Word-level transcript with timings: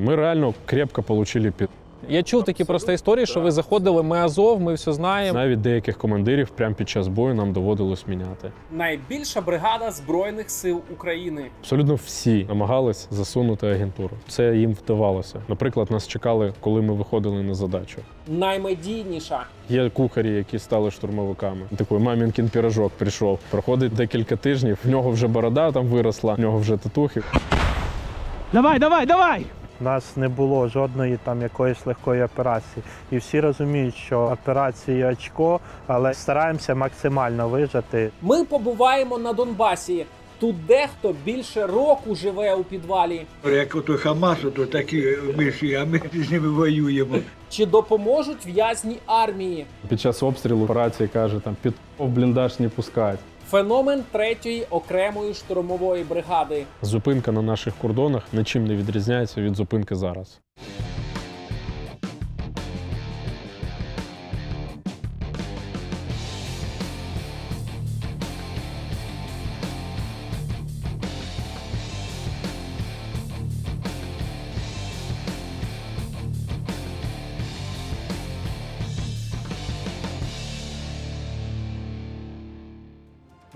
Ми 0.00 0.16
реально 0.16 0.54
крепко 0.66 1.04
отримали 1.08 1.52
під. 1.56 1.68
Я 2.08 2.22
чув 2.22 2.44
такі 2.44 2.64
просто 2.64 2.92
історії, 2.92 3.26
що 3.26 3.40
ви 3.40 3.50
заходили, 3.50 4.02
ми 4.02 4.18
Азов, 4.18 4.60
ми 4.60 4.74
все 4.74 4.92
знаємо. 4.92 5.38
Навіть 5.38 5.60
деяких 5.60 5.98
командирів 5.98 6.48
прямо 6.48 6.74
під 6.74 6.88
час 6.88 7.08
бою 7.08 7.34
нам 7.34 7.52
доводилось 7.52 8.06
міняти. 8.06 8.52
Найбільша 8.72 9.40
бригада 9.40 9.90
збройних 9.90 10.50
сил 10.50 10.80
України. 10.92 11.46
Абсолютно 11.60 11.94
всі 11.94 12.46
намагались 12.48 13.08
засунути 13.10 13.66
агентуру. 13.66 14.10
Це 14.28 14.56
їм 14.56 14.72
вдавалося. 14.72 15.42
Наприклад, 15.48 15.90
нас 15.90 16.08
чекали, 16.08 16.52
коли 16.60 16.82
ми 16.82 16.94
виходили 16.94 17.42
на 17.42 17.54
задачу. 17.54 17.98
Наймедійніша. 18.28 19.44
Є 19.68 19.90
кухарі, 19.90 20.30
які 20.30 20.58
стали 20.58 20.90
штурмовиками. 20.90 21.60
Такий 21.76 21.98
мамінкін 21.98 22.48
пірожок 22.48 22.92
прийшов. 22.92 23.38
Проходить 23.50 23.92
декілька 23.94 24.36
тижнів. 24.36 24.78
В 24.84 24.88
нього 24.88 25.10
вже 25.10 25.26
борода 25.26 25.72
там 25.72 25.86
виросла, 25.86 26.34
в 26.34 26.40
нього 26.40 26.58
вже 26.58 26.76
татухи. 26.76 27.22
Давай, 28.52 28.78
давай, 28.78 29.06
давай! 29.06 29.46
У 29.80 29.84
нас 29.84 30.16
не 30.16 30.28
було 30.28 30.68
жодної 30.68 31.18
там 31.24 31.42
якоїсь 31.42 31.86
легкої 31.86 32.22
операції. 32.22 32.82
І 33.10 33.16
всі 33.16 33.40
розуміють, 33.40 33.96
що 33.96 34.20
операції 34.20 35.04
очко, 35.04 35.60
але 35.86 36.14
стараємося 36.14 36.74
максимально 36.74 37.48
вижати. 37.48 38.10
Ми 38.22 38.44
побуваємо 38.44 39.18
на 39.18 39.32
Донбасі. 39.32 40.06
Тут 40.40 40.66
дехто 40.66 41.14
більше 41.24 41.66
року 41.66 42.14
живе 42.14 42.54
у 42.54 42.64
підвалі. 42.64 43.26
Як 43.44 43.74
ото 43.74 43.96
Хамас, 43.96 44.38
то 44.56 44.66
такі 44.66 45.16
миші, 45.36 45.74
а 45.74 45.84
ми 45.84 46.00
з 46.14 46.30
ними 46.30 46.48
воюємо. 46.48 47.16
Чи 47.50 47.66
допоможуть 47.66 48.46
в'язні 48.46 48.98
армії? 49.06 49.66
Під 49.88 50.00
час 50.00 50.22
обстрілу 50.22 50.64
операції 50.64 51.08
каже, 51.08 51.40
там 51.40 51.56
під 51.62 51.74
бліндаж 51.98 52.60
не 52.60 52.68
пускать. 52.68 53.18
Феномен 53.50 54.04
третьої 54.12 54.66
окремої 54.70 55.34
штурмової 55.34 56.04
бригади. 56.04 56.64
Зупинка 56.82 57.32
на 57.32 57.42
наших 57.42 57.74
кордонах 57.74 58.22
нічим 58.32 58.66
не 58.66 58.76
відрізняється 58.76 59.40
від 59.40 59.56
зупинки 59.56 59.94
зараз. 59.94 60.40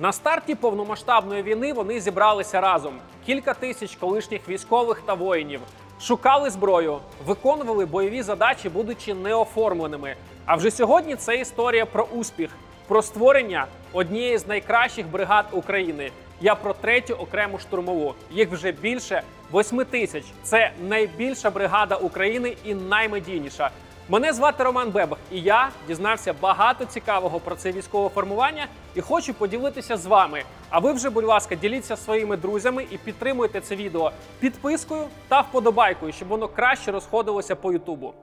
На 0.05 0.13
старті 0.13 0.55
повномасштабної 0.55 1.43
війни 1.43 1.73
вони 1.73 2.01
зібралися 2.01 2.61
разом. 2.61 2.95
Кілька 3.27 3.55
тисяч 3.55 3.97
колишніх 3.97 4.49
військових 4.49 5.03
та 5.07 5.15
воїнів. 5.15 5.61
Шукали 6.01 6.51
зброю, 6.51 6.99
виконували 7.27 7.87
бойові 7.87 8.23
задачі, 8.23 8.69
будучи 8.69 9.15
неоформленими. 9.15 10.17
А 10.47 10.57
вже 10.57 10.71
сьогодні 10.71 11.17
це 11.17 11.37
історія 11.37 11.87
про 11.87 12.05
успіх, 12.05 12.51
про 12.89 13.03
створення 13.03 13.67
однієї 13.93 14.39
з 14.39 14.47
найкращих 14.47 15.09
бригад 15.09 15.47
України. 15.53 16.11
Я 16.41 16.55
про 16.55 16.73
третю 16.73 17.15
окрему 17.15 17.59
штурмову. 17.59 18.15
Їх 18.31 18.53
вже 18.53 18.73
більше 18.73 19.23
восьми 19.51 19.85
тисяч. 19.85 20.25
Це 20.43 20.71
найбільша 20.89 21.51
бригада 21.51 21.97
України 21.97 22.57
і 22.65 22.75
наймедійніша. 22.75 23.71
Мене 24.09 24.33
звати 24.33 24.65
Роман 24.65 24.91
Бебах, 24.91 25.19
і 25.33 25.41
я 25.41 25.71
дізнався 25.89 26.35
багато 26.41 26.85
цікавого 26.85 27.41
про 27.41 27.57
це 27.57 27.73
військове 27.73 28.09
формування 28.09 28.67
і 28.95 29.01
хочу 29.01 29.35
поділитися 29.35 29.97
з 29.97 30.07
вами. 30.07 30.43
А 30.71 30.79
ви 30.79 30.93
вже, 30.93 31.11
будь 31.11 31.25
ласка, 31.25 31.55
діліться 31.55 31.97
своїми 31.97 32.37
друзями 32.37 32.87
і 32.91 32.99
підтримуйте 32.99 33.61
це 33.61 33.77
відео 33.77 34.13
підпискою 34.41 35.03
та 35.29 35.41
вподобайкою, 35.41 36.13
щоб 36.13 36.29
воно 36.29 36.49
краще 36.49 36.93
розходилося 36.93 37.57
по 37.57 37.73
Ютубу. 37.73 38.15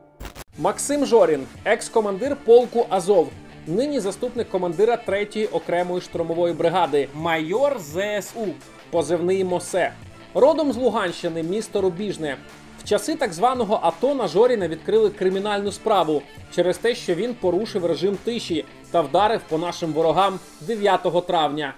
Максим 0.59 1.05
Жорін, 1.05 1.47
екс-командир 1.65 2.35
полку 2.45 2.85
Азов, 2.89 3.29
нині 3.67 3.99
заступник 3.99 4.49
командира 4.49 4.97
3-ї 5.07 5.49
окремої 5.51 6.01
штурмової 6.01 6.53
бригади, 6.53 7.09
майор 7.13 7.79
ЗСУ, 7.79 8.47
позивний 8.91 9.43
Мосе. 9.43 9.91
Родом 10.33 10.73
з 10.73 10.77
Луганщини, 10.77 11.43
місто 11.43 11.81
Рубіжне. 11.81 12.37
В 12.81 12.83
часи 12.83 13.15
так 13.15 13.33
званого 13.33 13.79
АТО 13.83 14.15
на 14.15 14.27
Жоріна 14.27 14.67
відкрили 14.67 15.09
кримінальну 15.09 15.71
справу 15.71 16.21
через 16.55 16.77
те, 16.77 16.95
що 16.95 17.15
він 17.15 17.33
порушив 17.33 17.85
режим 17.85 18.17
тиші 18.23 18.65
та 18.91 19.01
вдарив 19.01 19.41
по 19.49 19.57
нашим 19.57 19.93
ворогам 19.93 20.39
9 20.61 21.25
травня. 21.27 21.73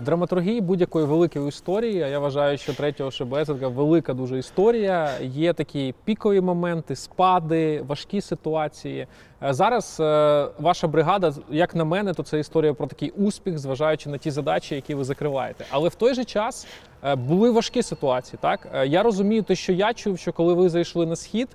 Драматургії 0.00 0.60
будь-якої 0.60 1.06
великої 1.06 1.48
історії, 1.48 1.94
я 1.94 2.18
вважаю, 2.18 2.58
що 2.58 2.74
третього 2.74 3.10
ШБ 3.10 3.34
це 3.34 3.44
така 3.44 3.68
велика 3.68 4.14
дуже 4.14 4.38
історія. 4.38 5.10
Є 5.20 5.52
такі 5.52 5.94
пікові 6.04 6.40
моменти, 6.40 6.96
спади, 6.96 7.82
важкі 7.86 8.20
ситуації. 8.20 9.06
Е, 9.42 9.52
Зараз 9.54 9.96
е, 10.00 10.48
ваша 10.58 10.88
бригада, 10.88 11.32
як 11.50 11.74
на 11.74 11.84
мене, 11.84 12.14
то 12.14 12.22
це 12.22 12.38
історія 12.38 12.74
про 12.74 12.86
такий 12.86 13.10
успіх, 13.10 13.58
зважаючи 13.58 14.10
на 14.10 14.18
ті 14.18 14.30
задачі, 14.30 14.74
які 14.74 14.94
ви 14.94 15.04
закриваєте. 15.04 15.64
Але 15.70 15.88
в 15.88 15.94
той 15.94 16.14
же 16.14 16.24
час 16.24 16.66
е, 17.04 17.14
були 17.14 17.50
важкі 17.50 17.82
ситуації. 17.82 18.38
Так 18.42 18.68
я 18.86 19.02
розумію, 19.02 19.42
те, 19.42 19.54
що 19.54 19.72
я 19.72 19.94
чув, 19.94 20.18
що 20.18 20.32
коли 20.32 20.54
ви 20.54 20.68
зайшли 20.68 21.06
на 21.06 21.16
схід. 21.16 21.48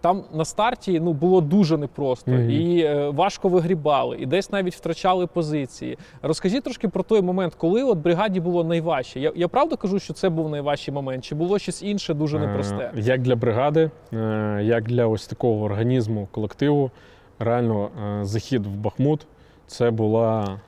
Там 0.00 0.24
на 0.34 0.44
старті 0.44 1.00
ну 1.00 1.12
було 1.12 1.40
дуже 1.40 1.78
непросто 1.78 2.30
Мгм. 2.30 2.50
і 2.50 2.80
е, 2.80 3.08
важко 3.08 3.48
вигрібали, 3.48 4.16
і 4.20 4.26
десь 4.26 4.52
навіть 4.52 4.74
втрачали 4.74 5.26
позиції. 5.26 5.98
Розкажіть 6.22 6.64
трошки 6.64 6.88
про 6.88 7.02
той 7.02 7.22
момент, 7.22 7.54
коли 7.54 7.82
от 7.82 7.98
бригаді 7.98 8.40
було 8.40 8.64
найважче. 8.64 9.20
Я, 9.20 9.32
я 9.36 9.48
правда 9.48 9.76
кажу, 9.76 9.98
що 9.98 10.12
це 10.14 10.28
був 10.28 10.48
найважчий 10.50 10.94
момент, 10.94 11.24
чи 11.24 11.34
було 11.34 11.58
щось 11.58 11.82
інше 11.82 12.14
дуже 12.14 12.38
непросте? 12.38 12.90
Е, 12.96 13.00
Як 13.00 13.22
для 13.22 13.36
бригади, 13.36 13.90
е, 14.12 14.60
як 14.64 14.84
для 14.84 15.06
ось 15.06 15.26
такого 15.26 15.64
організму, 15.64 16.28
колективу, 16.30 16.90
реально 17.38 17.88
е, 18.20 18.24
захід 18.24 18.66
в 18.66 18.76
Бахмут 18.76 19.26
це 19.66 19.90
була 19.90 20.60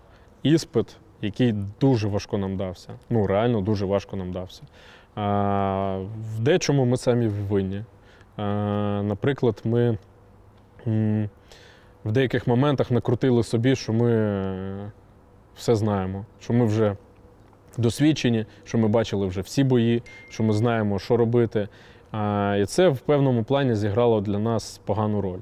іспит, 0.42 0.96
який 1.22 1.54
дуже 1.80 2.08
важко 2.08 2.38
нам 2.38 2.56
дався. 2.56 2.88
Ну, 3.10 3.26
реально 3.26 3.60
дуже 3.60 3.86
важко 3.86 4.16
нам 4.16 4.32
дався. 4.32 4.62
Е, 4.62 5.20
В 6.36 6.40
дечому 6.40 6.84
ми 6.84 6.96
самі 6.96 7.28
винні. 7.28 7.82
Е, 8.38 8.42
Наприклад, 9.02 9.60
ми 9.64 9.98
в 12.04 12.12
деяких 12.12 12.46
моментах 12.46 12.90
накрутили 12.90 13.42
собі, 13.42 13.76
що 13.76 13.92
ми 13.92 14.12
е, 14.12 14.90
все 15.56 15.76
знаємо, 15.76 16.24
що 16.40 16.52
ми 16.52 16.64
вже 16.64 16.96
досвідчені, 17.78 18.46
що 18.64 18.78
ми 18.78 18.88
бачили 18.88 19.26
вже 19.26 19.40
всі 19.40 19.64
бої, 19.64 20.02
що 20.28 20.42
ми 20.42 20.52
знаємо, 20.52 20.98
що 20.98 21.16
робити. 21.16 21.68
І 22.60 22.64
це 22.66 22.88
в 22.88 22.98
певному 22.98 23.44
плані 23.44 23.74
зіграло 23.74 24.20
для 24.20 24.38
нас 24.38 24.80
погану 24.84 25.20
роль. 25.20 25.40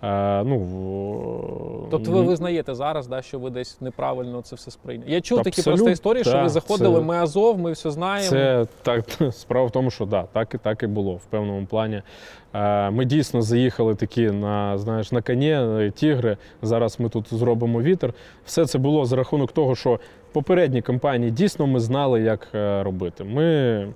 А, 0.00 0.42
ну, 0.46 0.58
в- 0.58 1.90
Тобто 1.90 2.10
ви 2.10 2.22
визнаєте 2.22 2.74
зараз, 2.74 3.06
да, 3.06 3.22
що 3.22 3.38
ви 3.38 3.50
десь 3.50 3.80
неправильно 3.80 4.42
це 4.42 4.56
все 4.56 4.70
сприйняли. 4.70 5.10
Я 5.10 5.20
чув 5.20 5.38
такі 5.42 5.48
Абсолютно, 5.60 5.72
просто 5.84 5.90
історії, 5.90 6.24
що 6.24 6.42
ви 6.42 6.48
заходили, 6.48 6.98
це- 6.98 7.04
ми 7.04 7.16
Азов, 7.16 7.58
ми 7.58 7.72
все 7.72 7.90
знаємо. 7.90 8.30
Це 8.30 8.66
так, 8.82 9.04
справа 9.32 9.66
в 9.66 9.70
тому, 9.70 9.90
що 9.90 10.06
да, 10.06 10.22
так 10.32 10.54
і 10.54 10.58
так 10.58 10.82
і 10.82 10.86
було 10.86 11.12
в 11.14 11.24
певному 11.24 11.66
плані. 11.66 12.02
Е, 12.54 12.90
Ми 12.90 13.04
дійсно 13.04 13.42
заїхали 13.42 13.94
такі 13.94 14.30
на 14.30 14.78
знаєш 14.78 15.12
на 15.12 15.22
коні, 15.22 15.50
е, 15.52 15.92
тігри. 15.96 16.36
Зараз 16.62 17.00
ми 17.00 17.08
тут 17.08 17.34
зробимо 17.34 17.82
вітер. 17.82 18.14
Все 18.44 18.66
це 18.66 18.78
було 18.78 19.04
за 19.04 19.16
рахунок 19.16 19.52
того, 19.52 19.74
що 19.74 20.00
попередні 20.32 20.82
кампанії 20.82 21.30
дійсно 21.30 21.66
ми 21.66 21.80
знали, 21.80 22.20
як 22.22 22.48
е, 22.54 22.82
робити. 22.82 23.24
Ми 23.24 23.88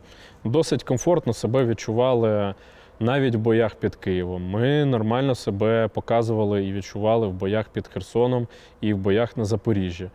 досить 0.45 0.83
комфортно 0.83 1.33
себе 1.33 1.65
відчували. 1.65 2.55
Навіть 3.01 3.35
в 3.35 3.39
боях 3.39 3.75
під 3.75 3.97
Києвом 3.97 4.51
ми 4.51 4.85
нормально 4.85 5.35
себе 5.35 5.89
показували 5.89 6.65
і 6.65 6.73
відчували 6.73 7.27
в 7.27 7.33
боях 7.33 7.69
під 7.69 7.89
Херсоном 7.89 8.47
і 8.81 8.95
в 8.95 8.99
боях 8.99 9.37
на 9.37 9.45
Запоріжжі. 9.45 10.11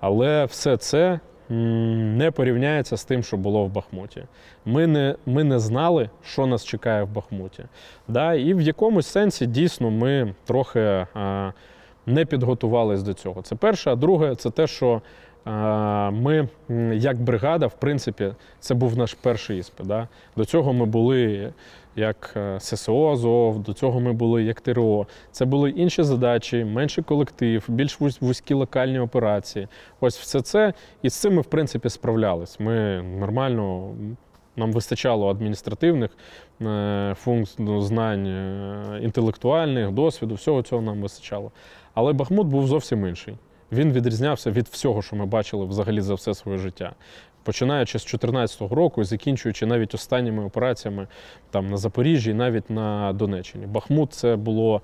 Але 0.00 0.44
все 0.44 0.76
це 0.76 1.20
не 1.48 2.30
порівняється 2.30 2.96
з 2.96 3.04
тим, 3.04 3.22
що 3.22 3.36
було 3.36 3.64
в 3.64 3.68
Бахмуті. 3.68 4.22
Ми 4.64 4.86
не, 4.86 5.14
ми 5.26 5.44
не 5.44 5.58
знали, 5.58 6.10
що 6.22 6.46
нас 6.46 6.64
чекає 6.64 7.02
в 7.02 7.08
Бахмуті. 7.08 7.64
Да? 8.08 8.34
І 8.34 8.54
в 8.54 8.60
якомусь 8.60 9.06
сенсі 9.06 9.46
дійсно 9.46 9.90
ми 9.90 10.34
трохи 10.44 11.06
а, 11.14 11.52
не 12.06 12.24
підготувались 12.24 13.02
до 13.02 13.14
цього. 13.14 13.42
Це 13.42 13.56
перше. 13.56 13.90
А 13.92 13.96
друге, 13.96 14.34
це 14.34 14.50
те, 14.50 14.66
що 14.66 15.02
ми, 16.12 16.48
як 16.92 17.20
бригада, 17.20 17.66
в 17.66 17.74
принципі, 17.74 18.32
це 18.60 18.74
був 18.74 18.98
наш 18.98 19.14
перший 19.14 19.58
іспит. 19.58 19.86
Да? 19.86 20.08
До 20.36 20.44
цього 20.44 20.72
ми 20.72 20.86
були 20.86 21.52
як 21.96 22.34
е, 22.36 22.60
ССО 22.60 23.16
ЗОВ, 23.16 23.58
до 23.58 23.72
цього 23.72 24.00
ми 24.00 24.12
були 24.12 24.42
як 24.42 24.60
ТРО. 24.60 25.06
Це 25.30 25.44
були 25.44 25.70
інші 25.70 26.02
задачі, 26.02 26.64
менший 26.64 27.04
колектив, 27.04 27.64
більш 27.68 28.00
вузь- 28.00 28.18
вузькі 28.20 28.54
локальні 28.54 28.98
операції. 28.98 29.68
Ось 30.00 30.18
все 30.18 30.40
це. 30.40 30.72
І 31.02 31.10
з 31.10 31.14
цим 31.14 31.34
ми, 31.34 31.40
в 31.40 31.44
принципі, 31.46 31.88
справлялись. 31.88 32.60
Ми 32.60 33.02
нормально. 33.02 33.94
Нам 34.56 34.72
вистачало 34.72 35.30
адміністративних 35.30 36.10
е, 36.62 37.14
функцій, 37.18 37.56
ну, 37.58 37.80
знань, 37.80 38.26
е, 38.26 39.00
інтелектуальних, 39.02 39.90
досвіду, 39.90 40.34
всього 40.34 40.62
цього 40.62 40.82
нам 40.82 41.02
вистачало. 41.02 41.50
Але 41.94 42.12
Бахмут 42.12 42.46
був 42.46 42.66
зовсім 42.66 43.06
інший. 43.06 43.36
Він 43.72 43.92
відрізнявся 43.92 44.50
від 44.50 44.68
всього, 44.68 45.02
що 45.02 45.16
ми 45.16 45.26
бачили 45.26 45.66
взагалі 45.66 46.00
за 46.00 46.14
все 46.14 46.34
своє 46.34 46.58
життя. 46.58 46.92
Починаючи 47.42 47.98
з 47.98 48.02
2014 48.02 48.60
року 48.60 49.00
і 49.00 49.04
закінчуючи 49.04 49.66
навіть 49.66 49.94
останніми 49.94 50.44
операціями 50.44 51.06
там 51.50 51.70
на 51.70 51.76
Запоріжжі, 51.76 52.30
і 52.30 52.34
навіть 52.34 52.70
на 52.70 53.12
Донеччині. 53.12 53.66
Бахмут 53.66 54.12
це 54.12 54.36
було 54.36 54.82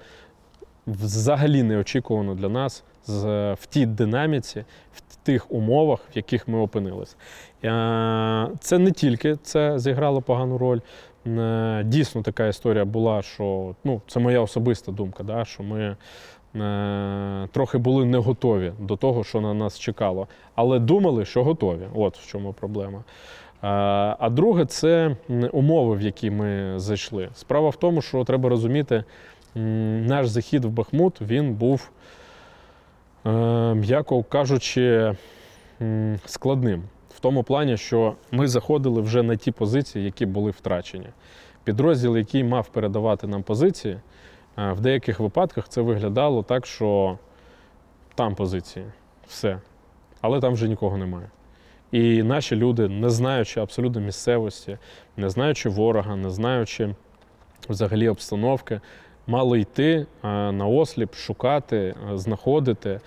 взагалі 0.87 1.63
неочікувано 1.63 2.35
для 2.35 2.49
нас 2.49 2.85
з, 3.07 3.53
в 3.53 3.67
тій 3.67 3.87
динаміці, 3.87 4.65
в 4.95 5.17
тих 5.17 5.53
умовах, 5.53 6.01
в 6.13 6.17
яких 6.17 6.49
ми 6.49 6.59
опинилися. 6.59 7.17
Е, 7.65 8.49
Це 8.61 8.79
не 8.79 8.91
тільки 8.91 9.37
це 9.37 9.79
зіграло 9.79 10.23
погану 10.23 10.59
роль. 10.59 10.81
Е, 11.27 11.83
Дійсно, 11.85 12.23
така 12.23 12.47
історія 12.47 12.85
була, 12.85 13.23
що 13.23 13.75
ну, 13.85 14.03
це 14.07 14.21
моя 14.21 14.41
особиста 14.41 14.93
думка, 14.93 15.23
да, 15.23 15.45
що 15.45 15.63
ми 15.63 15.81
е, 15.81 15.97
трохи 17.53 17.79
були 17.79 18.05
не 18.05 18.19
готові 18.19 18.73
до 18.79 18.97
того, 18.97 19.25
що 19.25 19.41
на 19.41 19.55
нас 19.55 19.79
чекало, 19.79 20.29
але 20.55 20.79
думали, 20.79 21.25
що 21.25 21.45
готові. 21.45 21.89
От 21.95 22.19
в 22.19 22.27
чому 22.31 22.53
проблема. 22.53 22.99
Е, 22.99 23.05
А 24.19 24.29
друге, 24.31 24.65
це 24.65 25.17
умови, 25.53 25.97
в 25.97 26.03
які 26.03 26.31
ми 26.31 26.79
зайшли. 26.79 27.29
Справа 27.35 27.69
в 27.69 27.77
тому, 27.77 28.03
що 28.03 28.25
треба 28.25 28.49
розуміти, 28.49 29.05
наш 29.55 30.29
захід 30.29 30.65
в 30.65 30.69
Бахмут 30.69 31.21
він 31.21 31.55
був, 31.55 31.91
е, 33.27 33.31
м'яко 33.75 34.23
кажучи, 34.23 35.15
складним. 36.27 36.83
В 37.15 37.21
тому 37.21 37.43
плані, 37.43 37.77
що 37.77 38.15
ми 38.33 38.49
заходили 38.49 39.01
вже 39.01 39.23
на 39.23 39.37
ті 39.37 39.51
позиції, 39.53 40.05
які 40.05 40.27
були 40.27 40.51
втрачені. 40.51 41.07
Підрозділ, 41.65 42.17
який 42.17 42.45
мав 42.45 42.69
передавати 42.69 43.27
нам 43.27 43.43
позиції, 43.43 43.95
е, 43.95 44.01
в 44.59 44.81
деяких 44.81 45.21
випадках 45.21 45.69
це 45.69 45.81
виглядало 45.81 46.43
так, 46.43 46.67
що 46.67 47.19
там 48.15 48.35
позиції, 48.35 48.87
все. 49.29 49.61
Але 50.21 50.41
там 50.41 50.53
вже 50.53 50.69
нікого 50.69 50.97
немає. 50.97 51.31
І 51.93 52.23
наші 52.23 52.57
люди, 52.57 52.89
не 52.89 53.11
знаючи 53.11 53.61
абсолютно 53.61 54.01
місцевості, 54.01 54.79
не 55.17 55.31
знаючи 55.31 55.69
ворога, 55.69 56.17
не 56.17 56.31
знаючи 56.31 56.95
взагалі 57.69 58.09
обстановки, 58.09 58.81
мали 59.27 59.61
йти 59.61 60.07
е, 60.25 60.29
на 60.53 60.67
осліп, 60.67 61.15
шукати, 61.15 61.77
е, 61.77 62.19
знаходити 62.19 62.91
е, 62.91 63.01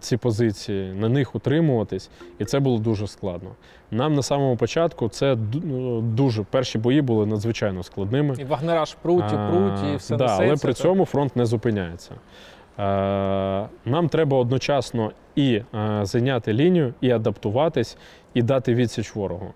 ці 0.00 0.16
позиції, 0.16 0.92
на 0.92 1.08
них 1.08 1.34
утримуватись, 1.34 2.10
і 2.38 2.44
це 2.44 2.60
було 2.60 2.78
дуже 2.78 3.06
складно. 3.06 3.50
Нам 3.90 4.14
на 4.14 4.22
самому 4.22 4.56
початку 4.56 5.08
це 5.08 5.36
ну, 5.64 6.00
дуже 6.00 6.42
перші 6.42 6.78
бої 6.78 7.02
були 7.02 7.26
надзвичайно 7.26 7.82
складними. 7.82 8.36
І 8.38 8.44
вагнера 8.44 8.84
ж 8.84 8.96
пруть, 9.02 9.24
і 9.32 9.50
пруть, 9.50 9.92
і 9.92 9.96
все 9.96 10.16
да, 10.16 10.24
несеться. 10.24 10.44
але 10.44 10.56
при 10.56 10.74
цьому 10.74 11.04
фронт 11.04 11.36
не 11.36 11.46
зупиняється. 11.46 12.14
Е, 12.14 13.68
Нам 13.84 14.08
треба 14.08 14.36
одночасно 14.36 15.12
і 15.36 15.54
е, 15.54 16.00
зайняти 16.02 16.52
лінію, 16.52 16.94
і 17.00 17.10
адаптуватись, 17.10 17.96
і 18.34 18.42
дати 18.42 18.74
відсіч 18.74 19.14
ворогу. 19.14 19.52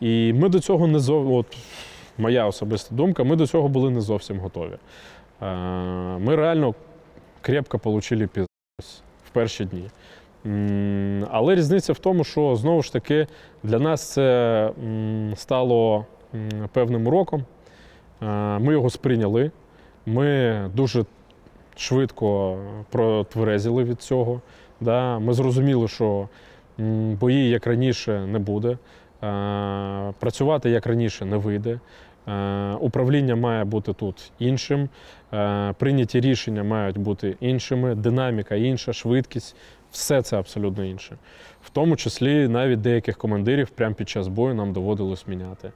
І 0.00 0.32
ми 0.32 0.48
до 0.48 0.60
цього 0.60 0.86
не 0.86 0.98
зов... 0.98 1.32
от, 1.32 1.46
моя 2.18 2.46
особиста 2.46 2.94
думка, 2.94 3.24
ми 3.24 3.36
до 3.36 3.46
цього 3.46 3.68
були 3.68 3.90
не 3.90 4.00
зовсім 4.00 4.38
готові. 4.38 4.76
Е, 5.42 5.46
Ми 6.18 6.36
реально 6.36 6.74
крепко 7.40 7.80
отримали 7.84 8.26
піз 8.26 8.46
в 9.26 9.30
перші 9.32 9.64
дні. 9.64 9.90
Але 11.30 11.54
різниця 11.54 11.92
в 11.92 11.98
тому, 11.98 12.24
що 12.24 12.56
знову 12.56 12.82
ж 12.82 12.92
таки 12.92 13.26
для 13.62 13.78
нас 13.78 14.12
це 14.12 14.70
стало 15.36 16.06
певним 16.72 17.06
уроком. 17.06 17.44
Ми 18.60 18.72
його 18.72 18.90
сприйняли. 18.90 19.50
Ми 20.06 20.60
дуже 20.74 21.04
швидко 21.76 22.58
протверезіли 22.90 23.84
від 23.84 24.02
цього. 24.02 24.40
Ми 25.20 25.32
зрозуміли, 25.32 25.88
що 25.88 26.28
бої, 27.20 27.48
як 27.48 27.66
раніше, 27.66 28.26
не 28.26 28.38
буде. 28.38 28.78
Працювати 30.18 30.70
як 30.70 30.86
раніше 30.86 31.24
не 31.24 31.36
вийде. 31.36 31.80
Е, 32.28 32.72
Управління 32.80 33.36
має 33.36 33.64
бути 33.64 33.92
тут 33.92 34.32
іншим, 34.38 34.88
е, 35.32 35.74
прийняті 35.78 36.20
рішення 36.20 36.64
мають 36.64 36.98
бути 36.98 37.36
іншими, 37.40 37.94
динаміка 37.94 38.54
інша, 38.54 38.92
швидкість 38.92 39.56
все 39.90 40.22
це 40.22 40.38
абсолютно 40.38 40.84
інше. 40.84 41.16
В 41.62 41.70
тому 41.70 41.96
числі 41.96 42.48
навіть 42.48 42.80
деяких 42.80 43.16
командирів 43.16 43.70
прямо 43.70 43.94
під 43.94 44.08
час 44.08 44.28
бою 44.28 44.54
нам 44.54 44.72
доводилось 44.72 45.26
міняти. 45.28 45.68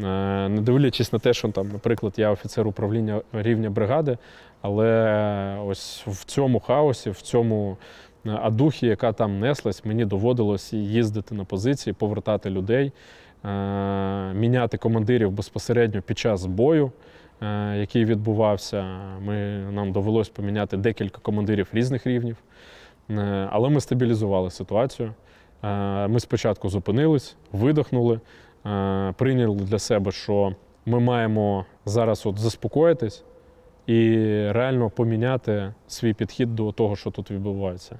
Е, 0.00 0.02
Не 0.48 0.60
дивлячись 0.60 1.12
на 1.12 1.18
те, 1.18 1.34
що 1.34 1.48
там, 1.48 1.68
наприклад, 1.68 2.14
я 2.16 2.30
офіцер 2.30 2.66
управління 2.66 3.20
рівня 3.32 3.70
бригади, 3.70 4.18
але 4.62 5.58
ось 5.66 6.04
в 6.06 6.24
цьому 6.24 6.60
хаосі, 6.60 7.10
в 7.10 7.20
цьому 7.22 7.76
адухі, 8.26 8.86
яка 8.86 9.12
там 9.12 9.40
неслась, 9.40 9.84
мені 9.84 10.04
доводилось 10.04 10.72
їздити 10.72 11.34
на 11.34 11.44
позиції, 11.44 11.94
повертати 11.94 12.50
людей, 12.50 12.92
міняти 14.34 14.76
командирів 14.78 15.30
безпосередньо 15.30 16.02
під 16.02 16.18
час 16.18 16.46
бою, 16.46 16.92
е, 17.42 17.76
який 17.76 18.04
відбувався. 18.04 18.84
Ми, 19.20 19.58
нам 19.72 19.92
довелось 19.92 20.28
поміняти 20.28 20.76
декілька 20.76 21.18
командирів 21.18 21.68
різних 21.72 22.06
рівнів. 22.06 22.36
Е, 23.10 23.48
Але 23.50 23.68
ми 23.68 23.80
стабілізували 23.80 24.50
ситуацію. 24.50 25.14
Е, 25.62 26.08
Ми 26.08 26.20
спочатку 26.20 26.68
зупинились, 26.68 27.36
видихнули, 27.52 28.20
е, 28.66 29.14
прийняли 29.18 29.56
для 29.56 29.78
себе, 29.78 30.12
що 30.12 30.54
ми 30.86 31.00
маємо 31.00 31.66
зараз 31.84 32.26
от 32.26 32.38
заспокоїтись 32.38 33.24
і 33.86 34.16
реально 34.50 34.90
поміняти 34.90 35.72
свій 35.88 36.14
підхід 36.14 36.54
до 36.54 36.72
того, 36.72 36.96
що 36.96 37.10
тут 37.10 37.30
відбувається. 37.30 37.98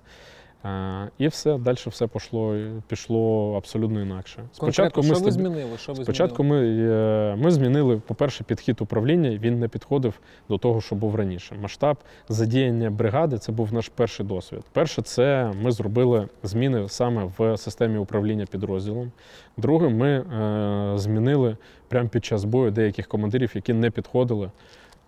І 1.19 1.29
все, 1.29 1.59
далі 1.59 1.77
все 1.87 2.07
пішло, 2.07 2.57
пішло 2.89 3.55
абсолютно 3.57 4.03
інакше. 4.03 4.43
Спочатку 4.53 4.95
Конкретно, 4.95 5.15
що 5.15 5.25
ви 5.25 5.33
змінили? 5.33 5.79
Що 5.79 5.93
ви 5.93 6.03
Спочатку 6.03 6.43
змінили? 6.43 6.63
ми, 6.63 6.93
е, 6.93 7.37
ми 7.37 7.51
змінили, 7.51 7.97
по-перше, 7.97 8.45
підхід 8.45 8.81
управління. 8.81 9.31
Він 9.31 9.59
не 9.59 9.69
підходив 9.69 10.21
до 10.49 10.59
того, 10.59 10.81
що 10.81 10.95
був 10.95 11.15
раніше. 11.15 11.55
Масштаб 11.63 11.97
задіяння 12.29 12.91
бригади 12.91 13.39
це 13.39 13.53
був 13.53 13.73
наш 13.73 13.89
перший 13.89 14.27
досвід. 14.27 14.61
Перше, 14.73 15.03
це 15.03 15.53
ми 15.63 15.73
зробили 15.73 16.29
зміни 16.43 16.89
саме 16.89 17.31
в 17.39 17.57
системі 17.57 17.99
управління 17.99 18.47
підрозділом. 18.47 19.13
Друге, 19.57 19.89
ми 19.89 20.09
е, 20.11 20.99
змінили 20.99 21.57
прямо 21.89 22.09
під 22.09 22.25
час 22.25 22.45
бою 22.45 22.71
деяких 22.71 23.07
командирів, 23.09 23.53
які 23.55 23.73
не 23.73 23.91
підходили. 23.91 24.51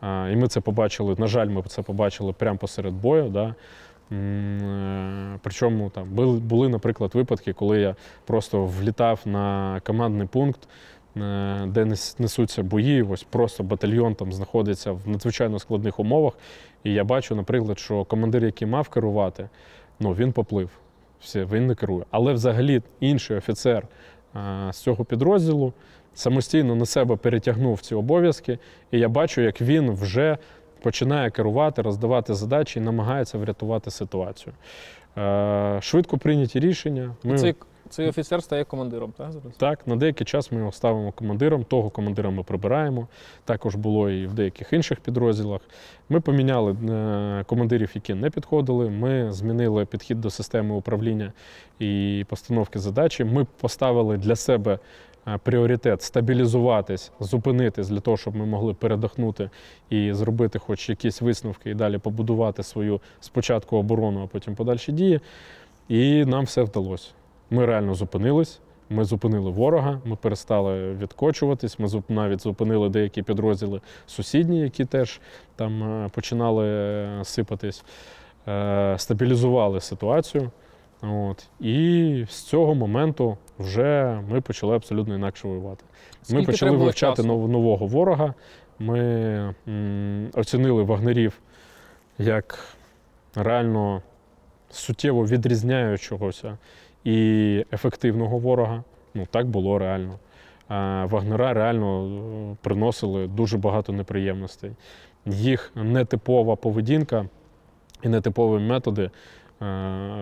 Е, 0.02 0.32
і 0.32 0.36
ми 0.36 0.48
це 0.48 0.60
побачили. 0.60 1.16
На 1.18 1.26
жаль, 1.26 1.48
ми 1.48 1.62
це 1.62 1.82
побачили 1.82 2.32
прямо 2.32 2.58
посеред 2.58 2.94
бою. 2.94 3.28
Да? 3.28 3.54
Е, 4.12 5.38
Причому 5.42 5.90
там 5.90 6.08
були, 6.38 6.68
наприклад, 6.68 7.14
випадки, 7.14 7.52
коли 7.52 7.80
я 7.80 7.96
просто 8.24 8.64
влітав 8.64 9.20
на 9.24 9.80
командний 9.84 10.26
пункт, 10.26 10.68
е, 11.16 11.66
де 11.66 11.84
несуться 12.18 12.62
бої. 12.62 13.02
Ось 13.02 13.22
просто 13.22 13.62
батальйон 13.62 14.14
там 14.14 14.32
знаходиться 14.32 14.92
в 14.92 15.08
надзвичайно 15.08 15.58
складних 15.58 16.00
умовах. 16.00 16.32
І 16.84 16.92
я 16.92 17.04
бачу, 17.04 17.34
наприклад, 17.34 17.78
що 17.78 18.04
командир, 18.04 18.44
який 18.44 18.68
мав 18.68 18.88
керувати, 18.88 19.48
ну 20.00 20.12
він 20.12 20.32
поплив. 20.32 20.70
Все, 21.20 21.44
він 21.44 21.66
не 21.66 21.74
керує. 21.74 22.04
Але 22.10 22.32
взагалі 22.32 22.82
інший 23.00 23.36
офіцер 23.36 23.86
е, 24.36 24.72
з 24.72 24.76
цього 24.76 25.04
підрозділу 25.04 25.72
самостійно 26.14 26.74
на 26.74 26.86
себе 26.86 27.16
перетягнув 27.16 27.80
ці 27.80 27.94
обов'язки, 27.94 28.58
і 28.90 28.98
я 28.98 29.08
бачу, 29.08 29.40
як 29.40 29.60
він 29.60 29.90
вже 29.90 30.38
починає 30.86 31.30
керувати, 31.30 31.82
роздавати 31.82 32.34
задачі 32.34 32.78
і 32.78 32.82
намагається 32.82 33.38
врятувати 33.38 33.90
ситуацію. 33.90 34.52
Е, 35.18 35.78
Швидко 35.82 36.18
прийняті 36.18 36.60
рішення. 36.60 37.14
Ми... 37.24 37.38
Цей, 37.38 37.54
цей 37.88 38.08
офіцер 38.08 38.42
стає 38.42 38.64
командиром, 38.64 39.12
так? 39.16 39.32
Зараз? 39.32 39.56
Так, 39.56 39.86
на 39.86 39.96
деякий 39.96 40.26
час 40.26 40.52
ми 40.52 40.58
його 40.58 40.72
ставимо 40.72 41.12
командиром, 41.12 41.64
того 41.64 41.90
командира 41.90 42.30
ми 42.30 42.42
прибираємо. 42.42 43.08
Також 43.44 43.74
було 43.74 44.10
і 44.10 44.26
в 44.26 44.34
деяких 44.34 44.72
інших 44.72 45.00
підрозділах. 45.00 45.60
Ми 46.08 46.20
поміняли 46.20 46.72
е, 46.72 47.44
командирів, 47.46 47.90
які 47.94 48.14
не 48.14 48.30
підходили. 48.30 48.90
Ми 48.90 49.32
змінили 49.32 49.84
підхід 49.84 50.20
до 50.20 50.30
системи 50.30 50.74
управління 50.74 51.32
і 51.78 52.24
постановки 52.28 52.78
задачі. 52.78 53.24
Ми 53.24 53.46
поставили 53.60 54.16
для 54.16 54.36
себе 54.36 54.78
пріоритет 55.42 56.02
стабілізуватись, 56.02 57.12
зупинитись 57.20 57.88
для 57.88 58.00
того, 58.00 58.16
щоб 58.16 58.36
ми 58.36 58.46
могли 58.46 58.74
передохнути 58.74 59.50
і 59.90 60.12
зробити 60.12 60.58
хоч 60.58 60.88
якісь 60.88 61.20
висновки 61.22 61.70
і 61.70 61.74
далі 61.74 61.98
побудувати 61.98 62.62
свою 62.62 63.00
спочатку 63.20 63.76
оборону, 63.76 64.22
а 64.24 64.26
потім 64.26 64.54
подальші 64.54 64.92
дії. 64.92 65.20
І 65.88 66.24
нам 66.24 66.44
все 66.44 66.62
вдалося. 66.62 67.10
Ми 67.50 67.66
реально 67.66 67.94
зупинились. 67.94 68.60
Ми 68.90 69.04
зупинили 69.04 69.50
ворога, 69.50 70.00
ми 70.04 70.16
перестали 70.16 70.92
відкочуватись. 70.92 71.78
Ми 71.78 71.88
навіть 72.08 72.42
зупинили 72.42 72.88
деякі 72.88 73.22
підрозділи 73.22 73.80
сусідні, 74.06 74.60
які 74.60 74.84
теж 74.84 75.20
там 75.56 75.82
е, 75.82 76.08
починали 76.14 76.66
е, 76.66 77.20
сипатись, 77.24 77.84
Е, 78.48 78.94
стабілізували 78.98 79.80
ситуацію. 79.80 80.50
От. 81.02 81.46
І 81.60 82.24
з 82.28 82.42
цього 82.42 82.74
моменту 82.74 83.36
вже 83.58 84.20
ми 84.30 84.40
почали 84.40 84.76
абсолютно 84.76 85.14
інакше 85.14 85.48
воювати. 85.48 85.84
Ми 86.30 86.42
почали 86.42 86.76
вивчати 86.76 87.22
часу? 87.22 87.48
нового 87.48 87.86
ворога. 87.86 88.34
Ми 88.78 89.54
оцінили 90.34 90.82
вагнерів 90.82 91.38
як 92.18 92.58
реально 93.34 94.02
суттєво 94.70 95.26
відрізняючогося 95.26 96.58
і 97.04 97.64
ефективного 97.72 98.38
ворога. 98.38 98.84
Ну 99.14 99.26
так 99.30 99.46
було 99.46 99.78
реально. 99.78 100.18
Вагнера 101.08 101.52
реально 101.52 102.06
е, 102.06 102.56
приносили 102.62 103.26
дуже 103.26 103.58
багато 103.58 103.92
неприємностей. 103.92 104.70
Їх 105.26 105.72
нетипова 105.74 106.56
поведінка 106.56 107.28
і 108.02 108.08
нетипові 108.08 108.62
методи 108.62 109.02
е, 109.02 109.10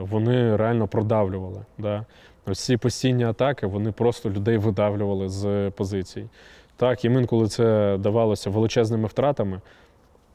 вони 0.00 0.56
реально 0.56 0.88
продавлювали. 0.88 1.64
Да? 1.78 2.04
Ось 2.46 2.60
ці 2.60 2.76
постійні 2.76 3.24
атаки 3.24 3.66
вони 3.66 3.92
просто 3.92 4.30
людей 4.30 4.56
видавлювали 4.56 5.28
з 5.28 5.70
позицій. 5.70 6.28
Так, 6.76 7.04
їм 7.04 7.18
інколи 7.18 7.48
це 7.48 7.96
давалося 8.00 8.50
величезними 8.50 9.08
втратами, 9.08 9.60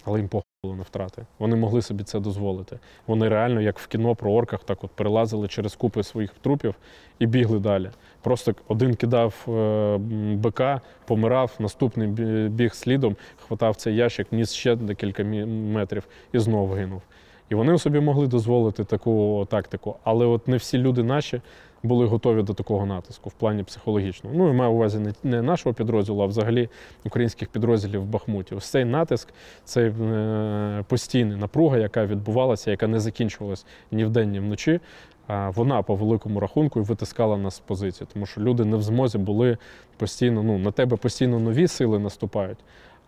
але 0.06 0.20
їм 0.20 0.28
похуй 0.28 0.78
на 0.78 0.84
втрати. 0.84 1.26
Вони 1.40 1.56
могли 1.56 1.82
собі 1.82 2.04
це 2.04 2.20
дозволити. 2.20 2.80
Вони 3.08 3.30
реально, 3.30 3.62
як 3.62 3.80
в 3.80 3.88
кіно 3.88 4.16
про 4.16 4.32
орках, 4.32 4.64
так 4.64 4.84
от 4.84 4.92
перелазили 4.92 5.48
через 5.48 5.76
купи 5.76 6.04
своїх 6.04 6.32
трупів 6.42 6.76
і 7.20 7.26
бігли 7.26 7.60
далі. 7.60 7.90
Просто 8.22 8.56
один 8.68 8.96
кидав 8.96 9.46
е, 9.48 9.98
бика, 10.36 10.82
помирав, 11.06 11.52
наступний 11.60 12.08
біг 12.50 12.74
слідом, 12.74 13.16
хватав 13.48 13.76
цей 13.76 13.96
ящик, 13.96 14.28
ніс 14.32 14.54
ще 14.54 14.76
декілька 14.76 15.24
метрів 15.24 16.04
і 16.34 16.40
знов 16.40 16.74
гинув. 16.74 17.02
І 17.50 17.56
вони 17.56 17.78
собі 17.78 18.00
могли 18.00 18.28
дозволити 18.28 18.84
таку 18.84 19.48
тактику. 19.50 19.96
Але 20.04 20.26
от 20.26 20.48
не 20.48 20.58
всі 20.58 20.78
люди 20.78 21.04
наші 21.04 21.42
були 21.84 22.06
готові 22.06 22.44
до 22.44 22.54
такого 22.54 22.86
натиску 22.86 23.30
в 23.30 23.34
плані 23.34 23.64
психологічного. 23.64 24.36
Ну, 24.36 24.48
я 24.48 24.54
маю 24.54 24.72
увазі 24.72 25.14
не, 25.24 25.42
нашого 25.42 25.74
підрозділу, 25.74 26.24
а 26.24 26.26
взагалі 26.26 26.70
українських 27.06 27.48
підрозділів 27.48 28.02
в 28.02 28.06
Бахмуті. 28.06 28.56
Ось 28.56 28.70
цей 28.70 28.86
натиск, 28.86 29.28
цей 29.64 29.88
е, 29.88 30.84
постійна 30.88 31.38
напруга, 31.38 31.78
яка 31.78 32.06
відбувалася, 32.06 32.72
яка 32.72 32.88
не 32.88 33.00
закінчувалась 33.00 33.66
ні 33.92 34.06
вдень, 34.06 34.32
ні 34.32 34.40
вночі. 34.40 34.80
Вона 35.56 35.82
по 35.82 35.96
великому 35.96 36.40
рахунку 36.40 36.80
і 36.80 36.84
витискала 36.84 37.38
нас 37.38 37.56
з 37.56 37.60
позиції, 37.60 38.08
тому 38.14 38.26
що 38.26 38.42
люди 38.42 38.66
не 38.66 38.78
в 38.78 38.82
змозі 38.82 39.18
були 39.18 39.58
постійно. 39.98 40.44
Ну 40.44 40.58
на 40.58 40.72
тебе 40.72 40.98
постійно 40.98 41.40
нові 41.40 41.68
сили 41.68 42.00
наступають, 42.00 42.58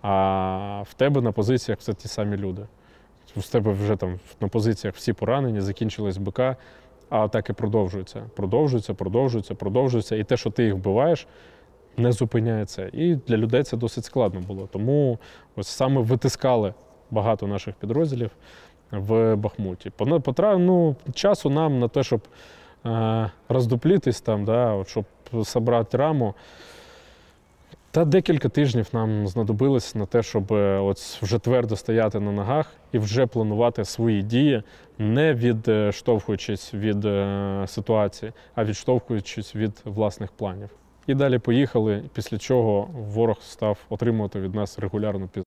а 0.01 0.83
в 0.89 0.93
тебе 0.93 1.21
на 1.21 1.31
позиціях 1.31 1.79
все 1.79 1.93
ті 1.93 2.07
самі 2.07 2.37
люди. 2.37 2.61
З 3.37 3.49
тебе 3.49 3.71
вже 3.71 3.95
там 3.95 4.19
на 4.41 4.47
позиціях 4.47 4.95
всі 4.95 5.13
поранені, 5.13 5.61
закінчились 5.61 6.17
БК, 6.17 6.55
а 7.11 7.23
атаки 7.23 7.53
продовжуються. 7.53 8.21
Продовжуються, 8.35 8.93
продовжуються, 8.93 9.55
продовжуються. 9.55 10.15
І 10.15 10.23
те, 10.23 10.37
що 10.37 10.49
ти 10.49 10.63
їх 10.63 10.73
вбиваєш, 10.73 11.27
не 11.97 12.11
зупиняється. 12.11 12.89
І 12.93 13.15
для 13.15 13.37
людей 13.37 13.63
це 13.63 13.77
досить 13.77 14.05
складно 14.05 14.39
було. 14.39 14.69
Тому 14.71 15.19
ось 15.55 15.67
саме 15.67 16.01
витискали 16.01 16.73
багато 17.11 17.47
наших 17.47 17.75
підрозділів 17.75 18.31
в 18.91 19.35
Бахмуті. 19.35 19.91
Ну, 20.57 20.95
часу 21.13 21.49
нам 21.49 21.79
на 21.79 21.87
те, 21.87 22.03
щоб 22.03 22.21
е, 22.85 23.31
роздуплітись 23.49 24.21
там, 24.21 24.45
да, 24.45 24.73
от, 24.73 24.87
щоб 24.89 25.05
собрати 25.43 25.97
раму. 25.97 26.33
Та 27.93 28.05
декілька 28.05 28.49
тижнів 28.49 28.87
нам 28.93 29.27
знадобилось 29.27 29.95
на 29.95 30.05
те, 30.05 30.23
щоб 30.23 30.53
е, 30.53 30.79
от 30.79 30.97
вже 30.97 31.39
твердо 31.39 31.75
стояти 31.75 32.19
на 32.19 32.31
ногах 32.31 32.73
і 32.91 32.99
вже 32.99 33.25
планувати 33.25 33.85
свої 33.85 34.21
дії, 34.21 34.63
не 34.99 35.33
відштовхуючись 35.33 36.73
від 36.73 37.05
е, 37.05 37.65
ситуації, 37.67 38.31
а 38.55 38.63
відштовхуючись 38.63 39.55
від 39.55 39.71
власних 39.85 40.31
планів. 40.31 40.69
І 41.07 41.13
далі 41.13 41.39
поїхали, 41.39 42.03
після 42.13 42.37
чого 42.37 42.89
ворог 42.93 43.37
став 43.41 43.77
отримувати 43.89 44.39
від 44.39 44.55
нас 44.55 44.79
регулярну 44.79 45.27
піз... 45.27 45.43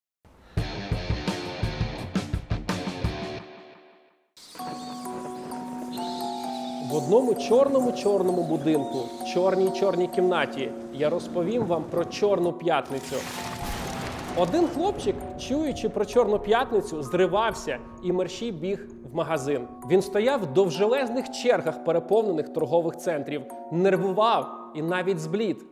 В 6.90 6.96
одному 6.96 7.34
чорному 7.34 7.92
чорному 7.92 8.42
будинку, 8.42 8.98
чорній 9.34 9.70
чорній 9.70 10.08
кімнаті, 10.08 10.70
я 10.94 11.10
розповім 11.10 11.66
вам 11.66 11.84
про 11.84 12.04
Чорну 12.04 12.52
п'ятницю. 12.52 13.16
Один 14.36 14.68
хлопчик, 14.68 15.16
чуючи 15.38 15.88
про 15.88 16.04
Чорну 16.04 16.38
п'ятницю, 16.38 17.02
зривався 17.02 17.78
і 18.02 18.12
мерщій 18.12 18.52
біг 18.52 18.88
в 19.12 19.14
магазин. 19.16 19.68
Він 19.90 20.02
стояв 20.02 20.40
в 20.40 20.46
довжелезних 20.46 21.30
чергах 21.30 21.84
переповнених 21.84 22.52
торгових 22.52 22.96
центрів, 22.96 23.42
нервував 23.72 24.72
і 24.74 24.82
навіть 24.82 25.20
зблід. 25.20 25.64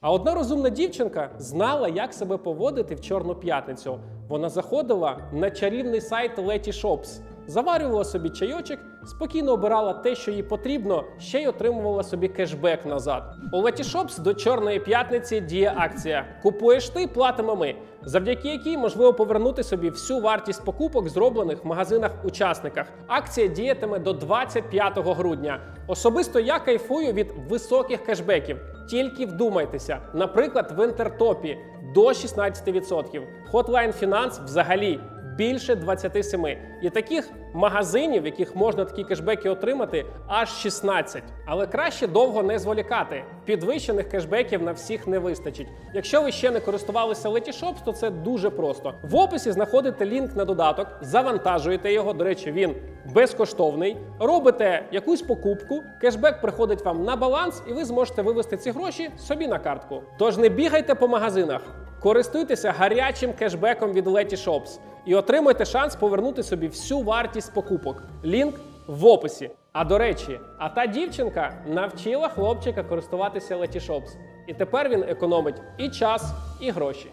А 0.00 0.12
одна 0.12 0.34
розумна 0.34 0.68
дівчинка 0.68 1.30
знала, 1.38 1.88
як 1.88 2.14
себе 2.14 2.36
поводити 2.36 2.94
в 2.94 3.00
Чорну 3.00 3.34
п'ятницю. 3.34 3.98
Вона 4.28 4.48
заходила 4.48 5.18
на 5.32 5.50
чарівний 5.50 6.00
сайт 6.00 6.38
Letty 6.38 6.82
Shops, 6.82 7.20
заварювала 7.46 8.04
собі 8.04 8.30
чайочок, 8.30 8.78
спокійно 9.04 9.52
обирала 9.52 9.92
те, 9.92 10.14
що 10.14 10.30
їй 10.30 10.42
потрібно, 10.42 11.04
ще 11.18 11.42
й 11.42 11.46
отримувала 11.46 12.02
собі 12.02 12.28
кешбек 12.28 12.86
назад. 12.86 13.34
У 13.52 13.62
Letty 13.62 13.84
Shops 13.84 14.20
до 14.20 14.34
Чорної 14.34 14.80
п'ятниці 14.80 15.40
діє 15.40 15.72
акція: 15.76 16.26
Купуєш 16.42 16.88
ти, 16.88 17.06
платимо 17.06 17.56
ми, 17.56 17.74
завдяки 18.02 18.48
якій 18.48 18.78
можливо 18.78 19.14
повернути 19.14 19.62
собі 19.62 19.90
всю 19.90 20.20
вартість 20.20 20.64
покупок, 20.64 21.08
зроблених 21.08 21.64
в 21.64 21.66
магазинах-учасниках. 21.66 22.86
Акція 23.06 23.46
діятиме 23.46 23.98
до 23.98 24.12
25 24.12 24.98
грудня. 24.98 25.60
Особисто 25.86 26.40
я 26.40 26.58
кайфую 26.58 27.12
від 27.12 27.34
високих 27.48 28.04
кешбеків. 28.04 28.58
Тільки 28.90 29.26
вдумайтеся, 29.26 29.98
наприклад, 30.14 30.74
в 30.76 30.84
інтертопі 30.84 31.58
до 31.94 32.06
16%. 32.06 33.22
Hotline 33.52 34.04
Finance 34.04 34.44
взагалі 34.44 35.00
більше 35.36 35.74
27. 35.74 36.46
І 36.82 36.90
таких 36.90 37.30
магазинів, 37.54 38.22
в 38.22 38.26
яких 38.26 38.56
можна 38.56 38.84
такі 38.84 39.04
кешбеки 39.04 39.48
отримати, 39.48 40.06
аж 40.26 40.48
16. 40.48 41.22
Але 41.46 41.66
краще 41.66 42.06
довго 42.06 42.42
не 42.42 42.58
зволікати. 42.58 43.24
Підвищених 43.44 44.08
кешбеків 44.08 44.62
на 44.62 44.72
всіх 44.72 45.06
не 45.06 45.18
вистачить. 45.18 45.68
Якщо 45.94 46.22
ви 46.22 46.32
ще 46.32 46.50
не 46.50 46.60
користувалися 46.60 47.28
Letyshops, 47.28 47.84
то 47.84 47.92
це 47.92 48.10
дуже 48.10 48.50
просто. 48.50 48.94
В 49.02 49.16
описі 49.16 49.52
знаходите 49.52 50.06
лінк 50.06 50.36
на 50.36 50.44
додаток, 50.44 50.88
завантажуєте 51.00 51.92
його. 51.92 52.12
До 52.12 52.24
речі, 52.24 52.52
він 52.52 52.74
безкоштовний. 53.14 53.96
Робите 54.20 54.84
якусь 54.92 55.22
покупку, 55.22 55.82
кешбек 56.00 56.40
приходить 56.40 56.84
вам 56.84 57.04
на 57.04 57.16
баланс, 57.16 57.62
і 57.68 57.72
ви 57.72 57.84
зможете 57.84 58.22
вивести 58.22 58.56
ці 58.56 58.70
гроші 58.70 59.10
собі 59.18 59.48
на 59.48 59.58
картку. 59.58 60.02
Тож 60.18 60.36
не 60.36 60.48
бігайте 60.48 60.94
по 60.94 61.08
магазинах. 61.08 61.60
Користуйтеся 62.06 62.72
гарячим 62.72 63.32
кешбеком 63.32 63.92
від 63.92 64.06
Letyshops 64.06 64.78
і 65.06 65.14
отримайте 65.14 65.64
шанс 65.64 65.96
повернути 65.96 66.42
собі 66.42 66.68
всю 66.68 67.00
вартість 67.00 67.54
покупок. 67.54 68.02
Лінк 68.24 68.60
в 68.86 69.06
описі. 69.06 69.50
А 69.72 69.84
до 69.84 69.98
речі, 69.98 70.40
а 70.58 70.68
та 70.68 70.86
дівчинка 70.86 71.64
навчила 71.66 72.28
хлопчика 72.28 72.82
користуватися 72.82 73.56
Letyshops. 73.56 74.08
І 74.46 74.54
тепер 74.54 74.88
він 74.88 75.02
економить 75.08 75.62
і 75.78 75.88
час, 75.88 76.32
і 76.60 76.70
гроші. 76.70 77.10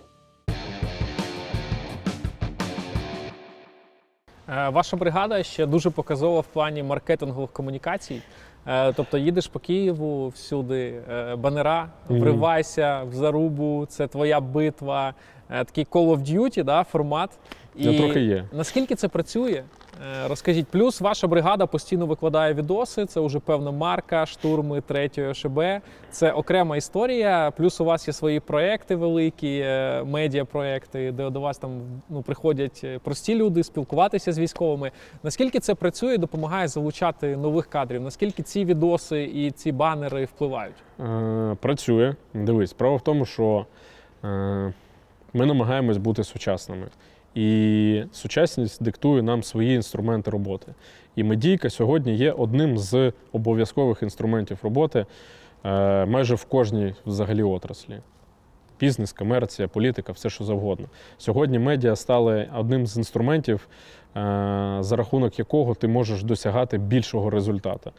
Е, 4.49 4.69
Ваша 4.69 4.97
бригада 4.97 5.43
ще 5.43 5.65
дуже 5.65 5.89
показова 5.89 6.39
в 6.39 6.47
плані 6.47 6.83
маркетингових 6.83 7.51
комунікацій. 7.51 8.21
Е, 8.67 8.93
Тобто 8.93 9.17
їдеш 9.17 9.47
по 9.47 9.59
Києву 9.59 10.27
всюди, 10.27 11.01
е, 11.11 11.35
банера, 11.35 11.89
вривайся 12.09 13.03
в 13.03 13.13
зарубу, 13.13 13.85
це 13.89 14.07
твоя 14.07 14.39
битва, 14.39 15.13
е, 15.49 15.63
такий 15.63 15.85
Call 15.85 16.17
of 16.17 16.19
Duty, 16.19 16.63
да, 16.63 16.83
формат. 16.83 17.29
І 17.75 17.97
трохи 17.97 18.19
є. 18.21 18.45
Наскільки 18.51 18.95
це 18.95 19.07
працює? 19.07 19.63
Е, 20.01 20.27
Розкажіть, 20.27 20.67
плюс 20.67 21.01
ваша 21.01 21.27
бригада 21.27 21.65
постійно 21.65 22.05
викладає 22.05 22.53
відоси. 22.53 23.05
Це 23.05 23.19
вже 23.19 23.39
певна 23.39 23.71
марка, 23.71 24.25
штурми 24.25 24.81
третьої 24.81 25.27
ОШБ. 25.27 25.59
Це 26.11 26.31
окрема 26.31 26.77
історія. 26.77 27.51
Плюс 27.57 27.81
у 27.81 27.85
вас 27.85 28.07
є 28.07 28.13
свої 28.13 28.39
проекти 28.39 28.95
великі, 28.95 29.59
е, 29.59 30.03
медіапроекти, 30.03 31.11
де 31.11 31.29
до 31.29 31.41
вас 31.41 31.57
там 31.57 31.81
ну, 32.09 32.21
приходять 32.21 32.81
е, 32.83 32.99
прості 32.99 33.35
люди 33.35 33.63
спілкуватися 33.63 34.31
з 34.33 34.39
військовими. 34.39 34.91
Наскільки 35.23 35.59
це 35.59 35.75
працює, 35.75 36.15
і 36.15 36.17
допомагає 36.17 36.67
залучати 36.67 37.37
нових 37.37 37.67
кадрів? 37.67 38.01
Наскільки 38.01 38.43
ці 38.43 38.65
відоси 38.65 39.23
і 39.23 39.51
ці 39.51 39.71
банери 39.71 40.25
впливають? 40.25 40.75
Працює. 41.59 42.15
Дивись, 42.33 42.69
справа 42.69 42.95
в 42.95 43.01
тому, 43.01 43.25
що 43.25 43.65
ми 45.33 45.45
намагаємось 45.45 45.97
бути 45.97 46.23
сучасними. 46.23 46.87
І 47.35 48.03
сучасність 48.11 48.83
диктує 48.83 49.21
нам 49.21 49.43
свої 49.43 49.75
інструменти 49.75 50.31
роботи. 50.31 50.73
І 51.15 51.23
медійка 51.23 51.69
сьогодні 51.69 52.15
є 52.15 52.31
одним 52.31 52.77
з 52.77 53.11
обов'язкових 53.31 54.03
інструментів 54.03 54.57
роботи 54.63 55.05
е, 55.65 56.05
майже 56.05 56.35
в 56.35 56.45
кожній 56.45 56.95
взагалі 57.05 57.43
отраслі. 57.43 57.99
Бізнес, 58.79 59.13
комерція, 59.13 59.67
політика, 59.67 60.11
все 60.11 60.29
що 60.29 60.43
завгодно. 60.43 60.87
Сьогодні 61.17 61.59
медіа 61.59 61.95
стали 61.95 62.49
одним 62.55 62.87
з 62.87 62.97
інструментів, 62.97 63.67
е, 64.17 64.77
за 64.79 64.95
рахунок 64.95 65.39
якого 65.39 65.75
ти 65.75 65.87
можеш 65.87 66.23
досягати 66.23 66.77
більшого 66.77 67.29
результату. 67.29 67.91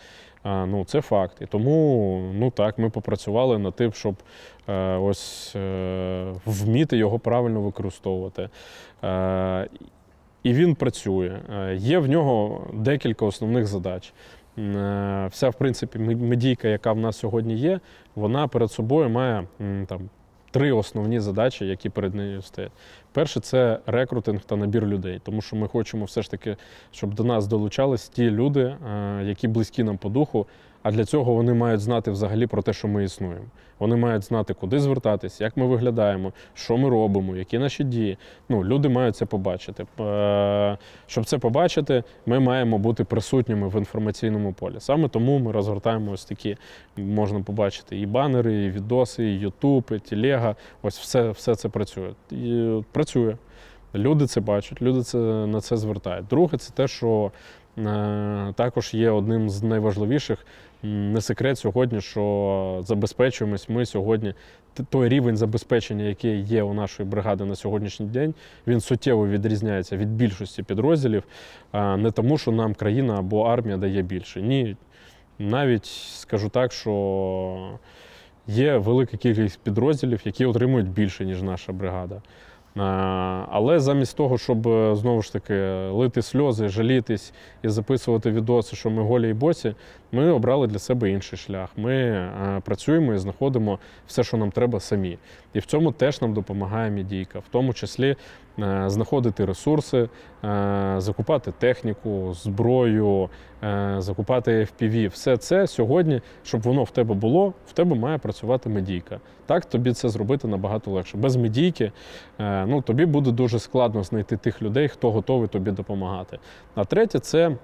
Е, 0.44 0.66
Ну, 0.66 0.84
це 0.84 1.00
факт. 1.00 1.36
І 1.40 1.46
тому, 1.46 2.32
ну 2.34 2.50
так, 2.50 2.78
ми 2.78 2.90
попрацювали 2.90 3.58
над 3.58 3.74
тим, 3.74 3.92
щоб 3.92 4.14
ось 5.00 5.56
вміти 6.46 6.96
його 6.96 7.18
правильно 7.18 7.60
використовувати. 7.60 8.48
Е, 9.04 9.68
і 10.42 10.52
він 10.52 10.74
працює. 10.74 11.40
Е, 11.54 11.74
Є 11.76 11.98
в 11.98 12.08
нього 12.08 12.66
декілька 12.74 13.26
основних 13.26 13.66
задач. 13.66 14.12
е, 14.58 15.28
вся, 15.30 15.48
в 15.48 15.54
принципі, 15.54 15.98
медійка, 15.98 16.68
яка 16.68 16.92
в 16.92 16.98
нас 16.98 17.16
сьогодні 17.16 17.56
є, 17.56 17.80
вона 18.14 18.48
перед 18.48 18.72
собою 18.72 19.10
має 19.10 19.46
там. 19.86 20.00
Три 20.50 20.72
основні 20.72 21.20
задачі, 21.20 21.66
які 21.66 21.88
перед 21.88 22.14
нею 22.14 22.42
стоять. 22.42 22.72
Перше 23.12 23.40
це 23.40 23.78
рекрутинг 23.86 24.40
та 24.44 24.56
набір 24.56 24.86
людей, 24.86 25.20
тому 25.24 25.42
що 25.42 25.56
ми 25.56 25.68
хочемо 25.68 26.04
все 26.04 26.22
ж 26.22 26.30
таки, 26.30 26.56
щоб 26.90 27.14
до 27.14 27.24
нас 27.24 27.46
долучались 27.46 28.08
ті 28.08 28.30
люди, 28.30 28.76
які 29.22 29.48
близькі 29.48 29.82
нам 29.82 29.98
по 29.98 30.08
духу. 30.08 30.46
А 30.84 30.90
для 30.90 31.04
цього 31.04 31.34
вони 31.34 31.54
мають 31.54 31.80
знати 31.80 32.10
взагалі 32.10 32.46
про 32.46 32.62
те, 32.62 32.72
що 32.72 32.88
ми 32.88 33.04
існуємо. 33.04 33.44
Вони 33.78 33.96
мають 33.96 34.24
знати, 34.24 34.54
куди 34.54 34.80
звертатись, 34.80 35.40
як 35.40 35.56
ми 35.56 35.66
виглядаємо, 35.66 36.32
що 36.54 36.76
ми 36.76 36.88
робимо, 36.88 37.36
які 37.36 37.58
наші 37.58 37.84
дії. 37.84 38.18
Ну, 38.48 38.64
люди 38.64 38.88
мають 38.88 39.16
це 39.16 39.26
побачити. 39.26 39.86
Е, 40.00 40.78
Щоб 41.06 41.24
це 41.24 41.38
побачити, 41.38 42.02
ми 42.26 42.40
маємо 42.40 42.78
бути 42.78 43.04
присутніми 43.04 43.68
в 43.68 43.78
інформаційному 43.78 44.52
полі. 44.52 44.74
Саме 44.78 45.08
тому 45.08 45.38
ми 45.38 45.52
розгортаємо 45.52 46.12
ось 46.12 46.24
такі, 46.24 46.56
можна 46.96 47.40
побачити 47.40 48.00
і 48.00 48.06
банери, 48.06 48.64
і 48.64 48.70
відоси, 48.70 49.24
і 49.24 49.38
Ютуб, 49.38 49.84
і 49.90 49.98
Телега. 49.98 50.56
Ось 50.82 50.98
все, 50.98 51.30
все 51.30 51.54
це 51.54 51.68
працює. 51.68 52.10
І 52.30 52.80
працює. 52.92 53.36
Люди 53.94 54.26
це 54.26 54.40
бачать, 54.40 54.82
люди 54.82 55.02
це, 55.02 55.18
на 55.18 55.60
це 55.60 55.76
звертають. 55.76 56.26
Друге, 56.26 56.58
це 56.58 56.72
те, 56.72 56.88
що 56.88 57.32
е, 57.78 58.52
також 58.56 58.94
є 58.94 59.10
одним 59.10 59.50
з 59.50 59.62
найважливіших. 59.62 60.46
Не 60.84 61.20
секрет 61.20 61.58
сьогодні, 61.58 62.00
що 62.00 62.80
забезпечуємось 62.84 63.68
ми 63.68 63.86
сьогодні. 63.86 64.34
Той 64.90 65.08
рівень 65.08 65.36
забезпечення, 65.36 66.04
який 66.04 66.40
є 66.40 66.62
у 66.62 66.74
нашої 66.74 67.08
бригади 67.08 67.44
на 67.44 67.54
сьогоднішній 67.54 68.06
день, 68.06 68.34
він 68.66 68.80
суттєво 68.80 69.28
відрізняється 69.28 69.96
від 69.96 70.08
більшості 70.08 70.62
підрозділів. 70.62 71.22
Не 71.72 72.10
тому, 72.10 72.38
що 72.38 72.52
нам 72.52 72.74
країна 72.74 73.18
або 73.18 73.42
армія 73.42 73.76
дає 73.76 74.02
більше. 74.02 74.42
Ні, 74.42 74.76
навіть 75.38 75.86
скажу 76.14 76.48
так, 76.48 76.72
що 76.72 77.78
є 78.46 78.76
велика 78.76 79.16
кількість 79.16 79.60
підрозділів, 79.60 80.20
які 80.24 80.46
отримують 80.46 80.88
більше, 80.88 81.24
ніж 81.24 81.42
наша 81.42 81.72
бригада. 81.72 82.22
А, 82.76 83.46
Але 83.50 83.80
замість 83.80 84.16
того, 84.16 84.38
щоб 84.38 84.68
е, 84.68 84.96
знову 84.96 85.22
ж 85.22 85.32
таки 85.32 85.54
лити 85.90 86.22
сльози, 86.22 86.68
жалітись 86.68 87.32
і 87.62 87.68
записувати 87.68 88.30
відоси, 88.30 88.76
що 88.76 88.90
ми 88.90 89.02
голі 89.02 89.30
і 89.30 89.32
босі, 89.32 89.74
ми 90.12 90.30
обрали 90.30 90.66
для 90.66 90.78
себе 90.78 91.10
інший 91.10 91.38
шлях. 91.38 91.68
Ми 91.76 91.94
е, 91.94 92.62
працюємо 92.64 93.14
і 93.14 93.18
знаходимо 93.18 93.78
все, 94.06 94.24
що 94.24 94.36
нам 94.36 94.50
треба 94.50 94.80
самі. 94.80 95.18
І 95.54 95.58
в 95.58 95.66
цьому 95.66 95.92
теж 95.92 96.20
нам 96.20 96.34
допомагає 96.34 96.90
медійка, 96.90 97.38
в 97.38 97.44
тому 97.50 97.74
числі 97.74 98.16
е, 98.58 98.84
знаходити 98.86 99.44
ресурси, 99.44 100.08
е, 100.44 100.94
закупати 100.98 101.52
техніку, 101.58 102.34
зброю, 102.34 103.30
е, 103.64 103.94
закупати 103.98 104.50
FPV. 104.60 105.10
Все 105.10 105.36
це 105.36 105.66
сьогодні, 105.66 106.20
щоб 106.44 106.62
воно 106.62 106.84
в 106.84 106.90
тебе 106.90 107.14
було, 107.14 107.52
в 107.66 107.72
тебе 107.72 107.96
має 107.96 108.18
працювати 108.18 108.68
медійка. 108.68 109.20
Так 109.46 109.64
тобі 109.64 109.92
це 109.92 110.08
зробити 110.08 110.48
набагато 110.48 110.90
легше. 110.90 111.16
Без 111.16 111.36
медійки 111.36 111.92
ну, 112.38 112.82
тобі 112.82 113.06
буде 113.06 113.30
дуже 113.30 113.58
складно 113.58 114.02
знайти 114.02 114.36
тих 114.36 114.62
людей, 114.62 114.88
хто 114.88 115.10
готовий 115.10 115.48
тобі 115.48 115.70
допомагати. 115.70 116.38
А 116.74 116.84
третє 116.84 117.18
це 117.18 117.56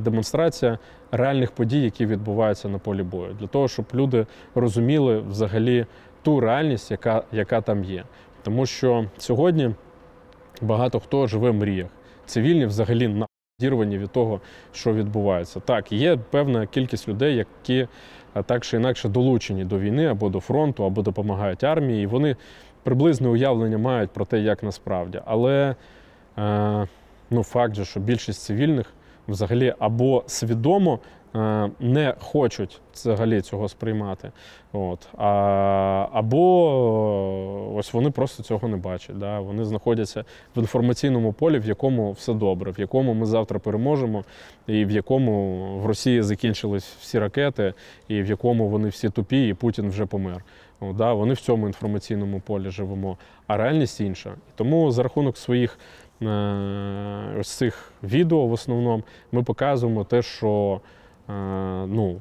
демонстрація 0.00 0.78
реальних 1.12 1.50
подій, 1.50 1.80
які 1.80 2.06
відбуваються 2.06 2.68
на 2.68 2.78
полі 2.78 3.02
бою, 3.02 3.36
для 3.40 3.46
того, 3.46 3.68
щоб 3.68 3.84
люди 3.94 4.26
розуміли 4.54 5.18
взагалі 5.18 5.86
ту 6.28 6.40
реальність, 6.40 6.90
яка, 6.90 7.22
яка 7.32 7.60
там 7.60 7.84
є. 7.84 8.04
Тому 8.42 8.66
що 8.66 9.04
сьогодні 9.18 9.70
багато 10.60 11.00
хто 11.00 11.26
живе 11.26 11.50
в 11.50 11.54
мріях. 11.54 11.86
Цивільні 12.26 12.66
взагалі 12.66 13.08
на 13.08 13.26
відірвані 13.60 13.98
від 13.98 14.10
того, 14.10 14.40
що 14.72 14.92
відбувається. 14.92 15.60
Так, 15.60 15.92
є 15.92 16.18
певна 16.30 16.66
кількість 16.66 17.08
людей, 17.08 17.36
які 17.36 17.88
так 18.46 18.64
чи 18.64 18.76
інакше 18.76 19.08
долучені 19.08 19.64
до 19.64 19.78
війни 19.78 20.06
або 20.06 20.28
до 20.28 20.40
фронту, 20.40 20.84
або 20.84 21.02
допомагають 21.02 21.64
армії. 21.64 22.02
І 22.02 22.06
вони 22.06 22.36
приблизне 22.82 23.28
уявлення 23.28 23.78
мають 23.78 24.10
про 24.10 24.24
те, 24.24 24.40
як 24.40 24.62
насправді. 24.62 25.20
Але 25.26 25.74
е, 26.38 26.86
ну, 27.30 27.42
факт 27.42 27.74
же, 27.74 27.84
що 27.84 28.00
більшість 28.00 28.42
цивільних 28.42 28.92
взагалі 29.28 29.74
або 29.78 30.24
свідомо 30.26 30.98
не 31.80 32.14
хочуть 32.20 32.80
взагалі 32.94 33.40
цього 33.40 33.68
сприймати. 33.68 34.32
От. 34.72 35.08
А, 35.16 36.08
або 36.12 36.68
е, 37.74 37.78
ось 37.78 37.92
вони 37.92 38.10
просто 38.10 38.42
цього 38.42 38.68
не 38.68 38.76
бачать. 38.76 39.18
Да? 39.18 39.40
Вони 39.40 39.64
знаходяться 39.64 40.24
в 40.56 40.58
інформаційному 40.58 41.32
полі, 41.32 41.58
в 41.58 41.66
якому 41.66 42.12
все 42.12 42.34
добре, 42.34 42.70
в 42.70 42.80
якому 42.80 43.14
ми 43.14 43.26
завтра 43.26 43.58
переможемо, 43.58 44.24
і 44.66 44.84
в 44.84 44.90
якому 44.90 45.64
в 45.78 45.86
Росії 45.86 46.22
закінчились 46.22 46.96
всі 47.00 47.18
ракети, 47.18 47.74
і 48.08 48.22
в 48.22 48.26
якому 48.26 48.68
вони 48.68 48.88
всі 48.88 49.10
тупі, 49.10 49.48
і 49.48 49.54
Путін 49.54 49.88
вже 49.88 50.06
помер. 50.06 50.44
О, 50.80 50.92
да, 50.92 51.12
вони 51.12 51.34
в 51.34 51.40
цьому 51.40 51.66
інформаційному 51.66 52.40
полі 52.40 52.70
живемо, 52.70 53.16
а 53.46 53.56
реальність 53.56 54.00
інша. 54.00 54.34
Тому 54.54 54.90
за 54.90 55.02
рахунок 55.02 55.36
своїх 55.36 55.78
е, 56.22 56.26
ось 57.40 57.50
цих 57.50 57.92
відео 58.02 58.46
в 58.46 58.52
основному 58.52 59.02
ми 59.32 59.42
показуємо 59.42 60.04
те, 60.04 60.22
що 60.22 60.80
е, 60.84 60.97
ну, 61.86 62.20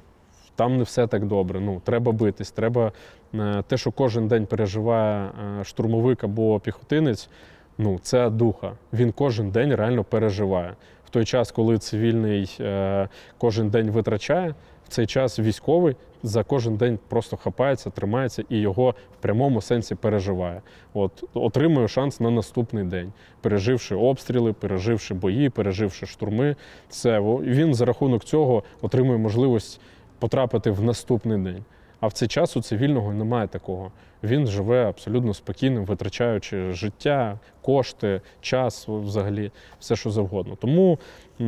там 0.58 0.78
не 0.78 0.84
все 0.84 1.08
так 1.08 1.26
добре. 1.26 1.60
Ну, 1.60 1.82
треба 1.86 2.12
битись, 2.12 2.52
треба 2.52 2.92
е, 3.34 3.64
те, 3.68 3.78
що 3.78 3.92
кожен 3.92 4.28
день 4.28 4.46
переживає 4.46 5.32
е, 5.60 5.64
штурмовик 5.64 6.24
або 6.24 6.60
піхотинець, 6.60 7.30
ну, 7.78 8.00
це 8.02 8.30
духа. 8.30 8.72
Він 8.94 9.12
кожен 9.12 9.52
день 9.52 9.76
реально 9.76 10.04
переживає. 10.04 10.74
В 11.06 11.10
той 11.10 11.26
час, 11.26 11.52
коли 11.52 11.78
цивільний 11.78 12.58
е, 12.60 13.10
кожен 13.38 13.70
день 13.70 13.92
витрачає, 13.92 14.56
в 14.86 14.90
цей 14.90 15.08
час 15.08 15.40
військовий 15.40 15.96
за 16.24 16.44
кожен 16.44 16.78
день 16.78 17.00
просто 17.08 17.38
хапається, 17.38 17.90
тримається 17.90 18.44
і 18.50 18.58
його 18.58 18.96
в 19.20 19.22
прямому 19.22 19.62
сенсі 19.62 19.96
переживає. 19.96 20.62
От 20.94 21.24
отримує 21.34 21.88
шанс 21.88 22.20
на 22.20 22.30
наступний 22.30 22.84
день, 22.84 23.14
переживши 23.42 23.96
обстріли, 23.96 24.54
переживши 24.54 25.14
бої, 25.14 25.50
переживши 25.50 26.06
штурми. 26.06 26.56
Це 26.90 27.20
він 27.20 27.74
за 27.74 27.86
рахунок 27.86 28.24
цього 28.24 28.64
отримує 28.82 29.18
можливість 29.18 29.82
потрапити 30.20 30.72
в 30.72 30.84
наступний 30.84 31.38
день. 31.38 31.64
А 32.00 32.08
в 32.08 32.14
цей 32.14 32.28
час 32.28 32.58
у 32.58 32.62
цивільного 32.62 33.14
немає 33.14 33.48
такого. 33.48 33.92
Він 34.24 34.48
живе 34.48 34.90
абсолютно 34.90 35.34
спокійним, 35.34 35.86
витрачаючи 35.86 36.72
життя, 36.72 37.40
кошти, 37.62 38.22
час, 38.42 38.88
взагалі, 38.88 39.52
все 39.80 39.96
що 39.96 40.12
завгодно. 40.12 40.56
Тому 40.56 41.00
е, 41.40 41.44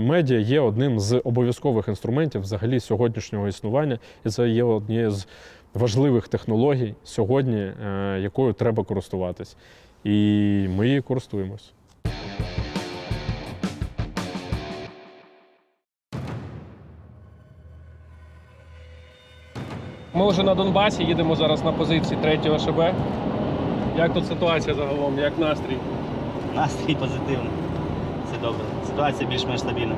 медіа 0.00 0.38
є 0.38 0.60
одним 0.60 1.00
з 1.00 1.20
обов'язкових 1.24 1.88
інструментів 1.88 2.40
взагалі 2.40 2.80
сьогоднішнього 2.80 3.48
існування, 3.48 3.98
і 4.24 4.28
це 4.28 4.48
є 4.48 4.62
однією 4.64 5.10
з 5.10 5.26
важливих 5.74 6.28
технологій 6.28 6.94
сьогодні, 7.04 7.60
е, 7.60 8.18
якою 8.20 8.52
треба 8.52 8.84
користуватись. 8.84 9.56
І 10.04 10.66
ми 10.76 10.86
її 10.86 11.00
користуємось. 11.00 11.72
Ми 20.14 20.28
вже 20.28 20.42
на 20.42 20.54
Донбасі, 20.54 21.04
їдемо 21.04 21.36
зараз 21.36 21.64
на 21.64 21.72
позиції 21.72 22.20
3 22.22 22.58
ШБ. 22.58 22.78
Як 23.98 24.14
тут 24.14 24.26
ситуація 24.26 24.74
загалом, 24.74 25.18
як 25.18 25.38
настрій? 25.38 25.76
Настрій 26.54 26.94
позитивний. 26.94 27.50
Все 28.26 28.40
добре. 28.42 28.64
Ситуація 28.86 29.28
більш-менш 29.30 29.60
стабільна. 29.60 29.94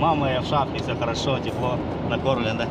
Мама 0.00 0.14
моя 0.14 0.40
в 0.40 0.44
шапці, 0.44 0.78
все 0.82 0.94
добре, 0.94 1.40
тепло, 1.44 1.76
накормлена. 2.10 2.66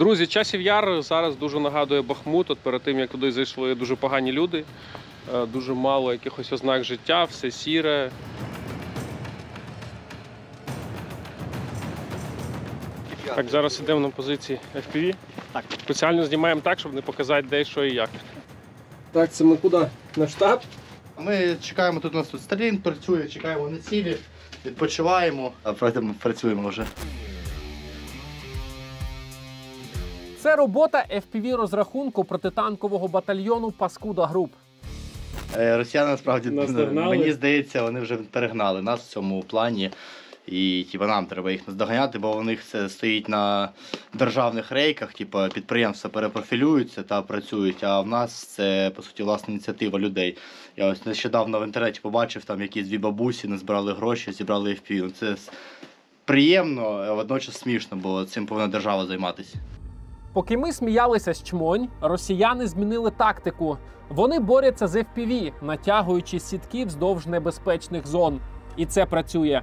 Друзі, 0.00 0.26
часів 0.26 0.60
яр 0.60 1.02
зараз 1.02 1.36
дуже 1.36 1.60
нагадує 1.60 2.02
Бахмут. 2.02 2.50
От 2.50 2.58
перед 2.58 2.82
тим 2.82 2.98
як 2.98 3.10
туди 3.10 3.32
зайшли 3.32 3.74
дуже 3.74 3.96
погані 3.96 4.32
люди, 4.32 4.64
е, 5.34 5.46
дуже 5.46 5.74
мало 5.74 6.12
якихось 6.12 6.52
ознак 6.52 6.84
життя, 6.84 7.24
все 7.24 7.50
сіре. 7.50 8.10
Так, 13.34 13.48
зараз 13.48 13.80
йдемо 13.80 14.00
на 14.00 14.08
позиції 14.08 14.58
FPV. 14.76 15.14
Так. 15.52 15.64
Спеціально 15.80 16.24
знімаємо 16.24 16.60
так, 16.60 16.78
щоб 16.78 16.94
не 16.94 17.02
показати, 17.02 17.46
де 17.50 17.64
що 17.64 17.84
і 17.84 17.94
як. 17.94 18.10
Так, 19.12 19.32
це 19.32 19.44
ми 19.44 19.56
куди? 19.56 19.86
На 20.16 20.28
штаб? 20.28 20.60
Ми 21.18 21.56
чекаємо, 21.62 22.00
тут 22.00 22.14
у 22.14 22.16
нас 22.16 22.28
тут 22.28 22.42
Сталін 22.42 22.78
працює, 22.78 23.28
чекаємо 23.28 23.68
на 23.68 23.78
цілі, 23.78 24.16
відпочиваємо, 24.66 25.52
а 25.62 25.72
потім 25.72 26.14
працюємо 26.14 26.68
вже. 26.68 26.86
Це 30.42 30.56
робота 30.56 31.04
fpv 31.10 31.56
розрахунку 31.56 32.24
протитанкового 32.24 33.08
батальйону 33.08 33.70
Паскуда 33.70 34.26
Груп. 34.26 34.52
Е, 35.56 35.76
Росіяни 35.76 36.10
насправді 36.10 36.50
мені 36.50 37.32
здається, 37.32 37.82
вони 37.82 38.00
вже 38.00 38.16
перегнали 38.16 38.82
нас 38.82 39.00
в 39.00 39.08
цьому 39.10 39.42
плані. 39.42 39.90
І 40.46 40.86
типу, 40.92 41.04
нам 41.04 41.26
треба 41.26 41.50
їх 41.50 41.68
наздоганяти, 41.68 42.18
бо 42.18 42.36
у 42.36 42.42
них 42.42 42.64
це 42.64 42.88
стоїть 42.88 43.28
на 43.28 43.68
державних 44.14 44.72
рейках, 44.72 45.12
типу, 45.12 45.38
підприємства 45.54 46.10
перепрофілюються 46.10 47.02
та 47.02 47.22
працюють. 47.22 47.84
А 47.84 48.00
в 48.00 48.06
нас 48.06 48.32
це 48.32 48.90
по 48.96 49.02
суті 49.02 49.22
власна 49.22 49.54
ініціатива 49.54 49.98
людей. 49.98 50.36
Я 50.76 50.86
ось 50.86 51.06
нещодавно 51.06 51.60
в 51.60 51.64
інтернеті 51.64 52.00
побачив, 52.02 52.44
там 52.44 52.62
якісь 52.62 52.88
дві 52.88 52.98
бабусі 52.98 53.48
не 53.48 53.58
збирали 53.58 53.92
гроші, 53.92 54.32
зібрали 54.32 54.70
FPV. 54.70 55.02
Ну, 55.02 55.10
Це 55.10 55.36
приємно, 56.24 56.82
а 56.82 57.12
водночас 57.12 57.58
смішно, 57.58 57.96
бо 57.96 58.24
цим 58.24 58.46
повинна 58.46 58.68
держава 58.68 59.06
займатися. 59.06 59.58
Поки 60.32 60.56
ми 60.56 60.72
сміялися 60.72 61.34
з 61.34 61.42
чмонь, 61.42 61.88
росіяни 62.00 62.66
змінили 62.66 63.10
тактику. 63.10 63.78
Вони 64.08 64.38
борються 64.38 64.86
з 64.86 64.96
FPV, 64.96 65.52
натягуючи 65.62 66.40
сітки 66.40 66.84
вздовж 66.84 67.26
небезпечних 67.26 68.06
зон. 68.06 68.40
І 68.76 68.86
це 68.86 69.06
працює. 69.06 69.62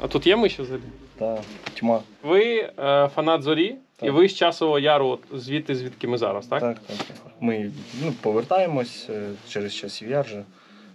А 0.00 0.08
тут 0.08 0.26
є 0.26 0.36
миші 0.36 0.62
взагалі? 0.62 0.82
Так, 1.18 1.40
тьма. 1.74 2.00
Ви 2.22 2.70
е, 2.78 3.08
фанат 3.14 3.42
зорі, 3.42 3.76
і 4.02 4.10
ви 4.10 4.28
з 4.28 4.34
часового 4.34 4.78
яру, 4.78 5.06
от 5.08 5.40
звідти, 5.40 5.74
звідки 5.74 6.08
ми 6.08 6.18
зараз, 6.18 6.46
так? 6.46 6.60
Так, 6.60 6.78
так. 6.78 6.96
Ми 7.40 7.70
ну, 8.04 8.12
повертаємось 8.20 9.06
е, 9.10 9.28
через 9.48 9.74
часів 9.74 10.10
яр 10.10 10.28
же, 10.28 10.44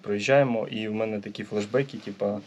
проїжджаємо, 0.01 0.67
і 0.67 0.87
в 0.87 0.93
мене 0.93 1.19
такі 1.19 1.43
флешбеки, 1.43 1.97
типа, 1.97 2.39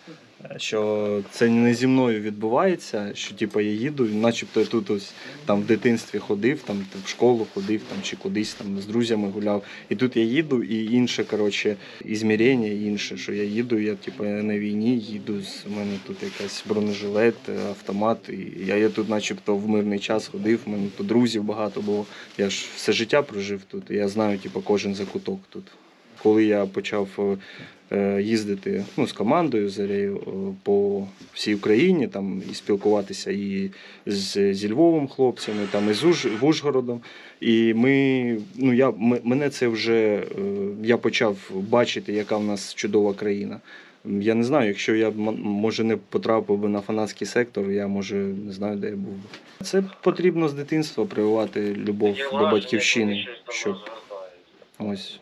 що 0.56 1.22
це 1.30 1.48
не 1.48 1.74
зі 1.74 1.86
мною 1.86 2.20
відбувається, 2.20 3.10
що 3.14 3.34
типа 3.34 3.62
я 3.62 3.70
їду, 3.70 4.04
начебто 4.04 4.60
я 4.60 4.66
тут 4.66 4.90
ось 4.90 5.12
там 5.46 5.60
в 5.60 5.66
дитинстві 5.66 6.18
ходив, 6.18 6.62
там 6.62 6.86
в 7.04 7.08
школу 7.08 7.46
ходив 7.54 7.80
там, 7.88 7.98
чи 8.02 8.16
кудись 8.16 8.54
там 8.54 8.80
з 8.80 8.86
друзями 8.86 9.30
гуляв. 9.30 9.62
І 9.88 9.96
тут 9.96 10.16
я 10.16 10.22
їду, 10.22 10.62
і 10.62 10.92
інше, 10.94 11.24
коротше, 11.24 11.76
ізмірення 12.04 12.68
інше, 12.68 13.16
що 13.16 13.32
я 13.32 13.44
їду, 13.44 13.78
я 13.78 13.94
типа 13.94 14.24
на 14.24 14.58
війні 14.58 14.98
їду, 14.98 15.42
з 15.42 15.64
мене 15.76 15.92
тут 16.06 16.22
якась 16.22 16.64
бронежилет, 16.68 17.48
автомат. 17.68 18.28
І 18.28 18.64
я, 18.66 18.76
я 18.76 18.88
тут 18.88 19.08
начебто 19.08 19.56
в 19.56 19.68
мирний 19.68 19.98
час 19.98 20.28
ходив, 20.28 20.60
у 20.66 20.70
мене 20.70 20.88
тут 20.96 21.06
друзів 21.06 21.44
багато 21.44 21.80
було. 21.80 22.06
Я 22.38 22.50
ж 22.50 22.66
все 22.76 22.92
життя 22.92 23.22
прожив 23.22 23.62
тут, 23.70 23.90
і 23.90 23.94
я 23.94 24.08
знаю, 24.08 24.38
типу, 24.38 24.60
кожен 24.60 24.94
закуток 24.94 25.40
тут. 25.48 25.64
Коли 26.22 26.44
я 26.44 26.66
почав 26.66 27.38
е, 27.92 28.22
їздити 28.22 28.84
ну, 28.96 29.06
з 29.06 29.12
командою 29.12 29.68
Зарею 29.68 30.16
е, 30.16 30.30
по 30.62 31.06
всій 31.32 31.54
Україні 31.54 32.08
там, 32.08 32.42
і 32.50 32.54
спілкуватися 32.54 33.30
і 33.30 33.70
з, 34.06 34.54
зі 34.54 34.72
Львовом 34.72 35.08
хлопцями, 35.08 35.66
там, 35.70 35.90
і 35.90 35.92
з 35.92 36.04
Уж, 36.04 36.26
в 36.40 36.44
Ужгородом. 36.44 37.00
І 37.40 37.74
ми, 37.74 38.36
ну, 38.56 38.72
я, 38.72 38.92
мене 39.24 39.50
це 39.50 39.68
вже 39.68 39.96
е, 39.96 40.24
я 40.82 40.96
почав 40.96 41.50
бачити, 41.54 42.12
яка 42.12 42.36
в 42.36 42.44
нас 42.44 42.74
чудова 42.74 43.14
країна. 43.14 43.60
Я 44.04 44.34
не 44.34 44.44
знаю, 44.44 44.68
якщо 44.68 44.94
я 44.94 45.10
може 45.10 45.84
не 45.84 45.96
потрапив 45.96 46.58
би 46.58 46.68
на 46.68 46.80
фанатський 46.80 47.26
сектор, 47.26 47.70
я 47.70 47.86
може 47.86 48.16
не 48.16 48.52
знаю, 48.52 48.76
де 48.76 48.88
я 48.88 48.96
був 48.96 49.12
би. 49.12 49.20
Це 49.62 49.82
потрібно 50.02 50.48
з 50.48 50.54
дитинства 50.54 51.04
прививати 51.04 51.74
любов 51.74 52.16
до 52.32 52.38
батьківщини, 52.38 53.26
щоб 53.48 53.76
ось. 54.78 55.20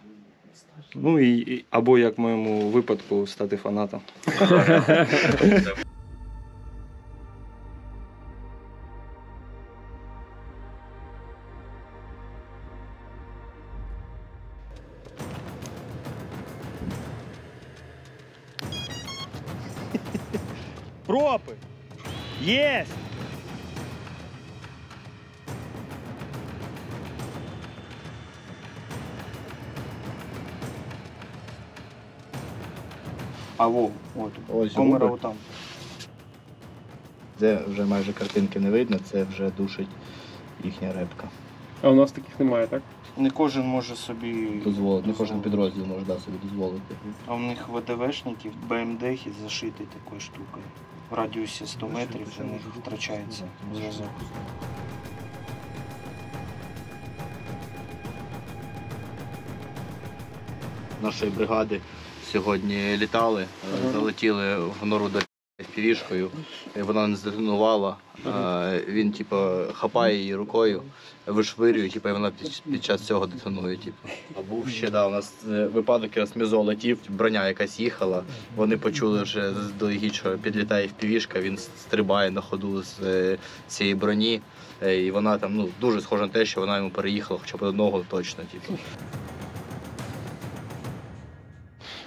Ну 1.02 1.20
і, 1.20 1.64
або 1.70 1.98
як 1.98 2.18
в 2.18 2.20
моєму 2.20 2.68
випадку 2.68 3.26
стати 3.26 3.56
фанатом. 3.56 4.00
А 33.66 33.68
во, 33.68 33.90
от, 34.16 34.32
Ось 34.54 34.74
камера 34.74 35.06
губи. 35.06 35.14
отам. 35.14 35.34
Це 37.40 37.60
вже 37.68 37.84
майже 37.84 38.12
картинки 38.12 38.60
не 38.60 38.70
видно, 38.70 38.98
це 38.98 39.24
вже 39.24 39.50
душить 39.50 39.88
їхня 40.64 40.92
репка. 40.92 41.28
А 41.82 41.88
у 41.88 41.94
нас 41.94 42.12
таких 42.12 42.40
немає, 42.40 42.66
так? 42.66 42.82
Не 43.16 43.30
кожен 43.30 43.66
може 43.66 43.96
собі 43.96 44.60
Дозволити, 44.64 45.08
не 45.08 45.14
кожен 45.14 45.40
підрозділ 45.40 45.84
може 45.84 46.04
да, 46.06 46.18
собі 46.18 46.36
дозволити. 46.42 46.94
А 47.26 47.34
в 47.34 47.40
них 47.40 47.68
ВДВшників 47.68 48.52
БМД 48.68 49.04
зашиті 49.42 49.84
такою 49.94 50.20
штукою. 50.20 50.64
В 51.10 51.14
радіусі 51.14 51.66
100 51.66 51.88
метрів 51.88 52.28
у 52.40 52.44
них 52.44 52.60
втрачається 52.80 53.44
зв'язок. 53.74 54.10
нашої 61.02 61.30
бригади 61.30 61.80
сьогодні 62.32 62.96
літали, 62.96 63.42
е, 63.42 63.92
залетіли 63.92 64.56
в 64.80 64.86
нору 64.86 65.08
до 65.08 65.18
півішкою, 65.74 66.30
вона 66.76 67.06
не 67.06 67.16
здетонувала. 67.16 67.96
Е, 68.26 68.84
Він, 68.88 69.12
типу, 69.12 69.36
хапає 69.72 70.16
її 70.16 70.34
рукою, 70.34 70.82
вишвирює, 71.26 71.88
типу, 71.88 72.08
і 72.08 72.12
вона 72.12 72.32
під, 72.70 72.84
час 72.84 73.02
цього 73.02 73.26
детонує. 73.26 73.76
Типу. 73.76 73.96
А 74.38 74.42
був 74.42 74.68
ще 74.68 74.90
да, 74.90 75.06
у 75.06 75.10
нас 75.10 75.34
е, 75.50 75.66
випадок, 75.66 76.10
якраз 76.16 76.36
Мізо 76.36 76.62
летів, 76.62 76.98
броня 77.08 77.48
якась 77.48 77.80
їхала. 77.80 78.22
Вони 78.56 78.76
почули 78.76 79.22
вже 79.22 79.54
заздалегідь, 79.54 80.14
що 80.14 80.38
підлітає 80.38 80.90
півішка, 80.98 81.40
він 81.40 81.58
стрибає 81.58 82.30
на 82.30 82.40
ходу 82.40 82.82
з 82.82 83.38
цієї 83.68 83.94
броні. 83.94 84.40
І 84.86 85.10
вона 85.10 85.38
там 85.38 85.56
ну, 85.56 85.68
дуже 85.80 86.00
схожа 86.00 86.22
на 86.22 86.28
те, 86.28 86.44
що 86.44 86.60
вона 86.60 86.76
йому 86.76 86.90
переїхала 86.90 87.40
хоча 87.42 87.56
б 87.56 87.62
одного 87.62 88.04
точно. 88.10 88.44
Типу. 88.52 88.78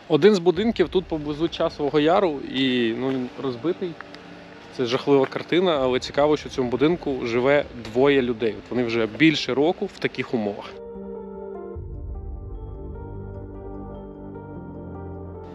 Один 0.10 0.36
з 0.36 0.39
будинків 0.39 0.89
тут 0.89 1.06
поблизу 1.06 1.48
часового 1.50 2.00
яру, 2.00 2.39
і 2.54 2.93
ну, 2.98 3.10
він 3.10 3.30
розбитий. 3.43 3.91
Це 4.78 4.86
жахлива 4.86 5.26
картина, 5.26 5.78
але 5.82 6.00
цікаво, 6.00 6.38
що 6.38 6.50
в 6.50 6.52
цьому 6.52 6.69
будинку 6.69 7.26
живе 7.26 7.65
двоє 7.84 8.22
людей. 8.22 8.56
От 8.65 8.72
вони 8.72 8.84
вже 8.84 9.08
більше 9.17 9.54
року 9.54 9.86
в 9.86 10.00
таких 10.00 10.34
умовах. 10.34 10.65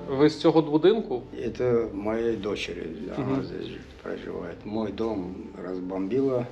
Ви 0.09 0.29
з 0.31 0.41
цього 0.41 0.63
будинку? 0.63 1.23
Это 1.39 1.95
моей 1.95 2.37
дочери, 2.37 2.83
она 3.17 3.27
Мгм. 3.27 3.43
здесь 3.45 3.71
проживает. 4.03 4.57
Мой 4.65 4.93
дом 4.93 5.35
разбомбило 5.65 6.47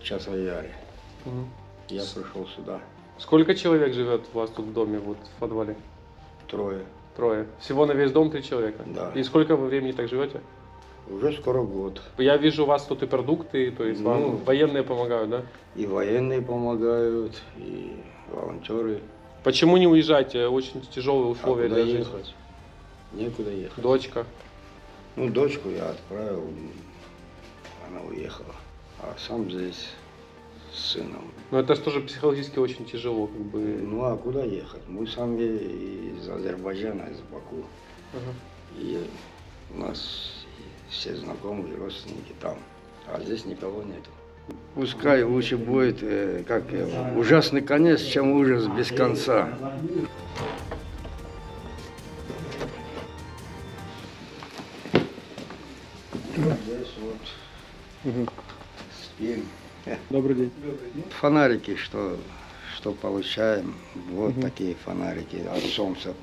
в 0.00 0.02
Часояре. 0.04 0.70
Я 1.88 2.02
пришел 2.14 2.46
сюда. 2.56 2.80
Сколько 3.18 3.54
человек 3.54 3.94
живет 3.94 4.20
у 4.34 4.38
вас 4.38 4.50
тут 4.50 4.66
в 4.66 4.72
доме, 4.72 4.98
вот 4.98 5.16
в 5.36 5.40
подвале? 5.40 5.74
Трое. 6.50 6.80
Трое. 7.16 7.46
Всего 7.60 7.84
на 7.86 7.92
весь 7.92 8.10
дом 8.10 8.30
три 8.30 8.42
человека? 8.42 8.82
Да. 8.86 9.12
И 9.14 9.22
сколько 9.22 9.56
вы 9.56 9.66
времени 9.68 9.92
так 9.92 10.08
живете? 10.08 10.40
Уже 11.10 11.32
скоро 11.32 11.62
год. 11.62 12.00
Я 12.16 12.36
вижу, 12.36 12.62
у 12.62 12.66
вас 12.66 12.84
тут 12.86 13.02
и 13.02 13.06
продукты, 13.06 13.70
то 13.72 13.84
есть 13.84 14.00
вам 14.00 14.20
Ну. 14.20 14.36
военные 14.46 14.82
помогают, 14.82 15.30
да? 15.30 15.42
И 15.74 15.84
военные 15.84 16.40
помогают, 16.40 17.42
и 17.56 17.96
волонтеры. 18.30 19.00
Почему 19.42 19.76
не 19.76 19.86
уезжаете? 19.88 20.46
Очень 20.46 20.80
тяжелые 20.82 21.26
условия 21.26 21.66
А 21.66 21.68
куда 21.68 21.74
для 21.82 21.84
жизни. 21.84 21.98
ехать? 21.98 22.34
Некуда 23.12 23.50
ехать. 23.50 23.82
Дочка. 23.82 24.26
Ну, 25.16 25.28
дочку 25.28 25.68
я 25.68 25.90
отправил, 25.90 26.44
она 27.90 28.00
уехала. 28.08 28.54
А 29.00 29.14
сам 29.18 29.50
здесь 29.50 29.90
с 30.74 30.92
сыном. 30.92 31.30
Но 31.50 31.60
это 31.60 31.74
же 31.74 31.82
тоже 31.82 32.00
психологически 32.00 32.58
очень 32.58 32.84
тяжело, 32.84 33.26
как 33.26 33.40
бы. 33.42 33.58
Ну, 33.60 34.04
а 34.04 34.16
куда 34.16 34.44
ехать? 34.44 34.82
Мы 34.88 35.06
сами 35.06 35.42
из 35.42 36.28
Азербайджана, 36.28 37.02
из 37.10 37.20
Баку. 37.20 37.64
Ага. 38.12 38.34
И 38.78 39.06
у 39.74 39.78
нас 39.78 40.44
все 40.90 41.14
знакомые, 41.16 41.76
родственники 41.76 42.34
там. 42.40 42.56
А 43.06 43.20
здесь 43.20 43.44
никого 43.44 43.82
нет. 43.82 44.02
Пускай 44.74 45.22
лучше 45.22 45.56
будет, 45.56 46.02
э, 46.02 46.42
как 46.46 46.70
его, 46.72 47.18
ужасный 47.18 47.60
конец, 47.60 48.00
чем 48.00 48.32
ужас 48.32 48.66
без 48.66 48.88
конца. 48.88 49.48
Здесь 56.34 56.94
вот 56.98 58.28
спим. 59.02 59.44
Добрый 60.10 60.36
день. 60.36 60.52
Фонарики, 61.20 61.74
что, 61.76 62.16
что 62.76 62.92
получаем, 62.92 63.74
вот 64.10 64.40
такие 64.40 64.74
фонарики 64.74 65.44
от 65.52 65.62
солнца 65.64 66.14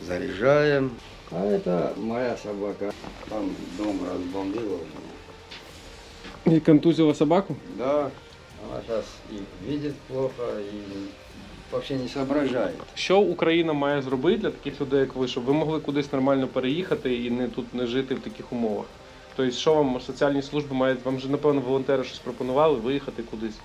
заряжаем. 0.00 0.92
А 1.30 1.44
это 1.44 1.94
моя 1.96 2.36
собака. 2.36 2.92
Там 3.28 3.50
дом 3.76 3.98
разбомбила 4.08 4.76
у 4.76 6.46
меня. 6.46 6.56
И 6.56 6.60
контузила 6.60 7.12
собаку? 7.12 7.56
Да, 7.76 8.10
она 8.70 8.82
сейчас 8.82 9.04
и 9.30 9.42
видит 9.68 9.94
плохо, 10.08 10.42
и 10.60 11.08
вообще 11.72 11.96
не 11.96 12.08
соображает. 12.08 12.76
Що 12.94 13.18
Україна 13.18 13.72
має 13.72 14.02
зробити 14.02 14.38
для 14.38 14.50
таких 14.50 14.80
людей, 14.80 15.00
як 15.00 15.16
ви, 15.16 15.28
щоб 15.28 15.44
ви 15.44 15.52
могли 15.52 15.80
кудись 15.80 16.12
нормально 16.12 16.46
переїхати 16.48 17.14
і 17.24 17.30
не 17.30 17.48
тут 17.48 17.74
не 17.74 17.86
жити 17.86 18.14
в 18.14 18.20
таких 18.20 18.52
умовах? 18.52 18.86
Тобто, 19.36 19.52
що 19.52 19.74
вам 19.74 20.00
соціальні 20.00 20.42
служби 20.42 20.76
мають? 20.76 21.04
Вам 21.04 21.18
же, 21.18 21.28
напевно, 21.28 21.60
волонтери 21.60 22.04
щось 22.04 22.18
пропонували 22.18 22.78
виїхати 22.78 23.22
кудись 23.22 23.58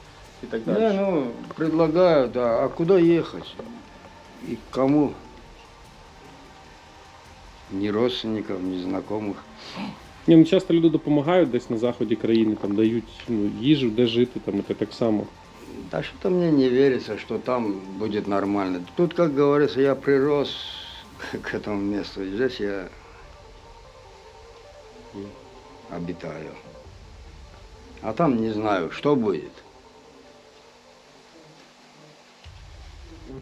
і 0.44 0.46
так 0.46 0.62
далі. 0.64 0.80
Да, 0.80 0.94
ну, 0.94 1.28
предлагаю, 1.56 2.28
да. 2.28 2.66
А 2.66 2.68
куда 2.68 3.00
ехать? 3.00 3.56
И 4.50 4.56
к 4.56 4.62
кому? 4.72 5.14
Ни 7.72 7.92
родственников, 7.92 8.64
ни 8.64 8.82
знакомых. 8.82 9.36
Ні, 10.28 10.36
ну 10.36 10.46
часто 10.46 10.74
люди 10.74 10.90
допомагають 10.90 11.52
десь 11.52 11.70
на 11.70 11.78
заході 11.78 12.16
країни, 12.16 12.58
там 12.62 12.76
дають 12.76 13.24
ну, 13.28 13.52
їжу, 13.62 13.90
де 13.90 14.08
жити, 14.08 14.40
там 14.46 14.64
це 14.68 14.74
так 14.74 14.94
само. 14.94 15.28
Да 15.92 16.04
что-то 16.04 16.30
мне 16.30 16.52
не 16.52 16.70
верится, 16.70 17.18
что 17.18 17.38
там 17.38 17.80
будет 17.98 18.28
нормально. 18.28 18.80
Тут, 18.96 19.14
как 19.14 19.34
говорится, 19.34 19.82
я 19.82 19.96
прирос 19.96 20.56
к 21.42 21.54
этому 21.54 21.82
месту. 21.82 22.26
Здесь 22.26 22.60
я 22.60 22.90
обитаю. 25.96 26.52
А 28.02 28.14
там 28.14 28.38
не 28.38 28.54
знаю, 28.54 28.92
что 28.92 29.16
будет. 29.16 29.52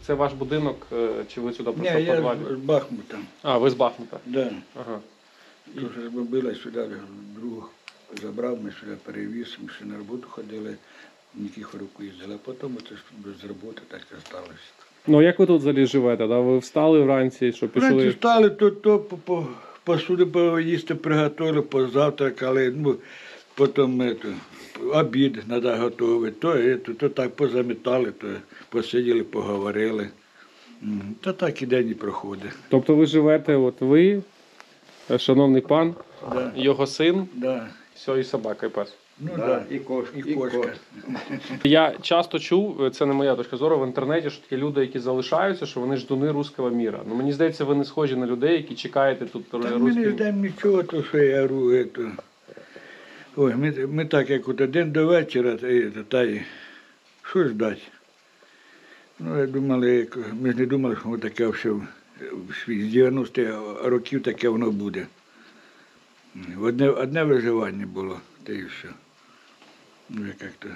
Це 0.06 0.14
ваш 0.14 0.32
будинок, 0.32 0.86
е, 0.92 1.24
чи 1.28 1.40
ви 1.40 1.52
сюди 1.52 1.72
просто 1.72 1.82
Не, 1.94 2.02
в 2.02 2.06
я 2.06 2.36
з 2.50 2.56
Бахмута. 2.56 3.18
А, 3.42 3.58
ви 3.58 3.70
з 3.70 3.74
Бахмута. 3.74 4.18
Да. 4.26 4.50
Ага. 4.74 5.00
Дуже 5.74 6.10
робили 6.16 6.54
сюди, 6.54 6.86
друг 7.40 7.70
забрав, 8.22 8.58
ми 8.64 8.72
сюди 8.80 8.96
перевіз, 9.04 9.58
ми 9.62 9.68
ще 9.68 9.84
на 9.84 9.98
роботу 9.98 10.28
ходили, 10.28 10.76
в 11.34 11.42
Нікіфоровку 11.42 12.02
їздили, 12.02 12.34
а 12.34 12.38
потім 12.44 12.76
це 12.88 12.94
без 13.16 13.44
роботи 13.44 13.82
так 13.88 14.00
і 14.00 14.32
залишилося. 14.32 14.62
Ну 15.06 15.22
як 15.22 15.38
ви 15.38 15.46
тут 15.46 15.60
взагалі 15.60 15.86
живете? 15.86 16.26
Да? 16.26 16.40
Ви 16.40 16.58
встали 16.58 17.02
вранці, 17.02 17.52
що 17.52 17.66
Вранці 17.66 17.94
пішли? 17.96 18.08
встали, 18.08 18.50
то, 18.50 18.70
то 18.70 18.98
по, 18.98 19.16
по, 19.16 19.46
посуди 19.88 20.26
поїсти 20.26 20.94
приготували, 20.94 21.62
позавтракали, 21.62 22.74
ну, 22.76 22.96
потім 23.54 24.02
это, 24.02 24.34
обід 24.92 25.42
треба 25.48 25.76
готувати, 25.76 26.30
то, 26.40 26.48
это, 26.48 26.94
то 26.94 27.08
так 27.08 27.36
позамітали, 27.36 28.12
то 28.12 28.26
посиділи, 28.68 29.22
поговорили. 29.22 30.08
Та 31.20 31.32
так 31.32 31.62
і 31.62 31.66
день 31.66 31.90
і 31.90 31.94
проходить. 31.94 32.52
Тобто 32.68 32.94
ви 32.94 33.06
живете, 33.06 33.56
от 33.56 33.80
ви, 33.80 34.22
е, 35.10 35.18
шановний 35.18 35.62
пан, 35.62 35.94
Да, 36.32 36.52
його 36.56 36.86
син, 36.86 37.28
да. 37.34 37.68
все, 37.94 38.20
і 38.20 38.24
собака, 38.24 38.66
і 38.66 38.70
пес. 38.70 38.94
Ну, 39.20 39.30
Да, 39.36 39.46
да. 39.46 39.64
и 39.70 39.78
кошка. 39.78 40.18
І 40.18 40.34
кошка. 40.34 40.72
Я 41.64 41.94
часто 42.00 42.38
чув, 42.38 42.90
це 42.90 43.06
не 43.06 43.12
моя 43.12 43.34
точка 43.34 43.56
зору, 43.56 43.78
в 43.78 43.86
інтернеті, 43.86 44.30
що 44.30 44.42
такі 44.42 44.56
люди, 44.56 44.80
які 44.80 44.98
залишаються, 44.98 45.66
що 45.66 45.80
вони 45.80 45.96
ждуни 45.96 46.30
руського 46.30 46.70
міра. 46.70 47.00
Ну 47.08 47.14
мені 47.14 47.32
здається, 47.32 47.64
ви 47.64 47.74
не 47.74 47.84
схожі 47.84 48.16
на 48.16 48.26
людей, 48.26 48.56
які 48.56 48.74
чекаєте 48.74 49.26
тут 49.26 49.50
Та 49.50 49.58
ми 49.58 49.92
не 49.92 50.10
ждемо 50.10 50.42
нічого, 50.42 50.82
то 50.82 51.02
що 51.02 51.18
я 51.18 51.42
говорю, 51.42 51.72
ето. 51.72 52.10
Ой, 53.36 53.54
ми, 53.54 53.86
ми 53.86 54.04
так, 54.04 54.30
як 54.30 54.48
от 54.48 54.60
один 54.60 54.92
до 54.92 55.06
вечора, 55.06 55.56
та, 55.56 56.02
та 56.08 56.22
й 56.22 56.40
що 57.22 57.48
ждати? 57.48 57.80
Ну, 59.18 59.38
я 59.38 59.46
думали, 59.46 60.08
ми 60.40 60.52
ж 60.52 60.58
не 60.58 60.66
думали, 60.66 60.96
що 60.96 61.18
таке 61.18 61.46
все 61.46 61.70
з 62.66 62.68
90-х 62.68 63.88
років 63.88 64.22
таке 64.22 64.48
воно 64.48 64.70
буде. 64.70 65.06
Одне, 66.60 66.90
одне 66.90 67.24
виживання 67.24 67.86
було, 67.86 68.20
та 68.44 68.52
і 68.52 68.64
все. 68.64 68.88
Ну, 70.08 70.26
я 70.26 70.34
як-то 70.40 70.68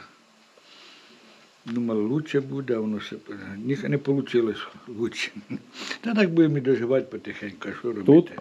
думали, 1.64 2.02
лучше 2.02 2.40
буде, 2.40 2.74
а 2.74 2.80
воно 2.80 2.96
все 2.96 3.16
ні, 3.56 3.78
не 3.82 3.96
вийшло 3.96 4.54
лучше. 4.88 5.30
Та 6.00 6.14
так 6.14 6.30
будемо 6.30 6.58
і 6.58 6.60
доживати 6.60 7.06
потихеньку, 7.06 7.68
а 7.68 7.72
що 7.72 7.88
робити? 7.92 8.06
Тут? 8.06 8.32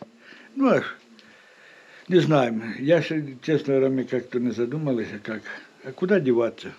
Ну, 0.55 0.67
аж 0.67 0.83
не 2.09 2.21
знаю. 2.21 2.61
Я 2.79 3.03
честно 3.41 3.73
говоря, 3.73 4.03
как-то 4.03 4.39
не 4.39 4.51
задумалась, 4.51 5.07
а 5.15 5.19
как. 5.19 5.41
А 5.85 5.91
куда 5.91 6.19
деваться 6.19 6.73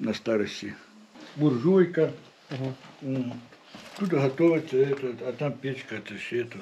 на 0.00 0.14
старости? 0.14 0.74
Буржуйка. 1.36 2.10
М. 3.02 3.32
Тут 3.98 4.08
готовится 4.10 4.76
это, 4.76 5.14
а 5.28 5.32
там 5.32 5.52
печка, 5.52 5.96
это 5.96 6.16
все 6.18 6.40
это. 6.40 6.58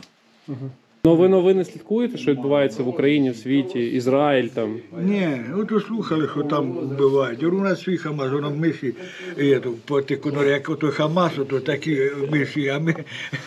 Ну 1.07 1.17
ви 1.17 1.29
новини 1.29 1.64
слідкуєте, 1.64 2.19
що 2.19 2.31
відбувається 2.31 2.83
в 2.83 2.88
Україні, 2.88 3.31
в 3.31 3.37
світі, 3.37 3.81
Ізраїль 3.81 4.49
там. 4.49 4.77
Не, 4.99 5.45
от 5.57 5.71
ви 5.71 5.81
слухали, 5.81 6.29
що 6.33 6.43
там 6.43 6.73
вбивають. 6.73 7.43
У 7.43 7.61
нас 7.61 7.83
свій 7.83 7.97
Хамас, 7.97 8.33
воно 8.33 8.51
миші, 8.51 8.95
і 9.38 9.43
это, 9.43 9.73
по 9.85 10.03
тикунорі, 10.03 10.49
як 10.49 10.69
ото 10.69 10.90
Хамас, 10.90 11.33
то 11.49 11.61
такі 11.61 12.11
миші, 12.31 12.69
а 12.69 12.79
ми 12.79 12.95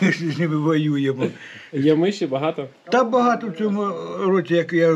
з 0.00 0.38
ними 0.38 0.56
воюємо. 0.56 1.26
Є 1.72 1.94
миші 1.94 2.26
багато. 2.26 2.68
Та 2.92 3.04
багато 3.04 3.46
в 3.46 3.52
цьому 3.52 3.86
році, 4.18 4.54
як 4.54 4.72
я 4.72 4.94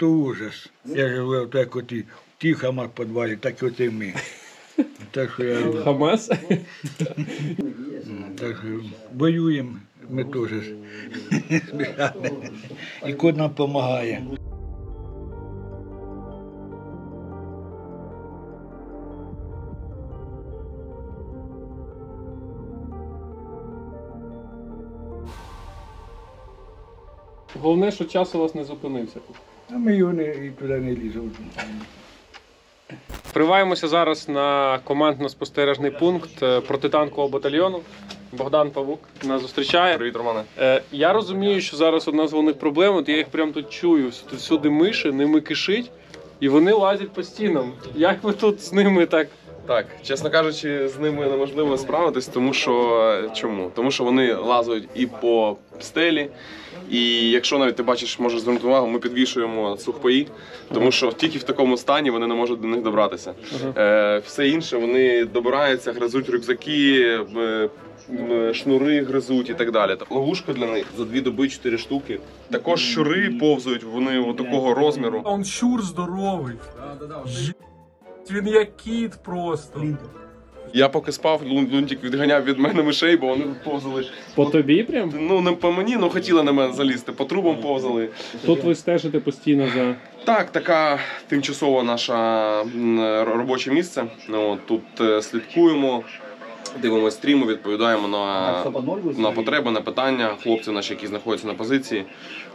це 0.00 0.06
ужас. 0.06 0.70
Я 0.84 1.08
живу 1.08 1.46
так 1.46 1.76
от 1.76 1.92
і 1.92 2.04
ті 2.38 2.54
Хамас 2.54 2.86
в 2.86 2.98
підвалі, 2.98 3.36
так 3.40 3.62
і 3.62 3.66
оце 3.66 3.90
ми. 3.90 4.14
Так 5.10 5.30
що 5.34 5.44
я 5.44 5.56
Хамас. 5.84 6.30
так 8.38 8.56
що 8.62 8.80
воюємо, 9.14 9.72
ми 10.10 10.24
теж 10.24 10.50
з. 10.50 12.12
І 13.06 13.12
код 13.12 13.36
нам 13.36 13.48
допомагає. 13.48 14.22
Головне, 27.60 27.90
що 27.90 28.04
час 28.04 28.34
у 28.34 28.38
вас 28.38 28.54
не 28.54 28.64
зупинився. 28.64 29.20
А 29.70 29.78
ми 29.78 29.96
його 29.96 30.12
не, 30.12 30.24
і 30.24 30.50
туди 30.50 30.78
не 30.78 30.94
ліземо. 30.94 31.30
Приваємося 33.32 33.88
зараз 33.88 34.28
на 34.28 34.78
командно-спостережний 34.84 35.98
пункт 35.98 36.42
е, 36.42 36.60
протитанкового 36.60 37.28
батальйону. 37.28 37.80
Богдан 38.32 38.70
Павук 38.70 39.00
нас 39.24 39.42
зустрічає. 39.42 39.96
Привіт, 39.96 40.16
Романе. 40.16 40.44
Е, 40.58 40.82
я 40.92 41.12
розумію, 41.12 41.60
що 41.60 41.76
зараз 41.76 42.08
одна 42.08 42.26
з 42.26 42.32
головних 42.32 42.58
проблем, 42.58 42.96
от 42.96 43.08
я 43.08 43.16
їх 43.16 43.28
прямо 43.28 43.52
тут 43.52 43.70
чую. 43.70 44.10
Тут 44.30 44.38
всюди 44.38 44.70
миші, 44.70 45.12
ними 45.12 45.40
кишить, 45.40 45.90
і 46.40 46.48
вони 46.48 46.72
лазять 46.72 47.12
по 47.12 47.22
стінам. 47.22 47.72
Як 47.94 48.22
ви 48.22 48.32
тут 48.32 48.62
з 48.62 48.72
ними 48.72 49.06
так? 49.06 49.28
Так, 49.66 49.86
чесно 50.02 50.30
кажучи, 50.30 50.88
з 50.88 50.98
ними 50.98 51.26
неможливо 51.26 51.78
справитись, 51.78 52.26
тому 52.26 52.52
що 52.52 53.30
чому? 53.34 53.70
Тому 53.74 53.90
що 53.90 54.04
вони 54.04 54.34
лазують 54.34 54.88
і 54.94 55.06
по 55.06 55.56
стелі. 55.80 56.30
І 56.90 57.30
якщо 57.30 57.58
навіть 57.58 57.76
ти 57.76 57.82
бачиш, 57.82 58.18
можеш 58.18 58.40
звернути 58.40 58.66
увагу, 58.66 58.86
ми 58.86 58.98
підвішуємо 58.98 59.76
сухпаї, 59.76 60.28
тому 60.74 60.90
що 60.92 61.12
тільки 61.12 61.38
в 61.38 61.42
такому 61.42 61.76
стані 61.76 62.10
вони 62.10 62.26
не 62.26 62.34
можуть 62.34 62.60
до 62.60 62.68
них 62.68 62.82
добратися. 62.82 63.34
Е, 63.76 64.18
все 64.26 64.48
інше 64.48 64.76
вони 64.76 65.24
добираються, 65.24 65.92
гризуть 65.92 66.30
рюкзаки, 66.30 67.00
е, 67.36 67.68
м, 68.10 68.54
шнури 68.54 69.04
гризуть 69.04 69.50
і 69.50 69.54
так 69.54 69.70
далі. 69.72 69.96
Та 69.96 70.14
Ловушка 70.14 70.52
для 70.52 70.66
них 70.66 70.86
за 70.98 71.04
дві 71.04 71.20
доби 71.20 71.48
чотири 71.48 71.78
штуки. 71.78 72.20
Також 72.50 72.80
щури 72.80 73.30
повзають, 73.40 73.82
вони 73.84 74.34
такого 74.38 74.74
розміру. 74.74 75.20
Он 75.24 75.44
щур 75.44 75.82
здоровий. 75.82 76.54
Він 78.30 78.46
як 78.46 78.76
кіт 78.76 79.12
просто. 79.24 79.80
Я 80.74 80.88
поки 80.88 81.12
спав, 81.12 81.42
Лун- 81.42 81.72
Лунтик 81.74 82.04
відганяв 82.04 82.44
від 82.44 82.58
мене 82.58 82.82
мишей, 82.82 83.16
бо 83.16 83.26
вони 83.26 83.44
повзали. 83.64 84.06
По 84.34 84.44
тобі 84.46 84.82
прям? 84.82 85.12
Ну, 85.20 85.40
не 85.40 85.52
по 85.52 85.72
мені, 85.72 85.96
ну 85.96 86.10
хотіли 86.10 86.42
на 86.42 86.52
мене 86.52 86.72
залізти, 86.72 87.12
по 87.12 87.24
трубам 87.24 87.56
повзали. 87.56 88.08
Тут 88.46 88.64
ви 88.64 88.74
стежите 88.74 89.20
постійно 89.20 89.68
за. 89.74 89.94
Так, 90.24 90.50
така 90.52 90.98
тимчасова 91.28 91.82
наша 91.82 92.64
робоче 93.24 93.70
місце. 93.70 94.04
Ну, 94.28 94.50
от 94.50 94.66
тут 94.66 94.82
е, 95.00 95.22
слідкуємо, 95.22 96.02
дивимося 96.82 97.16
стріми, 97.16 97.46
відповідаємо 97.46 98.08
на, 98.08 98.64
на 99.18 99.30
потреби, 99.30 99.70
на 99.70 99.80
питання 99.80 100.28
хлопців 100.42 100.72
наші, 100.72 100.92
які 100.94 101.06
знаходяться 101.06 101.46
на 101.46 101.54
позиції. 101.54 102.04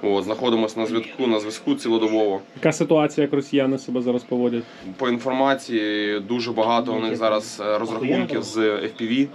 От, 0.01 0.23
знаходимося 0.23 0.79
на 0.79 0.85
зв'язку, 0.85 1.27
на 1.27 1.39
зв'язку 1.39 1.75
цілодобово. 1.75 2.41
Яка 2.55 2.71
ситуація, 2.71 3.25
як 3.25 3.33
росіяни 3.33 3.77
себе 3.77 4.01
зараз 4.01 4.23
поводять? 4.23 4.63
По 4.97 5.09
інформації 5.09 6.19
дуже 6.19 6.51
багато 6.51 6.93
у 6.93 6.99
них 6.99 7.15
зараз 7.15 7.61
е, 7.65 7.77
розрахунків 7.77 8.43
з 8.43 8.57
FPV, 8.57 9.27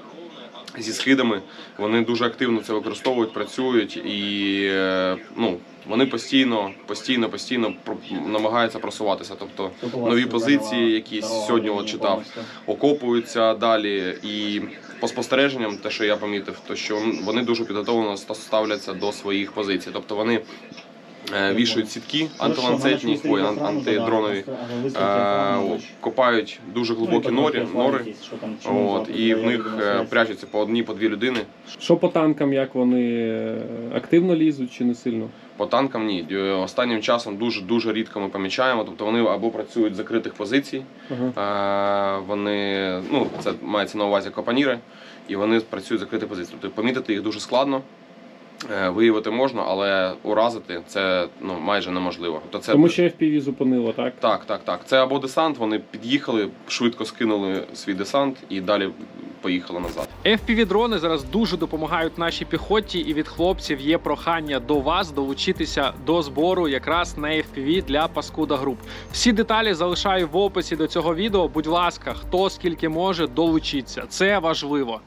зі 0.78 0.92
схидами. 0.92 1.40
Вони 1.78 2.04
дуже 2.04 2.24
активно 2.24 2.61
це 2.61 2.72
використовують, 2.72 3.32
працюють 3.32 3.96
і 3.96 4.61
е, 4.64 5.16
ну, 5.37 5.58
вони 5.87 6.06
постійно, 6.06 6.70
постійно, 6.87 7.28
постійно 7.28 7.74
намагаються 8.26 8.78
просуватися. 8.78 9.35
Тобто 9.38 9.70
нові 9.96 10.26
позиції, 10.26 10.92
які 10.92 11.22
сьогодні 11.22 11.70
от 11.70 11.88
читав, 11.88 12.22
окопуються 12.66 13.54
далі. 13.54 14.18
І 14.22 14.61
по 15.00 15.08
спостереженням, 15.08 15.76
те, 15.76 15.90
що 15.90 16.04
я 16.04 16.16
помітив, 16.16 16.61
то 16.66 16.76
що 16.76 17.02
вони 17.24 17.42
дуже 17.42 17.64
підготовлено 17.64 18.16
ставляться 18.16 18.92
до 18.92 19.12
своїх 19.12 19.52
позицій. 19.52 19.90
Тобто 19.92 20.16
вони 20.16 20.40
е, 21.35 21.54
вішають 21.54 21.90
сітки 21.90 22.28
антиланцетні, 22.38 23.20
ой, 23.24 23.42
антидронові, 23.42 24.44
е, 24.96 25.78
копають 26.00 26.61
дуже 26.74 26.94
глибокі 26.94 27.28
нори, 27.28 27.66
нори 27.74 28.14
от, 28.64 29.11
і 29.16 29.35
в 29.35 29.46
них 29.46 29.78
е, 29.82 30.06
прячуться 30.11 30.46
по 30.50 30.58
одній, 30.58 30.82
по 30.82 30.94
дві 30.94 31.08
людини. 31.08 31.40
Що 31.78 31.96
по 31.96 32.08
танкам, 32.08 32.52
як 32.52 32.74
вони 32.74 33.54
активно 33.94 34.37
лізуть 34.37 34.72
чи 34.72 34.85
не 34.85 34.94
сильно? 34.94 35.28
По 35.56 35.66
танкам 35.66 36.06
ні. 36.06 36.37
Останнім 36.64 37.02
часом 37.02 37.37
дуже 37.37 37.61
дуже 37.61 37.92
рідко 37.92 38.20
ми 38.20 38.28
помічаємо. 38.28 38.85
Тобто 38.85 39.04
вони 39.04 39.24
або 39.24 39.50
працюють 39.50 39.94
з 39.94 39.96
закритих 39.96 40.35
позицій, 40.35 40.82
Ага. 41.35 42.18
вони 42.18 42.88
ну 43.11 43.26
це 43.40 43.52
мається 43.62 43.98
на 43.98 44.04
увазі 44.04 44.30
капаніри, 44.30 44.78
і 45.28 45.37
вони 45.37 45.61
працюють 45.61 46.00
з 46.00 46.04
закритих 46.04 46.28
позицій. 46.28 46.52
Тобто 46.61 46.76
помітити 46.76 47.12
їх 47.12 47.22
дуже 47.22 47.40
складно. 47.40 47.82
Е, 48.70 48.88
Виявити 48.88 49.31
можна, 49.31 49.62
але 49.68 50.12
уразити 50.22 50.81
це 50.87 51.29
ну 51.40 51.61
майже 51.61 51.90
неможливо. 51.90 52.40
Тобто 52.42 52.66
це 52.66 52.72
Тому 52.72 52.88
що 52.88 53.03
FPV 53.03 53.40
зупинило, 53.40 53.92
так? 53.92 54.12
так, 54.20 54.44
так, 54.44 54.61
так. 54.64 54.81
Це 54.87 55.03
або 55.03 55.18
десант. 55.18 55.59
Вони 55.59 55.79
під'їхали, 55.90 56.48
швидко 56.68 57.05
скинули 57.05 57.64
свій 57.75 57.94
десант 57.94 58.37
і 58.48 58.61
далі 58.61 58.88
поїхали 59.40 59.81
назад. 59.81 60.09
FPV-дрони 60.25 60.98
зараз 60.98 61.25
дуже 61.25 61.57
допомагають 61.57 62.18
нашій 62.18 62.44
піхоті, 62.44 62.98
і 62.98 63.14
від 63.14 63.29
хлопців 63.29 63.81
є 63.81 63.98
прохання 63.98 64.61
до 64.61 64.81
вас 64.81 65.11
долучитися 65.11 65.92
до 66.07 66.22
збору 66.22 66.68
якраз 66.68 67.18
на 67.18 67.29
FPV 67.29 67.85
для 67.85 68.09
Паскуда 68.09 68.57
Груп. 68.57 68.79
Всі 69.12 69.33
деталі 69.33 69.75
залишаю 69.75 70.29
в 70.29 70.37
описі 70.37 70.77
до 70.77 70.87
цього 70.87 71.14
відео. 71.14 71.48
Будь 71.48 71.66
ласка, 71.66 72.14
хто 72.14 72.51
скільки 72.51 72.88
може, 72.88 73.27
долучіться. 73.27 74.03
Це 74.09 74.38
важливо. 74.38 75.01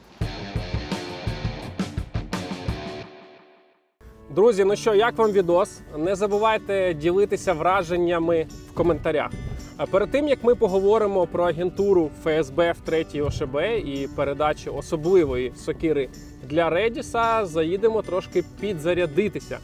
Друзі, 4.36 4.64
ну 4.64 4.76
що, 4.76 4.94
як 4.94 5.18
вам 5.18 5.32
відос? 5.32 5.80
Не 5.98 6.14
забувайте 6.14 6.94
ділитися 6.94 7.52
враженнями 7.52 8.46
в 8.70 8.74
коментарях. 8.74 9.30
А 9.76 9.86
перед 9.86 10.10
тим 10.10 10.28
як 10.28 10.44
ми 10.44 10.54
поговоримо 10.54 11.26
про 11.26 11.44
агентуру 11.44 12.10
ФСБ 12.22 12.72
в 12.72 12.80
третій 12.84 13.22
ОШБ 13.22 13.56
і 13.84 14.08
передачу 14.16 14.74
особливої 14.74 15.52
сокири 15.56 16.08
для 16.44 16.70
Редіса, 16.70 17.46
заїдемо 17.46 18.02
трошки 18.02 18.44
підзарядитися, 18.60 19.58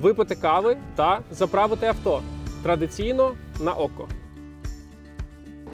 випити 0.00 0.34
кави 0.34 0.76
та 0.96 1.20
заправити 1.30 1.86
авто. 1.86 2.22
Традиційно 2.62 3.32
на 3.60 3.72
око. 3.72 4.08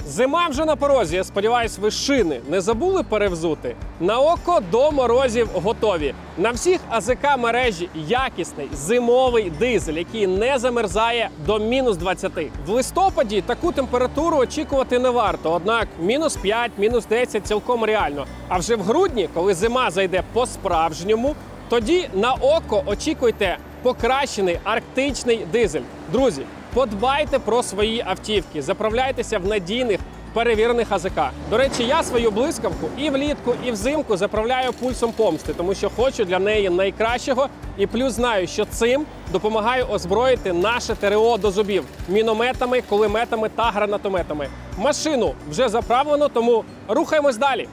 Зима 0.06 0.48
вже 0.48 0.64
на 0.64 0.76
порозі. 0.76 1.16
Я 1.16 1.24
сподіваюсь, 1.24 1.78
ви 1.78 1.90
шини 1.90 2.40
не 2.48 2.60
забули 2.60 3.02
перевзути. 3.02 3.76
На 4.00 4.18
око 4.18 4.60
до 4.70 4.92
морозів 4.92 5.48
готові. 5.54 6.14
На 6.38 6.50
всіх 6.50 6.80
АЗК 6.88 7.38
мережі 7.38 7.88
якісний 7.94 8.68
зимовий 8.72 9.50
дизель, 9.50 9.94
який 9.94 10.26
не 10.26 10.58
замерзає 10.58 11.30
до 11.46 11.58
мінус 11.58 11.96
20. 11.96 12.32
В 12.66 12.70
листопаді 12.70 13.40
таку 13.40 13.72
температуру 13.72 14.36
очікувати 14.36 14.98
не 14.98 15.10
варто. 15.10 15.52
Однак 15.52 15.88
мінус 16.00 16.36
5, 16.36 16.70
мінус 16.78 17.06
10 17.06 17.46
цілком 17.46 17.84
реально. 17.84 18.26
А 18.48 18.58
вже 18.58 18.76
в 18.76 18.82
грудні, 18.82 19.28
коли 19.34 19.54
зима 19.54 19.90
зайде 19.90 20.22
по-справжньому, 20.32 21.34
тоді 21.68 22.08
на 22.14 22.32
око 22.32 22.82
очікуйте 22.86 23.56
покращений 23.82 24.58
арктичний 24.64 25.46
дизель. 25.52 25.80
Друзі, 26.12 26.42
подбайте 26.74 27.38
про 27.38 27.62
свої 27.62 28.02
автівки, 28.06 28.62
заправляйтеся 28.62 29.38
в 29.38 29.46
надійних. 29.46 30.00
Перевірених 30.32 30.92
АЗК. 30.92 31.20
До 31.50 31.56
речі, 31.56 31.84
я 31.84 32.02
свою 32.02 32.30
блискавку 32.30 32.88
і 32.98 33.10
влітку, 33.10 33.54
і 33.64 33.70
взимку 33.70 34.16
заправляю 34.16 34.72
пульсом 34.72 35.12
помсти, 35.12 35.54
тому 35.54 35.74
що 35.74 35.90
хочу 35.96 36.24
для 36.24 36.38
неї 36.38 36.70
найкращого. 36.70 37.48
І 37.78 37.86
плюс 37.86 38.12
знаю, 38.12 38.46
що 38.46 38.64
цим 38.64 39.06
допомагаю 39.32 39.84
озброїти 39.84 40.52
наше 40.52 40.94
ТРО 40.94 41.36
до 41.36 41.50
зубів 41.50 41.84
мінометами, 42.08 42.82
кулеметами 42.88 43.48
та 43.48 43.70
гранатометами. 43.70 44.48
Машину 44.78 45.34
вже 45.50 45.68
заправлено, 45.68 46.28
тому 46.28 46.64
рухаємось 46.88 47.36
далі. 47.36 47.68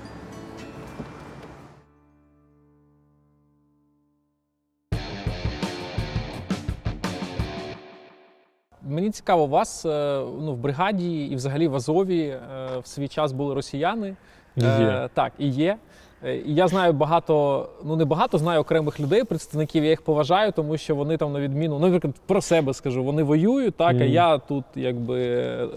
Мені 8.87 9.09
цікаво, 9.09 9.43
у 9.43 9.47
вас 9.47 9.85
е, 9.85 10.21
ну, 10.41 10.53
в 10.53 10.57
бригаді 10.57 11.25
і 11.25 11.35
взагалі 11.35 11.67
в 11.67 11.75
Азові 11.75 12.21
е, 12.21 12.39
в 12.83 12.87
свій 12.87 13.07
час 13.07 13.31
були 13.31 13.53
росіяни. 13.55 14.15
Є. 14.55 14.67
Е, 14.67 15.09
так, 15.13 15.31
і 15.39 15.47
є. 15.47 15.77
Е, 16.23 16.35
І 16.37 16.55
я 16.55 16.67
знаю 16.67 16.93
багато, 16.93 17.69
ну 17.83 17.95
не 17.95 18.05
багато 18.05 18.37
знаю 18.37 18.59
окремих 18.61 18.99
людей, 18.99 19.23
представників, 19.23 19.83
я 19.83 19.89
їх 19.89 20.01
поважаю, 20.01 20.51
тому 20.51 20.77
що 20.77 20.95
вони 20.95 21.17
там 21.17 21.33
на 21.33 21.39
відміну, 21.39 21.79
ну, 21.79 21.85
наприклад, 21.85 22.15
про 22.25 22.41
себе 22.41 22.73
скажу, 22.73 23.03
вони 23.03 23.23
воюють, 23.23 23.75
так, 23.75 23.95
а 24.01 24.03
я 24.03 24.37
тут 24.37 24.65
якби 24.75 25.21
е, 25.21 25.67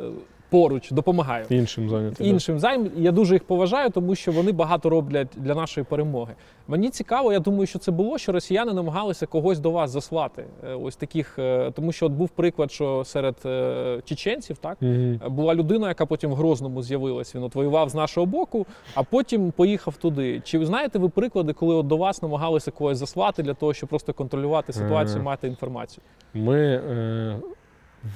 поруч 0.50 0.90
допомагаю. 0.90 1.44
Іншим 1.48 1.88
зайняти. 1.90 2.24
Іншим 2.24 2.58
займ 2.58 2.90
я 2.96 3.12
дуже 3.12 3.34
їх 3.34 3.44
поважаю, 3.44 3.90
тому 3.90 4.14
що 4.14 4.32
вони 4.32 4.52
багато 4.52 4.90
роблять 4.90 5.28
для 5.36 5.54
нашої 5.54 5.84
перемоги. 5.84 6.34
Мені 6.68 6.90
цікаво, 6.90 7.32
я 7.32 7.38
думаю, 7.38 7.66
що 7.66 7.78
це 7.78 7.92
було, 7.92 8.18
що 8.18 8.32
росіяни 8.32 8.72
намагалися 8.72 9.26
когось 9.26 9.58
до 9.58 9.70
вас 9.70 9.90
заслати. 9.90 10.44
Е, 10.64 10.74
Ось 10.74 10.96
таких, 10.96 11.38
е, 11.38 11.70
тому 11.74 11.92
що 11.92 12.06
от 12.06 12.12
був 12.12 12.28
приклад, 12.28 12.72
що 12.72 13.04
серед 13.04 13.36
е, 13.46 14.00
чеченців 14.04 14.56
так 14.58 14.76
Мгм. 14.80 15.20
була 15.28 15.54
людина, 15.54 15.88
яка 15.88 16.06
потім 16.06 16.30
в 16.30 16.34
Грозному 16.34 16.82
з'явилась. 16.82 17.34
Він 17.34 17.42
от 17.42 17.54
воював 17.54 17.88
з 17.88 17.94
нашого 17.94 18.26
боку, 18.26 18.66
а 18.94 19.02
потім 19.02 19.50
поїхав 19.50 19.96
туди. 19.96 20.40
Чи 20.44 20.66
знаєте 20.66 20.98
ви 20.98 21.08
приклади, 21.08 21.52
коли 21.52 21.74
от 21.74 21.86
до 21.86 21.96
вас 21.96 22.22
намагалися 22.22 22.70
когось 22.70 22.98
заслати 22.98 23.42
для 23.42 23.54
того, 23.54 23.74
щоб 23.74 23.88
просто 23.88 24.12
контролювати 24.12 24.72
ситуацію, 24.72 25.22
мати 25.22 25.46
інформацію? 25.48 26.02
Ми 26.34 26.58
е, 26.58 27.36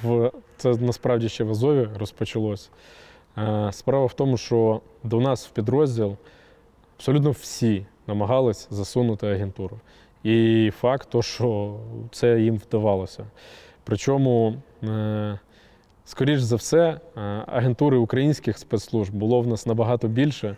в 0.03 0.31
це 0.57 0.75
насправді 0.75 1.29
ще 1.29 1.45
в 1.45 1.51
Азові 1.51 1.89
розпочалось. 1.99 2.71
Е, 3.39 3.69
справа 3.73 4.07
в 4.07 4.13
тому, 4.13 4.37
що 4.37 4.81
до 5.03 5.21
нас 5.21 5.47
в 5.47 5.51
підрозділ 5.51 6.17
абсолютно 6.97 7.31
всі 7.31 7.87
намагались 8.07 8.69
засунути 8.71 9.27
агентуру. 9.27 9.81
І 10.23 10.71
факт, 10.81 11.09
то, 11.11 11.23
що 11.23 11.77
це 12.13 12.41
їм 12.41 12.57
вдавалося. 12.57 13.27
Причому, 13.85 14.55
е, 14.83 15.39
скоріш 16.05 16.41
за 16.41 16.57
все, 16.57 17.01
е, 17.17 17.21
агентури 17.47 17.97
українських 17.97 18.59
спецслужб 18.59 19.15
було 19.15 19.41
в 19.41 19.47
нас 19.47 19.67
набагато 19.67 20.09
більше, 20.09 20.57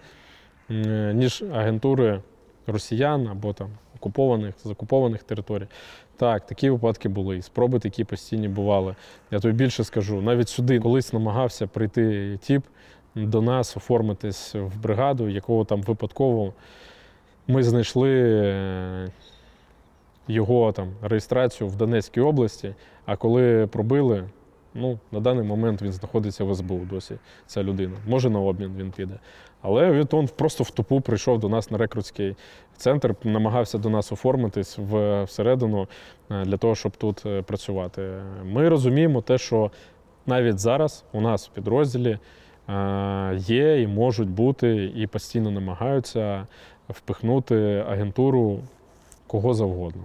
ніж 1.15 1.45
агентури 1.53 2.23
росіян 2.67 3.29
або 3.29 3.53
там 3.53 3.71
окупованих, 3.97 4.55
з 4.65 4.71
окупованих 4.71 5.23
територій. 5.23 5.67
Так, 6.17 6.47
такі 6.47 6.71
випадки 6.71 7.09
були, 7.09 7.37
і 7.37 7.43
спроби 7.43 7.79
такі 7.79 8.05
постійні 8.05 8.49
бували. 8.49 8.95
Я 9.31 9.39
тобі 9.41 9.55
більше 9.55 9.85
скажу, 9.85 10.23
навіть 10.23 10.49
сюди 10.49 10.81
колись 10.81 11.13
намагався 11.13 11.67
прийти 11.67 12.39
тіп 12.43 12.63
до 13.15 13.43
нас, 13.43 13.77
оформитись 13.77 14.55
в 14.55 14.81
бригаду, 14.83 15.29
якого 15.29 15.65
там 15.65 15.83
випадково 15.83 16.53
ми 17.49 17.63
знайшли 17.63 18.11
е, 18.13 19.09
його 20.29 20.73
там 20.73 20.89
реєстрацію 21.03 21.69
в 21.69 21.77
Донецькій 21.77 22.21
області. 22.21 22.75
А 23.07 23.17
коли 23.17 23.67
пробили, 23.67 24.25
ну 24.77 24.99
на 25.13 25.21
даний 25.21 25.45
момент 25.45 25.83
він 25.83 25.93
знаходиться 25.93 26.45
в 26.45 26.55
СБУ 26.55 26.81
досі. 26.91 27.15
Ця 27.47 27.63
людина. 27.63 27.97
Може 28.07 28.31
на 28.31 28.41
обмін 28.41 28.73
він 28.79 28.91
піде. 28.91 29.19
Але 29.63 29.91
він 29.91 30.29
просто 30.37 30.65
в 30.65 30.71
тупу 30.71 31.01
прийшов 31.01 31.39
до 31.39 31.49
нас 31.49 31.71
на 31.71 31.79
рекрутський 31.79 32.37
центр, 32.77 33.15
намагався 33.25 33.79
до 33.79 33.91
нас 33.91 34.13
оформитись 34.13 34.79
в, 34.79 35.23
всередину 35.23 35.89
е, 36.31 36.45
для 36.45 36.57
того, 36.57 36.75
щоб 36.75 36.97
тут 36.97 37.23
е, 37.27 37.43
працювати. 37.43 38.13
Ми 38.45 38.69
розуміємо 38.69 39.23
те, 39.23 39.39
що 39.39 39.71
навіть 40.27 40.59
зараз 40.59 41.05
у 41.13 41.21
нас 41.21 41.49
в 41.49 41.53
підрозділі 41.53 42.19
е, 42.69 43.35
є 43.37 43.83
і 43.83 43.87
можуть 43.87 44.31
бути, 44.31 44.93
і 44.97 45.07
постійно 45.07 45.51
намагаються 45.51 46.47
впихнути 46.89 47.85
агентуру 47.89 48.61
кого 49.27 49.55
завгодно. 49.55 50.03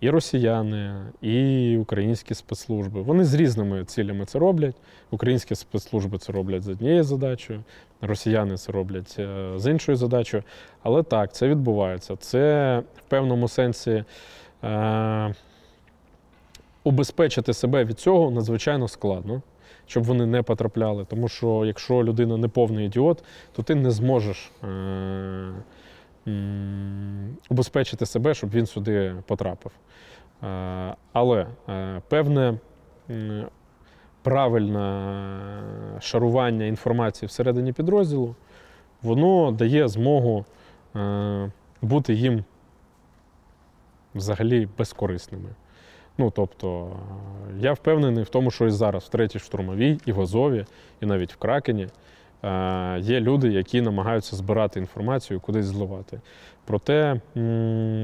І 0.00 0.10
росіяни, 0.10 0.94
і 1.20 1.78
українські 1.78 2.34
спецслужби. 2.34 3.02
Вони 3.02 3.24
з 3.24 3.34
різними 3.34 3.84
цілями 3.84 4.24
це 4.24 4.38
роблять. 4.38 4.76
Українські 5.10 5.54
спецслужби 5.54 6.18
це 6.18 6.32
роблять 6.32 6.62
з 6.62 6.68
однією 6.68 7.04
задачею, 7.04 7.62
росіяни 8.00 8.56
це 8.56 8.72
роблять 8.72 9.16
е, 9.18 9.52
з 9.56 9.70
іншою 9.70 9.96
задачею. 9.96 10.42
Але 10.82 11.02
так, 11.02 11.32
це 11.32 11.48
відбувається. 11.48 12.16
Це 12.16 12.82
в 12.98 13.02
певному 13.08 13.48
сенсі 13.48 14.04
е, 14.64 15.34
убезпечити 16.84 17.54
себе 17.54 17.84
від 17.84 17.98
цього 17.98 18.30
надзвичайно 18.30 18.88
складно, 18.88 19.42
щоб 19.86 20.04
вони 20.04 20.26
не 20.26 20.42
потрапляли. 20.42 21.04
Тому 21.04 21.28
що 21.28 21.64
якщо 21.66 22.04
людина 22.04 22.36
не 22.36 22.48
повний 22.48 22.86
ідіот, 22.86 23.24
то 23.52 23.62
ти 23.62 23.74
не 23.74 23.90
зможеш. 23.90 24.50
Е, 24.64 25.52
убезпечити 27.48 28.06
себе, 28.06 28.34
щоб 28.34 28.50
він 28.50 28.66
сюди 28.66 29.14
потрапив. 29.26 29.72
Е, 30.42 30.94
Але 31.12 31.46
е, 31.68 32.02
певне 32.08 32.58
правильне 34.22 35.12
шарування 36.00 36.64
інформації 36.64 37.26
всередині 37.26 37.72
підрозділу, 37.72 38.34
воно 39.02 39.52
дає 39.52 39.88
змогу 39.88 40.44
е, 40.96 41.50
бути 41.82 42.14
їм 42.14 42.44
взагалі 44.14 44.68
безкорисними. 44.78 45.48
Ну 46.18 46.30
тобто, 46.30 46.96
е, 47.50 47.58
я 47.58 47.72
впевнений 47.72 48.24
в 48.24 48.28
тому, 48.28 48.50
що 48.50 48.66
і 48.66 48.70
зараз 48.70 49.04
в 49.04 49.08
третій 49.08 49.38
штурмовій, 49.38 49.98
і 50.06 50.12
в 50.12 50.20
Азові, 50.20 50.64
і 51.00 51.06
навіть 51.06 51.32
в 51.32 51.36
Кракені 51.36 51.82
е, 51.82 51.88
є 53.00 53.20
люди, 53.20 53.48
які 53.48 53.80
намагаються 53.80 54.36
збирати 54.36 54.80
інформацію, 54.80 55.40
кудись 55.40 55.66
зливати. 55.66 56.20
Проте, 56.64 57.20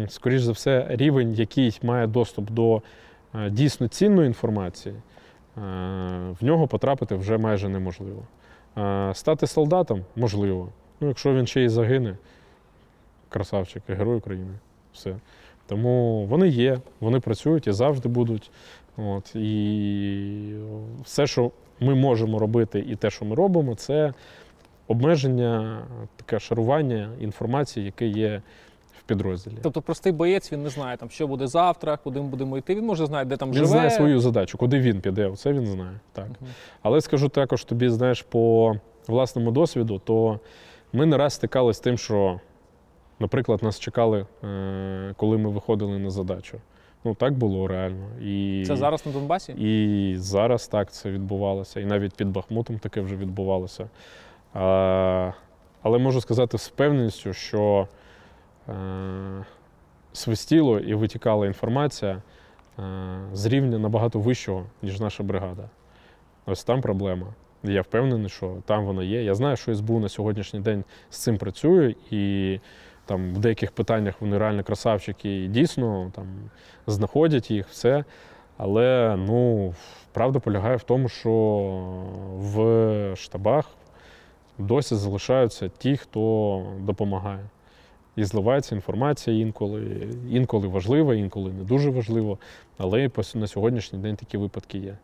скоріш 0.08 0.42
за 0.42 0.52
все, 0.52 0.86
рівень, 0.90 1.32
який 1.32 1.78
має 1.82 2.06
доступ 2.06 2.50
до 2.50 2.82
е, 3.34 3.50
дійсно 3.50 3.88
цінної 3.88 4.26
інформації, 4.26 4.94
е, 4.94 5.00
в 6.40 6.44
нього 6.44 6.66
потрапити 6.68 7.14
вже 7.14 7.38
майже 7.38 7.68
неможливо. 7.68 8.22
Е, 8.78 9.12
Стати 9.14 9.46
солдатом 9.46 10.04
можливо. 10.16 10.68
Ну, 11.00 11.08
якщо 11.08 11.34
він 11.34 11.46
ще 11.46 11.60
й 11.64 11.68
загине, 11.68 12.16
красавчик, 13.28 13.82
герой 13.88 14.16
України. 14.16 14.58
Все. 14.92 15.16
Тому 15.66 16.26
вони 16.26 16.48
є, 16.48 16.78
вони 17.00 17.20
працюють 17.20 17.66
і 17.66 17.72
завжди 17.72 18.08
будуть. 18.08 18.50
От, 18.96 19.36
і 19.36 20.54
все, 21.04 21.26
що 21.26 21.50
ми 21.82 21.94
можемо 21.94 22.38
робити, 22.38 22.84
і 22.88 22.96
те, 22.96 23.10
що 23.10 23.24
ми 23.24 23.34
робимо, 23.34 23.74
це 23.74 24.12
обмеження, 24.88 25.82
таке 26.16 26.40
шарування 26.40 27.10
інформації, 27.20 27.86
яке 27.86 28.06
є 28.06 28.42
в 28.98 29.02
підрозділі. 29.02 29.54
Тобто 29.62 29.82
простий 29.82 30.12
боєць 30.12 30.52
він 30.52 30.62
не 30.62 30.68
знає, 30.68 30.96
там, 30.96 31.10
що 31.10 31.26
буде 31.26 31.46
завтра, 31.46 31.96
куди 31.96 32.20
ми 32.20 32.26
будемо 32.28 32.58
йти. 32.58 32.74
Він 32.74 32.86
може 32.86 33.06
знати, 33.06 33.24
де 33.24 33.36
там 33.36 33.48
Він 33.48 33.54
живе. 33.54 33.66
знає 33.68 33.90
свою 33.90 34.20
задачу, 34.20 34.58
куди 34.58 34.80
він 34.80 35.00
піде, 35.00 35.26
оце 35.26 35.52
він 35.52 35.66
знає. 35.66 36.00
Так. 36.12 36.28
Але 36.82 37.00
скажу 37.00 37.28
також 37.28 37.64
тобі, 37.64 37.88
знаєш, 37.88 38.22
по 38.22 38.74
власному 39.06 39.50
досвіду, 39.50 40.00
то 40.04 40.40
ми 40.92 41.06
не 41.06 41.16
раз 41.16 41.34
стикалися 41.34 41.78
з 41.78 41.80
тим, 41.80 41.98
що, 41.98 42.40
наприклад, 43.20 43.62
нас 43.62 43.78
чекали, 43.80 44.26
е, 44.44 45.14
коли 45.16 45.38
ми 45.38 45.50
виходили 45.50 45.98
на 45.98 46.10
задачу. 46.10 46.58
Ну, 47.04 47.14
так 47.14 47.34
було 47.34 47.66
реально. 47.68 48.20
І, 48.20 48.64
Це 48.66 48.76
зараз 48.76 49.06
на 49.06 49.12
Донбасі? 49.12 49.52
І 49.52 50.14
зараз 50.18 50.68
так 50.68 50.92
це 50.92 51.10
відбувалося. 51.10 51.80
І 51.80 51.84
навіть 51.84 52.14
під 52.14 52.28
Бахмутом 52.28 52.78
таке 52.78 53.00
вже 53.00 53.16
відбувалося. 53.16 53.88
А, 54.54 55.32
але 55.82 55.98
можу 55.98 56.20
сказати 56.20 56.58
з 56.58 56.68
впевненістю, 56.68 57.32
що 57.32 57.88
е, 58.68 58.74
свистіло 60.12 60.78
і 60.78 60.94
витікала 60.94 61.46
інформація 61.46 62.22
е, 62.78 62.82
з 63.32 63.46
рівня 63.46 63.78
набагато 63.78 64.18
вищого, 64.20 64.66
ніж 64.82 65.00
наша 65.00 65.22
бригада. 65.22 65.68
Ось 66.46 66.64
там 66.64 66.80
проблема. 66.80 67.26
Я 67.62 67.82
впевнений, 67.82 68.28
що 68.28 68.56
там 68.66 68.84
вона 68.84 69.02
є. 69.02 69.22
Я 69.22 69.34
знаю, 69.34 69.56
що 69.56 69.74
СБУ 69.74 70.00
на 70.00 70.08
сьогоднішній 70.08 70.60
день 70.60 70.84
з 71.10 71.18
цим 71.18 71.38
працює, 71.38 71.94
і 72.10 72.58
там 73.06 73.34
в 73.34 73.38
деяких 73.38 73.72
питаннях 73.72 74.14
вони 74.20 74.38
реально 74.38 74.64
красавчики 74.64 75.44
і 75.44 75.48
дійсно 75.48 76.12
там 76.14 76.26
знаходять 76.86 77.50
їх, 77.50 77.68
все. 77.68 78.04
Але 78.56 79.16
ну, 79.18 79.74
правда 80.12 80.38
полягає 80.38 80.76
в 80.76 80.82
тому, 80.82 81.08
що 81.08 81.30
в 82.36 83.16
штабах 83.16 83.70
досі 84.58 84.94
залишаються 84.94 85.68
ті, 85.68 85.96
хто 85.96 86.66
допомагає. 86.80 87.44
І 88.16 88.24
зливається 88.24 88.74
інформація 88.74 89.36
інколи, 89.36 90.08
інколи 90.30 90.68
важлива, 90.68 91.14
інколи 91.14 91.52
не 91.52 91.64
дуже 91.64 91.90
важливо. 91.90 92.38
Але 92.78 93.00
на 93.38 93.46
сьогоднішній 93.46 93.98
день 93.98 94.16
такі 94.16 94.36
випадки 94.36 94.78
є. 94.78 94.96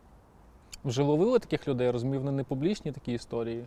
Вже 0.83 1.03
ловили 1.03 1.39
таких 1.39 1.67
людей, 1.67 1.87
вони 2.17 2.31
не 2.31 2.43
публічні 2.43 2.91
такі 2.91 3.13
історії. 3.13 3.63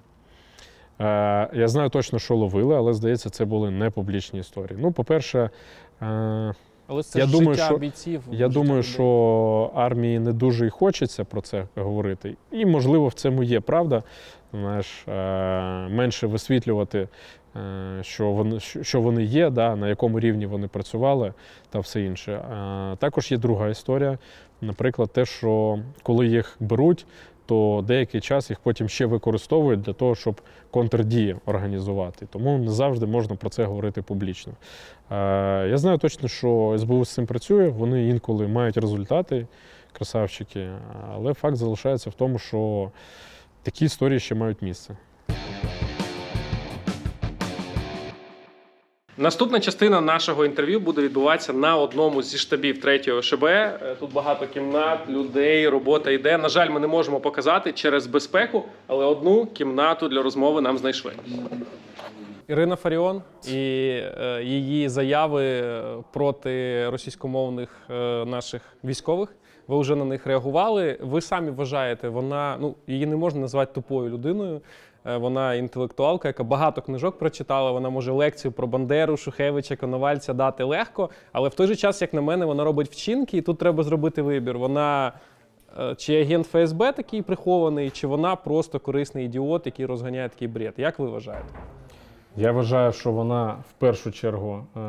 Е, 1.01 1.49
я 1.53 1.69
знаю 1.69 1.89
точно, 1.89 2.19
що 2.19 2.37
ловили, 2.37 2.77
але 2.77 2.93
здається, 2.95 3.31
це 3.31 3.45
були 3.45 3.71
не 3.71 3.91
публічні 3.91 4.41
історії. 4.41 4.79
Ну, 4.83 4.93
по-перше, 4.93 5.51
е, 6.03 6.55
Але 6.87 7.03
це 7.03 7.19
я 7.19 7.27
ж 7.27 7.33
думаю, 7.33 7.55
життя 7.55 7.67
що, 7.67 7.79
бійців. 7.79 8.23
я 8.31 8.49
думаю, 8.49 8.81
людей. 8.81 8.93
що 8.93 9.71
армії 9.75 10.19
не 10.19 10.33
дуже 10.33 10.67
і 10.67 10.71
хочеться 10.71 11.25
про 11.25 11.41
це 11.41 11.67
говорити. 11.75 12.37
І, 12.51 12.67
можливо, 12.67 13.09
в 13.09 13.13
цьому 13.13 13.43
є 13.43 13.61
правда. 13.61 14.03
Знаєш, 14.53 15.05
е, 15.09 15.13
менше 15.89 16.27
висвітлювати, 16.27 17.09
що 18.01 18.31
вони, 18.31 18.61
що 18.61 19.01
вони 19.01 19.25
є, 19.25 19.51
да, 19.51 19.77
на 19.77 19.89
якому 19.89 20.21
рівні 20.21 20.47
вони 20.47 20.69
працювали 20.69 21.33
та 21.71 21.79
все 21.79 22.03
інше. 22.03 22.41
Також 22.99 23.33
є 23.33 23.39
друга 23.39 23.69
історія. 23.69 24.19
Наприклад, 24.61 25.13
те, 25.13 25.25
що 25.25 25.79
коли 26.03 26.27
їх 26.27 26.57
беруть, 26.61 27.07
то 27.53 27.85
деякий 27.87 28.21
час 28.21 28.51
їх 28.51 28.59
потім 28.61 28.89
ще 28.89 29.07
використовують 29.07 29.81
для 29.81 29.93
того, 29.93 30.15
щоб 30.15 30.41
контрдії 30.71 31.37
організувати. 31.47 32.27
Тому 32.31 32.59
не 32.59 32.71
завжди 32.71 33.07
можна 33.07 33.37
про 33.37 33.51
це 33.51 33.65
говорити 33.65 34.03
публічно. 34.03 34.53
Е, 35.11 35.17
Я 35.69 35.79
знаю 35.79 35.99
точно, 35.99 36.29
що 36.29 36.77
СБУ 36.79 37.05
з 37.05 37.15
цим 37.15 37.27
працює, 37.27 37.69
вони 37.69 38.09
інколи 38.09 38.49
мають 38.49 38.77
результати, 38.77 39.47
красавчики, 39.93 40.69
але 41.15 41.35
факт 41.35 41.57
залишається 41.57 42.11
в 42.11 42.15
тому, 42.15 42.39
що 42.39 42.91
такі 43.63 43.85
історії 43.85 44.21
ще 44.21 44.35
мають 44.35 44.63
місце. 44.63 44.97
Наступна 49.23 49.61
частина 49.61 50.01
нашого 50.01 50.45
інтерв'ю 50.45 50.81
буде 50.81 51.03
відбуватися 51.03 51.53
на 51.53 51.77
одному 51.77 52.23
зі 52.23 52.39
штабів 52.39 52.81
третього 52.81 53.23
ШБ. 53.23 53.45
Е, 53.45 53.97
Тут 54.01 54.13
багато 54.13 54.47
кімнат, 54.47 54.99
людей, 55.09 55.69
робота 55.69 56.11
йде. 56.11 56.39
На 56.39 56.49
жаль, 56.49 56.69
ми 56.69 56.81
не 56.81 56.87
можемо 56.87 57.21
показати 57.21 57.73
через 57.73 58.07
безпеку, 58.07 58.65
але 58.87 59.05
одну 59.05 59.47
кімнату 59.47 60.09
для 60.09 60.23
розмови 60.23 60.61
нам 60.61 60.79
знайшли. 60.79 61.13
Ірина 62.49 62.77
Фаріон 62.77 63.23
і 63.49 63.57
е, 63.57 64.41
її 64.45 64.89
заяви 64.89 65.45
е, 65.45 65.83
проти 66.13 66.89
російськомовних 66.89 67.71
наших 68.27 68.63
військових. 68.85 69.29
Ви 69.69 69.81
вже 69.81 69.97
на 69.97 70.05
них 70.05 70.27
реагували. 70.27 70.99
Ви 71.01 71.21
самі 71.21 71.51
вважаєте, 71.51 72.09
вона 72.09 72.57
ну 72.61 72.75
її 72.87 73.07
не 73.07 73.17
можна 73.17 73.41
назвати 73.41 73.73
тупою 73.75 74.11
людиною. 74.11 74.61
Е, 75.07 75.17
Вона 75.17 75.55
інтелектуалка, 75.55 76.29
яка 76.29 76.45
багато 76.45 76.83
книжок 76.83 77.19
прочитала. 77.19 77.71
Вона 77.71 77.91
може 77.91 78.13
лекцію 78.13 78.53
про 78.53 78.67
Бандеру, 78.67 79.17
Шухевича, 79.17 79.77
Коновальця 79.77 80.35
дати 80.35 80.65
легко, 80.65 81.11
але 81.33 81.49
в 81.49 81.55
той 81.55 81.67
же 81.67 81.77
час, 81.77 82.03
як 82.03 82.15
на 82.15 82.21
мене, 82.21 82.45
вона 82.45 82.65
робить 82.65 82.89
вчинки, 82.91 83.37
і 83.37 83.41
тут 83.43 83.59
треба 83.59 83.83
зробити 83.83 84.23
вибір. 84.23 84.59
Вона 84.59 85.13
е, 85.79 85.95
чи 85.95 86.21
агент 86.21 86.47
ФСБ 86.47 86.93
такий 86.93 87.23
прихований, 87.23 87.91
чи 87.91 88.07
вона 88.07 88.37
просто 88.37 88.81
корисний 88.81 89.25
ідіот, 89.25 89.67
який 89.67 89.87
розганяє 89.87 90.29
такий 90.29 90.49
бред. 90.49 90.75
Як 90.77 90.99
ви 90.99 91.09
вважаєте? 91.09 91.49
Я 92.37 92.53
вважаю, 92.53 92.93
що 92.93 93.13
вона 93.13 93.57
в 93.71 93.73
першу 93.73 94.13
чергу 94.13 94.65
е, 94.77 94.81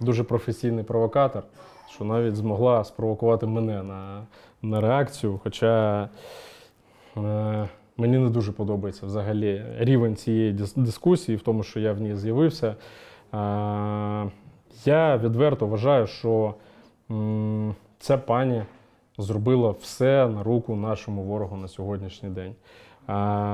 дуже 0.00 0.24
професійний 0.24 0.84
провокатор, 0.84 1.42
що 1.90 2.04
навіть 2.04 2.36
змогла 2.36 2.84
спровокувати 2.84 3.46
мене 3.46 3.82
на, 3.82 4.22
на 4.62 4.80
реакцію. 4.80 5.40
Хоча 5.44 6.08
мені 7.96 8.18
не 8.18 8.30
дуже 8.30 8.52
подобається 8.52 9.06
взагалі 9.06 9.64
рівень 9.78 10.16
цієї 10.16 10.52
дискусії, 10.76 11.36
в 11.36 11.42
тому, 11.42 11.62
що 11.62 11.80
я 11.80 11.92
в 11.92 12.00
ній 12.00 12.14
з'явився. 12.14 12.76
Я 14.84 15.16
відверто 15.16 15.66
вважаю, 15.66 16.06
що 16.06 16.54
ця 17.98 18.18
пані 18.18 18.62
зробила 19.18 19.70
все 19.70 20.28
на 20.28 20.42
руку 20.42 20.76
нашому 20.76 21.22
ворогу 21.22 21.56
на 21.56 21.68
сьогоднішній 21.68 22.28
день. 22.28 22.54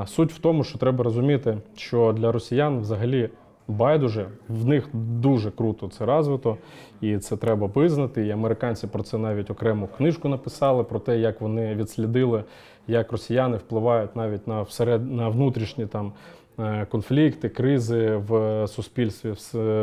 Суть 0.06 0.32
в 0.32 0.38
тому, 0.38 0.64
що 0.64 0.78
треба 0.78 1.04
розуміти, 1.04 1.58
що 1.76 2.12
для 2.12 2.32
росіян 2.32 2.80
взагалі 2.80 3.30
байдуже, 3.68 4.28
в 4.48 4.66
них 4.66 4.88
дуже 4.92 5.50
круто 5.50 5.88
це 5.88 6.06
розвито, 6.06 6.56
і 7.00 7.18
це 7.18 7.36
треба 7.36 7.66
визнати. 7.66 8.26
І 8.26 8.30
американці 8.30 8.86
про 8.86 9.02
це 9.02 9.18
навіть 9.18 9.50
окрему 9.50 9.88
книжку 9.96 10.28
написали, 10.28 10.84
про 10.84 10.98
те, 10.98 11.18
як 11.18 11.40
вони 11.40 11.74
відслідили, 11.74 12.44
як 12.88 13.12
росіяни 13.12 13.56
впливають 13.56 14.16
навіть 14.16 14.48
на, 14.48 14.62
всеред, 14.62 15.12
на 15.12 15.28
внутрішні 15.28 15.86
там. 15.86 16.12
е, 16.58 16.86
Конфлікти, 16.90 17.48
кризи 17.48 18.16
в 18.16 18.66
суспільстві 18.68 19.30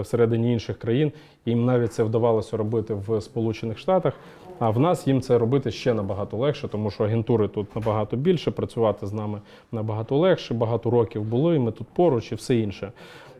всередині 0.02 0.54
інших 0.54 0.78
країн. 0.80 1.12
Їм 1.46 1.66
навіть 1.66 1.94
це 1.94 2.04
вдавалося 2.04 2.58
робити 2.58 2.94
в 2.94 3.22
Сполучених 3.22 3.78
Штатах. 3.78 4.14
А 4.60 4.70
в 4.70 4.80
нас 4.80 5.08
їм 5.08 5.22
це 5.22 5.38
робити 5.38 5.72
ще 5.72 5.94
набагато 5.94 6.38
легше, 6.38 6.68
тому 6.68 6.92
що 6.92 7.04
агентури 7.04 7.48
тут 7.48 7.76
набагато 7.76 8.18
більше, 8.18 8.52
працювати 8.52 9.08
з 9.08 9.14
нами 9.14 9.42
набагато 9.72 10.18
легше, 10.18 10.54
багато 10.54 10.90
років 10.90 11.24
було, 11.24 11.56
і 11.56 11.60
ми 11.60 11.72
тут 11.72 11.88
поруч 11.88 12.32
і 12.32 12.36
все 12.36 12.56
інше. 12.56 12.92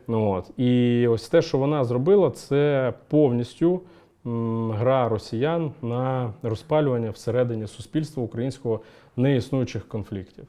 Ну, 0.08 0.30
от. 0.30 0.50
І 0.58 1.06
ось 1.08 1.28
те, 1.28 1.42
що 1.42 1.58
вона 1.58 1.84
зробила, 1.84 2.30
це 2.30 2.92
повністю 3.08 3.80
гра 4.24 5.08
росіян 5.08 5.72
на 5.82 6.32
розпалювання 6.42 7.10
всередині 7.10 7.66
суспільства 7.66 8.22
українського 8.22 8.80
неіснуючих 9.16 9.88
конфліктів. 9.88 10.44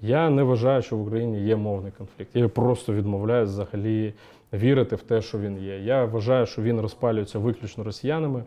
Я 0.00 0.30
не 0.30 0.42
вважаю, 0.42 0.82
що 0.82 0.96
в 0.96 1.02
Україні 1.02 1.40
є 1.40 1.56
мовний 1.56 1.92
конфлікт. 1.98 2.30
Я 2.34 2.48
просто 2.48 2.92
відмовляюсь 2.92 3.50
взагалі 3.50 4.14
вірити 4.52 4.96
в 4.96 5.02
те, 5.02 5.22
що 5.22 5.38
він 5.38 5.58
є. 5.58 5.78
Я 5.78 6.04
вважаю, 6.04 6.46
що 6.46 6.62
він 6.62 6.80
розпалюється 6.80 7.38
виключно 7.38 7.84
росіянами. 7.84 8.44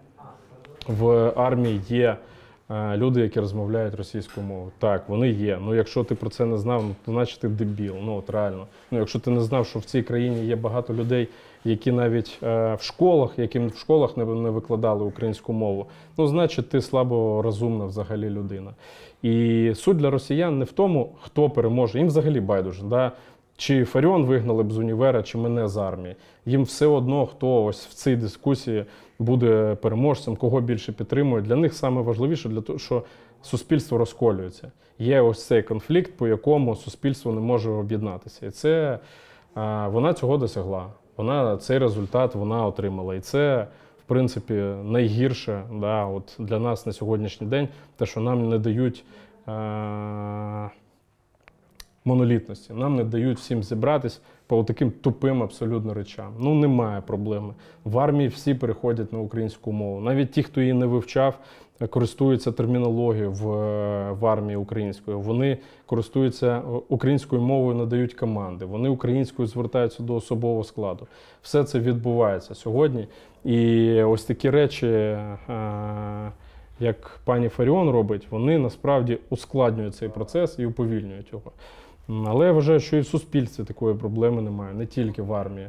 В 0.88 1.34
армії 1.36 1.82
є 1.88 2.17
е, 2.69 2.97
люди, 2.97 3.21
які 3.21 3.39
розмовляють 3.39 3.95
російською 3.95 4.47
мовою. 4.47 4.71
Так, 4.80 5.09
вони 5.09 5.30
є. 5.30 5.59
Ну, 5.61 5.76
якщо 5.76 6.03
ти 6.03 6.15
про 6.15 6.30
це 6.30 6.45
не 6.45 6.57
знав, 6.57 6.84
ну, 6.84 6.95
то 7.05 7.11
значить 7.11 7.39
ти 7.39 7.47
дебіл. 7.47 7.95
Ну 8.03 8.17
от 8.17 8.30
реально. 8.30 8.67
Ну, 8.91 8.99
якщо 8.99 9.19
ти 9.19 9.32
не 9.32 9.41
знав, 9.41 9.65
що 9.65 9.80
в 9.80 9.84
цій 9.84 10.03
країні 10.03 10.45
є 10.45 10.55
багато 10.55 10.93
людей, 10.93 11.28
які 11.66 11.91
навіть 11.91 12.39
е, 12.43 12.76
в 12.76 12.82
школах, 12.82 13.39
яким 13.39 13.68
в 13.68 13.78
школах 13.78 14.18
не, 14.18 14.24
викладали 14.24 15.03
українську 15.03 15.53
мову, 15.53 15.86
ну 16.18 16.28
значить 16.28 16.70
ти 16.70 16.82
слабо 16.82 17.41
розумна 17.41 17.86
взагалі 17.86 18.30
людина. 18.30 18.72
І 19.22 19.72
суть 19.76 19.97
для 19.97 20.09
росіян 20.09 20.59
не 20.59 20.66
в 20.66 20.72
тому, 20.72 21.16
хто 21.22 21.49
переможе. 21.49 21.97
Їм 21.97 22.07
взагалі 22.07 22.39
байдуже. 22.39 22.84
Да? 22.84 23.11
Чи 23.57 23.86
Фаріон 23.86 24.26
вигнали 24.26 24.63
б 24.63 24.72
з 24.72 24.78
універа, 24.78 25.24
чи 25.24 25.38
мене 25.38 25.68
з 25.68 25.78
армії. 25.78 26.16
Їм 26.45 26.63
все 26.63 26.86
одно, 26.86 27.26
хто 27.26 27.63
ось 27.63 27.86
в 27.86 27.93
цій 27.93 28.16
дискусії 28.16 28.86
буде 29.20 29.78
переможцем, 29.82 30.36
кого 30.36 30.61
більше 30.61 30.91
підтримує. 30.91 31.41
Для 31.41 31.55
них 31.55 31.74
саме 31.74 32.01
важливіше, 32.01 32.49
для 32.49 32.61
того, 32.61 32.80
що 32.80 33.03
суспільство 33.41 33.97
розколюється. 33.97 34.72
Є 34.99 35.22
ось 35.22 35.47
цей 35.47 35.63
конфлікт, 35.63 36.18
по 36.18 36.28
якому 36.28 36.76
суспільство 36.76 37.32
не 37.32 37.41
може 37.41 37.70
об'єднатися. 37.70 38.45
І 38.45 38.49
це 38.49 38.99
вона 39.91 40.13
цього 40.13 40.38
досягла. 40.38 40.88
Вона 41.18 41.57
цей 41.57 41.78
результат 41.78 42.36
вона 42.36 42.66
отримала. 42.66 43.16
І 43.16 43.20
це, 43.20 43.68
в 43.99 44.03
принципі, 44.07 44.53
найгірше 44.84 45.63
да, 45.80 46.05
от 46.05 46.36
для 46.39 46.59
нас 46.59 46.86
на 46.86 46.93
сьогоднішній 46.93 47.47
день, 47.47 47.68
те, 47.97 48.05
що 48.05 48.20
нам 48.20 48.49
не 48.49 48.59
дають. 48.59 49.03
А, 49.45 50.70
монолітності. 52.05 52.74
Нам 52.74 52.95
не 52.95 53.03
дають 53.03 53.38
всім 53.38 53.63
зібратись 53.63 54.22
по 54.47 54.63
таким 54.63 54.91
тупим 54.91 55.43
абсолютно 55.43 55.93
речам. 55.93 56.34
Ну 56.39 56.53
немає 56.55 57.01
проблеми. 57.01 57.53
В 57.84 57.99
армії 57.99 58.28
всі 58.28 58.53
переходять 58.53 59.13
на 59.13 59.20
українську 59.20 59.72
мову. 59.72 60.01
Навіть 60.01 60.32
ті, 60.32 60.43
хто 60.43 60.61
її 60.61 60.74
не 60.74 60.86
вивчав, 60.86 61.39
користуються 61.89 62.51
термінологією 62.51 63.32
в, 63.32 63.43
в 64.11 64.26
армії 64.26 64.57
українською. 64.57 65.20
Вони 65.20 65.57
користуються 65.86 66.61
українською 66.89 67.41
мовою, 67.41 67.77
надають 67.77 68.13
команди. 68.13 68.65
Вони 68.65 68.89
українською 68.89 69.47
звертаються 69.47 70.03
до 70.03 70.15
особового 70.15 70.63
складу. 70.63 71.07
Все 71.41 71.63
це 71.63 71.79
відбувається 71.79 72.55
сьогодні. 72.55 73.07
І 73.43 73.93
ось 74.03 74.23
такі 74.23 74.49
речі. 74.49 74.88
е, 74.88 76.31
Як 76.79 77.19
пані 77.25 77.49
Фаріон 77.49 77.89
робить, 77.89 78.27
вони 78.29 78.57
насправді 78.59 79.17
ускладнюють 79.29 79.95
цей 79.95 80.09
процес 80.09 80.59
і 80.59 80.65
уповільнюють 80.65 81.33
його. 81.33 81.51
Але 82.29 82.45
я 82.45 82.51
вважаю, 82.51 82.79
що 82.79 82.97
і 82.97 82.99
в 82.99 83.07
суспільстві 83.07 83.63
такої 83.63 83.95
проблеми 83.95 84.41
немає, 84.41 84.73
не 84.73 84.86
тільки 84.86 85.21
в 85.21 85.33
армії. 85.33 85.67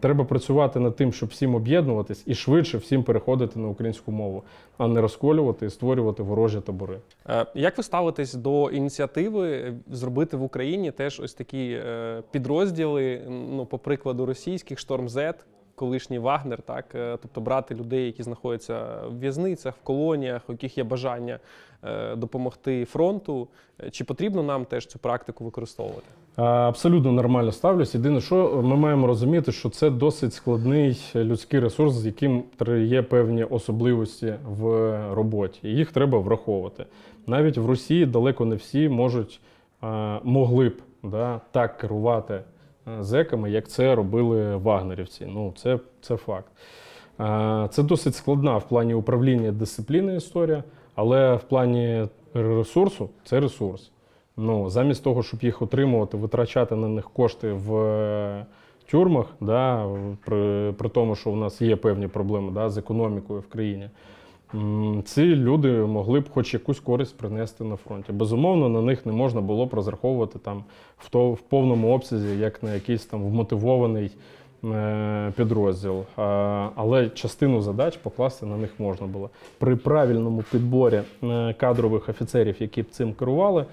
Треба 0.00 0.24
працювати 0.24 0.80
над 0.80 0.96
тим, 0.96 1.12
щоб 1.12 1.28
всім 1.28 1.54
об'єднуватись 1.54 2.22
і 2.26 2.34
швидше 2.34 2.78
всім 2.78 3.02
переходити 3.02 3.58
на 3.58 3.68
українську 3.68 4.12
мову, 4.12 4.42
а 4.78 4.88
не 4.88 5.00
розколювати 5.00 5.66
і 5.66 5.70
створювати 5.70 6.22
ворожі 6.22 6.60
табори. 6.60 7.00
Е, 7.28 7.46
Як 7.54 7.76
ви 7.78 7.82
ставитесь 7.82 8.34
до 8.34 8.70
ініціативи 8.70 9.74
зробити 9.90 10.36
в 10.36 10.42
Україні 10.42 10.90
теж 10.90 11.20
ось 11.20 11.34
такі 11.34 11.70
е, 11.70 12.22
підрозділи, 12.30 13.22
ну, 13.28 13.66
по 13.66 13.78
прикладу 13.78 14.26
російських 14.26 14.78
Шторм 14.78 15.08
Z, 15.08 15.34
колишній 15.78 16.18
Вагнер, 16.18 16.62
так? 16.62 16.84
Е, 16.94 17.18
Тобто 17.22 17.40
брати 17.40 17.74
людей, 17.74 18.06
які 18.06 18.22
знаходяться 18.22 18.84
в 19.10 19.18
в'язницях, 19.18 19.74
в 19.74 19.84
колоніях, 19.84 20.42
у 20.48 20.52
яких 20.52 20.78
є 20.78 20.84
бажання 20.84 21.38
е, 21.84 22.16
допомогти 22.16 22.84
фронту. 22.84 23.48
Е, 23.80 23.90
Чи 23.90 24.04
потрібно 24.04 24.42
нам 24.42 24.64
теж 24.64 24.86
цю 24.86 24.98
практику 24.98 25.44
використовувати? 25.44 26.06
Абсолютно 26.36 27.12
нормально 27.12 27.52
ставлюсь. 27.52 27.94
Єдине, 27.94 28.20
що 28.20 28.62
ми 28.64 28.76
маємо 28.76 29.06
розуміти, 29.06 29.52
що 29.52 29.68
це 29.68 29.90
досить 29.90 30.34
складний 30.34 30.98
людський 31.14 31.60
ресурс, 31.60 31.94
з 31.94 32.06
яким 32.06 32.42
є 32.78 33.02
певні 33.02 33.44
особливості 33.44 34.34
в 34.48 34.64
роботі. 35.14 35.58
І 35.62 35.68
їх 35.68 35.92
треба 35.92 36.18
враховувати. 36.18 36.86
Навіть 37.26 37.58
в 37.58 37.66
Росії 37.66 38.06
далеко 38.06 38.44
не 38.44 38.56
всі 38.56 38.88
можуть, 38.88 39.40
могли 40.22 40.68
б 40.68 40.82
да, 41.02 41.40
так 41.50 41.78
керувати 41.78 42.40
зеками, 43.00 43.50
як 43.50 43.68
це 43.68 43.94
робили 43.94 44.56
вагнерівці. 44.56 45.26
Ну, 45.26 45.54
це, 45.56 45.78
це 46.00 46.16
факт. 46.16 46.52
Це 47.72 47.82
досить 47.82 48.14
складна 48.14 48.56
в 48.56 48.68
плані 48.68 48.94
управління 48.94 49.52
дисципліни 49.52 50.16
історія, 50.16 50.64
але 50.94 51.34
в 51.34 51.42
плані 51.42 52.08
ресурсу 52.34 53.10
це 53.24 53.40
ресурс. 53.40 53.90
Ну, 54.36 54.70
замість 54.70 55.04
того, 55.04 55.22
щоб 55.22 55.42
їх 55.42 55.62
отримувати, 55.62 56.16
витрачати 56.16 56.76
на 56.76 56.88
них 56.88 57.10
кошти 57.10 57.52
в 57.52 57.76
е, 57.76 58.46
тюрмах, 58.90 59.26
да, 59.40 59.86
при, 60.24 60.72
при 60.78 60.88
тому, 60.88 61.16
що 61.16 61.30
в 61.30 61.36
нас 61.36 61.62
є 61.62 61.76
певні 61.76 62.08
проблеми 62.08 62.52
да, 62.54 62.70
з 62.70 62.78
економікою 62.78 63.40
в 63.40 63.46
країні, 63.46 63.90
ці 65.04 65.24
люди 65.24 65.68
могли 65.68 66.20
б 66.20 66.30
хоч 66.30 66.54
якусь 66.54 66.80
користь 66.80 67.16
принести 67.16 67.64
на 67.64 67.76
фронті. 67.76 68.12
Безумовно, 68.12 68.68
на 68.68 68.82
них 68.82 69.06
не 69.06 69.12
можна 69.12 69.40
було 69.40 69.66
б 69.66 69.74
розраховувати 69.74 70.38
там 70.38 70.64
в, 70.98 71.08
то, 71.08 71.30
в 71.32 71.40
повному 71.40 71.94
обсязі, 71.94 72.38
як 72.38 72.62
на 72.62 72.74
якийсь 72.74 73.06
там 73.06 73.24
вмотивований 73.24 74.10
е, 74.64 75.32
підрозділ. 75.36 76.04
А, 76.16 76.68
але 76.74 77.08
частину 77.08 77.62
задач 77.62 77.96
покласти 77.96 78.46
на 78.46 78.56
них 78.56 78.70
можна 78.78 79.06
було. 79.06 79.30
При 79.58 79.76
правильному 79.76 80.44
підборі 80.52 81.00
е, 81.22 81.54
кадрових 81.58 82.08
офіцерів, 82.08 82.56
які 82.58 82.82
б 82.82 82.90
цим 82.90 83.12
керували, 83.12 83.64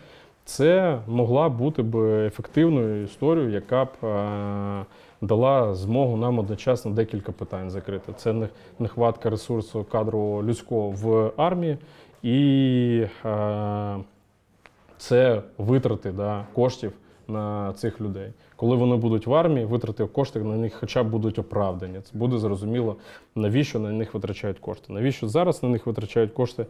це 0.45 0.99
могла 1.07 1.49
бути 1.49 1.81
б 1.81 1.95
ефективною 2.25 3.03
історією, 3.03 3.51
яка 3.51 3.85
б 3.85 4.05
е, 4.05 4.85
дала 5.25 5.75
змогу 5.75 6.17
нам 6.17 6.39
одночасно 6.39 6.91
декілька 6.91 7.31
питань 7.31 7.69
закрити. 7.69 8.13
Це 8.17 8.49
нехватка 8.79 9.29
ресурсу 9.29 9.83
кадрового 9.91 10.43
людського 10.43 10.89
в 10.89 11.31
армії 11.37 11.77
і 12.23 13.07
е, 13.25 13.97
це 14.97 15.41
витрати 15.57 16.11
да, 16.11 16.45
коштів 16.53 16.93
на 17.27 17.73
цих 17.73 18.01
людей. 18.01 18.33
Коли 18.55 18.75
вони 18.75 18.95
будуть 18.95 19.27
в 19.27 19.33
армії, 19.33 19.65
витрати 19.65 20.05
коштів 20.05 20.45
на 20.45 20.57
них 20.57 20.73
хоча 20.73 21.03
б 21.03 21.09
будуть 21.09 21.39
оправдані. 21.39 22.01
Це 22.01 22.17
буде 22.17 22.37
зрозуміло, 22.37 22.95
навіщо 23.35 23.79
на 23.79 23.91
них 23.91 24.13
витрачають 24.13 24.59
кошти. 24.59 24.93
Навіщо 24.93 25.27
зараз 25.27 25.63
на 25.63 25.69
них 25.69 25.85
витрачають 25.85 26.31
кошти? 26.31 26.65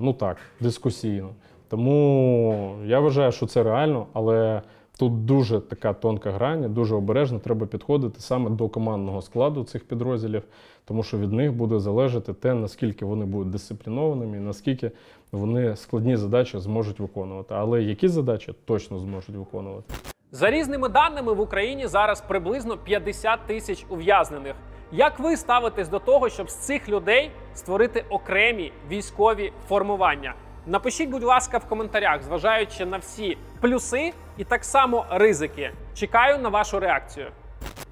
Ну 0.00 0.12
так, 0.12 0.36
дискусійно. 0.60 1.30
Тому 1.68 2.76
я 2.84 3.00
вважаю, 3.00 3.32
що 3.32 3.46
це 3.46 3.62
реально, 3.62 4.06
але 4.12 4.62
тут 4.98 5.24
дуже 5.24 5.60
така 5.60 5.92
тонка 5.92 6.30
грань, 6.30 6.74
дуже 6.74 6.94
обережно 6.94 7.38
треба 7.38 7.66
підходити 7.66 8.20
саме 8.20 8.50
до 8.50 8.68
командного 8.68 9.22
складу 9.22 9.64
цих 9.64 9.84
підрозділів, 9.84 10.42
тому 10.84 11.02
що 11.02 11.18
від 11.18 11.32
них 11.32 11.52
буде 11.52 11.78
залежати 11.78 12.32
те, 12.32 12.54
наскільки 12.54 13.04
вони 13.04 13.24
будуть 13.24 13.50
дисциплінованими, 13.50 14.36
і 14.36 14.40
наскільки 14.40 14.90
вони 15.32 15.76
складні 15.76 16.16
задачі 16.16 16.58
зможуть 16.58 17.00
виконувати. 17.00 17.54
Але 17.54 17.82
які 17.82 18.08
задачі 18.08 18.54
точно 18.64 18.98
зможуть 18.98 19.36
виконувати. 19.36 19.94
За 20.32 20.50
різними 20.50 20.88
даними 20.88 21.32
в 21.32 21.40
Україні 21.40 21.86
зараз 21.86 22.20
приблизно 22.20 22.76
50 22.76 23.40
тисяч 23.46 23.86
ув'язнених. 23.88 24.54
Як 24.92 25.18
ви 25.18 25.36
ставитесь 25.36 25.88
до 25.88 25.98
того, 25.98 26.28
щоб 26.28 26.50
з 26.50 26.54
цих 26.54 26.88
людей 26.88 27.30
створити 27.54 28.04
окремі 28.10 28.72
військові 28.90 29.52
формування? 29.68 30.34
Напишіть, 30.66 31.10
будь 31.10 31.22
ласка, 31.22 31.58
в 31.58 31.64
коментарях, 31.64 32.22
зважаючи 32.22 32.86
на 32.86 32.96
всі 32.96 33.36
плюси 33.60 34.12
і 34.38 34.44
так 34.44 34.64
само 34.64 35.04
ризики. 35.10 35.70
Чекаю 35.94 36.38
на 36.38 36.48
вашу 36.48 36.80
реакцію. 36.80 37.26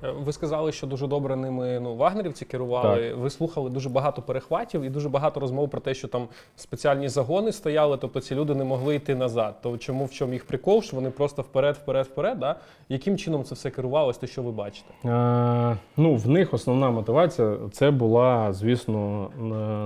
Е, 0.05 0.11
Ви 0.11 0.33
сказали, 0.33 0.73
що 0.73 0.87
дуже 0.87 1.07
добре 1.07 1.37
ними 1.37 1.81
ну, 1.81 1.97
вагнерівці 1.97 2.45
керували. 2.45 3.15
Ви 3.15 3.31
слухали 3.31 3.71
дуже 3.71 3.89
багато 3.89 4.23
перехватів 4.23 4.83
і 4.83 4.91
дуже 4.91 5.09
багато 5.09 5.41
розмов 5.41 5.71
про 5.71 5.81
те, 5.81 5.95
що 5.95 6.09
там 6.09 6.29
спеціальні 6.57 7.09
загони 7.09 7.53
стояли, 7.53 7.97
тобто 7.97 8.21
ці 8.21 8.35
люди 8.35 8.55
не 8.55 8.65
могли 8.65 8.95
йти 8.95 9.15
назад. 9.15 9.55
То 9.63 9.79
чому 9.79 10.05
в 10.05 10.11
чому 10.11 10.33
їх 10.33 10.45
прикол, 10.47 10.83
що 10.83 10.97
вони 10.97 11.11
просто 11.11 11.43
вперед, 11.43 11.77
вперед, 11.77 12.07
вперед? 12.07 12.39
Да? 12.39 12.57
Яким 12.89 13.19
чином 13.19 13.45
це 13.45 13.55
все 13.55 13.71
керувалось, 13.71 14.19
те, 14.19 14.27
що 14.27 14.43
ви 14.43 14.53
бачите? 14.53 14.95
Е, 15.05 15.77
ну, 15.97 16.15
в 16.15 16.29
них 16.29 16.55
основна 16.55 16.91
мотивація 16.91 17.57
це 17.73 17.91
була, 17.91 18.53
звісно, 18.53 19.31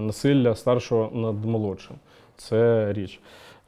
насилля 0.01 0.55
старшого 0.55 1.11
над 1.13 1.45
молодшим. 1.45 1.97
Це 2.37 2.93
річ. 2.93 3.21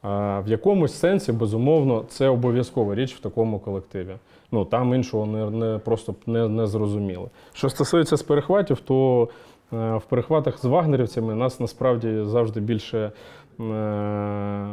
В 0.03 0.43
якомусь 0.47 0.93
сенсі, 0.93 1.31
безумовно, 1.31 2.03
це 2.07 2.27
обов'язкова 2.27 2.95
річ 2.95 3.15
в 3.15 3.19
такому 3.19 3.59
колективі. 3.59 4.15
Ну 4.51 4.65
там 4.65 4.93
іншого 4.93 5.25
не, 5.25 5.49
не 5.49 5.77
просто 5.77 6.15
не, 6.25 6.47
не 6.47 6.67
зрозуміли. 6.67 7.27
Що 7.53 7.69
стосується 7.69 8.17
з 8.17 8.23
перехватів, 8.23 8.79
то 8.79 9.27
е, 9.73 9.95
в 9.97 10.01
перехватах 10.09 10.59
з 10.61 10.65
вагнерівцями 10.65 11.35
нас 11.35 11.59
насправді 11.59 12.23
завжди 12.23 12.59
більше. 12.59 13.11
е, 13.59 14.67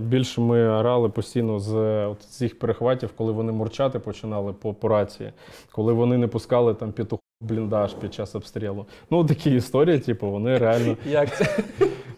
Більше 0.00 0.40
ми 0.40 0.68
орали 0.68 1.08
постійно 1.08 1.58
з 1.58 2.06
цих 2.30 2.58
перехватів, 2.58 3.10
коли 3.16 3.32
вони 3.32 3.52
мурчати 3.52 3.98
починали 3.98 4.52
по, 4.52 4.74
по 4.74 4.88
рації, 4.88 5.32
коли 5.72 5.92
вони 5.92 6.18
не 6.18 6.26
пускали 6.28 6.74
там 6.74 6.92
петух 6.92 7.20
бліндаж 7.40 7.94
під 7.94 8.14
час 8.14 8.34
обстрілу. 8.34 8.86
Ну, 9.10 9.24
такі 9.24 9.54
історії, 9.54 9.98
типу, 9.98 10.30
вони 10.30 10.58
реально. 10.58 10.96
Як 11.10 11.36
це? 11.36 11.58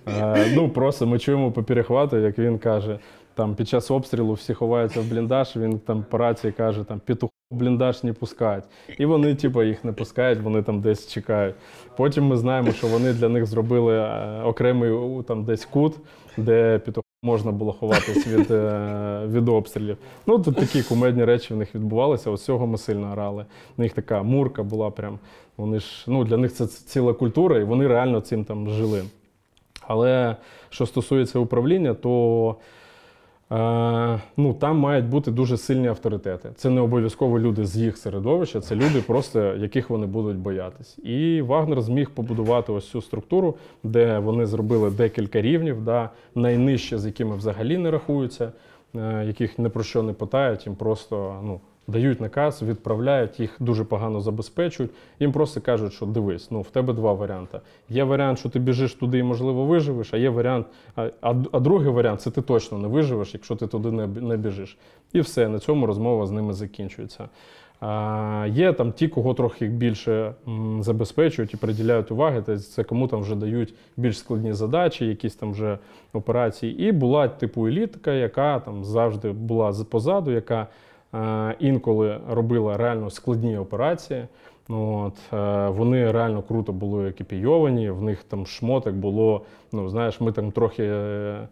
Е, 0.09 0.53
ну, 0.55 0.69
просто 0.69 1.07
ми 1.07 1.19
чуємо 1.19 1.53
по 1.53 1.63
перехвату, 1.63 2.17
як 2.17 2.39
він 2.39 2.59
каже, 2.59 2.99
там 3.35 3.55
під 3.55 3.69
час 3.69 3.91
обстрілу 3.91 4.33
всі 4.33 4.55
ховаються 4.55 5.01
в 5.01 5.05
бліндаж, 5.11 5.57
він 5.57 5.79
там 5.79 6.05
по 6.11 6.19
рації 6.19 6.53
каже, 6.53 6.85
там 6.85 7.01
петух 7.01 7.31
бліндаж 7.51 8.05
не 8.05 8.13
пускають. 8.13 8.65
І 8.99 9.07
вони, 9.07 9.35
типу, 9.35 9.63
їх 9.63 9.85
не 9.85 9.93
пускають, 9.93 10.41
вони 10.41 10.63
там 10.63 10.81
десь 10.81 11.13
чекають. 11.13 11.55
Потім 11.97 12.25
ми 12.25 12.37
знаємо, 12.37 12.73
що 12.73 12.87
вони 12.87 13.13
для 13.13 13.29
них 13.29 13.47
зробили 13.47 13.99
е, 13.99 14.43
окремий 14.43 15.23
там 15.23 15.45
десь 15.45 15.65
кут, 15.65 15.95
де 16.37 16.79
під 16.79 16.99
можна 17.23 17.53
було 17.53 17.73
ховатись 17.73 18.27
від, 18.27 18.51
е, 18.51 19.21
від 19.27 19.49
обстрілів. 19.49 19.97
Ну, 20.27 20.39
тут 20.39 20.57
такі 20.57 20.83
кумедні 20.83 21.25
речі 21.25 21.55
в 21.55 21.57
них 21.57 21.75
відбувалися. 21.75 22.31
Ось 22.31 22.45
цього 22.45 22.67
ми 22.67 22.79
сильно 22.79 23.07
грали. 23.07 23.47
У 23.77 23.83
них 23.83 23.93
така 23.93 24.23
мурка 24.23 24.63
була 24.63 24.91
прям. 24.91 25.19
Вони 25.57 25.81
ж, 25.81 26.05
ну, 26.07 26.25
для 26.25 26.37
них 26.37 26.53
це 26.53 26.67
ціла 26.67 27.13
культура, 27.13 27.59
і 27.59 27.65
вони 27.65 27.87
реально 27.87 28.21
цим 28.21 28.45
там 28.45 28.71
жили. 28.71 29.03
Але 29.89 30.37
що 30.71 30.87
стосується 30.87 31.39
управління, 31.39 31.95
то 31.95 32.57
е, 33.53 34.21
ну, 34.37 34.55
там 34.55 34.79
мають 34.79 35.05
бути 35.05 35.31
дуже 35.31 35.57
сильні 35.57 35.89
авторитети. 35.89 36.51
Це 36.55 36.71
не 36.71 36.81
обов'язково 36.81 37.39
люди 37.39 37.67
з 37.67 37.77
їх 37.77 37.97
середовища, 37.97 38.61
це 38.61 38.75
люди, 38.75 39.03
просто 39.07 39.41
яких 39.41 39.91
вони 39.91 40.07
будуть 40.07 40.37
боятись. 40.37 40.99
І 40.99 41.43
Вагнер 41.43 41.83
зміг 41.83 42.11
побудувати 42.11 42.73
ось 42.73 42.91
цю 42.91 43.03
структуру, 43.03 43.55
де 43.83 44.19
вони 44.19 44.47
зробили 44.47 44.91
декілька 44.91 45.41
рівнів, 45.41 45.85
да, 45.85 46.11
найнижче, 46.35 46.99
з 46.99 47.07
якими 47.07 47.37
взагалі 47.37 47.79
не 47.79 47.91
рахуються, 47.91 48.53
е, 48.97 49.25
яких 49.27 49.59
не 49.59 49.69
про 49.69 49.83
що 49.83 50.03
не 50.03 50.13
питають, 50.13 50.67
їм 50.67 50.77
просто 50.77 51.41
ну, 51.45 51.61
дають 51.87 52.21
наказ, 52.21 52.63
відправляють, 52.63 53.41
їх 53.41 53.57
дуже 53.61 53.85
погано 53.85 54.21
забезпечують. 54.21 54.91
Їм 55.21 55.33
просто 55.33 55.61
кажуть, 55.61 55.93
що 55.93 56.07
дивись, 56.07 56.51
ну 56.51 56.61
в 56.61 56.71
тебе 56.71 56.93
два 56.93 57.13
варіанти. 57.13 57.61
Є 57.89 58.05
варіант, 58.05 58.39
що 58.39 58.49
ти 58.49 58.59
біжиш 58.59 58.95
туди 58.95 59.19
і, 59.19 59.23
можливо, 59.23 59.65
виживеш, 59.65 60.15
а 60.15 60.17
є 60.17 60.31
варіант, 60.31 60.67
а, 60.97 61.11
а, 61.21 61.35
а 61.53 61.61
другий 61.61 61.91
варіант 61.91 62.21
це 62.21 62.31
ти 62.31 62.43
точно 62.43 62.79
не 62.79 62.89
виживеш, 62.89 63.35
якщо 63.35 63.57
ти 63.57 63.67
туди 63.67 63.91
не, 63.91 64.07
не 64.07 64.37
біжиш. 64.37 64.79
І 65.13 65.21
все, 65.21 65.49
на 65.49 65.59
цьому 65.59 65.87
розмова 65.87 66.27
з 66.27 66.31
ними 66.31 66.53
закінчується. 66.53 67.29
А, 67.81 68.47
є 68.51 68.73
там 68.73 68.93
ті, 68.93 69.09
кого 69.09 69.35
трохи 69.35 69.67
більше 69.67 70.35
м, 70.49 70.83
забезпечують 70.83 71.55
і 71.55 71.57
приділяють 71.57 72.11
уваги, 72.11 72.43
та 72.43 72.59
це 72.59 72.85
кому 72.85 73.09
там 73.09 73.21
вже 73.21 73.35
дають 73.35 73.75
більш 73.97 74.19
складні 74.19 74.53
задачі, 74.53 75.07
якісь 75.07 75.35
там 75.35 75.53
вже 75.53 75.79
операції. 76.13 76.89
І 76.89 76.93
була 76.93 77.29
типу 77.29 77.67
елітка, 77.67 78.13
яка 78.13 78.61
там 78.61 78.85
завжди 78.85 79.33
була 79.33 79.75
позаду, 79.91 80.31
яка 80.31 80.67
інколи 81.59 82.21
робила 82.29 82.77
реально 82.77 83.11
складні 83.11 83.59
операції. 83.59 84.25
Ну, 84.69 85.05
От, 85.07 85.39
е, 85.39 85.69
вони 85.69 86.13
реально 86.13 86.43
круто 86.43 86.73
були 86.73 87.09
екіпійовані, 87.09 87.91
в 87.91 88.03
них 88.03 88.23
там 88.23 88.47
шмоток 88.47 88.95
було. 88.95 89.41
Ну, 89.73 89.89
знаєш, 89.89 90.21
ми 90.21 90.33
там 90.33 90.51
трохи 90.51 90.85
е, 90.85 91.49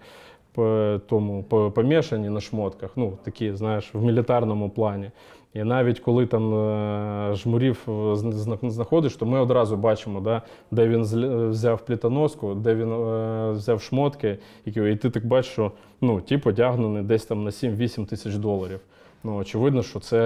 по 0.52 1.00
тому 1.08 1.42
помішані 1.74 2.28
на 2.28 2.40
шмотках, 2.40 2.90
ну 2.96 3.12
такі, 3.24 3.52
знаєш, 3.52 3.94
в 3.94 4.04
мілітарному 4.04 4.70
плані. 4.70 5.10
І 5.54 5.64
навіть 5.64 6.00
коли 6.00 6.26
там 6.26 6.54
е, 6.54 7.34
жмурів 7.34 7.78
е, 7.88 8.16
зна- 8.16 8.32
зна- 8.32 8.70
знаходиш, 8.70 9.16
то 9.16 9.26
ми 9.26 9.40
одразу 9.40 9.76
бачимо, 9.76 10.20
да, 10.20 10.42
де 10.70 10.88
він 10.88 11.02
взяв 11.50 11.80
плітоноску, 11.84 12.54
де 12.54 12.74
він 12.74 12.92
е, 12.92 13.50
взяв 13.50 13.80
шмотки, 13.80 14.38
і 14.64 14.70
ти 14.72 15.10
так 15.10 15.26
бачиш, 15.26 15.52
що 15.52 15.72
ну, 16.00 16.20
ті 16.20 16.38
подягнені 16.38 17.02
десь 17.02 17.26
там 17.26 17.44
на 17.44 17.50
7-8 17.50 18.06
тисяч 18.06 18.34
доларів. 18.34 18.80
Ну, 19.24 19.36
очевидно, 19.36 19.82
що 19.82 20.00
це 20.00 20.18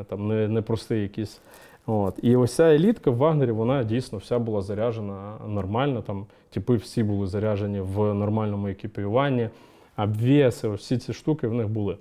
е, 0.00 0.04
там 0.04 0.28
не, 0.28 0.48
не 0.48 0.62
простий 0.62 1.02
якийсь. 1.02 1.40
От. 1.86 2.18
І 2.22 2.36
ось 2.36 2.54
ця 2.54 2.64
елітка 2.64 3.10
в 3.10 3.16
Вагнері, 3.16 3.50
вона 3.50 3.84
дійсно 3.84 4.18
вся 4.18 4.38
була 4.38 4.62
заряджена 4.62 5.34
нормально. 5.48 6.02
Там 6.02 6.26
типи 6.50 6.76
всі 6.76 7.02
були 7.02 7.26
заряджені 7.26 7.80
в 7.80 8.14
нормальному 8.14 8.68
екіпіюванні, 8.68 9.48
обвіси, 9.96 10.68
всі 10.68 10.98
ці 10.98 11.12
штуки 11.12 11.48
в 11.48 11.54
них 11.54 11.68
були. 11.68 11.96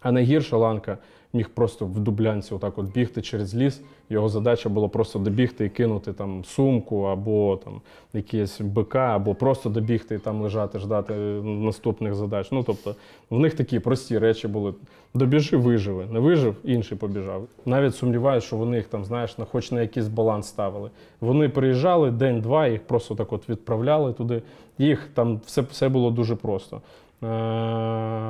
А 0.00 0.12
найгірша 0.12 0.56
ланка 0.56 0.98
міг 1.32 1.48
просто 1.48 1.86
в 1.86 1.98
дублянці 1.98 2.54
отак 2.54 2.78
от 2.78 2.92
бігти 2.92 3.22
через 3.22 3.54
ліс. 3.54 3.82
Його 4.10 4.28
задача 4.28 4.68
була 4.68 4.88
просто 4.88 5.18
добігти 5.18 5.64
і 5.64 5.68
кинути 5.68 6.12
там 6.12 6.44
сумку 6.44 7.02
або 7.02 7.60
там 7.64 7.80
якісь 8.12 8.60
БК, 8.60 8.96
або 8.96 9.34
просто 9.34 9.70
добігти 9.70 10.14
і 10.14 10.18
там 10.18 10.40
лежати, 10.42 10.78
ждати 10.78 11.14
наступних 11.44 12.14
задач. 12.14 12.48
Ну 12.52 12.62
тобто 12.62 12.94
в 13.30 13.38
них 13.38 13.54
такі 13.54 13.78
прості 13.78 14.18
речі 14.18 14.48
були. 14.48 14.74
Добіжи, 15.14 15.56
виживи, 15.56 16.06
не 16.10 16.20
вижив, 16.20 16.56
інший 16.64 16.98
побіжав. 16.98 17.46
Навіть 17.66 17.94
сумніваюся, 17.94 18.46
що 18.46 18.56
вони 18.56 18.76
їх 18.76 18.86
там, 18.86 19.04
знаєш, 19.04 19.38
на 19.38 19.44
хоч 19.44 19.72
на 19.72 19.80
якийсь 19.80 20.08
баланс 20.08 20.46
ставили. 20.46 20.90
Вони 21.20 21.48
приїжджали 21.48 22.10
день-два, 22.10 22.66
їх 22.66 22.86
просто 22.86 23.14
так 23.14 23.32
от 23.32 23.48
відправляли 23.48 24.12
туди. 24.12 24.42
Їх 24.78 25.08
там 25.14 25.40
все, 25.46 25.60
все 25.60 25.88
було 25.88 26.10
дуже 26.10 26.36
просто. 26.36 26.76
Е, 26.76 27.26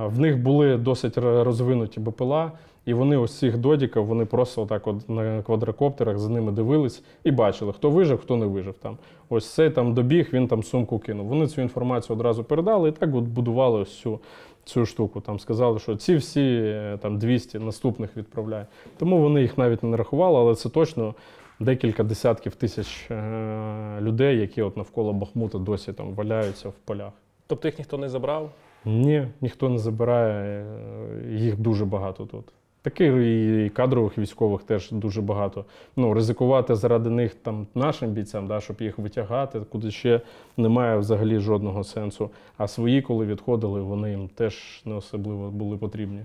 В 0.07 0.21
них 0.21 0.43
були 0.43 0.77
досить 0.77 1.19
розвинуті 1.19 2.01
БПЛА, 2.01 2.53
і 2.89 2.95
вони 2.95 3.17
ось 3.17 3.39
цих 3.39 3.59
додіків, 3.59 4.05
вони 4.05 4.25
просто 4.25 4.63
отак 4.63 4.87
от 4.87 5.09
на 5.09 5.43
квадрокоптерах 5.43 6.19
за 6.19 6.29
ними 6.29 6.53
дивились 6.53 7.03
і 7.25 7.31
бачили, 7.31 7.73
хто 7.73 7.91
вижив, 7.91 8.19
хто 8.19 8.37
не 8.37 8.47
вижив 8.47 8.75
там. 8.75 8.99
Ось 9.29 9.55
цей 9.55 9.71
там 9.71 9.95
добіг, 9.95 10.29
він 10.33 10.49
там 10.49 10.63
сумку 10.63 10.99
кинув. 10.99 11.27
Вони 11.27 11.47
цю 11.47 11.63
інформацію 11.63 12.17
одразу 12.17 12.45
передали 12.45 12.89
і 12.89 12.93
так 12.93 13.15
от 13.15 13.25
будували 13.25 13.81
ось 13.81 14.01
цю, 14.01 14.21
цю 14.65 14.87
штуку. 14.87 15.21
Там 15.21 15.39
сказали, 15.39 15.79
що 15.79 15.97
ці 15.97 16.17
всі 16.17 16.61
е, 16.63 16.99
там 17.03 17.19
200 17.19 17.59
наступних 17.59 18.17
відправляє. 18.17 18.67
Тому 18.99 19.19
вони 19.19 19.43
їх 19.43 19.59
навіть 19.59 19.83
не 19.83 19.89
нарахували, 19.89 20.39
але 20.39 20.55
це 20.55 20.69
точно 20.69 21.15
декілька 21.61 22.03
десятків 22.05 22.55
тисяч 22.55 23.11
е, 23.11 23.99
людей, 24.01 24.39
які 24.39 24.63
от 24.63 24.77
навколо 24.77 25.13
Бахмута 25.13 25.59
досі 25.59 25.93
там 25.93 26.15
валяються 26.15 26.69
в 26.69 26.75
полях. 26.85 27.13
Тобто 27.47 27.69
їх 27.69 27.79
ніхто 27.79 27.99
не 27.99 28.09
забрав? 28.09 28.51
Ні, 28.85 29.29
ніхто 29.41 29.69
не 29.69 29.79
забирає, 29.79 30.65
е, 30.65 31.35
їх 31.35 31.59
дуже 31.59 31.85
багато 31.85 32.27
тут. 32.27 32.45
Таких 32.89 33.15
і 33.15 33.71
кадрових 33.75 34.19
військових 34.19 34.63
теж 34.63 34.91
дуже 34.91 35.23
багато. 35.23 35.65
Ну, 35.97 36.15
ризикувати 36.15 36.75
заради 36.75 37.11
них 37.11 37.35
там 37.35 37.67
нашим 37.75 38.11
бійцям, 38.11 38.47
да, 38.47 38.61
щоб 38.61 38.83
їх 38.83 38.99
витягати, 38.99 39.61
куди 39.61 39.91
ще 39.91 40.21
немає 40.57 40.99
взагалі 40.99 41.39
жодного 41.39 41.85
сенсу. 41.85 42.31
А 42.57 42.69
свої, 42.69 43.03
коли 43.03 43.27
відходили, 43.27 43.81
вони 43.81 44.11
їм 44.11 44.29
теж 44.29 44.83
не 44.85 44.95
особливо 44.95 45.51
були 45.51 45.77
потрібні. 45.77 46.21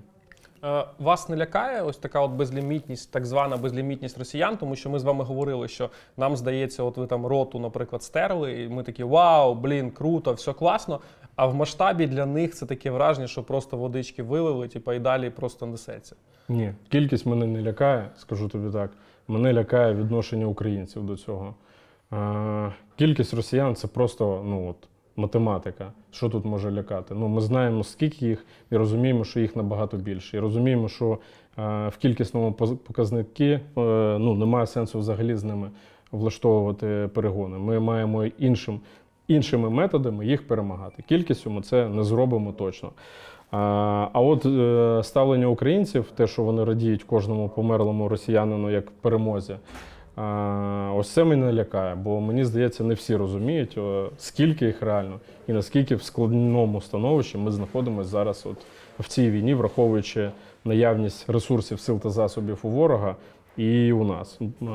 Е, 0.64 0.86
Вас 1.00 1.30
не 1.30 1.38
лякає 1.38 1.82
ось 1.82 1.98
така 1.98 2.22
от 2.22 2.32
безлімітність, 2.32 3.12
так 3.12 3.26
звана 3.26 3.58
безлімітність 3.58 4.18
росіян, 4.18 4.58
тому 4.58 4.76
що 4.76 4.90
ми 4.90 5.00
з 5.00 5.04
вами 5.04 5.24
говорили, 5.24 5.68
що 5.68 5.90
нам 6.18 6.38
здається, 6.38 6.84
от 6.84 6.98
ви 6.98 7.08
там 7.08 7.26
роту, 7.26 7.60
наприклад, 7.60 8.04
стерли, 8.04 8.62
і 8.62 8.70
ми 8.70 8.84
такі 8.84 9.04
вау, 9.04 9.56
блін, 9.56 9.92
круто, 9.92 10.34
все 10.34 10.54
класно. 10.54 11.00
А 11.36 11.48
в 11.48 11.56
масштабі 11.56 12.08
для 12.08 12.26
них 12.26 12.54
це 12.54 12.66
таке 12.66 12.92
враження, 12.92 13.28
що 13.28 13.44
просто 13.44 13.78
водички 13.78 14.24
вилили, 14.24 14.68
типа, 14.68 14.94
і 14.94 15.00
далі 15.00 15.30
просто 15.30 15.66
несеться. 15.66 16.16
Ні, 16.50 16.74
кількість 16.90 17.26
мене 17.26 17.46
не 17.48 17.62
лякає, 17.62 18.10
скажу 18.18 18.48
тобі 18.48 18.74
так. 18.74 18.92
Мене 19.28 19.54
лякає 19.54 19.94
відношення 19.94 20.46
українців 20.46 21.04
до 21.04 21.18
цього. 21.18 21.56
Кількість 22.96 23.34
росіян 23.34 23.76
це 23.76 23.88
просто 23.88 24.44
ну, 24.46 24.70
от, 24.70 24.76
математика. 25.16 25.92
Що 26.12 26.30
тут 26.30 26.46
може 26.46 26.72
лякати? 26.72 27.16
Ну, 27.16 27.28
ми 27.28 27.42
знаємо, 27.42 27.84
скільки 27.84 28.28
їх, 28.28 28.46
і 28.72 28.78
розуміємо, 28.78 29.24
що 29.24 29.40
їх 29.40 29.56
набагато 29.56 29.98
більше. 29.98 30.38
І 30.38 30.40
розуміємо, 30.40 30.90
що 30.90 31.18
в 31.88 31.94
кількісному 32.00 32.54
показники 32.54 33.50
е, 33.50 33.60
ну, 34.20 34.34
немає 34.34 34.68
сенсу 34.68 35.00
взагалі 35.00 35.36
з 35.36 35.44
ними 35.44 35.72
влаштовувати 36.12 37.10
перегони. 37.14 37.58
Ми 37.58 37.80
маємо 37.80 38.26
іншим, 38.26 38.80
іншими 39.28 39.70
методами 39.70 40.26
їх 40.26 40.48
перемагати. 40.48 41.04
Кількістю 41.10 41.50
ми 41.50 41.62
це 41.62 41.90
не 41.90 42.04
зробимо 42.04 42.52
точно. 42.52 42.92
А, 43.52 44.10
от 44.14 44.46
е, 44.46 45.04
ставлення 45.04 45.48
українців, 45.48 46.12
те, 46.16 46.28
що 46.28 46.44
вони 46.44 46.64
радіють 46.64 47.04
кожному 47.04 47.50
померлому 47.50 48.10
росіянину 48.10 48.72
як 48.72 48.92
перемозі, 48.92 49.56
ось 50.96 51.10
це 51.14 51.24
мене 51.24 51.54
лякає, 51.54 51.96
бо 51.96 52.22
мені 52.22 52.46
здається, 52.46 52.84
не 52.84 52.94
всі 52.94 53.16
розуміють, 53.16 53.78
скільки 54.18 54.66
їх 54.66 54.82
реально 54.82 55.20
і 55.48 55.54
наскільки 55.54 55.96
в 55.96 56.04
складному 56.04 56.82
становищі 56.82 57.38
ми 57.38 57.52
знаходимося 57.52 58.10
зараз 58.10 58.46
от 58.46 58.58
в 59.00 59.08
цій 59.08 59.32
війні, 59.32 59.54
враховуючи 59.54 60.32
наявність 60.66 61.30
ресурсів, 61.30 61.80
сил 61.80 62.00
та 62.00 62.10
засобів 62.10 62.60
у 62.64 62.70
ворога 62.70 63.16
і 63.58 63.92
у 63.92 64.04
нас. 64.04 64.40
Е, 64.42 64.66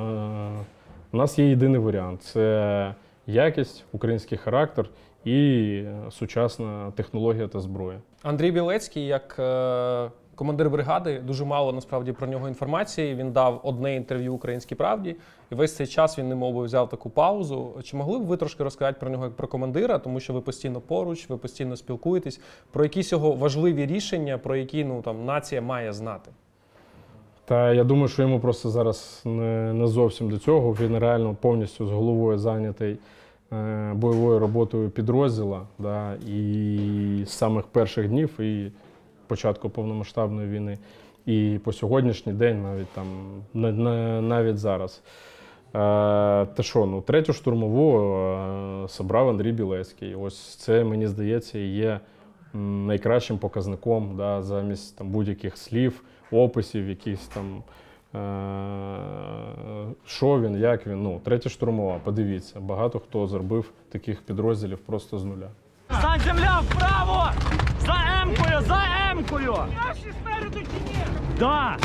У 1.12 1.16
нас 1.16 1.38
є 1.38 1.48
єдиний 1.48 1.80
варіант 1.80 2.22
це 2.22 2.94
якість, 3.28 3.84
український 3.92 4.38
характер 4.38 4.90
і 5.24 5.38
е, 5.86 6.10
сучасна 6.10 6.92
технологія 6.96 7.48
та 7.48 7.60
зброя. 7.60 7.98
Андрій 8.22 8.50
Білецький, 8.50 9.06
як 9.06 9.36
е, 9.38 10.10
командир 10.34 10.70
бригади, 10.70 11.18
дуже 11.26 11.44
мало 11.44 11.72
насправді 11.72 12.12
про 12.12 12.26
нього 12.26 12.48
інформації. 12.48 13.14
Він 13.14 13.32
дав 13.32 13.60
одне 13.64 13.96
інтерв'ю 13.96 14.34
Українській 14.34 14.74
правді, 14.74 15.16
і 15.52 15.54
весь 15.54 15.76
цей 15.76 15.86
час 15.86 16.18
він 16.18 16.28
немов 16.28 16.54
би 16.54 16.64
взяв 16.64 16.88
таку 16.88 17.10
паузу. 17.10 17.74
Чи 17.84 17.96
могли 17.96 18.18
б 18.18 18.22
ви 18.22 18.36
трошки 18.36 18.64
розказати 18.64 18.96
про 19.00 19.10
нього 19.10 19.24
як 19.24 19.36
про 19.36 19.48
командира, 19.48 19.98
тому 19.98 20.20
що 20.20 20.32
ви 20.32 20.40
постійно 20.40 20.80
поруч, 20.80 21.28
ви 21.28 21.36
постійно 21.36 21.76
спілкуєтесь, 21.76 22.40
про 22.72 22.84
якісь 22.84 23.12
його 23.12 23.32
важливі 23.32 23.86
рішення, 23.86 24.38
про 24.38 24.56
які 24.56 24.84
ну 24.84 25.02
там 25.02 25.24
нація 25.24 25.60
має 25.60 25.92
знати? 25.92 26.30
Та 27.44 27.72
я 27.72 27.84
думаю, 27.84 28.08
що 28.08 28.22
йому 28.22 28.40
просто 28.40 28.70
зараз 28.70 29.22
не, 29.24 29.72
не 29.72 29.86
зовсім 29.86 30.30
до 30.30 30.38
цього. 30.38 30.72
Він 30.72 30.98
реально 30.98 31.36
повністю 31.40 31.86
з 31.86 31.90
головою 31.90 32.38
зайнятий 32.38 32.98
бойовою 33.94 34.38
роботою 34.38 34.90
підрозділа. 34.90 35.62
Да, 35.78 36.14
і 36.28 37.22
з 37.26 37.30
самих 37.30 37.66
перших 37.66 38.08
днів 38.08 38.40
і 38.40 38.72
початку 39.26 39.70
повномасштабної 39.70 40.48
війни. 40.48 40.78
і 41.26 41.60
по 41.64 41.72
сьогоднішній 41.72 42.32
день, 42.32 42.62
навіть 42.62 42.88
там 42.88 43.06
на- 43.54 43.72
на- 43.72 44.20
навіть 44.20 44.58
зараз. 44.58 45.02
Е, 45.66 45.70
Та 46.46 46.54
що, 46.62 46.86
ну, 46.86 47.00
третю 47.00 47.32
штурмову 47.32 48.00
е, 48.84 48.88
собрав 48.88 49.28
Андрій 49.28 49.52
Білецький. 49.52 50.14
Ось 50.14 50.54
це, 50.56 50.84
мені 50.84 51.06
здається, 51.06 51.58
є 51.58 52.00
найкращим 52.54 53.38
показником 53.38 54.14
да, 54.16 54.42
замість 54.42 54.96
там, 54.98 55.08
будь-яких 55.10 55.56
слів, 55.56 56.02
описів, 56.32 56.88
якихось 56.88 57.26
там. 57.26 57.62
Е, 58.14 58.18
Що 60.06 60.40
він, 60.40 60.56
як 60.56 60.86
він. 60.86 61.02
Ну, 61.02 61.20
третя 61.24 61.48
штурмова, 61.50 62.00
подивіться, 62.04 62.60
багато 62.60 62.98
хто 62.98 63.26
зробив 63.26 63.70
таких 63.88 64.22
підрозділів 64.22 64.78
просто 64.78 65.18
з 65.18 65.24
нуля. 65.24 65.48
Стань 65.98 66.20
земля 66.20 66.60
вправо! 66.64 67.30
За 67.86 67.94
Емкою, 68.22 68.60
за 68.60 68.80
Емкою! 69.10 69.56
Наші 69.86 70.12
спереду 70.22 70.58
чи 70.60 70.90
ні? 70.90 71.04
Да! 71.38 71.76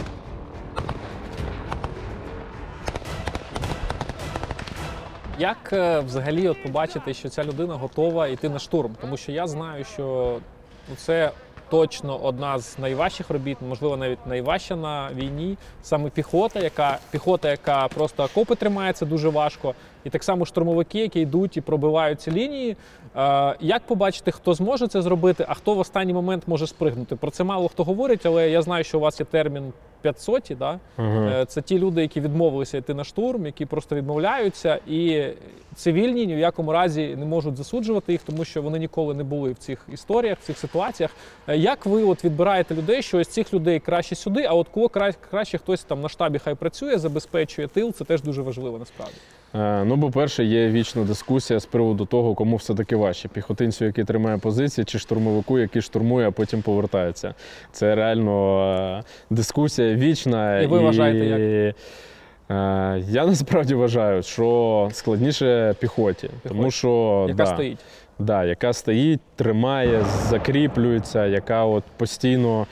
Як 5.39 5.73
е, 5.73 5.99
взагалі 5.99 6.47
от 6.47 6.63
побачити, 6.63 7.13
що 7.13 7.29
ця 7.29 7.43
людина 7.43 7.75
готова 7.75 8.27
йти 8.27 8.49
на 8.49 8.59
штурм? 8.59 8.95
Тому 9.01 9.17
що 9.17 9.31
я 9.31 9.47
знаю, 9.47 9.83
що 9.83 10.37
ну, 10.89 10.95
це 10.95 11.31
точно 11.73 12.17
одна 12.17 12.59
з 12.59 12.79
найважчих 12.79 13.29
робіт, 13.29 13.57
можливо, 13.69 13.97
навіть 13.97 14.27
найважча 14.27 14.75
на 14.75 15.09
війні. 15.15 15.57
Саме 15.83 16.09
піхота, 16.09 16.59
яка 16.59 16.97
піхота, 17.11 17.51
яка 17.51 17.87
просто 17.87 18.23
окопи 18.23 18.55
тримається 18.55 19.05
дуже 19.05 19.29
важко. 19.29 19.73
І 20.03 20.09
так 20.09 20.23
само 20.23 20.45
штурмовики, 20.45 20.99
які 20.99 21.19
йдуть 21.19 21.57
і 21.57 21.61
пробивають 21.61 22.21
ці 22.21 22.31
лінії. 22.31 22.77
Е, 23.17 23.55
як 23.59 23.81
побачити, 23.85 24.31
хто 24.31 24.53
зможе 24.53 24.87
це 24.87 25.01
зробити, 25.01 25.45
а 25.49 25.53
хто 25.53 25.73
в 25.73 25.79
останній 25.79 26.13
момент 26.13 26.43
може 26.47 26.67
спригнути? 26.67 27.15
Про 27.15 27.31
це 27.31 27.43
мало 27.43 27.67
хто 27.67 27.83
говорить, 27.83 28.25
але 28.25 28.49
я 28.49 28.61
знаю, 28.61 28.83
що 28.83 28.97
у 28.97 29.01
вас 29.01 29.19
є 29.19 29.25
термін 29.25 29.73
500, 30.01 30.51
да? 30.59 30.79
Е, 30.99 31.45
Це 31.45 31.61
ті 31.61 31.79
люди, 31.79 32.01
які 32.01 32.21
відмовилися 32.21 32.77
йти 32.77 32.93
на 32.93 33.03
штурм, 33.03 33.45
які 33.45 33.65
просто 33.65 33.95
відмовляються, 33.95 34.79
і 34.87 35.23
цивільні 35.75 36.25
ні 36.27 36.35
в 36.35 36.39
якому 36.39 36.71
разі 36.71 37.15
не 37.15 37.25
можуть 37.25 37.57
засуджувати 37.57 38.11
їх, 38.11 38.21
тому 38.23 38.45
що 38.45 38.61
вони 38.61 38.79
ніколи 38.79 39.13
не 39.13 39.23
були 39.23 39.51
в 39.51 39.57
цих 39.57 39.85
історіях, 39.93 40.37
в 40.39 40.43
цих 40.43 40.57
ситуаціях. 40.57 41.11
Е, 41.47 41.57
Як 41.57 41.85
ви 41.85 42.03
от 42.03 42.23
відбираєте 42.25 42.75
людей, 42.75 43.01
що 43.01 43.19
із 43.19 43.27
цих 43.27 43.53
людей 43.53 43.79
краще 43.79 44.15
сюди, 44.15 44.43
а 44.49 44.53
от 44.53 44.67
кого 44.69 44.87
кра- 44.87 45.15
краще 45.31 45.57
хтось 45.57 45.83
там 45.83 46.01
на 46.01 46.09
штабі 46.09 46.39
хай 46.39 46.55
працює, 46.55 46.97
забезпечує 46.97 47.67
тил, 47.67 47.91
це 47.93 48.03
теж 48.05 48.21
дуже 48.21 48.41
важливо 48.41 48.77
насправді. 48.79 49.15
Е, 49.55 49.83
Ну, 49.85 49.99
по-перше, 49.99 50.43
є 50.43 50.69
вічна 50.69 51.03
дискусія 51.03 51.59
з 51.59 51.65
приводу 51.65 52.05
того, 52.05 52.35
кому 52.35 52.55
все-таки 52.55 52.95
важче. 52.95 53.27
Піхотинцю, 53.27 53.85
який 53.85 54.03
тримає 54.03 54.37
позиції, 54.37 54.85
чи 54.85 54.99
штурмовику, 54.99 55.59
який 55.59 55.81
штурмує, 55.81 56.27
а 56.27 56.31
потім 56.31 56.61
повертається. 56.61 57.33
Це 57.71 57.95
реально 57.95 58.63
е, 58.99 59.03
дискусія 59.29 59.95
вічна. 59.95 60.59
І 60.59 60.67
ви 60.67 60.79
вважаєте, 60.79 61.25
як? 61.25 61.39
Е, 61.39 63.03
Я 63.09 63.25
насправді 63.25 63.75
вважаю, 63.75 64.23
що 64.23 64.89
складніше 64.91 65.75
піхоті, 65.79 66.29
тому 66.47 66.71
що 66.71 67.25
Яка 67.29 67.43
да, 67.43 67.45
стоїть? 67.45 67.79
Да, 68.19 68.45
яка 68.45 68.73
стоїть, 68.73 69.21
тримає, 69.35 70.05
закріплюється, 70.29 71.25
яка 71.25 71.65
от 71.65 71.83
постійно. 71.97 72.67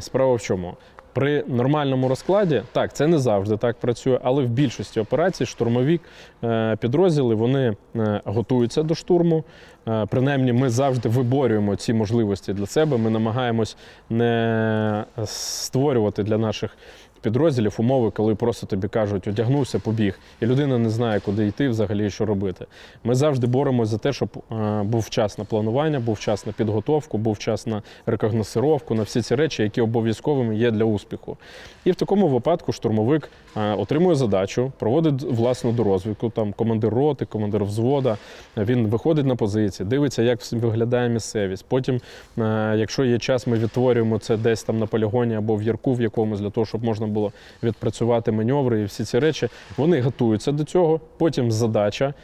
Справа 0.00 0.34
в 0.34 0.40
чому? 0.40 0.74
При 1.12 1.44
нормальному 1.46 2.08
розкладі, 2.08 2.62
так, 2.72 2.92
це 2.92 3.06
не 3.06 3.18
завжди 3.18 3.56
так 3.56 3.76
працює, 3.76 4.18
але 4.22 4.42
в 4.42 4.48
більшості 4.48 5.00
операцій 5.00 5.46
штурмові 5.46 6.00
е, 6.44 6.76
підрозділи 6.80 7.34
вони 7.34 7.76
е, 7.96 8.20
готуються 8.24 8.82
до 8.82 8.94
штурму. 8.94 9.44
Е, 9.88 10.06
Принаймні, 10.10 10.52
ми 10.52 10.70
завжди 10.70 11.08
виборюємо 11.08 11.76
ці 11.76 11.92
можливості 11.92 12.52
для 12.52 12.66
себе. 12.66 12.96
Ми 12.96 13.10
намагаємось 13.10 13.76
не 14.10 15.04
створювати 15.24 16.22
для 16.22 16.38
наших 16.38 16.76
підрозділів 17.20 17.74
умови, 17.78 18.10
коли 18.10 18.34
просто 18.34 18.66
тобі 18.66 18.88
кажуть, 18.88 19.28
одягнувся, 19.28 19.78
побіг, 19.78 20.18
і 20.40 20.46
людина 20.46 20.78
не 20.78 20.90
знає, 20.90 21.20
куди 21.20 21.46
йти 21.46 21.68
взагалі 21.68 22.06
і 22.06 22.10
що 22.10 22.26
робити. 22.26 22.66
Ми 23.04 23.14
завжди 23.14 23.46
боремося 23.46 23.90
за 23.90 23.98
те, 23.98 24.12
щоб 24.12 24.28
е, 24.52 24.82
був 24.82 25.10
час 25.10 25.38
на 25.38 25.44
планування, 25.44 26.00
був 26.00 26.18
час 26.18 26.46
на 26.46 26.52
підготовку, 26.52 27.18
був 27.18 27.38
час 27.38 27.66
на 27.66 27.82
рекогносировку, 28.06 28.94
на 28.94 29.02
всі 29.02 29.22
ці 29.22 29.34
речі, 29.34 29.62
які 29.62 29.80
обов'язковими 29.80 30.56
є 30.56 30.70
для 30.70 30.84
успіху. 30.84 31.36
І 31.84 31.90
в 31.90 31.94
такому 31.94 32.28
випадку 32.28 32.72
штурмовик 32.72 33.28
отримує 33.56 34.14
задачу, 34.14 34.72
проводить 34.78 35.22
власну 35.22 35.72
дорозвідку, 35.72 36.30
там 36.30 36.52
командир 36.52 36.94
роти, 36.94 37.24
командир 37.24 37.64
взвода. 37.64 38.16
Він 38.56 38.86
виходить 38.86 39.26
на 39.26 39.36
позиції, 39.36 39.88
дивиться, 39.88 40.22
як 40.22 40.52
виглядає 40.52 41.08
місцевість. 41.08 41.64
Потім, 41.68 42.00
е, 42.38 42.74
якщо 42.76 43.04
є 43.04 43.18
час, 43.18 43.46
ми 43.46 43.58
відтворюємо 43.58 44.18
це 44.18 44.36
десь 44.36 44.62
там 44.62 44.78
на 44.78 44.86
полігоні 44.86 45.34
або 45.34 45.56
в 45.56 45.62
ярку 45.62 45.94
в 45.94 46.00
якомусь 46.00 46.40
для 46.40 46.50
того, 46.50 46.66
щоб 46.66 46.84
можна 46.84 47.06
було 47.06 47.32
відпрацювати 47.62 48.32
маневри 48.32 48.80
і 48.80 48.84
всі 48.84 49.04
ці 49.04 49.18
речі. 49.18 49.48
Вони 49.76 50.00
готуються 50.00 50.52
до 50.52 50.64
цього. 50.64 51.00
Потім 51.18 51.52
задача. 51.52 52.14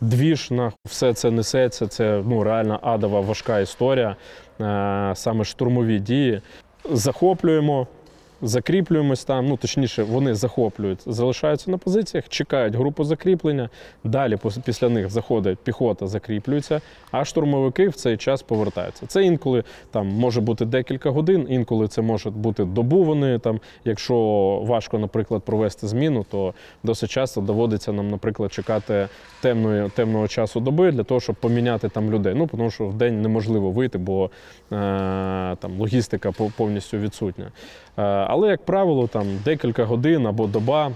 Двіж 0.00 0.50
на 0.50 0.72
все 0.84 1.14
це 1.14 1.30
несеться. 1.30 1.86
Це 1.86 2.22
ну 2.26 2.44
реально 2.44 2.78
адова 2.82 3.20
важка 3.20 3.60
історія. 3.60 4.16
Е, 4.60 5.12
Саме 5.14 5.44
штурмові 5.44 5.98
дії. 5.98 6.40
Захоплюємо, 6.92 7.86
закріплюємось 8.42 9.24
там. 9.24 9.46
Ну 9.46 9.56
точніше, 9.56 10.02
вони 10.02 10.34
захоплюють, 10.34 10.98
залишаються 11.06 11.70
на 11.70 11.78
позиціях, 11.78 12.28
чекають 12.28 12.74
групу 12.74 13.04
закріплення. 13.04 13.68
Далі 14.04 14.38
після 14.64 14.88
них 14.88 15.10
заходить 15.10 15.58
піхота, 15.58 16.06
закріплюється, 16.06 16.80
а 17.10 17.24
штурмовики 17.24 17.88
в 17.88 17.94
цей 17.94 18.16
час 18.16 18.42
повертаються. 18.42 19.06
Це 19.06 19.24
інколи 19.24 19.64
там 19.90 20.06
може 20.06 20.40
бути 20.40 20.64
декілька 20.64 21.10
годин, 21.10 21.46
інколи 21.48 21.88
це 21.88 22.02
може 22.02 22.30
бути 22.30 22.64
добу. 22.64 23.04
Вони 23.04 23.38
там, 23.38 23.60
якщо 23.84 24.16
важко, 24.64 24.98
наприклад, 24.98 25.42
провести 25.42 25.86
зміну, 25.86 26.26
то 26.30 26.54
досить 26.82 27.10
часто 27.10 27.40
доводиться 27.40 27.92
нам, 27.92 28.08
наприклад, 28.08 28.52
чекати 28.52 29.08
темної, 29.40 29.90
темного 29.90 30.28
часу 30.28 30.60
доби 30.60 30.92
для 30.92 31.04
того, 31.04 31.20
щоб 31.20 31.36
поміняти 31.36 31.88
там 31.88 32.10
людей. 32.10 32.34
Ну 32.36 32.46
тому 32.46 32.70
що 32.70 32.86
в 32.86 32.94
день 32.94 33.22
неможливо 33.22 33.70
вийти, 33.70 33.98
бо 33.98 34.24
е, 34.24 34.30
там 35.56 35.78
логістика 35.78 36.30
пов- 36.30 36.52
повністю 36.56 36.98
відсутня. 36.98 37.52
Е, 37.98 38.02
але, 38.02 38.48
як 38.48 38.64
правило, 38.64 39.06
там 39.06 39.26
декілька 39.44 39.84
годин 39.84 40.26
або 40.26 40.46
доба, 40.46 40.92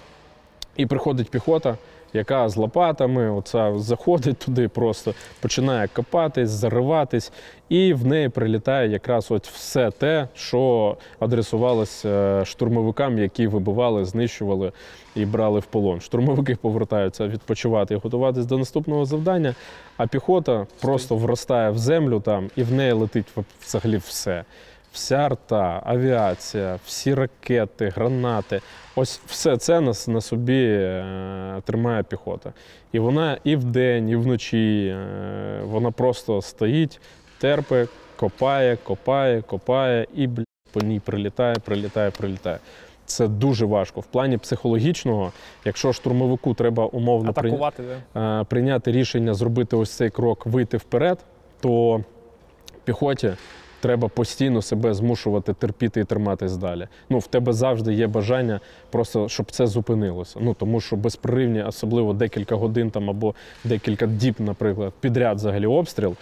і 0.76 0.86
приходить 0.86 1.30
піхота, 1.30 1.76
яка 2.12 2.48
з 2.48 2.56
лопатами 2.56 3.30
оця, 3.30 3.78
заходить 3.78 4.38
туди, 4.38 4.68
просто 4.68 5.14
починає 5.40 5.88
копатись, 5.88 6.50
зариватись, 6.50 7.32
і 7.68 7.94
в 7.94 8.06
неї 8.06 8.28
прилітає 8.28 8.88
якраз 8.88 9.30
от 9.30 9.46
все 9.46 9.90
те, 9.90 10.28
що 10.34 10.96
адресувалось 11.18 12.04
е, 12.04 12.44
штурмовикам, 12.44 13.18
які 13.18 13.46
вибивали, 13.46 14.04
знищували 14.04 14.72
і 15.14 15.26
брали 15.26 15.60
в 15.60 15.66
полон. 15.66 16.00
Штурмовики 16.00 16.56
повертаються 16.56 17.28
відпочивати 17.28 17.94
і 17.94 17.96
готуватись 17.96 18.46
до 18.46 18.58
наступного 18.58 19.04
завдання, 19.04 19.54
а 19.96 20.06
піхота 20.06 20.66
просто 20.80 21.16
вростає 21.16 21.70
в 21.70 21.78
землю 21.78 22.20
там, 22.20 22.50
і 22.56 22.62
в 22.62 22.72
неї 22.72 22.92
летить 22.92 23.26
взагалі 23.62 23.96
все. 23.96 24.44
Вся 24.94 25.16
арта, 25.16 25.82
авіація, 25.84 26.78
всі 26.84 27.14
ракети, 27.14 27.88
гранати. 27.88 28.60
Ось 28.96 29.20
все 29.26 29.56
це 29.56 29.80
на, 29.80 29.92
на 30.08 30.20
собі 30.20 30.64
е, 30.64 31.62
тримає 31.64 32.02
піхота. 32.02 32.52
І 32.92 32.98
вона 32.98 33.38
і 33.44 33.56
вдень, 33.56 34.08
і 34.08 34.16
вночі 34.16 34.86
е, 34.86 35.60
вона 35.64 35.90
просто 35.90 36.42
стоїть, 36.42 37.00
терпе, 37.38 37.86
копає, 38.16 38.76
копає, 38.76 39.42
копає 39.42 40.06
і 40.14 40.26
бля, 40.26 40.44
по 40.72 40.80
ній 40.80 41.00
прилітає, 41.00 41.54
прилітає, 41.54 42.10
прилітає. 42.10 42.58
Це 43.06 43.28
дуже 43.28 43.66
важко. 43.66 44.00
В 44.00 44.06
плані 44.06 44.38
психологічного, 44.38 45.32
якщо 45.64 45.92
штурмовику 45.92 46.54
треба 46.54 46.86
умовно 46.86 47.30
Атакувати. 47.30 47.82
да? 48.14 48.40
е, 48.40 48.44
прийняти 48.44 48.92
рішення 48.92 49.34
зробити 49.34 49.76
ось 49.76 49.90
цей 49.90 50.10
крок, 50.10 50.46
вийти 50.46 50.76
вперед, 50.76 51.18
то 51.60 52.00
піхоті 52.84 53.32
треба 53.84 54.08
постійно 54.08 54.62
себе 54.62 54.94
змушувати 54.94 55.52
терпіти 55.52 56.00
і 56.00 56.04
триматись 56.04 56.56
далі. 56.56 56.88
Ну, 57.10 57.18
в 57.18 57.26
тебе 57.26 57.52
завжди 57.52 57.94
є 57.94 58.06
бажання 58.06 58.60
просто, 58.90 59.28
щоб 59.28 59.50
це 59.50 59.66
зупинилося. 59.66 60.38
Ну 60.40 60.54
тому 60.54 60.80
що 60.80 60.96
безпривні, 60.96 61.62
особливо 61.62 62.12
декілька 62.12 62.54
годин 62.54 62.90
там 62.90 63.10
або 63.10 63.34
декілька 63.64 64.06
діб, 64.06 64.34
наприклад, 64.38 64.92
підряд 65.00 65.36
взагалі 65.36 65.66
обстріл. 65.66 66.16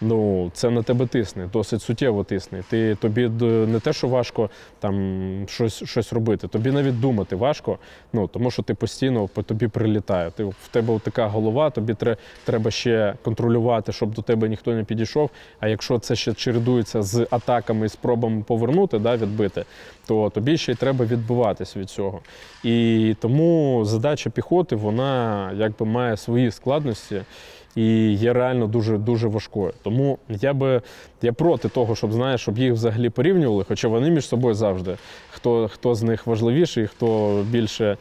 Ну, 0.00 0.50
це 0.54 0.70
на 0.70 0.82
тебе 0.82 1.06
тисне, 1.06 1.48
досить 1.52 1.82
суттєво 1.82 2.24
тисне. 2.24 2.62
Ти 2.70 2.94
тобі 2.94 3.28
не 3.42 3.80
те, 3.80 3.92
що 3.92 4.08
важко 4.08 4.50
там 4.80 5.44
щось, 5.48 5.84
щось 5.84 6.12
робити, 6.12 6.48
тобі 6.48 6.70
навіть 6.70 7.00
думати 7.00 7.36
важко, 7.36 7.78
ну 8.12 8.26
тому 8.26 8.50
що 8.50 8.62
ти 8.62 8.74
постійно 8.74 9.28
по 9.28 9.42
тобі 9.42 9.68
прилітає. 9.68 10.30
Ти 10.30 10.44
в 10.44 10.68
тебе 10.70 11.00
така 11.02 11.26
голова, 11.26 11.70
тобі 11.70 11.94
тре- 11.94 12.16
треба 12.44 12.70
ще 12.70 13.14
контролювати, 13.22 13.92
щоб 13.92 14.14
до 14.14 14.22
тебе 14.22 14.48
ніхто 14.48 14.74
не 14.74 14.84
підійшов. 14.84 15.30
А 15.60 15.68
якщо 15.68 15.98
це 15.98 16.16
ще 16.16 16.34
чередується 16.34 17.02
з 17.02 17.26
атаками 17.30 17.86
і 17.86 17.88
спробами 17.88 18.42
повернути, 18.42 18.98
да, 18.98 19.16
відбити, 19.16 19.64
то 20.08 20.30
тобі 20.30 20.56
ще 20.56 20.72
й 20.72 20.74
треба 20.74 21.04
відбиватись 21.04 21.76
від 21.76 21.90
цього. 21.90 22.20
І 22.64 23.16
тому 23.20 23.82
задача 23.84 24.30
піхоти, 24.30 24.76
вона 24.76 25.52
якби 25.56 25.86
має 25.86 26.16
свої 26.16 26.50
складності. 26.50 27.22
і 27.76 28.12
є 28.12 28.32
реально 28.32 28.66
дуже 28.66 28.98
дуже 28.98 29.28
важкою. 29.28 29.72
Тому 29.82 30.18
я 30.28 30.52
би 30.52 30.82
я 31.22 31.32
проти 31.32 31.68
того, 31.68 31.96
щоб 31.96 32.12
знаєш, 32.12 32.40
щоб 32.40 32.58
їх 32.58 32.72
взагалі 32.72 33.10
порівнювали, 33.10 33.64
хоча 33.68 33.88
вони 33.88 34.10
між 34.10 34.28
собою 34.28 34.54
завжди. 34.54 34.96
Хто 35.30 35.68
хто 35.68 35.94
з 35.94 36.02
них 36.02 36.26
важливіший, 36.26 36.86
хто 36.86 37.40
більше 37.50 37.96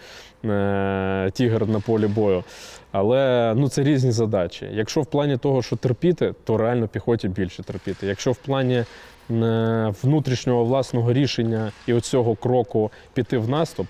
е, 0.46 1.32
тігр 1.34 1.68
на 1.68 1.80
полі 1.80 2.08
бою. 2.08 2.44
Але 2.92 3.54
ну 3.58 3.70
це 3.70 3.84
різні 3.84 4.12
задачі. 4.12 4.68
Якщо 4.72 5.02
в 5.02 5.06
плані 5.06 5.38
того, 5.38 5.62
що 5.62 5.76
терпіти, 5.76 6.34
то 6.44 6.58
реально 6.58 6.88
піхоті 6.88 7.28
більше 7.28 7.64
терпіти. 7.64 8.08
Якщо 8.08 8.32
в 8.32 8.38
плані 8.38 8.84
внутрішнього 9.30 10.64
власного 10.64 11.14
рішення 11.14 11.72
і 11.88 11.94
оцього 11.94 12.36
кроку 12.36 12.92
піти 13.14 13.38
в 13.38 13.50
наступ, 13.50 13.88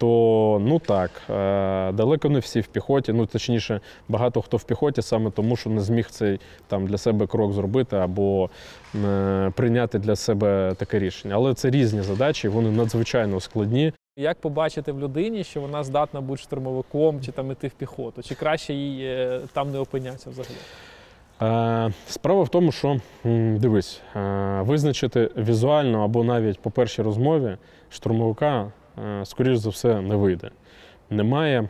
то 0.00 0.58
ну 0.64 0.78
так, 0.78 1.10
е, 1.30 1.92
далеко 1.92 2.28
не 2.28 2.38
всі 2.38 2.60
в 2.60 2.66
піхоті. 2.66 3.12
Ну 3.12 3.26
точніше, 3.26 3.80
багато 4.08 4.42
хто 4.42 4.56
в 4.56 4.64
піхоті 4.64 5.02
саме 5.02 5.30
тому, 5.30 5.56
що 5.56 5.70
не 5.70 5.80
зміг 5.80 6.06
цей 6.10 6.40
там 6.66 6.86
для 6.86 6.98
себе 6.98 7.26
крок 7.26 7.52
зробити 7.52 7.96
або 7.96 8.50
е, 9.04 9.52
прийняти 9.56 9.98
для 9.98 10.16
себе 10.16 10.74
таке 10.78 10.98
рішення. 10.98 11.34
Але 11.34 11.54
це 11.54 11.70
різні 11.70 12.02
задачі, 12.02 12.48
вони 12.48 12.70
надзвичайно 12.70 13.40
складні. 13.40 13.92
Як 14.16 14.40
побачити 14.40 14.92
в 14.92 15.00
людині, 15.00 15.44
що 15.44 15.60
вона 15.60 15.84
здатна 15.84 16.20
бути 16.20 16.42
штурмовиком 16.42 17.20
чи 17.20 17.32
там 17.32 17.52
іти 17.52 17.68
в 17.68 17.72
піхоту? 17.72 18.22
Чи 18.22 18.34
краще 18.34 18.74
їй 18.74 19.06
е, 19.06 19.40
там 19.52 19.72
не 19.72 19.78
опинятися 19.78 20.30
взагалі? 20.30 20.54
Е, 21.42 21.92
Справа 22.06 22.42
в 22.42 22.48
тому, 22.48 22.72
що 22.72 23.00
дивись, 23.58 24.02
е, 24.16 24.20
визначити 24.62 25.30
візуально 25.36 26.04
або 26.04 26.24
навіть 26.24 26.60
по 26.60 26.70
першій 26.70 27.02
розмові 27.02 27.56
штурмовика, 27.90 28.72
е, 28.98 29.24
скоріш 29.26 29.56
за 29.56 29.70
все, 29.70 30.00
не 30.00 30.16
вийде. 30.16 30.50
Немає 31.10 31.68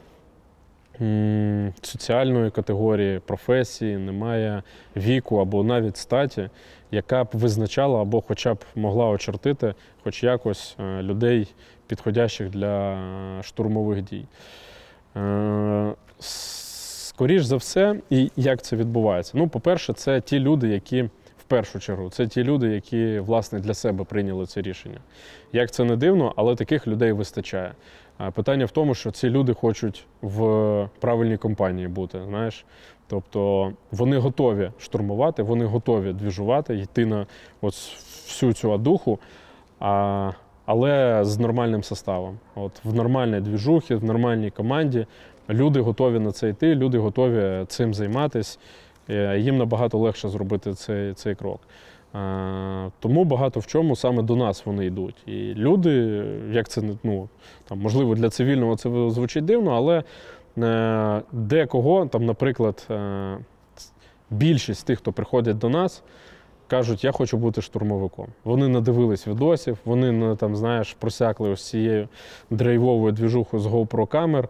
соціальної 1.82 2.50
категорії, 2.50 3.18
професії, 3.18 3.98
немає 3.98 4.62
віку 4.96 5.36
або 5.38 5.64
навіть 5.64 5.96
статі, 5.96 6.50
яка 6.90 7.24
б 7.24 7.28
визначала 7.32 8.02
або 8.02 8.20
хоча 8.20 8.54
б 8.54 8.58
могла 8.74 9.08
очертити 9.08 9.74
хоч 10.04 10.22
якось 10.22 10.76
людей, 11.00 11.54
підходящих 11.86 12.50
для 12.50 12.98
штурмових 13.42 14.02
дій. 14.02 14.26
Скоріш 17.20 17.42
за 17.42 17.56
все, 17.56 17.96
і 18.10 18.30
як 18.36 18.62
це 18.62 18.76
відбувається? 18.76 19.32
Ну, 19.34 19.48
по-перше, 19.48 19.92
це 19.92 20.20
ті 20.20 20.40
люди, 20.40 20.68
які 20.68 21.02
в 21.38 21.42
першу 21.46 21.80
чергу, 21.80 22.10
це 22.10 22.26
ті 22.26 22.44
люди, 22.44 22.68
які 22.68 23.18
власне 23.18 23.60
для 23.60 23.74
себе 23.74 24.04
прийняли 24.04 24.46
це 24.46 24.62
рішення. 24.62 24.98
Як 25.52 25.70
це 25.70 25.84
не 25.84 25.96
дивно, 25.96 26.32
але 26.36 26.56
таких 26.56 26.86
людей 26.86 27.12
вистачає. 27.12 27.72
Питання 28.34 28.64
в 28.64 28.70
тому, 28.70 28.94
що 28.94 29.10
ці 29.10 29.30
люди 29.30 29.54
хочуть 29.54 30.06
в 30.22 30.88
правильній 31.00 31.36
компанії 31.36 31.88
бути. 31.88 32.20
Знаєш, 32.28 32.64
тобто 33.06 33.72
вони 33.90 34.18
готові 34.18 34.70
штурмувати, 34.78 35.42
вони 35.42 35.64
готові 35.64 36.12
двіжувати, 36.12 36.74
йти 36.78 37.06
на 37.06 37.26
от 37.60 37.74
всю 38.26 38.52
цю 38.52 38.72
адуху. 38.72 39.18
А, 39.80 40.32
але 40.70 41.24
з 41.24 41.38
нормальним 41.38 41.82
составом. 41.82 42.38
От 42.54 42.84
в 42.84 42.94
нормальній 42.94 43.40
двіжухі, 43.40 43.94
в 43.94 44.04
нормальній 44.04 44.50
команді 44.50 45.06
люди 45.50 45.80
готові 45.80 46.18
на 46.18 46.32
це 46.32 46.48
йти, 46.48 46.74
люди 46.74 46.98
готові 46.98 47.64
цим 47.66 47.94
займатися. 47.94 48.58
Їм 49.36 49.58
набагато 49.58 49.98
легше 49.98 50.28
зробити 50.28 50.74
цей, 50.74 51.12
цей 51.14 51.34
крок. 51.34 51.60
А, 52.12 52.88
тому 53.00 53.24
багато 53.24 53.60
в 53.60 53.66
чому 53.66 53.96
саме 53.96 54.22
до 54.22 54.36
нас 54.36 54.66
вони 54.66 54.86
йдуть. 54.86 55.14
І 55.26 55.54
люди, 55.54 56.24
як 56.50 56.68
це 56.68 56.82
ну, 57.02 57.28
там, 57.68 57.78
можливо, 57.80 58.14
для 58.14 58.30
цивільного 58.30 58.76
це 58.76 59.10
звучить 59.10 59.44
дивно, 59.44 59.70
але 59.70 60.02
е, 60.58 61.22
декого, 61.32 62.06
там, 62.06 62.26
наприклад, 62.26 62.86
е, 62.90 63.38
більшість 64.30 64.86
тих, 64.86 64.98
хто 64.98 65.12
приходять 65.12 65.58
до 65.58 65.68
нас, 65.68 66.02
кажуть, 66.66 67.04
я 67.04 67.12
хочу 67.12 67.36
бути 67.36 67.62
штурмовиком. 67.62 68.26
Вони 68.44 68.68
надивились 68.68 69.26
відосів, 69.26 69.78
вони 69.84 70.12
ну, 70.12 70.36
там, 70.36 70.56
знаєш, 70.56 70.96
просякли 70.98 71.50
ось 71.50 71.68
цією 71.68 72.08
драйвовою 72.50 73.12
двіжухою 73.12 73.62
з 73.62 73.66
GoPro 73.66 74.06
камер, 74.06 74.44
е, 74.44 74.48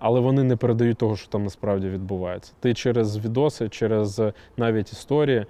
але 0.00 0.20
вони 0.20 0.42
не 0.42 0.56
передають 0.56 0.98
того, 0.98 1.16
що 1.16 1.28
там 1.28 1.44
насправді 1.44 1.88
відбувається. 1.88 2.52
Ти 2.60 2.74
через 2.74 3.24
відоси, 3.24 3.68
через 3.68 4.22
навіть 4.56 4.92
історії, 4.92 5.46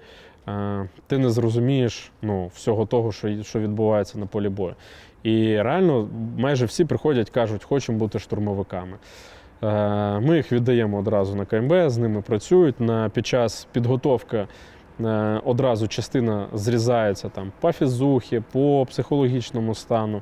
е, 0.47 0.89
ти 1.07 1.17
не 1.17 1.29
зрозумієш 1.29 2.11
ну, 2.21 2.47
всього 2.47 2.85
того, 2.85 3.11
що, 3.11 3.43
що 3.43 3.59
відбувається 3.59 4.17
на 4.17 4.25
полі 4.25 4.49
бою. 4.49 4.75
І 5.23 5.61
реально 5.61 6.09
майже 6.37 6.65
всі 6.65 6.85
приходять, 6.85 7.29
кажуть, 7.29 7.63
хочемо 7.63 7.97
бути 7.97 8.19
штурмовиками. 8.19 8.97
Е, 9.63 10.19
Ми 10.19 10.35
їх 10.37 10.51
віддаємо 10.51 10.97
одразу 10.97 11.35
на 11.35 11.45
КМБ, 11.45 11.89
з 11.89 11.97
ними 11.97 12.21
працюють. 12.21 12.79
На, 12.79 13.09
Під 13.09 13.27
час 13.27 13.67
підготовки 13.71 14.47
е, 15.01 15.41
одразу 15.45 15.87
частина 15.87 16.47
зрізається 16.53 17.29
там, 17.29 17.51
по 17.59 17.71
фізухі, 17.71 18.43
по 18.51 18.85
психологічному 18.89 19.75
стану, 19.75 20.21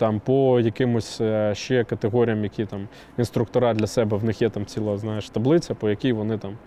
там, 0.00 0.20
по 0.20 0.60
якимось 0.60 1.20
е, 1.20 1.54
ще 1.54 1.84
категоріям, 1.84 2.42
які 2.42 2.66
там 2.66 2.88
інструктора 3.18 3.74
для 3.74 3.86
себе, 3.86 4.16
в 4.16 4.24
них 4.24 4.42
є 4.42 4.48
там 4.48 4.66
ціла 4.66 4.96
знаєш, 4.96 5.30
таблиця, 5.30 5.74
по 5.74 5.90
якій 5.90 6.12
вони 6.12 6.38
там 6.38 6.58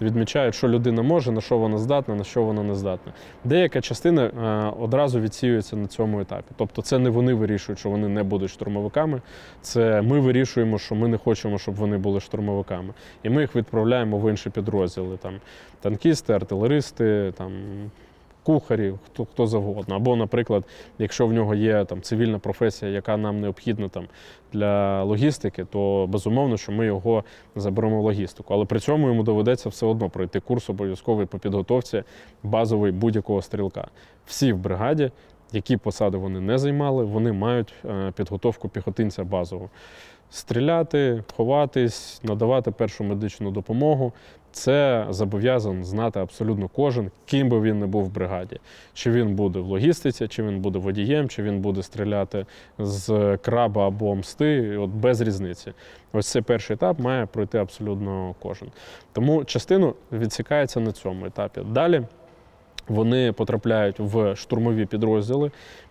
відмічають, 0.00 0.54
що 0.54 0.68
людина 0.68 1.02
може, 1.02 1.32
на 1.32 1.40
що 1.40 1.58
вона 1.58 1.78
здатна, 1.78 2.14
на 2.14 2.24
що 2.24 2.42
вона 2.42 2.62
не 2.62 2.74
здатна. 2.74 3.12
Деяка 3.44 3.80
частина 3.80 4.22
е, 4.22 4.72
одразу 4.80 5.20
відсіюється 5.20 5.76
на 5.76 5.86
цьому 5.86 6.20
етапі. 6.20 6.54
Тобто 6.56 6.82
це 6.82 6.98
не 6.98 7.10
вони 7.10 7.34
вирішують, 7.34 7.78
що 7.78 7.90
вони 7.90 8.08
не 8.08 8.22
будуть 8.22 8.50
штурмовиками. 8.50 9.20
Це 9.60 10.02
ми 10.02 10.20
вирішуємо, 10.20 10.78
що 10.78 10.94
ми 10.94 11.08
не 11.08 11.18
хочемо, 11.18 11.58
щоб 11.58 11.74
вони 11.74 11.98
були 11.98 12.20
штурмовиками. 12.20 12.94
І 13.22 13.30
ми 13.30 13.40
їх 13.40 13.56
відправляємо 13.56 14.18
в 14.18 14.30
інші 14.30 14.50
підрозділи. 14.50 15.16
Там 15.16 15.34
танкісти, 15.80 16.32
артилеристи, 16.32 17.32
там. 17.36 17.52
Кухарі, 18.46 18.94
хто 19.06 19.24
хто 19.24 19.46
завгодно. 19.46 19.96
Або, 19.96 20.16
наприклад, 20.16 20.64
якщо 20.98 21.26
в 21.26 21.32
нього 21.32 21.54
є 21.54 21.84
там 21.84 22.02
цивільна 22.02 22.38
професія, 22.38 22.90
яка 22.90 23.16
нам 23.16 23.40
необхідна 23.40 23.88
там 23.88 24.06
для 24.52 25.02
логістики, 25.02 25.64
то 25.64 26.06
безумовно, 26.08 26.56
що 26.56 26.72
ми 26.72 26.86
його 26.86 27.24
заберемо 27.56 28.00
в 28.00 28.04
логістику. 28.04 28.54
Але 28.54 28.64
при 28.64 28.80
цьому 28.80 29.08
йому 29.08 29.22
доведеться 29.22 29.68
все 29.68 29.86
одно 29.86 30.10
пройти 30.10 30.40
курс 30.40 30.70
обов'язковий 30.70 31.26
по 31.26 31.38
підготовці 31.38 32.02
базовий 32.42 32.92
будь-якого 32.92 33.42
стрілка. 33.42 33.88
Всі 34.26 34.52
в 34.52 34.58
бригаді, 34.58 35.10
які 35.52 35.76
посади 35.76 36.18
вони 36.18 36.40
не 36.40 36.58
займали, 36.58 37.04
вони 37.04 37.32
мають 37.32 37.74
е, 37.84 38.12
підготовку 38.16 38.68
піхотинця 38.68 39.24
базову. 39.24 39.70
Стріляти, 40.30 41.24
ховатись, 41.36 42.20
надавати 42.24 42.70
першу 42.70 43.04
медичну 43.04 43.50
допомогу. 43.50 44.12
Це 44.56 45.06
зобов'язаний 45.10 45.84
знати 45.84 46.20
абсолютно 46.20 46.68
кожен, 46.68 47.10
ким 47.26 47.48
би 47.48 47.60
він 47.60 47.80
не 47.80 47.86
був 47.86 48.04
в 48.04 48.10
бригаді. 48.10 48.60
Чи 48.94 49.10
він 49.10 49.34
буде 49.34 49.58
в 49.58 49.66
логістиці, 49.66 50.28
чи 50.28 50.42
він 50.42 50.60
буде 50.60 50.78
водієм, 50.78 51.28
чи 51.28 51.42
він 51.42 51.60
буде 51.60 51.82
стріляти 51.82 52.46
з 52.78 53.36
краба 53.36 53.86
або 53.86 54.14
мсти, 54.14 54.76
от 54.76 54.90
без 54.90 55.20
різниці. 55.20 55.72
Ось 56.12 56.26
цей 56.26 56.42
перший 56.42 56.74
етап 56.74 57.00
має 57.00 57.26
пройти 57.26 57.58
абсолютно 57.58 58.34
кожен. 58.42 58.68
Тому 59.12 59.44
частину 59.44 59.94
відсікається 60.12 60.80
на 60.80 60.92
цьому 60.92 61.26
етапі. 61.26 61.60
Далі 61.70 62.02
вони 62.88 63.32
потрапляють 63.32 63.96
в 63.98 64.36
штурмові 64.36 64.86
підрозділи, 64.86 65.50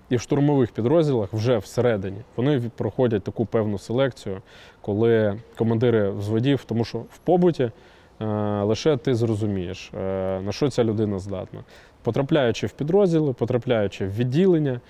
і 0.09 0.16
в 0.16 0.22
штурмових 0.22 0.72
підрозділах 0.72 1.34
вже 1.34 1.57
всередині 1.57 2.22
вони 2.36 2.72
проходять 2.78 3.24
таку 3.24 3.45
певну 3.45 3.78
селекцію, 3.78 4.41
коли 4.82 5.39
командири 5.57 6.09
взводів, 6.09 6.63
тому 6.63 6.86
що 6.86 6.97
в 6.97 7.18
побуті. 7.18 7.72
Лише 8.61 8.97
ти 8.97 9.16
зрозумієш, 9.16 9.91
на 10.45 10.51
що 10.51 10.70
ця 10.70 10.84
людина 10.84 11.20
здатна. 11.20 11.63
Потрапляючи 12.03 12.68
в 12.68 12.72
підрозділи, 12.72 13.34
потрапляючи 13.34 14.05
в 14.05 14.16
відділення, 14.16 14.82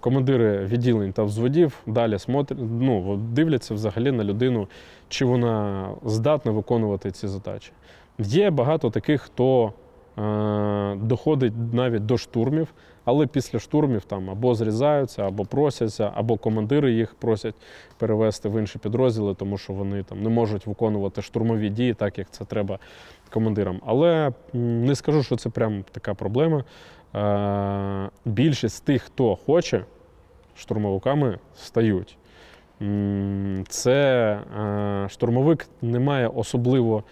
командири 0.00 0.64
відділень 0.64 1.12
та 1.12 1.22
взводів 1.22 1.78
далі 1.86 2.18
смотрять, 2.18 2.58
ну, 2.80 3.16
дивляться 3.16 3.74
взагалі 3.74 4.12
на 4.12 4.24
людину, 4.24 4.68
чи 5.08 5.24
вона 5.24 5.88
здатна 6.04 6.52
виконувати 6.52 7.10
ці 7.10 7.28
задачі. 7.28 7.72
Є 8.18 8.50
багато 8.50 8.90
таких, 8.90 9.22
хто 9.22 9.72
доходить 10.96 11.52
навіть 11.72 12.06
до 12.06 12.18
штурмів, 12.18 12.68
але 13.08 13.26
після 13.26 13.58
штурмів 13.58 14.04
там 14.04 14.30
або 14.30 14.54
зрізаються, 14.54 15.22
або 15.22 15.44
просяться, 15.44 16.12
або 16.14 16.36
командири 16.36 16.92
їх 16.92 17.14
просять 17.14 17.54
перевести 17.98 18.48
в 18.48 18.60
інші 18.60 18.78
підрозділи, 18.78 19.34
тому 19.34 19.58
що 19.58 19.72
вони 19.72 20.02
там 20.02 20.22
не 20.22 20.28
можуть 20.28 20.66
виконувати 20.66 21.22
штурмові 21.22 21.68
дії, 21.68 21.94
так 21.94 22.18
як 22.18 22.30
це 22.30 22.44
треба 22.44 22.78
командирам. 23.30 23.80
Але 23.86 24.32
не 24.52 24.94
скажу, 24.94 25.22
що 25.22 25.36
це 25.36 25.50
прям 25.50 25.84
така 25.92 26.14
проблема. 26.14 26.64
Більшість 28.24 28.84
тих, 28.84 29.02
хто 29.02 29.36
хоче, 29.36 29.84
штурмовиками 30.56 31.38
стають. 31.56 32.18
Це 33.68 34.38
штурмовик 35.08 35.66
не 35.82 35.98
має 35.98 36.28
особливо. 36.28 37.04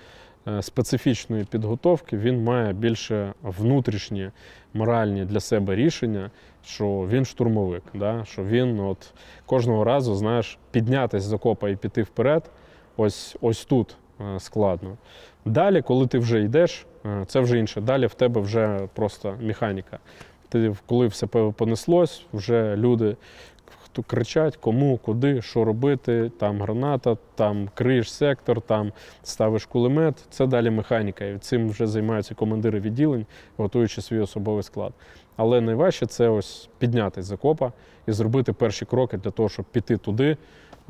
Специфічної 0.60 1.44
підготовки 1.44 2.16
він 2.16 2.44
має 2.44 2.72
більше 2.72 3.32
внутрішні 3.42 4.30
моральні 4.74 5.24
для 5.24 5.40
себе 5.40 5.74
рішення, 5.74 6.30
що 6.64 7.08
він 7.10 7.24
штурмовик, 7.24 7.82
да? 7.94 8.24
що 8.24 8.44
він 8.44 8.80
от 8.80 9.14
кожного 9.46 9.84
разу 9.84 10.14
знаєш, 10.14 10.58
піднятися 10.70 11.26
з 11.26 11.32
окопа 11.32 11.68
і 11.68 11.76
піти 11.76 12.02
вперед. 12.02 12.50
Ось 12.96 13.36
ось 13.40 13.64
тут 13.64 13.96
е, 14.20 14.40
складно. 14.40 14.96
Далі, 15.44 15.82
коли 15.82 16.06
ти 16.06 16.18
вже 16.18 16.40
йдеш, 16.40 16.86
е, 17.06 17.24
це 17.26 17.40
вже 17.40 17.58
інше. 17.58 17.80
Далі 17.80 18.06
в 18.06 18.14
тебе 18.14 18.40
вже 18.40 18.88
просто 18.94 19.38
механіка. 19.40 19.98
Ти, 20.48 20.74
коли 20.86 21.06
все 21.06 21.26
понеслось, 21.26 22.24
вже 22.32 22.76
люди 22.76 23.16
хто 23.96 24.02
кричать, 24.02 24.56
кому, 24.56 24.98
куди, 24.98 25.42
що 25.42 25.64
робити, 25.64 26.30
там 26.38 26.62
граната, 26.62 27.16
там 27.34 27.68
криєш 27.74 28.12
сектор, 28.12 28.60
там 28.60 28.92
ставиш 29.22 29.66
кулемет. 29.66 30.14
Це 30.30 30.46
далі 30.46 30.70
механіка. 30.70 31.24
І 31.24 31.38
цим 31.38 31.68
вже 31.68 31.86
займаються 31.86 32.34
командири 32.34 32.80
відділень, 32.80 33.26
готуючи 33.56 34.02
свій 34.02 34.18
особовий 34.20 34.62
склад. 34.62 34.92
Але 35.36 35.60
найважче 35.60 36.06
це 36.06 36.28
ось 36.28 36.68
піднятись 36.78 37.24
з 37.24 37.32
окопа 37.32 37.72
і 38.06 38.12
зробити 38.12 38.52
перші 38.52 38.84
кроки 38.84 39.16
для 39.16 39.30
того, 39.30 39.48
щоб 39.48 39.64
піти 39.64 39.96
туди, 39.96 40.36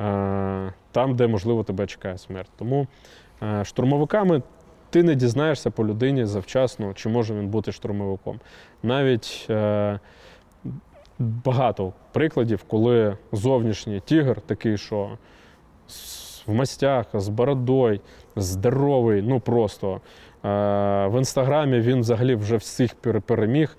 е, 0.00 0.72
там, 0.92 1.16
де 1.16 1.26
можливо 1.26 1.64
тебе 1.64 1.86
чекає 1.86 2.18
смерть. 2.18 2.50
Тому 2.56 2.86
е, 3.42 3.64
штурмовиками 3.64 4.42
ти 4.90 5.02
не 5.02 5.14
дізнаєшся 5.14 5.70
по 5.70 5.86
людині 5.86 6.24
завчасно, 6.24 6.94
чи 6.94 7.08
може 7.08 7.34
він 7.34 7.48
бути 7.48 7.72
штурмовиком. 7.72 8.40
Навіть 8.82 9.46
е, 9.50 9.98
багато 11.18 11.92
прикладів, 12.12 12.62
коли 12.68 13.16
зовнішній 13.32 14.00
тігр, 14.00 14.40
такий, 14.40 14.78
що 14.78 15.10
в 16.46 16.52
мастях, 16.54 17.06
з 17.14 17.28
бородою, 17.28 18.00
здоровий, 18.36 19.22
ну 19.22 19.40
просто. 19.40 19.94
Е, 19.94 19.98
В 21.06 21.18
інстаграмі 21.18 21.80
він 21.80 22.00
взагалі 22.00 22.34
вже 22.34 22.56
всіх 22.56 22.94
пере- 22.94 23.20
переміг. 23.20 23.76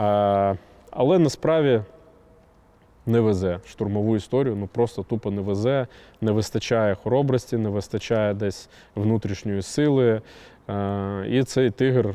Е, 0.00 0.56
Але 0.90 1.18
насправді 1.18 1.80
не 3.06 3.20
везе 3.20 3.60
штурмову 3.66 4.16
історію, 4.16 4.56
ну 4.56 4.66
просто 4.66 5.02
тупо 5.02 5.30
не 5.30 5.40
везе, 5.42 5.86
не 6.20 6.32
вистачає 6.32 6.94
хоробрості, 6.94 7.56
не 7.56 7.68
вистачає 7.68 8.34
десь 8.34 8.68
внутрішньої 8.94 9.62
сили. 9.62 10.22
Е, 10.70 11.24
І 11.28 11.42
цей 11.42 11.70
тигр 11.70 12.14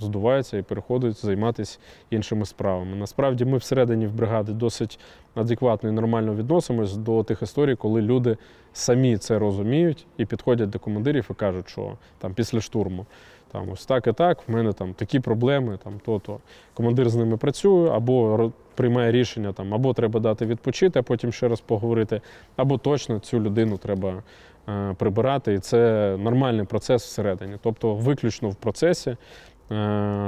здувається 0.00 0.58
і 0.58 0.62
переходить 0.62 1.16
займатися 1.24 1.78
іншими 2.10 2.46
справами. 2.46 2.96
Насправді 2.96 3.44
ми 3.44 3.58
всередині 3.58 4.06
в 4.06 4.12
бригаді 4.12 4.52
досить 4.52 4.98
адекватно 5.34 5.88
і 5.88 5.92
нормально 5.92 6.34
відносимось 6.34 6.96
до 6.96 7.22
тих 7.22 7.42
історій, 7.42 7.76
коли 7.76 8.02
люди 8.02 8.36
самі 8.72 9.16
це 9.16 9.38
розуміють 9.38 10.06
і 10.16 10.24
підходять 10.24 10.70
до 10.70 10.78
командирів 10.78 11.26
і 11.30 11.34
кажуть, 11.34 11.68
що 11.68 11.96
там 12.18 12.34
після 12.34 12.60
штурму. 12.60 13.06
Там 13.52 13.70
ось 13.70 13.86
так 13.86 14.06
і 14.06 14.12
так, 14.12 14.48
в 14.48 14.52
мене 14.52 14.72
там 14.72 14.94
такі 14.94 15.20
проблеми, 15.20 15.78
там 15.84 16.00
то-то. 16.04 16.38
Командир 16.74 17.10
з 17.10 17.14
ними 17.14 17.36
працює, 17.36 17.90
або 17.90 18.52
приймає 18.74 19.12
рішення, 19.12 19.52
там, 19.52 19.74
або 19.74 19.94
треба 19.94 20.20
дати 20.20 20.46
відпочити, 20.46 20.98
а 20.98 21.02
потім 21.02 21.32
ще 21.32 21.48
раз 21.48 21.60
поговорити, 21.60 22.20
або 22.56 22.78
точно 22.78 23.18
цю 23.18 23.40
людину 23.40 23.78
треба 23.78 24.22
е, 24.68 24.94
прибирати. 24.98 25.54
І 25.54 25.58
це 25.58 26.16
нормальний 26.18 26.66
процес 26.66 27.04
всередині. 27.04 27.56
Тобто, 27.62 27.94
виключно 27.94 28.50
в 28.50 28.54
процесі 28.54 29.16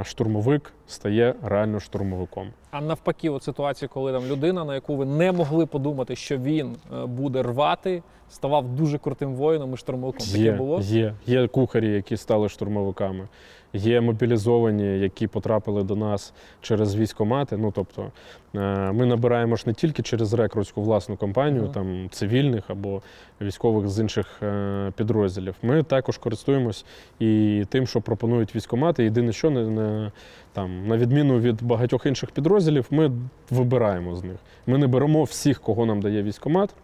штурмовик 0.05 0.73
стає 0.87 1.35
реально 1.43 1.81
штурмовиком. 1.81 2.49
А 2.71 2.81
навпаки, 2.81 3.31
от 3.31 3.43
ситуація, 3.43 3.89
коли 3.89 4.13
там 4.13 4.27
людина, 4.27 4.65
на 4.65 4.75
яку 4.75 4.97
ви 4.97 5.05
не 5.05 5.33
могли 5.33 5.67
подумати, 5.67 6.17
що 6.17 6.39
він 6.39 6.77
е, 7.03 7.07
буде 7.07 7.43
рвати, 7.43 8.03
ставав 8.31 8.69
дуже 8.69 8.99
крутим 8.99 9.35
воїном 9.35 9.75
і 9.75 9.77
штурмовиком. 9.77 10.27
Таке 10.27 10.39
Є, 10.43 10.53
було? 10.53 10.81
є. 10.81 11.15
Є 11.27 11.49
кухарі, 11.49 11.89
які 11.93 12.17
стали 12.17 12.49
штурмовиками. 12.49 13.29
Є 13.75 14.01
мобілізовані, 14.01 15.01
які 15.01 15.27
потрапили 15.27 15.83
до 15.83 15.97
нас 15.97 16.33
через 16.61 16.97
військомати. 16.97 17.57
Ну 17.57 17.73
тобто 17.75 18.13
е, 18.55 18.93
ми 18.93 19.07
набираємо 19.07 19.57
ж 19.57 19.65
не 19.67 19.75
тільки 19.75 20.03
через 20.03 20.35
рекрутську 20.35 20.83
власну 20.83 21.17
компанію, 21.17 21.69
там 21.69 22.09
цивільних 22.11 22.71
або 22.71 23.03
військових 23.41 23.89
з 23.89 23.99
інших 23.99 24.27
е, 24.43 24.93
підрозділів. 24.97 25.55
Ми 25.63 25.83
також 25.83 26.19
користуємось 26.19 26.85
і 27.19 27.65
тим, 27.69 27.87
що 27.87 28.01
пропонують 28.01 28.57
військомати. 28.57 29.05
Єдине, 29.05 29.33
що 29.33 29.51
не, 29.51 29.67
не 29.67 30.13
там, 30.53 30.89
на 30.89 30.97
відміну 30.97 31.39
від 31.39 31.63
багатьох 31.63 32.07
інших 32.07 32.31
підрозділів, 32.31 32.87
ми 32.91 33.11
вибираємо 33.51 34.17
з 34.17 34.25
них. 34.25 34.37
Ми 34.67 34.79
не 34.79 34.87
беремо 34.87 35.25
всіх, 35.25 35.61
кого 35.61 35.87
нам 35.87 36.03
дає 36.03 36.23
військомат. 36.23 36.75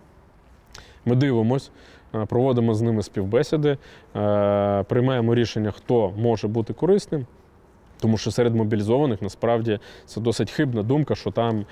Ми 1.05 1.16
дивимось, 1.16 1.70
проводимо 2.28 2.74
з 2.74 2.82
ними 2.82 3.02
співбесіди, 3.02 3.78
е, 4.16 4.84
приймаємо 4.88 5.34
рішення, 5.34 5.70
хто 5.70 6.12
може 6.16 6.48
бути 6.48 6.72
корисним. 6.72 7.26
Тому 8.00 8.18
що 8.18 8.30
серед 8.30 8.54
мобілізованих 8.54 9.22
насправді 9.22 9.78
це 10.06 10.20
досить 10.20 10.50
хибна 10.50 10.82
думка, 10.82 11.14
що 11.14 11.30
там 11.30 11.59
е, 11.59 11.64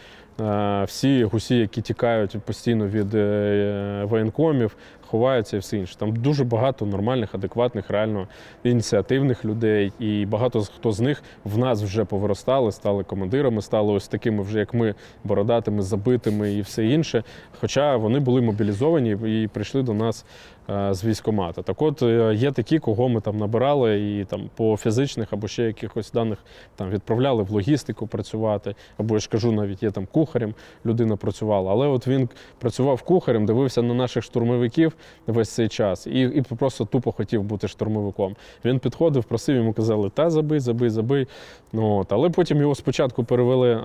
всі 0.85 1.25
гусі, 1.25 1.57
які 1.57 1.81
тікають 1.83 2.37
постійно 2.45 2.87
від 2.87 3.15
е, 3.15 4.05
воєнкомів, 4.09 4.77
ховаються 5.07 5.57
і 5.57 5.61
все 5.61 5.77
інше. 5.77 5.97
Там 5.99 6.17
дуже 6.17 6.45
багато 6.45 6.87
нормальних, 6.87 7.35
адекватних, 7.35 7.91
реально 7.91 8.29
ініціативних 8.65 9.45
людей, 9.45 9.93
і 9.99 10.27
багато 10.27 10.61
хто 10.61 10.93
з 10.93 11.01
них 11.01 11.23
в 11.45 11.59
нас 11.59 11.83
вже 11.83 12.05
повиростали, 12.05 12.73
стали 12.73 13.05
командирами, 13.05 13.63
стали 13.63 13.93
ось 13.93 14.09
такими 14.09 14.43
вже, 14.43 14.59
як 14.59 14.75
ми, 14.75 14.95
бородатими, 15.25 15.83
забитими 15.83 16.53
і 16.53 16.61
все 16.61 16.87
інше. 16.87 17.25
Хоча 17.61 17.97
вони 17.97 18.21
були 18.21 18.41
мобілізовані 18.41 19.11
і 19.43 19.49
прийшли 19.49 19.83
до 19.83 19.95
нас 19.95 20.25
е, 20.25 20.56
з 20.69 21.05
військомата. 21.05 21.63
Так 21.63 21.83
от 21.83 22.03
е, 22.03 22.35
є 22.35 22.53
такі, 22.53 22.79
кого 22.79 23.09
ми 23.09 23.21
там 23.21 23.39
набирали, 23.39 24.01
і 24.01 24.25
там 24.25 24.51
по 24.57 24.77
фізичних 24.77 25.33
або 25.33 25.49
ще 25.49 25.63
якихось 25.63 26.13
даних 26.13 26.39
там 26.77 26.91
відправляли 26.91 27.43
в 27.43 27.51
логістику 27.51 28.07
працювати, 28.07 28.75
або 28.99 29.15
я 29.15 29.21
ж 29.21 29.29
кажу, 29.29 29.53
навіть 29.53 29.83
є 29.83 29.91
там 29.91 30.07
кухарем, 30.13 30.55
людина 30.87 31.17
працювала. 31.17 31.73
Але 31.73 31.87
от 31.87 32.07
він 32.07 32.29
працював 32.59 33.03
кухарем, 33.03 33.47
дивився 33.47 33.83
на 33.83 33.95
наших 33.95 34.25
штурмовиків 34.25 34.93
весь 35.27 35.51
цей 35.51 35.69
час 35.69 36.07
і, 36.07 36.21
і 36.21 36.43
просто 36.43 36.85
тупо 36.85 37.13
хотів 37.13 37.43
бути 37.43 37.69
штурмовиком. 37.69 38.37
Він 38.65 38.79
підходив, 38.79 39.25
просив, 39.25 39.57
йому 39.57 39.73
казали, 39.73 40.11
та 40.15 40.31
забий, 40.31 40.61
забий, 40.61 40.91
забий. 40.91 41.27
Ну, 41.73 41.97
от. 41.97 42.13
Але 42.13 42.31
потім 42.31 42.61
його 42.61 42.75
спочатку 42.75 43.25
перевели 43.25 43.71
е, 43.71 43.81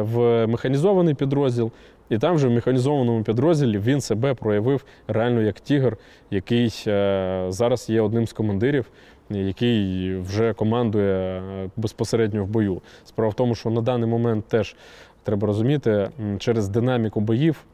в 0.00 0.46
механізований 0.46 1.14
підрозділ, 1.14 1.70
і 2.10 2.18
там 2.18 2.34
вже 2.34 2.48
в 2.48 2.50
механізованому 2.50 3.22
підрозділі 3.22 3.78
він 3.78 4.00
себе 4.00 4.34
проявив 4.34 4.84
реально 5.08 5.42
як 5.42 5.60
тігр, 5.60 5.96
який 6.30 6.84
е, 6.86 7.46
зараз 7.48 7.90
є 7.90 8.00
одним 8.00 8.26
з 8.26 8.32
командирів, 8.32 8.90
який 9.30 10.16
вже 10.16 10.52
командує 10.52 11.40
е, 11.40 11.70
безпосередньо 11.76 12.44
в 12.44 12.48
бою. 12.48 12.80
Справа 13.04 13.30
в 13.30 13.34
тому, 13.34 13.54
що 13.54 13.70
на 13.70 13.80
даний 13.80 14.08
момент 14.08 14.48
теж 14.48 14.76
треба 15.22 15.46
розуміти, 15.46 16.10
через 16.38 16.68
динаміку 16.68 17.20
боїв. 17.20 17.64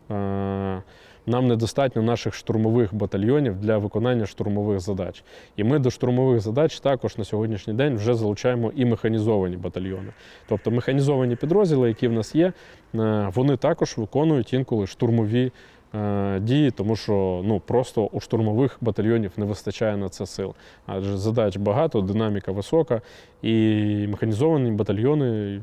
Нам 1.26 1.48
недостатньо 1.48 2.02
наших 2.02 2.34
штурмових 2.34 2.94
батальйонів 2.94 3.60
для 3.60 3.78
виконання 3.78 4.26
штурмових 4.26 4.80
задач. 4.80 5.24
І 5.56 5.64
ми 5.64 5.78
до 5.78 5.90
штурмових 5.90 6.40
задач 6.40 6.80
також 6.80 7.18
на 7.18 7.24
сьогоднішній 7.24 7.74
день 7.74 7.96
вже 7.96 8.14
залучаємо 8.14 8.72
і 8.76 8.84
механізовані 8.84 9.56
батальйони. 9.56 10.12
Тобто 10.48 10.70
механізовані 10.70 11.36
підрозділи, 11.36 11.88
які 11.88 12.08
в 12.08 12.12
нас 12.12 12.34
є, 12.34 12.52
е, 12.94 13.30
вони 13.34 13.56
також 13.56 13.94
виконують 13.96 14.52
інколи 14.52 14.86
штурмові 14.86 15.52
е, 15.94 16.40
дії, 16.40 16.70
тому 16.70 16.96
що 16.96 17.42
ну, 17.44 17.60
просто 17.60 18.06
у 18.06 18.20
штурмових 18.20 18.78
батальйонів 18.80 19.32
не 19.36 19.44
вистачає 19.44 19.96
на 19.96 20.08
це 20.08 20.26
сил. 20.26 20.54
Адже 20.86 21.16
задач 21.16 21.56
багато, 21.56 22.00
динаміка 22.00 22.52
висока, 22.52 23.00
і 23.42 24.06
механізовані 24.08 24.70
батальйони 24.70 25.60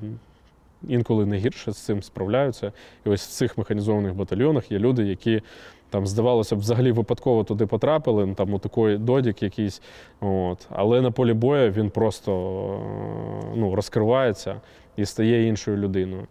інколи 0.88 1.26
не 1.26 1.38
гірше 1.38 1.72
з 1.72 1.78
цим 1.78 2.04
справляються. 2.04 2.72
І 3.06 3.10
ось 3.10 3.28
в 3.28 3.30
цих 3.30 3.58
механізованих 3.58 4.16
батальйонах 4.16 4.72
є 4.72 4.80
люди, 4.80 5.04
які 5.04 5.42
там, 5.90 6.08
здавалося 6.08 6.56
б, 6.56 6.60
взагалі 6.60 6.92
випадково 6.92 7.44
туди 7.44 7.66
потрапили, 7.66 8.26
ну, 8.26 8.36
там 8.36 8.60
такий 8.60 8.98
додік 8.98 9.44
якийсь. 9.44 9.82
От. 10.20 10.68
Але 10.70 11.02
на 11.02 11.12
полі 11.12 11.34
бою 11.34 11.72
він 11.72 11.90
просто 11.90 12.32
е, 13.44 13.54
ну, 13.56 13.76
розкривається 13.76 14.62
і 14.96 15.06
стає 15.06 15.48
іншою 15.48 15.78
людиною. 15.78 16.28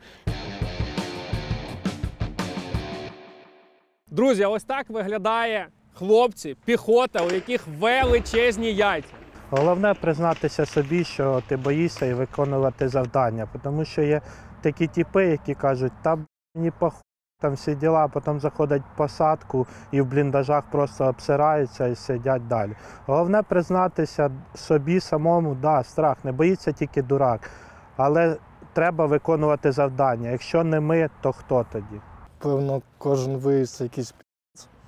Друзі, 4.11 4.45
ось 4.45 4.65
так 4.65 4.91
виглядає 4.91 5.67
хлопці, 5.95 6.57
піхота, 6.65 7.27
у 7.27 7.31
яких 7.31 7.67
величезні 7.79 8.73
яйця. 8.73 9.15
Головне 9.51 9.95
признатися 9.95 10.67
собі, 10.67 11.05
що 11.05 11.43
ти 11.49 11.57
боїшся 11.57 12.07
і 12.07 12.15
виконувати 12.15 12.89
завдання, 12.89 13.49
тому 13.63 13.85
що 13.85 14.03
є 14.03 14.21
такі 14.61 14.87
типи, 14.87 15.27
які 15.27 15.55
кажуть, 15.55 15.93
та 16.03 16.19
мені 16.55 16.71
похуй, 16.71 17.03
там 17.41 17.55
всі 17.55 17.75
діла, 17.75 18.09
потім 18.09 18.41
заходять 18.41 18.83
в 18.95 18.97
посадку 18.97 19.67
і 19.91 20.01
в 20.01 20.07
бліндажах 20.07 20.65
просто 20.71 21.05
обсираються 21.05 21.87
і 21.87 21.95
сидять 21.95 22.49
далі. 22.49 22.73
Головне 23.07 23.43
признатися 23.43 24.31
собі 24.55 25.01
самому, 25.01 25.55
да, 25.55 25.83
страх, 25.83 26.25
не 26.25 26.33
боїться 26.33 26.73
тільки 26.73 27.03
дурак, 27.03 27.51
але 27.97 28.37
треба 28.73 29.07
виконувати 29.07 29.73
завдання. 29.73 30.31
Якщо 30.31 30.65
не 30.65 30.81
ми, 30.81 31.11
то 31.21 31.33
хто 31.33 31.67
тоді? 31.73 32.01
Певно, 32.39 32.83
кожен 32.99 33.37
виїзд 33.37 33.75
це 33.75 33.85
якийсь 33.85 34.15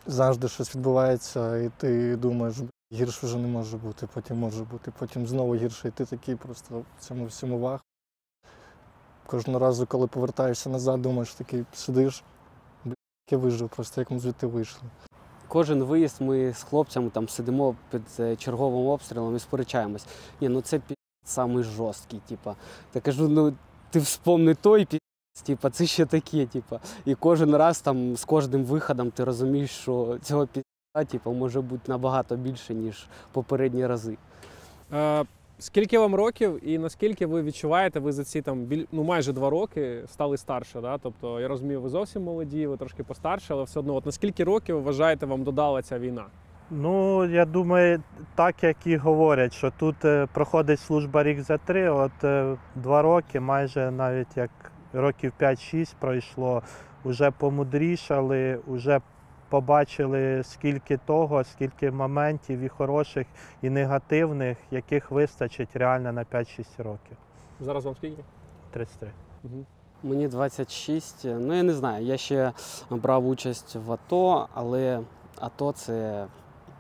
завжди 0.06 0.48
щось 0.48 0.76
відбувається, 0.76 1.56
і 1.56 1.70
ти 1.76 2.16
думаєш, 2.16 2.58
«Б**, 2.58 2.68
гірше 2.92 3.26
вже 3.26 3.38
не 3.38 3.48
може 3.48 3.76
бути, 3.76 4.08
потім 4.14 4.38
може 4.38 4.64
бути, 4.64 4.92
потім 4.98 5.26
знову 5.26 5.54
гірше, 5.54 5.88
і 5.88 5.90
ти 5.90 6.04
такий 6.04 6.36
просто 6.36 6.84
в 6.98 7.04
цьому 7.04 7.26
всьому 7.26 7.58
вах. 7.58 7.80
Кожного 9.26 9.58
разу, 9.58 9.86
коли 9.86 10.06
повертаєшся 10.06 10.70
назад, 10.70 11.02
думаєш, 11.02 11.34
такий 11.34 11.64
сидиш, 11.72 12.22
«Б**, 12.84 12.88
як 12.88 13.32
я 13.32 13.38
вижив, 13.38 13.68
просто 13.68 14.00
як 14.00 14.10
ми 14.10 14.18
звідти 14.18 14.46
вийшли. 14.46 14.88
кожен 15.48 15.82
виїзд 15.82 16.20
ми 16.20 16.52
з 16.54 16.62
хлопцями 16.62 17.10
там 17.10 17.28
сидимо 17.28 17.76
під 17.90 18.02
е, 18.20 18.36
черговим 18.36 18.86
обстрілом 18.86 19.36
і 19.36 19.38
сперечаємось. 19.38 20.06
Ні, 20.40 20.48
ну 20.48 20.60
це 20.60 20.78
пі 20.78 20.94
самий 21.24 21.64
жорсткий, 21.64 22.20
типа. 22.28 22.56
Та 22.90 23.00
кажу, 23.00 23.28
ну 23.28 23.54
ти 23.90 23.98
вспомни 23.98 24.54
той 24.54 24.84
пі. 24.84 24.98
Типа, 25.44 25.70
це 25.70 25.86
ще 25.86 26.06
таке, 26.06 26.46
типа. 26.46 26.80
І 27.04 27.14
кожен 27.14 27.56
раз 27.56 27.80
там 27.80 28.16
з 28.16 28.24
кожним 28.24 28.64
виходом 28.64 29.10
ти 29.10 29.24
розумієш, 29.24 29.70
що 29.70 30.18
цього 30.22 30.46
пі 30.46 30.62
типа, 30.92 31.30
може 31.30 31.60
бути 31.60 31.82
набагато 31.88 32.36
більше, 32.36 32.74
ніж 32.74 33.06
попередні 33.32 33.86
рази. 33.86 34.16
Е, 34.92 35.24
скільки 35.58 35.98
вам 35.98 36.14
років 36.14 36.68
і 36.68 36.78
наскільки 36.78 37.26
ви 37.26 37.42
відчуваєте, 37.42 38.00
ви 38.00 38.12
за 38.12 38.24
ці 38.24 38.42
там 38.42 38.58
біль... 38.58 38.86
ну, 38.92 39.04
майже 39.04 39.32
два 39.32 39.50
роки 39.50 40.02
стали 40.06 40.36
старше? 40.36 40.80
Да? 40.80 40.98
Тобто, 40.98 41.40
я 41.40 41.48
розумію, 41.48 41.80
ви 41.80 41.88
зовсім 41.88 42.22
молоді, 42.22 42.66
ви 42.66 42.76
трошки 42.76 43.04
постарше, 43.04 43.54
але 43.54 43.64
все 43.64 43.80
одно, 43.80 43.94
от 43.94 44.06
наскільки 44.06 44.44
років 44.44 44.76
ви 44.76 44.82
вважаєте, 44.82 45.26
вам 45.26 45.42
додала 45.42 45.82
ця 45.82 45.98
війна? 45.98 46.24
Ну, 46.70 47.24
я 47.24 47.44
думаю, 47.44 48.02
так 48.34 48.62
як 48.62 48.76
і 48.86 48.96
говорять, 48.96 49.52
що 49.52 49.72
тут 49.78 50.04
е, 50.04 50.28
проходить 50.32 50.80
служба 50.80 51.22
рік 51.22 51.40
за 51.40 51.58
три, 51.58 51.90
от 51.90 52.24
е, 52.24 52.56
два 52.74 53.02
роки, 53.02 53.40
майже 53.40 53.90
навіть 53.90 54.36
як 54.36 54.50
років 54.92 55.32
5-6 55.40 55.94
пройшло, 55.98 56.62
вже 57.04 57.30
помудрішали, 57.30 58.58
вже 58.66 59.00
побачили 59.52 60.42
скільки 60.44 60.96
того, 60.96 61.44
скільки 61.44 61.90
моментів 61.90 62.60
і 62.60 62.68
хороших, 62.68 63.26
і 63.62 63.70
негативних, 63.70 64.58
яких 64.70 65.10
вистачить 65.10 65.76
реально 65.76 66.12
на 66.12 66.24
5-6 66.24 66.64
років. 66.78 67.16
Зараз 67.60 67.84
вам 67.84 67.96
скільки? 67.96 68.22
33. 68.70 69.10
Угу. 69.44 69.64
Мені 70.02 70.28
26. 70.28 71.24
Ну 71.24 71.54
я 71.54 71.62
не 71.62 71.74
знаю. 71.74 72.06
Я 72.06 72.16
ще 72.16 72.52
брав 72.90 73.26
участь 73.28 73.76
в 73.86 73.92
АТО, 73.92 74.48
але 74.54 75.00
АТО 75.40 75.72
це 75.72 76.26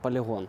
полігон 0.02 0.46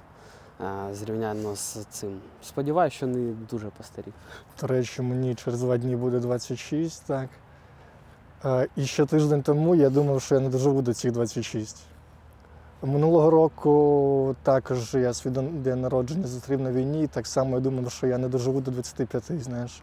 е, 0.62 0.94
зрівняно 0.94 1.56
з 1.56 1.86
цим. 1.90 2.20
Сподіваюся, 2.42 2.96
що 2.98 3.08
не 3.08 3.34
дуже 3.34 3.70
постарів. 3.70 4.14
До 4.62 4.68
речі, 4.68 5.02
мені 5.02 5.36
через 5.36 5.62
два 5.62 5.78
дні 5.78 5.96
буде 5.96 6.20
26, 6.20 7.08
так. 7.08 7.30
Е, 8.46 8.68
І 8.76 8.86
ще 8.86 9.06
тиждень 9.06 9.42
тому 9.42 9.76
я 9.76 9.90
думав, 9.90 10.22
що 10.22 10.36
я 10.36 10.42
не 10.42 10.50
доживу 10.50 10.82
до 10.82 10.94
цих 10.94 11.12
26. 11.12 11.86
Минулого 12.84 13.30
року 13.30 14.36
також 14.44 14.94
я 14.94 15.14
свій 15.14 15.30
день 15.30 15.82
народження 15.82 16.28
зустрів 16.28 16.62
на 16.62 16.72
війні, 16.72 17.04
і 17.04 17.08
так 17.08 17.28
само 17.28 17.56
я 17.56 17.60
думав, 17.60 17.92
що 17.92 18.08
я 18.08 18.18
не 18.18 18.28
доживу 18.28 18.62
до 18.62 18.72
25, 18.72 19.24
знаєш. 19.42 19.82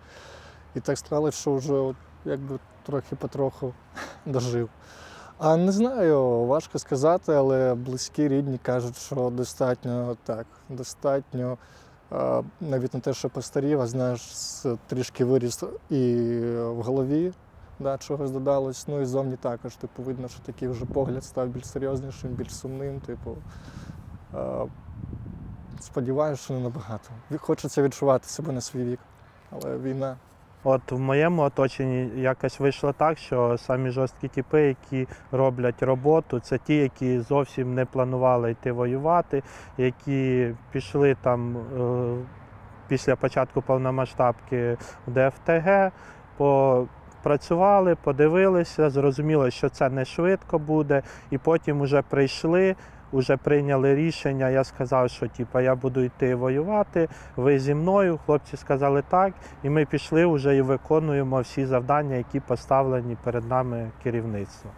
І 0.74 0.80
так 0.80 0.98
сталося, 0.98 1.38
що 1.38 1.54
вже 1.54 1.94
якби 2.24 2.58
трохи 2.86 3.16
потроху 3.16 3.74
дожив. 4.26 4.68
А 5.38 5.56
не 5.56 5.72
знаю, 5.72 6.44
важко 6.44 6.78
сказати, 6.78 7.32
але 7.32 7.74
близькі 7.74 8.28
рідні 8.28 8.58
кажуть, 8.62 8.96
що 8.96 9.30
достатньо 9.30 10.16
так, 10.24 10.46
достатньо 10.68 11.58
навіть 12.60 12.94
не 12.94 13.00
те, 13.00 13.14
що 13.14 13.28
постарів, 13.28 13.80
а 13.80 13.86
знаєш, 13.86 14.20
трішки 14.86 15.24
виріс 15.24 15.62
і 15.90 16.14
в 16.56 16.82
голові, 16.82 17.32
да, 17.80 17.98
чогось 17.98 18.30
додалось. 18.30 18.88
Ну 18.88 19.00
і 19.00 19.04
зовні 19.04 19.36
також. 19.36 19.76
Типу, 19.76 20.02
видно, 20.02 20.28
що 20.28 20.40
такий 20.40 20.68
вже 20.68 20.84
погляд 20.84 21.24
став 21.24 21.48
більш 21.48 21.66
серйознішим, 21.66 22.30
більш 22.30 22.56
сумним. 22.56 23.00
Типу, 23.00 23.36
а, 24.32 24.64
сподіваюся, 25.80 26.42
що 26.42 26.54
не 26.54 26.60
набагато. 26.60 27.10
Хочеться 27.38 27.82
відчувати 27.82 28.28
себе 28.28 28.52
на 28.52 28.60
свій 28.60 28.84
вік, 28.84 29.00
але 29.50 29.78
війна. 29.78 30.16
От 30.64 30.92
в 30.92 30.98
моєму 30.98 31.42
оточенні 31.42 32.20
якось 32.20 32.60
вийшло 32.60 32.92
так, 32.92 33.18
що 33.18 33.58
самі 33.58 33.90
жорсткі 33.90 34.28
типи, 34.28 34.62
які 34.62 35.08
роблять 35.32 35.82
роботу, 35.82 36.40
це 36.40 36.58
ті, 36.58 36.76
які 36.76 37.20
зовсім 37.20 37.74
не 37.74 37.84
планували 37.84 38.50
йти 38.50 38.72
воювати, 38.72 39.42
які 39.78 40.54
пішли 40.72 41.16
там 41.22 41.56
е, 41.56 42.26
після 42.88 43.16
початку 43.16 43.62
повномасштабки 43.62 44.76
в 45.06 45.12
ДФТГ, 45.12 45.92
попрацювали, 47.22 47.94
подивилися, 47.94 48.90
зрозуміло, 48.90 49.50
що 49.50 49.68
це 49.68 49.88
не 49.88 50.04
швидко 50.04 50.58
буде, 50.58 51.02
і 51.30 51.38
потім 51.38 51.80
вже 51.82 52.02
прийшли. 52.02 52.76
Уже 53.12 53.36
прийняли 53.36 53.94
рішення. 53.94 54.48
Я 54.48 54.64
сказав, 54.64 55.10
що 55.10 55.28
типу, 55.28 55.60
я 55.60 55.74
буду 55.74 56.00
йти 56.00 56.34
воювати. 56.34 57.08
Ви 57.36 57.58
зі 57.58 57.74
мною. 57.74 58.18
Хлопці 58.26 58.56
сказали 58.56 59.02
так, 59.08 59.32
і 59.62 59.70
ми 59.70 59.84
пішли 59.84 60.26
вже 60.26 60.56
і 60.56 60.62
виконуємо 60.62 61.40
всі 61.40 61.66
завдання, 61.66 62.16
які 62.16 62.40
поставлені 62.40 63.16
перед 63.24 63.48
нами 63.48 63.90
керівництвом. 64.02 64.72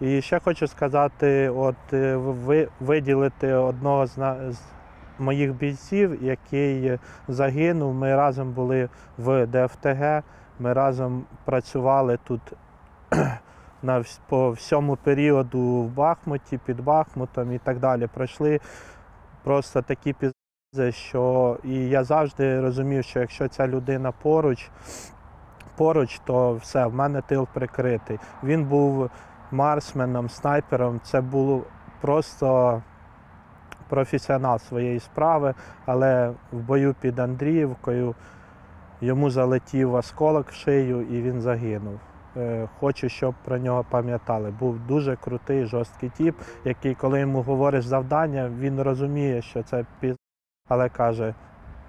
І 0.00 0.22
ще 0.22 0.40
хочу 0.40 0.66
сказати: 0.66 1.48
от 1.48 1.92
е, 1.92 2.16
ви 2.16 2.68
виділити 2.80 3.52
одного 3.52 4.06
з 4.06 4.18
моїх 5.18 5.54
бійців, 5.54 6.24
який 6.24 6.98
загинув. 7.28 7.94
Ми 7.94 8.16
разом 8.16 8.52
були 8.52 8.88
в 9.18 9.46
ДФТГ, 9.46 10.22
ми 10.60 10.72
разом 10.72 11.24
працювали 11.44 12.18
тут 12.24 12.40
на 13.82 14.04
по 14.28 14.50
всьому 14.50 14.96
періоду 14.96 15.60
в 15.60 15.88
Бахмуті, 15.88 16.58
під 16.58 16.80
Бахмутом 16.80 17.52
і 17.52 17.58
так 17.58 17.78
далі. 17.78 18.06
Пройшли 18.14 18.60
просто 19.44 19.82
такі 19.82 20.12
пізи, 20.12 20.92
що 20.92 21.56
і 21.64 21.74
я 21.74 22.04
завжди 22.04 22.60
розумів, 22.60 23.04
що 23.04 23.20
якщо 23.20 23.48
ця 23.48 23.66
людина 23.66 24.12
поруч, 24.12 24.70
поруч, 25.76 26.20
то 26.24 26.54
все, 26.54 26.86
в 26.86 26.94
мене 26.94 27.22
тил 27.22 27.48
прикритий. 27.54 28.18
Він 28.44 28.64
був 28.64 29.10
марсменом, 29.50 30.30
снайпером. 30.30 31.00
Це 31.04 31.20
було 31.20 31.62
просто 32.00 32.82
професіонал 33.88 34.58
своєї 34.58 35.00
справи, 35.00 35.54
але 35.86 36.32
в 36.52 36.60
бою 36.60 36.94
під 37.00 37.18
Андріївкою 37.18 38.14
йому 39.00 39.30
залетів 39.30 39.94
осколок 39.94 40.50
в 40.50 40.54
шию 40.54 41.02
і 41.02 41.22
він 41.22 41.40
загинув. 41.40 42.00
Е, 42.36 42.68
Хочу, 42.80 43.08
щоб 43.08 43.34
про 43.44 43.58
нього 43.58 43.84
пам'ятали. 43.90 44.50
Був 44.60 44.78
дуже 44.86 45.16
крутий, 45.16 45.64
жорсткий 45.64 46.10
тіп, 46.16 46.36
який, 46.64 46.94
коли 46.94 47.20
йому 47.20 47.42
говориш 47.42 47.84
завдання, 47.84 48.50
він 48.58 48.82
розуміє, 48.82 49.42
що 49.42 49.62
це 49.62 49.86
піз, 50.00 50.16
але 50.68 50.88
каже: 50.88 51.34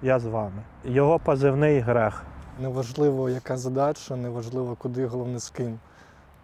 Я 0.02 0.18
з 0.18 0.24
вами. 0.24 0.62
Його 0.84 1.18
позивний 1.18 1.80
грех. 1.80 2.22
Неважливо, 2.60 3.30
яка 3.30 3.56
задача, 3.56 4.16
неважливо, 4.16 4.76
куди, 4.78 5.06
головне 5.06 5.38
з 5.38 5.50
ким. 5.50 5.78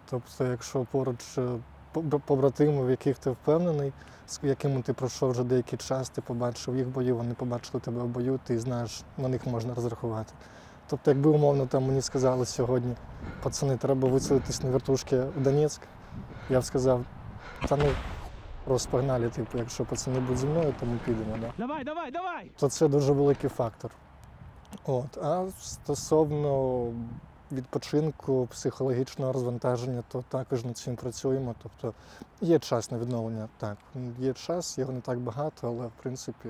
Тобто, 0.09 0.45
якщо 0.45 0.85
поруч 0.91 1.37
е, 1.37 1.41
поб- 1.93 2.85
в 2.85 2.89
яких 2.89 3.17
ти 3.17 3.29
впевнений, 3.29 3.93
з 4.27 4.39
якими 4.43 4.81
ти 4.81 4.93
пройшов 4.93 5.31
вже 5.31 5.43
деякий 5.43 5.79
час, 5.79 6.09
ти 6.09 6.21
побачив 6.21 6.75
їх 6.77 6.87
бої, 6.87 7.11
вони 7.11 7.33
побачили 7.33 7.81
тебе 7.81 8.01
в 8.01 8.07
бою, 8.07 8.39
ти 8.43 8.59
знаєш, 8.59 9.03
на 9.17 9.27
них 9.27 9.47
можна 9.47 9.73
розрахувати. 9.73 10.33
Тобто, 10.89 11.11
якби 11.11 11.29
умовно 11.29 11.65
там 11.65 11.83
мені 11.83 12.01
сказали 12.01 12.45
сьогодні, 12.45 12.95
пацани, 13.43 13.77
треба 13.77 14.09
виселитись 14.09 14.63
на 14.63 14.69
вертушки 14.69 15.19
в 15.19 15.41
Донецьк, 15.41 15.81
я 16.49 16.59
б 16.59 16.63
сказав, 16.63 17.05
та 17.67 17.75
ну 17.75 17.85
розпогнали, 18.67 19.29
типу, 19.29 19.57
якщо 19.57 19.85
пацани 19.85 20.19
будуть 20.19 20.37
зі 20.37 20.47
мною, 20.47 20.73
то 20.79 20.85
ми 20.85 20.99
підемо. 21.05 21.37
Да? 21.41 21.53
Давай, 21.57 21.83
давай, 21.83 22.11
давай! 22.11 22.51
то 22.59 22.69
це 22.69 22.87
дуже 22.87 23.13
великий 23.13 23.49
фактор. 23.49 23.91
От. 24.85 25.17
А 25.17 25.45
стосовно 25.59 26.85
відпочинку, 27.51 28.47
психологічного 28.51 29.33
розвантаження, 29.33 30.03
то 30.07 30.23
також 30.29 30.65
над 30.65 30.77
цим 30.77 30.95
працюємо. 30.95 31.55
Тобто 31.63 31.93
є 32.41 32.59
час 32.59 32.91
на 32.91 32.97
відновлення. 32.97 33.49
Так, 33.57 33.77
є 34.19 34.33
час, 34.33 34.77
його 34.77 34.93
не 34.93 35.01
так 35.01 35.19
багато, 35.19 35.67
але 35.67 35.87
в 35.87 35.91
принципі 36.01 36.49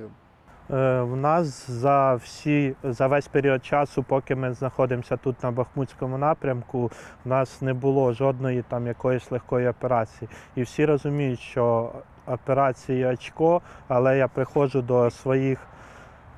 В 0.70 1.16
нас 1.16 1.72
за 1.72 2.16
всі 2.16 2.76
за 2.84 3.08
весь 3.08 3.28
період 3.28 3.66
часу, 3.66 4.04
поки 4.04 4.36
ми 4.36 4.54
знаходимося 4.54 5.18
тут 5.18 5.44
на 5.44 5.52
Бахмутському 5.52 6.18
напрямку, 6.18 6.92
в 7.26 7.30
нас 7.30 7.62
не 7.62 7.74
було 7.74 8.14
жодної 8.14 8.64
там 8.68 8.88
якоїсь 8.88 9.32
легкої 9.32 9.68
операції. 9.68 10.30
І 10.56 10.62
всі 10.62 10.86
розуміють, 10.86 11.40
що 11.40 11.92
операції 12.28 13.06
очко, 13.06 13.62
але 13.88 14.18
я 14.18 14.28
приходжу 14.28 14.80
до 14.80 15.12
своїх 15.12 15.60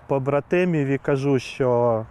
побратимів 0.08 0.88
і 0.88 0.98
кажу, 0.98 1.40
що 1.40 2.06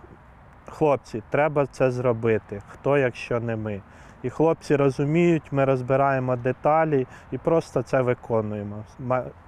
хлопці, 0.66 1.22
треба 1.30 1.66
це 1.66 1.90
зробити. 1.90 2.62
Хто, 2.68 2.98
якщо 2.98 3.40
не 3.40 3.56
ми. 3.56 3.80
І 4.22 4.30
хлопці 4.30 4.76
розуміють, 4.76 5.42
ми 5.50 5.64
розбираємо 5.64 6.36
деталі 6.36 7.06
і 7.32 7.38
просто 7.38 7.82
це 7.82 8.02
виконуємо. 8.02 8.84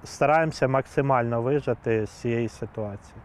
Стараємося 0.03 0.67
максимально 0.67 1.41
вижити 1.41 2.05
з 2.05 2.09
цієї 2.09 2.49
ситуації. 2.49 3.15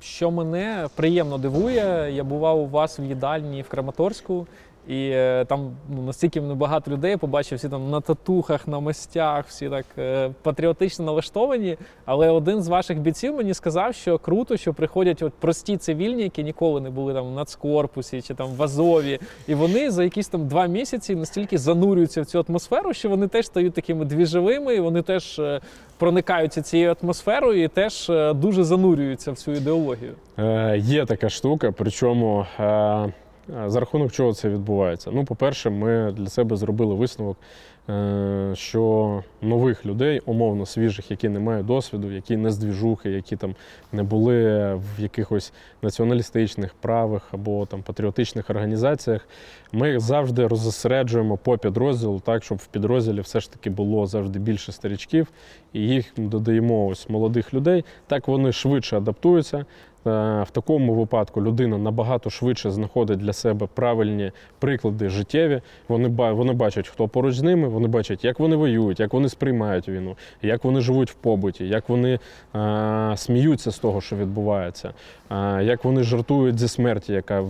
Що 0.00 0.30
мене 0.30 0.88
приємно 0.96 1.38
дивує, 1.38 2.12
я 2.12 2.24
бував 2.24 2.60
у 2.60 2.66
вас 2.66 3.00
в 3.00 3.02
їдальні 3.02 3.62
в 3.62 3.68
Краматорську, 3.68 4.46
І 4.88 5.10
е, 5.12 5.44
там 5.44 5.70
ну, 5.88 6.02
настільки 6.02 6.40
багато 6.40 6.90
людей 6.90 7.16
побачив, 7.16 7.58
всі 7.58 7.68
там 7.68 7.90
на 7.90 8.00
татухах, 8.00 8.68
на 8.68 8.80
мастях, 8.80 9.44
всі 9.48 9.68
так 9.68 9.86
е, 9.98 10.30
патріотично 10.42 11.04
налаштовані. 11.04 11.76
Але 12.04 12.30
один 12.30 12.62
з 12.62 12.68
ваших 12.68 13.00
бійців 13.00 13.34
мені 13.34 13.54
сказав, 13.54 13.94
що 13.94 14.18
круто, 14.18 14.56
що 14.56 14.74
приходять 14.74 15.22
от 15.22 15.32
прості 15.32 15.76
цивільні, 15.76 16.22
які 16.22 16.44
ніколи 16.44 16.80
не 16.80 16.90
були 16.90 17.14
там 17.14 17.26
в 17.26 17.34
нацкорпусі 17.34 18.22
чи 18.22 18.34
там 18.34 18.48
в 18.48 18.62
Азові. 18.62 19.20
І 19.46 19.54
вони 19.54 19.90
за 19.90 20.04
якісь 20.04 20.28
там 20.28 20.48
два 20.48 20.66
місяці 20.66 21.14
настільки 21.14 21.58
занурюються 21.58 22.22
в 22.22 22.26
цю 22.26 22.44
атмосферу, 22.48 22.94
що 22.94 23.08
вони 23.08 23.28
теж 23.28 23.46
стають 23.46 23.74
такими 23.74 24.04
двіжовими, 24.04 24.74
і 24.74 24.80
вони 24.80 25.02
теж 25.02 25.38
е, 25.38 25.60
проникаються 25.98 26.62
цією 26.62 26.96
атмосферою 27.02 27.64
і 27.64 27.68
теж 27.68 28.10
е, 28.10 28.32
дуже 28.32 28.64
занурюються 28.64 29.32
в 29.32 29.36
цю 29.36 29.52
ідеологію. 29.52 30.12
Е, 30.38 30.78
є 30.78 31.06
така 31.06 31.28
штука, 31.28 31.72
причому 31.76 32.46
е, 32.60 33.12
за 33.66 33.80
рахунок 33.80 34.12
чого 34.12 34.32
це 34.32 34.48
відбувається? 34.48 35.10
Ну, 35.14 35.24
по-перше, 35.24 35.70
ми 35.70 36.12
для 36.16 36.26
себе 36.26 36.56
зробили 36.56 36.94
висновок, 36.94 37.36
е, 37.88 38.50
що 38.54 39.22
нових 39.42 39.86
людей, 39.86 40.20
умовно 40.26 40.66
свіжих, 40.66 41.10
які 41.10 41.28
не 41.28 41.40
мають 41.40 41.66
досвіду, 41.66 42.12
які 42.12 42.36
не 42.36 42.50
з 42.50 42.58
двіжухи, 42.58 43.10
які 43.10 43.36
там 43.36 43.54
не 43.92 44.02
були 44.02 44.74
в 44.74 44.84
якихось 44.98 45.52
націоналістичних 45.82 46.74
правих 46.74 47.22
або 47.32 47.66
там 47.66 47.82
патріотичних 47.82 48.50
організаціях, 48.50 49.28
ми 49.72 49.98
завжди 49.98 50.46
розосереджуємо 50.46 51.36
по 51.36 51.58
підрозділу 51.58 52.20
так, 52.20 52.44
щоб 52.44 52.58
в 52.58 52.66
підрозділі 52.66 53.20
все 53.20 53.40
ж 53.40 53.52
таки 53.52 53.70
було 53.70 54.06
завжди 54.06 54.38
більше 54.38 54.72
старічків, 54.72 55.28
і 55.72 55.80
їх 55.80 56.12
додаємо 56.16 56.86
ось 56.86 57.08
молодих 57.08 57.54
людей. 57.54 57.84
Так 58.06 58.28
вони 58.28 58.52
швидше 58.52 58.96
адаптуються. 58.96 59.64
Е, 60.06 60.10
В 60.42 60.50
такому 60.52 60.94
випадку 60.94 61.42
людина 61.42 61.78
набагато 61.78 62.30
швидше 62.30 62.70
знаходить 62.70 63.18
для 63.18 63.32
себе 63.32 63.68
правильні 63.74 64.32
приклади 64.58 65.08
життєві. 65.08 65.60
Вони 65.88 66.08
вони 66.08 66.52
бачать, 66.52 66.88
хто 66.88 67.08
поруч 67.08 67.34
з 67.34 67.42
ними, 67.42 67.68
вони 67.68 67.88
бачать, 67.88 68.24
як 68.24 68.40
вони 68.40 68.56
воюють, 68.56 69.00
як 69.00 69.12
вони 69.12 69.28
сприймають 69.28 69.88
війну, 69.88 70.16
як 70.42 70.64
вони 70.64 70.80
живуть 70.80 71.10
в 71.10 71.14
побуті, 71.14 71.68
як 71.68 71.88
вони 71.88 72.18
е, 72.54 73.12
сміються 73.16 73.70
з 73.70 73.78
того, 73.78 74.00
що 74.00 74.16
відбувається, 74.16 74.92
е, 75.30 75.64
як 75.64 75.84
вони 75.84 76.02
жартують 76.02 76.58
зі 76.58 76.68
смерті, 76.68 77.12
яка 77.12 77.44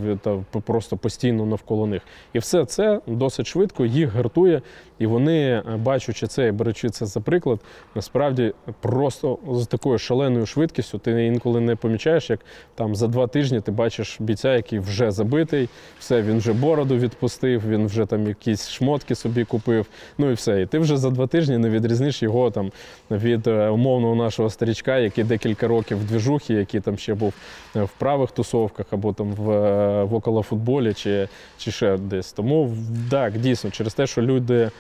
просто 0.64 0.96
постійно 0.96 1.46
навколо 1.46 1.86
них. 1.86 2.02
І 2.32 2.38
все 2.38 2.64
це 2.64 3.00
досить 3.06 3.46
швидко 3.46 3.86
їх 3.86 4.12
гартує, 4.12 4.62
і 4.98 5.06
вони, 5.06 5.40
е, 5.40 5.76
бачучи 5.76 6.26
це 6.26 6.46
і 6.46 6.52
беручи 6.52 6.90
це 6.90 7.06
за 7.06 7.20
приклад, 7.20 7.60
насправді 7.94 8.52
просто 8.80 9.38
з 9.52 9.66
такою 9.66 9.98
шаленою 9.98 10.46
швидкістю 10.46 10.98
ти 10.98 11.26
інколи 11.26 11.60
не 11.60 11.76
помічаєш, 11.76 12.30
як 12.30 12.39
там 12.74 12.94
за 12.94 13.06
два 13.06 13.26
тижні 13.26 13.60
ти 13.60 13.70
бачиш 13.70 14.16
бійця, 14.20 14.54
який 14.54 14.78
вже 14.78 15.10
забитий, 15.10 15.68
все, 15.98 16.22
він 16.22 16.38
вже 16.38 16.52
бороду 16.52 16.96
відпустив, 16.96 17.68
він 17.68 17.86
вже 17.86 18.06
там 18.06 18.26
якісь 18.26 18.68
шмотки 18.68 19.14
собі 19.14 19.44
купив. 19.44 19.86
Ну 20.18 20.30
і 20.30 20.34
все. 20.34 20.62
І 20.62 20.66
ти 20.66 20.78
вже 20.78 20.96
за 20.96 21.10
два 21.10 21.26
тижні 21.26 21.58
не 21.58 21.70
відрізниш 21.70 22.22
його 22.22 22.50
там 22.50 22.72
від 23.10 23.46
е, 23.46 23.68
умовного 23.68 24.14
нашого 24.14 24.50
старічка, 24.50 24.98
який 24.98 25.24
декілька 25.24 25.68
років 25.68 25.98
в 25.98 26.04
двіжухі, 26.04 26.54
який 26.54 26.80
там 26.80 26.98
ще 26.98 27.14
був 27.14 27.34
е, 27.76 27.82
в 27.82 27.90
правих 27.90 28.30
тусовках 28.30 28.86
або 28.90 29.12
там 29.12 29.32
в, 29.32 29.50
е, 29.50 30.04
в 30.04 30.14
околофутболі 30.14 30.94
чи, 30.94 31.28
чи 31.58 31.70
ще 31.70 31.96
десь. 31.96 32.32
Тому 32.32 32.76
так, 33.10 33.38
дійсно, 33.38 33.70
через 33.70 33.94
те, 33.94 34.06
що 34.06 34.22
люди 34.22 34.70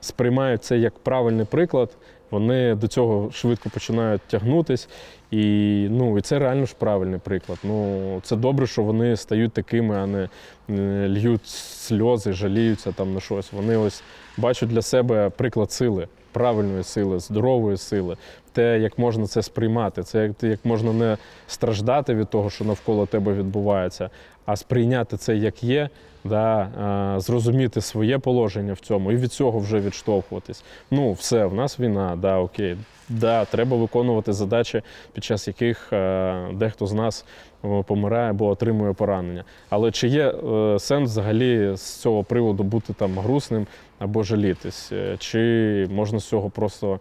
сприймають 0.00 0.64
це 0.64 0.78
як 0.78 0.98
правильний 0.98 1.46
приклад, 1.46 1.90
вони 2.30 2.74
до 2.74 2.88
цього 2.88 3.30
швидко 3.32 3.70
починають 3.70 4.22
тягнутись. 4.22 4.88
І, 5.30 5.86
ну, 5.90 6.18
і 6.18 6.20
це 6.20 6.38
реально 6.38 6.66
ж 6.66 6.74
правильний 6.78 7.20
приклад. 7.20 7.58
Ну, 7.64 8.20
це 8.22 8.36
добре, 8.36 8.66
що 8.66 8.82
вони 8.82 9.16
стають 9.16 9.52
такими, 9.52 9.96
а 9.96 10.06
не 10.06 10.28
е, 10.70 11.08
льють 11.08 11.46
сльози, 11.46 12.32
жаліються 12.32 12.92
там 12.92 13.14
на 13.14 13.20
щось. 13.20 13.52
Вони 13.52 13.76
ось 13.76 14.02
бачать 14.36 14.68
для 14.68 14.82
себе 14.82 15.30
приклад 15.30 15.72
сили, 15.72 16.08
правильної 16.32 16.84
сили, 16.84 17.18
здорової 17.18 17.76
сили, 17.76 18.16
те, 18.52 18.78
як 18.78 18.98
можна 18.98 19.26
це 19.26 19.42
сприймати, 19.42 20.02
це 20.02 20.22
як, 20.22 20.42
як 20.42 20.64
можна 20.64 20.92
не 20.92 21.16
страждати 21.46 22.14
від 22.14 22.30
того, 22.30 22.50
що 22.50 22.64
навколо 22.64 23.06
тебе 23.06 23.32
відбувається, 23.32 24.10
а 24.46 24.56
сприйняти 24.56 25.16
це 25.16 25.36
як 25.36 25.62
є, 25.62 25.88
да, 26.24 27.16
зрозуміти 27.18 27.80
своє 27.80 28.18
положення 28.18 28.72
в 28.72 28.80
цьому 28.80 29.12
і 29.12 29.16
від 29.16 29.32
цього 29.32 29.58
вже 29.58 29.80
відштовхуватись. 29.80 30.64
Ну, 30.90 31.12
все, 31.12 31.46
в 31.46 31.54
нас 31.54 31.80
війна, 31.80 32.18
да, 32.20 32.38
окей. 32.38 32.76
Да, 33.08 33.44
треба 33.44 33.76
виконувати 33.76 34.32
задачі, 34.32 34.82
під 35.12 35.24
час 35.24 35.48
яких 35.48 35.92
е, 35.92 36.48
дехто 36.52 36.86
з 36.86 36.92
нас 36.92 37.24
е, 37.64 37.82
помирає 37.86 38.30
або 38.30 38.46
отримує 38.46 38.92
поранення. 38.92 39.44
Але 39.70 39.90
чи 39.90 40.08
є 40.08 40.28
е, 40.28 40.78
сенс 40.78 41.10
взагалі 41.10 41.76
з 41.76 41.96
цього 41.96 42.24
приводу 42.24 42.62
бути 42.62 42.92
там 42.92 43.18
грустним 43.18 43.66
або 43.98 44.22
жалітись? 44.22 44.92
Чи 45.18 45.88
можна 45.90 46.20
з 46.20 46.28
цього 46.28 46.50
просто 46.50 47.00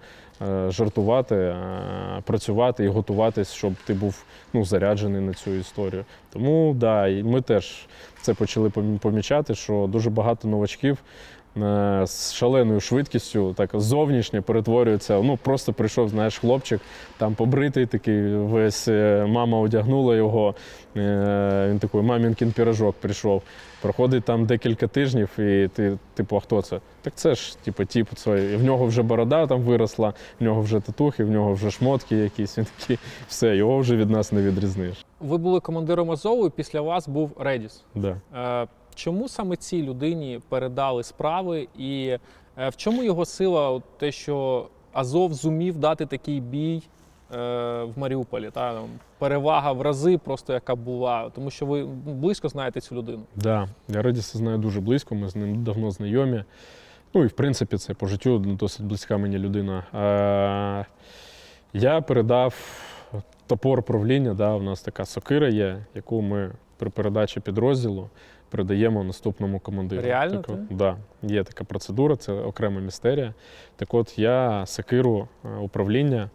жартувати, 0.68 1.56
працювати 2.24 2.86
і 2.86 2.88
готуватись, 2.88 3.54
щоб 3.54 3.74
ти 3.86 3.94
був 3.94 4.24
ну, 4.54 4.66
заряджений 4.66 5.22
на 5.22 5.34
цю 5.34 5.52
історію? 5.52 6.06
Тому 6.34 6.74
да, 6.78 7.08
і 7.08 7.24
ми 7.24 7.42
теж 7.42 7.88
це 8.22 8.34
почали 8.34 8.70
помі- 8.70 9.00
помічати, 9.00 9.56
що 9.56 9.90
дуже 9.92 10.10
багато 10.10 10.48
новачків 10.48 10.98
з 12.06 12.34
шаленою 12.34 12.80
швидкістю, 12.80 13.54
так 13.54 13.70
зовнішнє 13.74 14.42
перетворюється. 14.42 15.22
Ну 15.22 15.38
просто 15.38 15.74
прийшов, 15.74 16.10
знаєш, 16.10 16.38
хлопчик, 16.38 16.82
там 17.18 17.36
побритий 17.36 17.86
такий, 17.86 18.36
весь 18.36 18.88
е, 18.88 19.26
мама 19.30 19.60
одягнула 19.60 20.16
його. 20.16 20.56
е, 20.98 21.68
Він 21.70 21.80
такий 21.80 22.02
мамінкін 22.02 22.52
пірожок 22.52 22.96
прийшов. 22.96 23.42
Проходить 23.82 24.24
там 24.24 24.46
декілька 24.46 24.88
тижнів, 24.88 25.40
і 25.40 25.68
ти, 25.74 25.98
типу, 26.14 26.36
а 26.36 26.40
хто 26.40 26.62
це? 26.62 26.80
Так 27.02 27.14
це 27.16 27.36
ж, 27.36 27.58
типу, 27.64 27.86
тіп, 27.86 28.08
це. 28.16 28.54
І 28.54 28.56
в 28.56 28.64
нього 28.64 28.86
вже 28.86 29.02
борода 29.02 29.48
там 29.48 29.62
виросла, 29.62 30.14
в 30.40 30.44
нього 30.44 30.62
вже 30.62 30.80
татухи, 30.80 31.24
в 31.24 31.32
нього 31.32 31.54
вже 31.54 31.72
шмотки 31.72 32.16
якісь. 32.16 32.58
Він 32.58 32.68
такий, 32.80 33.00
все, 33.28 33.56
його 33.56 33.78
вже 33.78 33.96
від 33.96 34.10
нас 34.10 34.32
не 34.32 34.42
відрізниш. 34.42 35.06
Ви 35.20 35.38
були 35.38 35.60
командиром 35.60 36.12
Азову, 36.12 36.48
і 36.48 36.50
після 36.50 36.82
вас 36.82 37.08
був 37.08 37.32
Редіс. 37.40 37.84
Да. 37.96 38.18
Е, 38.36 38.68
Чому 38.96 39.30
саме 39.30 39.56
цій 39.56 39.84
людині 39.84 40.40
передали 40.50 41.04
справи, 41.04 41.68
і 41.78 42.18
е, 42.58 42.70
в 42.70 42.76
чому 42.76 43.04
його 43.04 43.26
сила? 43.26 43.70
От 43.70 43.84
те, 43.98 44.12
що 44.12 44.68
Азов 44.94 45.34
зумів 45.34 45.78
дати 45.78 46.06
такий 46.06 46.40
бій 46.40 46.84
е, 47.32 47.38
в 47.84 47.92
Маріуполі, 47.96 48.50
та 48.54 48.82
перевага 49.20 49.72
в 49.72 49.82
рази, 49.82 50.18
просто 50.18 50.54
яка 50.54 50.76
була, 50.76 51.30
тому 51.30 51.50
що 51.50 51.66
ви 51.66 51.86
близько 52.06 52.50
знаєте 52.50 52.82
цю 52.82 52.96
людину. 52.96 53.24
Да, 53.36 53.68
я 53.88 54.02
Редіса 54.02 54.38
знаю 54.38 54.58
дуже 54.58 54.82
близько, 54.82 55.16
ми 55.16 55.30
з 55.30 55.36
ним 55.36 55.64
давно 55.64 55.92
знайомі. 55.92 56.44
Ну 57.14 57.24
і 57.24 57.28
в 57.28 57.32
принципі 57.32 57.78
це 57.78 57.94
по 57.94 58.08
життю 58.08 58.40
досить 58.40 58.86
близька 58.86 59.18
мені 59.18 59.38
людина. 59.38 59.84
Я 61.74 62.02
передав 62.02 62.56
топор 63.48 63.84
правління, 63.84 64.34
да, 64.34 64.54
у 64.54 64.62
нас 64.62 64.82
така 64.82 65.06
сокира 65.06 65.48
є, 65.50 65.86
яку 65.96 66.22
ми 66.22 66.52
при 66.78 66.90
передачі 66.90 67.40
підрозділу 67.40 68.10
передаємо 68.50 69.04
наступному 69.04 69.60
командиру. 69.60 70.02
Реально 70.02 70.42
Так, 70.42 70.50
от, 70.50 70.78
да, 70.78 70.98
є 71.24 71.44
така 71.44 71.64
процедура, 71.64 72.16
це 72.16 72.34
окрема 72.34 72.82
містерія. 72.82 73.34
Так 73.76 73.94
от 73.94 74.20
я 74.20 74.66
сокиру 74.66 75.28
е, 75.46 75.58
управління 75.58 76.30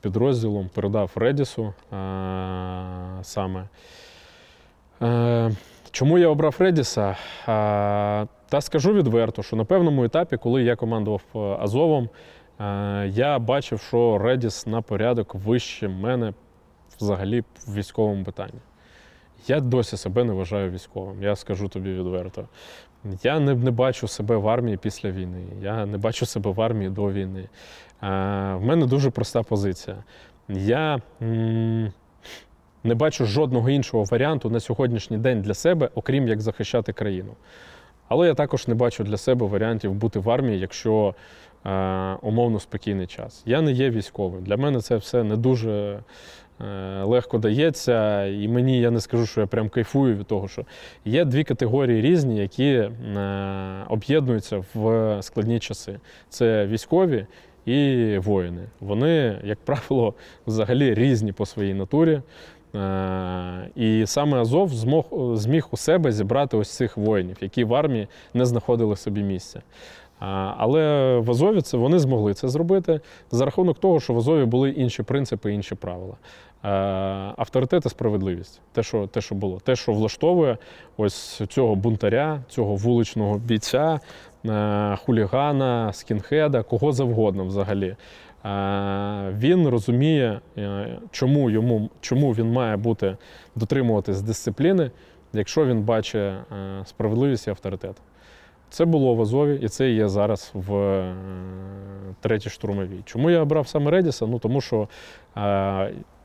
підрозділом 0.00 0.70
передав 0.74 1.10
Редісу 1.16 1.64
е, 1.64 1.72
саме. 3.22 3.68
Е, 5.02 5.50
Чому 5.90 6.18
я 6.18 6.28
обрав 6.28 6.56
Редіса? 6.58 7.10
Е, 7.10 7.16
Та 8.48 8.60
скажу 8.60 8.92
відверто, 8.92 9.42
що 9.42 9.56
на 9.56 9.64
певному 9.64 10.04
етапі, 10.04 10.36
коли 10.36 10.62
я 10.62 10.76
командував 10.76 11.22
Азовом, 11.60 12.08
я 13.06 13.38
бачив, 13.38 13.80
що 13.80 14.18
Редіс 14.18 14.66
на 14.66 14.82
порядок 14.82 15.34
вище 15.34 15.88
мене 15.88 16.32
взагалі 17.00 17.40
в 17.66 17.74
військовому 17.74 18.24
питанні. 18.24 18.58
Я 19.46 19.60
досі 19.60 19.96
себе 19.96 20.24
не 20.24 20.32
вважаю 20.32 20.70
військовим, 20.70 21.22
я 21.22 21.36
скажу 21.36 21.68
тобі 21.68 21.92
відверто. 21.92 22.48
Я 23.22 23.40
не, 23.40 23.54
не 23.54 23.70
бачу 23.70 24.08
себе 24.08 24.36
в 24.36 24.48
армії 24.48 24.76
після 24.76 25.10
війни, 25.10 25.42
я 25.62 25.86
не 25.86 25.98
бачу 25.98 26.26
себе 26.26 26.50
в 26.50 26.60
армії 26.60 26.90
до 26.90 27.12
війни. 27.12 27.40
Е, 27.40 27.48
в 28.54 28.60
мене 28.60 28.86
дуже 28.86 29.10
проста 29.10 29.42
позиція. 29.42 29.96
Я 30.48 31.00
м, 31.22 31.92
не 32.84 32.94
бачу 32.94 33.26
жодного 33.26 33.70
іншого 33.70 34.04
варіанту 34.04 34.50
на 34.50 34.60
сьогоднішній 34.60 35.18
день 35.18 35.42
для 35.42 35.54
себе, 35.54 35.90
окрім 35.94 36.28
як 36.28 36.40
захищати 36.40 36.92
країну. 36.92 37.32
Але 38.08 38.26
я 38.26 38.34
також 38.34 38.68
не 38.68 38.74
бачу 38.74 39.04
для 39.04 39.16
себе 39.16 39.46
варіантів 39.46 39.94
бути 39.94 40.18
в 40.18 40.30
армії, 40.30 40.60
якщо 40.60 41.14
е, 41.66 41.70
умовно 42.22 42.60
спокійний 42.60 43.06
час. 43.06 43.42
Я 43.46 43.60
не 43.60 43.72
є 43.72 43.90
військовим. 43.90 44.44
Для 44.44 44.56
мене 44.56 44.80
це 44.80 44.96
все 44.96 45.22
не 45.22 45.36
дуже 45.36 46.00
легко 47.02 47.38
дається, 47.38 48.26
і 48.26 48.48
мені 48.48 48.80
я 48.80 48.90
не 48.90 49.00
скажу, 49.00 49.26
що 49.26 49.40
я 49.40 49.46
прям 49.46 49.68
кайфую 49.68 50.16
від 50.16 50.26
того, 50.26 50.48
що 50.48 50.64
є 51.04 51.24
дві 51.24 51.44
категорії 51.44 52.00
різні, 52.02 52.38
які 52.38 52.70
е, 52.72 52.90
об'єднуються 53.88 54.64
в 54.74 55.18
складні 55.22 55.58
часи. 55.58 55.98
Це 56.28 56.66
військові 56.66 57.26
і 57.66 58.18
воїни. 58.18 58.62
Вони, 58.80 59.38
як 59.44 59.58
правило, 59.58 60.14
взагалі 60.46 60.94
різні 60.94 61.32
по 61.32 61.46
своїй 61.46 61.74
натурі. 61.74 62.20
Е, 62.74 63.70
І 63.74 64.06
саме 64.06 64.38
Азов 64.38 64.68
змог, 64.68 65.04
зміг 65.34 65.68
у 65.70 65.76
себе 65.76 66.12
зібрати 66.12 66.56
ось 66.56 66.70
цих 66.70 66.96
воїнів, 66.96 67.36
які 67.40 67.64
в 67.64 67.74
армії 67.74 68.08
не 68.34 68.46
знаходили 68.46 68.96
собі 68.96 69.22
місця. 69.22 69.62
Але 70.56 71.16
в 71.18 71.30
Азові 71.30 71.60
це 71.60 71.76
вони 71.76 71.98
змогли 71.98 72.34
це 72.34 72.48
зробити 72.48 73.00
за 73.30 73.44
рахунок 73.44 73.78
того, 73.78 74.00
що 74.00 74.14
в 74.14 74.18
Азові 74.18 74.44
були 74.44 74.70
інші 74.70 75.02
принципи, 75.02 75.52
інші 75.52 75.74
правила. 75.74 76.14
Е, 76.64 76.68
Авторитет 77.36 77.86
і 77.86 77.88
справедливість, 77.88 78.60
те, 78.72 78.82
що, 78.82 79.06
те, 79.06 79.20
що 79.20 79.34
було, 79.34 79.60
те, 79.60 79.76
що 79.76 79.92
влаштовує 79.92 80.58
ось 80.96 81.42
цього 81.48 81.74
бунтаря, 81.74 82.40
цього 82.48 82.76
вуличного 82.76 83.38
бійця, 83.38 84.00
е, 84.46 84.96
хулігана, 84.96 85.92
скінхеда, 85.92 86.62
кого 86.62 86.92
завгодно 86.92 87.44
взагалі. 87.44 87.86
Е, 87.86 87.96
Він 89.38 89.68
розуміє, 89.68 90.40
чому 91.10 91.50
йому 91.50 91.90
чому 92.00 92.32
він 92.32 92.52
має 92.52 92.76
бути 92.76 93.16
дотримуватись 93.56 94.22
дисципліни, 94.22 94.90
якщо 95.32 95.66
він 95.66 95.82
бачить 95.82 96.32
справедливість 96.84 97.46
і 97.46 97.50
авторитет. 97.50 97.96
Це 98.70 98.84
було 98.84 99.14
в 99.14 99.20
Азові, 99.20 99.58
і 99.62 99.68
це 99.68 99.90
є 99.90 100.08
зараз 100.08 100.50
в 100.54 101.04
третій 102.20 102.50
штурмовій. 102.50 103.00
Чому 103.04 103.30
я 103.30 103.40
обрав 103.42 103.68
саме 103.68 103.90
Редіса? 103.90 104.26
Ну 104.26 104.38
тому 104.38 104.60
що 104.60 104.88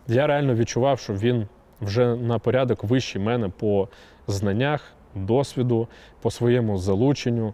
я 0.08 0.28
реально 0.28 0.56
відчував, 0.56 1.00
що 1.00 1.14
він 1.14 1.48
вже 1.82 2.16
на 2.16 2.40
порядок 2.40 2.84
вищий 2.84 3.22
мене 3.22 3.50
по 3.50 3.88
знаннях, 4.28 4.94
досвіду, 5.16 5.88
по 6.22 6.32
своєму 6.32 6.78
залученню 6.78 7.48
е, 7.48 7.54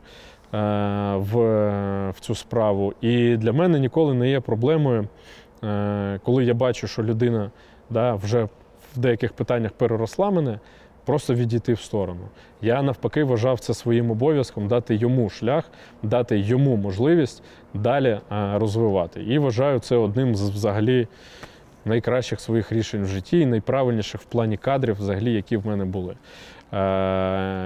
в, 1.16 1.36
в 2.12 2.20
цю 2.20 2.36
справу. 2.36 2.94
І 3.02 3.38
для 3.38 3.54
мене 3.54 3.80
ніколи 3.80 4.14
не 4.14 4.30
є 4.30 4.40
проблемою, 4.40 5.08
е, 5.64 6.20
коли 6.24 6.46
я 6.46 6.54
бачу, 6.54 6.88
що 6.88 7.04
людина 7.04 7.52
да, 7.90 8.16
вже 8.16 8.44
в 8.96 9.00
деяких 9.00 9.34
питаннях 9.34 9.72
переросла 9.72 10.32
мене, 10.32 10.60
просто 11.06 11.34
відійти 11.34 11.74
в 11.74 11.82
сторону. 11.82 12.22
Я 12.62 12.82
навпаки 12.82 13.24
вважав 13.24 13.60
це 13.60 13.74
своїм 13.74 14.12
обов'язком 14.12 14.68
дати 14.68 14.96
йому 14.96 15.30
шлях, 15.30 15.64
дати 16.04 16.40
йому 16.40 16.76
можливість 16.76 17.44
далі 17.74 18.10
е, 18.10 18.22
розвивати. 18.60 19.24
І 19.24 19.40
вважаю 19.40 19.80
це 19.80 19.96
одним 19.96 20.36
з 20.36 20.50
взагалі 20.50 21.08
найкращих 21.86 22.40
своїх 22.40 22.72
рішень 22.72 23.04
в 23.04 23.08
житті 23.08 23.40
і 23.40 23.46
найправильніших 23.46 24.22
в 24.22 24.26
плані 24.26 24.58
кадрів, 24.58 24.96
взагалі, 24.96 25.34
які 25.34 25.58
в 25.58 25.68
мене 25.68 25.86
були. 25.86 26.14
Е, 26.14 26.18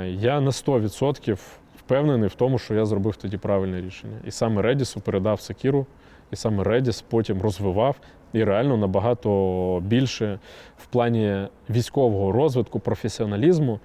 Я 0.10 0.42
на 0.42 0.52
100% 0.52 1.38
впевнений 1.78 2.30
в 2.30 2.36
тому, 2.36 2.60
що 2.60 2.74
я 2.74 2.86
зробив 2.86 3.16
тоді 3.16 3.38
правильне 3.38 3.82
рішення. 3.82 4.18
І 4.26 4.32
саме 4.32 4.62
Редісу 4.62 5.00
передав 5.02 5.42
Сакіру, 5.42 5.86
і 6.32 6.36
саме 6.36 6.64
Редіс 6.64 7.02
потім 7.02 7.42
розвивав 7.42 7.96
і 8.34 8.44
реально 8.44 8.78
набагато 8.78 9.80
більше 9.86 10.40
в 10.78 10.86
плані 10.86 11.48
військового 11.70 12.32
розвитку, 12.32 12.80
професіоналізму. 12.80 13.80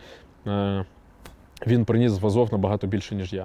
е, 0.46 0.84
Він 1.66 1.84
приніс 1.84 2.20
в 2.20 2.26
Азов 2.26 2.48
набагато 2.52 2.86
більше, 2.86 3.14
ніж 3.14 3.32
я. 3.32 3.44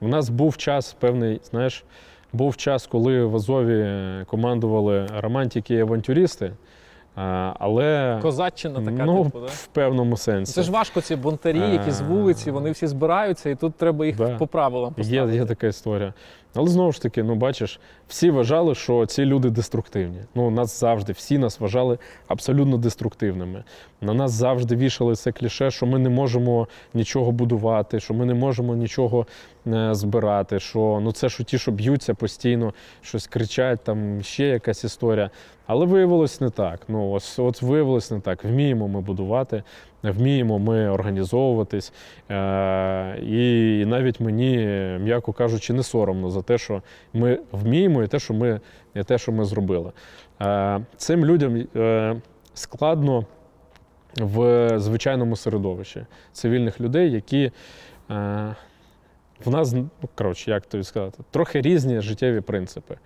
У 0.00 0.08
нас 0.08 0.28
був 0.28 0.56
час 0.56 0.92
певний, 0.92 1.40
знаєш, 1.44 1.84
був 2.32 2.56
час, 2.56 2.86
коли 2.86 3.24
в 3.24 3.36
Азові 3.36 3.86
командували 4.26 5.06
романтики 5.20 5.74
і 5.74 5.80
авантюристи, 5.80 6.52
але 7.58 8.18
Козаччина 8.22 8.74
така, 8.84 9.04
ну, 9.04 9.24
типу, 9.24 9.40
да? 9.40 9.46
в 9.46 9.66
певному 9.66 10.16
сенсі. 10.16 10.52
Це 10.52 10.62
ж 10.62 10.70
важко, 10.72 11.00
ці 11.00 11.16
бунтарі, 11.16 11.58
які 11.58 11.90
з 11.90 12.00
вулиці, 12.00 12.50
вони 12.50 12.70
всі 12.70 12.86
збираються, 12.86 13.50
і 13.50 13.54
тут 13.54 13.74
треба 13.74 14.06
їх 14.06 14.16
Да. 14.16 14.36
по 14.36 14.46
правилам 14.46 14.94
Є, 14.96 15.02
поставити. 15.04 15.36
є 15.36 15.44
така 15.44 15.66
історія. 15.66 16.12
Але 16.54 16.68
знову 16.68 16.92
ж 16.92 17.02
таки, 17.02 17.22
ну 17.22 17.34
бачиш, 17.34 17.80
всі 18.08 18.30
вважали, 18.30 18.74
що 18.74 19.06
ці 19.06 19.24
люди 19.24 19.50
деструктивні. 19.50 20.18
Ну, 20.34 20.50
нас 20.50 20.80
завжди, 20.80 21.12
всі 21.12 21.38
нас 21.38 21.60
вважали 21.60 21.98
абсолютно 22.28 22.76
деструктивними. 22.76 23.64
На 24.00 24.14
нас 24.14 24.32
завжди 24.32 24.76
вішали 24.76 25.14
це 25.14 25.32
кліше, 25.32 25.70
що 25.70 25.86
ми 25.86 25.98
не 25.98 26.08
можемо 26.08 26.68
нічого 26.94 27.32
будувати, 27.32 28.00
що 28.00 28.14
ми 28.14 28.26
не 28.26 28.34
можемо 28.34 28.74
нічого 28.74 29.26
е, 29.66 29.94
збирати. 29.94 30.60
Що 30.60 31.00
ну 31.02 31.12
це 31.12 31.28
що 31.28 31.44
ті, 31.44 31.58
що 31.58 31.70
б'ються 31.70 32.14
постійно, 32.14 32.74
щось 33.00 33.26
кричать, 33.26 33.84
там 33.84 34.22
ще 34.22 34.46
якась 34.46 34.84
історія. 34.84 35.30
Але 35.66 35.86
виявилось 35.86 36.40
не 36.40 36.50
так. 36.50 36.80
Ну, 36.88 37.10
ось, 37.10 37.38
от 37.38 37.62
виявилось 37.62 38.10
не 38.10 38.20
так. 38.20 38.44
Вміємо 38.44 38.88
ми 38.88 39.00
будувати, 39.00 39.62
вміємо 40.02 40.58
ми 40.58 40.88
організовуватись. 40.88 41.92
Е, 42.30 43.18
і 43.22 43.84
навіть 43.86 44.20
мені, 44.20 44.56
м'яко 45.00 45.32
кажучи, 45.32 45.72
не 45.72 45.82
соромно 45.82 46.30
за 46.30 46.42
те, 46.42 46.58
що 46.58 46.82
ми 47.12 47.38
вміємо, 47.52 48.02
і 48.02 48.06
те, 48.06 48.18
що 48.18 48.34
ми, 48.34 48.60
і 48.94 49.02
те, 49.02 49.18
що 49.18 49.32
ми 49.32 49.44
зробили. 49.44 49.92
Е, 50.42 50.80
цим 50.96 51.24
людям 51.24 51.66
е, 51.76 52.16
складно 52.54 53.24
в 54.16 54.68
звичайному 54.78 55.36
середовищі 55.36 56.06
цивільних 56.32 56.80
людей, 56.80 57.12
які 57.12 57.50
в 59.44 59.50
нас, 59.50 59.72
ну, 59.72 59.88
коротше, 60.14 60.50
як 60.50 60.66
тобі 60.66 60.84
сказати, 60.84 61.22
трохи 61.30 61.60
різні 61.60 62.00
життєві 62.00 62.40
принципи. 62.40 62.96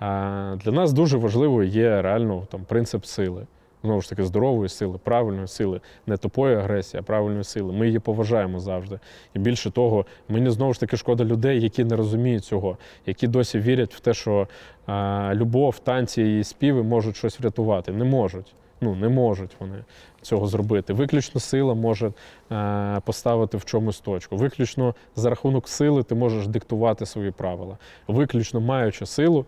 Для 0.00 0.72
нас 0.72 0.92
дуже 0.92 1.18
важливо 1.18 1.62
є 1.62 2.02
реально 2.02 2.46
там 2.50 2.64
принцип 2.64 3.04
сили. 3.04 3.46
Знову 3.82 4.00
ж 4.00 4.08
таки, 4.08 4.24
здорової 4.24 4.68
сили, 4.68 4.98
правильної 5.04 5.48
сили, 5.48 5.80
не 6.06 6.16
тупої 6.16 6.56
агресії, 6.56 7.00
а 7.00 7.02
правильної 7.02 7.44
сили. 7.44 7.72
Ми 7.72 7.86
її 7.86 7.98
поважаємо 7.98 8.60
завжди. 8.60 8.98
І 9.34 9.38
більше 9.38 9.70
того, 9.70 10.06
мені 10.28 10.50
знову 10.50 10.74
ж 10.74 10.80
таки 10.80 10.96
шкода 10.96 11.24
людей, 11.24 11.60
які 11.60 11.84
не 11.84 11.96
розуміють 11.96 12.44
цього, 12.44 12.76
які 13.06 13.26
досі 13.26 13.58
вірять 13.58 13.94
в 13.94 14.00
те, 14.00 14.14
що 14.14 14.48
а, 14.86 15.32
любов, 15.34 15.78
танці 15.78 16.22
і 16.22 16.44
співи 16.44 16.82
можуть 16.82 17.16
щось 17.16 17.40
врятувати. 17.40 17.92
Не 17.92 18.04
можуть. 18.04 18.54
Ну, 18.80 18.94
не 18.94 19.08
можуть 19.08 19.56
вони 19.60 19.84
цього 20.22 20.46
зробити. 20.46 20.92
Виключно 20.92 21.40
сила 21.40 21.74
може 21.74 22.12
е, 22.52 23.00
поставити 23.04 23.56
в 23.56 23.64
чомусь 23.64 24.00
точку. 24.00 24.36
Виключно 24.36 24.94
за 25.16 25.30
рахунок 25.30 25.68
сили 25.68 26.02
ти 26.02 26.14
можеш 26.14 26.46
диктувати 26.46 27.06
свої 27.06 27.30
правила. 27.30 27.78
Виключно 28.08 28.60
маючи 28.60 29.06
силу, 29.06 29.46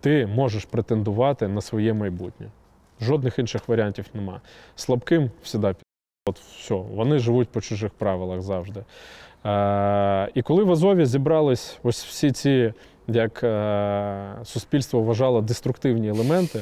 ти 0.00 0.26
можеш 0.26 0.64
претендувати 0.64 1.48
на 1.48 1.60
своє 1.60 1.92
майбутнє. 1.92 2.46
Жодних 3.00 3.38
інших 3.38 3.68
варіантів 3.68 4.04
нема. 4.14 4.40
Слабким 4.76 5.30
пі- 5.44 5.74
От 6.26 6.38
все, 6.38 6.74
вони 6.74 7.18
живуть 7.18 7.48
по 7.48 7.60
чужих 7.60 7.92
правилах 7.92 8.42
завжди. 8.42 8.84
Е, 9.46 10.28
і 10.34 10.42
коли 10.42 10.64
в 10.64 10.72
Азові 10.72 11.06
зібрались 11.06 11.78
ось 11.82 12.04
всі 12.04 12.32
ці, 12.32 12.72
як 13.08 13.44
е, 13.44 14.36
суспільство 14.44 15.00
вважало, 15.02 15.40
деструктивні 15.40 16.08
елементи, 16.08 16.60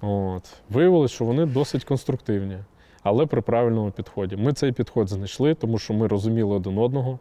от, 0.00 0.42
виявилось, 0.70 1.10
що 1.12 1.24
вони 1.24 1.46
досить 1.46 1.84
конструктивні, 1.84 2.56
але 3.02 3.26
при 3.26 3.40
правильному 3.40 3.90
підході. 3.90 4.36
Ми 4.36 4.52
цей 4.52 4.72
підход 4.72 5.08
знайшли, 5.08 5.54
тому 5.54 5.78
що 5.78 5.94
ми 5.94 6.06
розуміли 6.06 6.54
один 6.56 6.78
одного. 6.78 7.18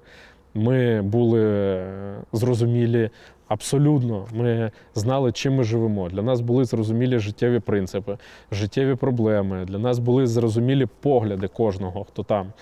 Ми 0.54 1.02
були 1.02 1.42
е, 1.46 2.16
зрозумілі 2.34 3.10
абсолютно. 3.48 4.28
Ми 4.34 4.72
знали, 4.96 5.32
чим 5.32 5.56
ми 5.56 5.64
живемо. 5.64 6.10
Для 6.10 6.22
нас 6.22 6.42
були 6.42 6.66
зрозумілі 6.66 7.20
життєві 7.20 7.60
принципи, 7.60 8.18
життєві 8.52 8.96
проблеми. 8.96 9.66
Для 9.66 9.80
нас 9.80 10.00
були 10.00 10.28
зрозумілі 10.28 10.88
погляди 11.02 11.48
кожного, 11.48 12.04
хто 12.04 12.24
там. 12.24 12.54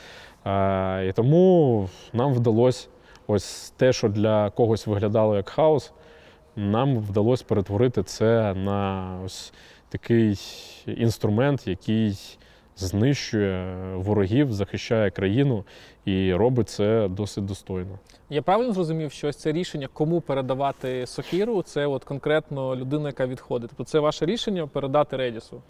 Е, 0.45 1.07
І 1.07 1.11
тому 1.11 1.89
нам 2.13 2.33
вдалося 2.33 2.87
ось 3.27 3.73
те, 3.77 3.93
що 3.93 4.09
для 4.09 4.49
когось 4.49 4.87
виглядало 4.87 5.35
як 5.35 5.49
хаос, 5.49 5.93
нам 6.55 6.97
вдалося 6.97 7.45
перетворити 7.47 8.03
це 8.03 8.53
на 8.53 9.09
ось 9.25 9.53
такий 9.89 10.39
інструмент, 10.87 11.67
який 11.67 12.37
знищує 12.75 13.75
ворогів, 13.95 14.53
захищає 14.53 15.11
країну 15.11 15.63
і 16.05 16.33
робить 16.33 16.69
це 16.69 17.07
досить 17.07 17.45
достойно. 17.45 17.99
Я 18.29 18.41
правильно 18.41 18.73
зрозумів, 18.73 19.11
що 19.11 19.27
ось 19.27 19.37
це 19.37 19.51
рішення, 19.51 19.89
кому 19.93 20.21
передавати 20.21 21.07
сокіру, 21.07 21.61
це 21.61 21.87
от 21.87 22.03
конкретно 22.03 22.75
людина, 22.75 23.09
яка 23.09 23.27
відходить. 23.27 23.69
Тобто 23.69 23.83
це 23.91 23.99
ваше 23.99 24.25
рішення 24.25 24.67
передати 24.67 25.17
Редісу. 25.17 25.61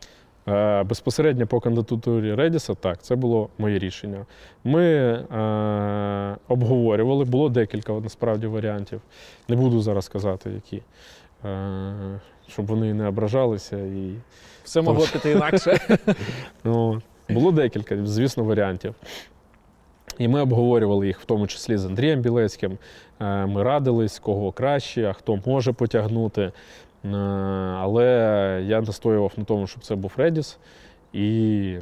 Е, 0.48 0.84
Безпосередньо 0.84 1.48
по 1.48 1.60
кандидатурі 1.60 2.36
Редіса, 2.36 2.74
так, 2.76 3.04
це 3.04 3.16
було 3.16 3.50
моє 3.58 3.80
рішення. 3.80 4.26
Ми 4.64 4.84
е, 4.84 6.38
обговорювали, 6.48 7.26
було 7.26 7.50
декілька 7.50 7.94
насправді 7.94 8.48
варіантів. 8.48 9.02
Не 9.48 9.56
буду 9.56 9.82
зараз 9.82 10.08
казати, 10.08 10.50
які, 10.50 10.78
е, 10.78 10.84
щоб 12.48 12.66
вони 12.66 12.94
не 12.94 13.08
ображалися. 13.08 13.78
І... 13.78 14.14
Все 14.64 14.82
могло 14.82 15.06
піти 15.14 15.32
інакше. 15.32 15.98
ну, 16.64 17.02
було 17.30 17.52
декілька, 17.52 18.06
звісно, 18.06 18.44
варіантів. 18.44 18.96
І 20.18 20.28
ми 20.28 20.42
обговорювали 20.42 21.08
їх, 21.08 21.20
в 21.20 21.26
тому 21.26 21.48
числі 21.48 21.78
з 21.78 21.86
Андрієм 21.86 22.22
Білецьким. 22.22 22.78
Е, 23.20 23.46
Ми 23.46 23.64
радились, 23.64 24.20
кого 24.20 24.52
краще, 24.52 25.06
а 25.10 25.14
хто 25.14 25.40
може 25.46 25.72
потягнути. 25.74 26.42
Е, 26.42 27.08
Але 27.80 28.06
я 28.68 28.82
настоював 28.82 29.32
на 29.38 29.44
тому, 29.44 29.68
щоб 29.68 29.84
це 29.84 29.96
був 29.96 30.14
Редіс, 30.18 30.58
і 31.14 31.78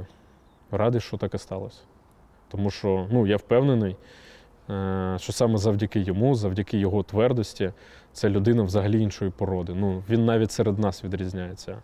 радий, 0.72 1.02
що 1.02 1.18
так 1.18 1.34
і 1.34 1.38
сталося. 1.38 1.80
Тому 2.48 2.72
що 2.72 3.07
ну, 3.11 3.27
я 3.27 3.38
впевнений, 3.38 3.91
е, 3.91 3.95
що 5.18 5.34
саме 5.34 5.57
завдяки 5.57 5.99
йому, 5.99 6.35
завдяки 6.35 6.77
його 6.77 7.03
твердості, 7.03 7.72
це 8.14 8.30
людина 8.30 8.64
взагалі 8.64 9.02
іншої 9.02 9.31
породи. 9.31 9.73
Ну, 9.76 10.03
він 10.10 10.26
навіть 10.26 10.52
серед 10.52 10.80
нас 10.80 11.03
відрізняється. 11.03 11.77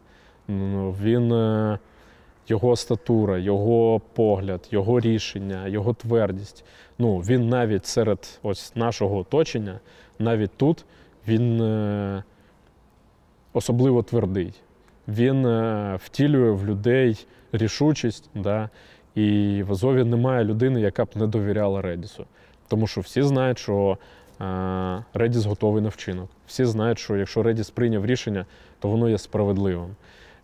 Ну, 0.47 0.95
Він 1.01 1.31
е, 1.31 1.80
його 2.47 2.76
статура, 2.76 3.38
його 3.38 4.01
погляд, 4.14 4.68
його 4.72 4.99
рішення, 4.99 5.68
його 5.68 5.93
твердість. 5.93 6.65
Ну, 6.97 7.18
він 7.18 7.49
навіть 7.49 7.85
серед 7.85 8.39
ось 8.43 8.76
нашого 8.76 9.18
оточення, 9.18 9.80
навіть 10.19 10.51
тут, 10.57 10.85
він 11.27 11.61
е, 11.61 12.23
особливо 13.53 14.03
твердий. 14.03 14.53
Він 15.07 15.45
е, 15.45 15.99
втілює 16.03 16.51
в 16.51 16.65
людей 16.65 17.26
рішучість. 17.51 18.30
Да? 18.35 18.69
І 19.15 19.64
в 19.68 19.72
Азові 19.72 20.03
немає 20.03 20.43
людини, 20.43 20.81
яка 20.81 21.06
б 21.06 21.10
не 21.15 21.27
довіряла 21.27 21.81
Редісу. 21.81 22.26
Тому 22.70 22.88
що 22.88 23.02
всі 23.02 23.22
знають, 23.22 23.60
що 23.60 23.98
е, 24.41 25.04
Редіс 25.14 25.46
готовий 25.46 25.84
на 25.84 25.90
вчинок. 25.90 26.30
Всі 26.48 26.66
знають, 26.66 27.00
що 27.00 27.18
якщо 27.18 27.44
Редіс 27.44 27.70
прийняв 27.70 28.06
рішення, 28.06 28.46
то 28.80 28.88
воно 28.88 29.10
є 29.10 29.18
справедливим. 29.18 29.96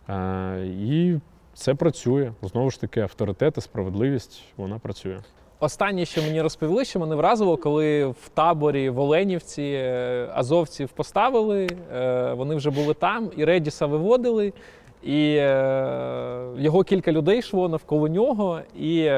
Е, 0.08 0.66
і 0.66 1.18
це 1.54 1.74
працює. 1.74 2.32
Знову 2.42 2.70
ж 2.70 2.80
таки, 2.80 3.00
авторитет 3.00 3.58
і 3.58 3.60
справедливість 3.60 4.42
вона 4.56 4.78
працює. 4.78 5.18
Останнє, 5.60 6.04
що 6.04 6.22
мені 6.22 6.42
розповіли, 6.42 6.84
що 6.84 7.00
мене 7.00 7.14
вразило, 7.14 7.56
коли 7.56 8.06
в 8.06 8.28
таборі 8.34 8.90
в 8.90 8.98
Оленівці 8.98 9.62
е, 9.62 10.28
азовців 10.34 10.88
поставили, 10.88 11.68
вони 12.36 12.54
вже 12.54 12.70
були 12.70 12.94
там, 12.94 13.30
і 13.36 13.44
Редіса 13.44 13.86
виводили, 13.86 14.52
і 15.02 15.32
його 16.56 16.84
кілька 16.86 17.12
людей 17.12 17.38
йшло 17.38 17.68
навколо 17.68 18.08
нього, 18.08 18.60
і 18.78 19.10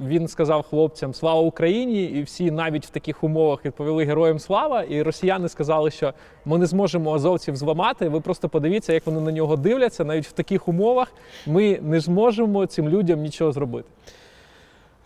він 0.00 0.28
сказав 0.28 0.62
хлопцям 0.62 1.14
Слава 1.14 1.40
Україні! 1.40 2.04
І 2.04 2.22
всі 2.22 2.50
навіть 2.50 2.86
в 2.86 2.90
таких 2.90 3.24
умовах 3.24 3.64
відповіли 3.64 4.04
Героям 4.04 4.38
слава. 4.38 4.82
І 4.82 5.02
росіяни 5.02 5.48
сказали, 5.48 5.90
що 5.90 6.14
ми 6.44 6.58
не 6.58 6.66
зможемо 6.66 7.14
азовців 7.14 7.56
зламати. 7.56 8.08
Ви 8.08 8.20
просто 8.20 8.48
подивіться, 8.48 8.92
як 8.92 9.06
вони 9.06 9.20
на 9.20 9.32
нього 9.32 9.56
дивляться. 9.56 10.04
Навіть 10.04 10.26
в 10.26 10.32
таких 10.32 10.68
умовах 10.68 11.12
ми 11.46 11.78
не 11.82 12.00
зможемо 12.00 12.66
цим 12.66 12.88
людям 12.88 13.20
нічого 13.20 13.52
зробити. 13.52 13.88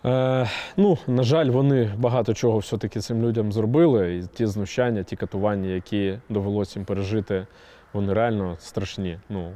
Е, 0.05 0.49
ну, 0.77 0.97
на 1.07 1.23
жаль, 1.23 1.49
вони 1.49 1.91
багато 1.97 2.33
чого 2.33 2.57
все-таки 2.57 2.99
цим 2.99 3.23
людям 3.23 3.51
зробили. 3.51 4.15
І 4.15 4.23
ті 4.37 4.45
знущання, 4.45 5.03
ті 5.03 5.15
катування, 5.15 5.69
які 5.69 6.19
довелося 6.29 6.79
їм 6.79 6.85
пережити, 6.85 7.47
вони 7.93 8.13
реально 8.13 8.55
страшні. 8.59 9.19
Ну, 9.29 9.51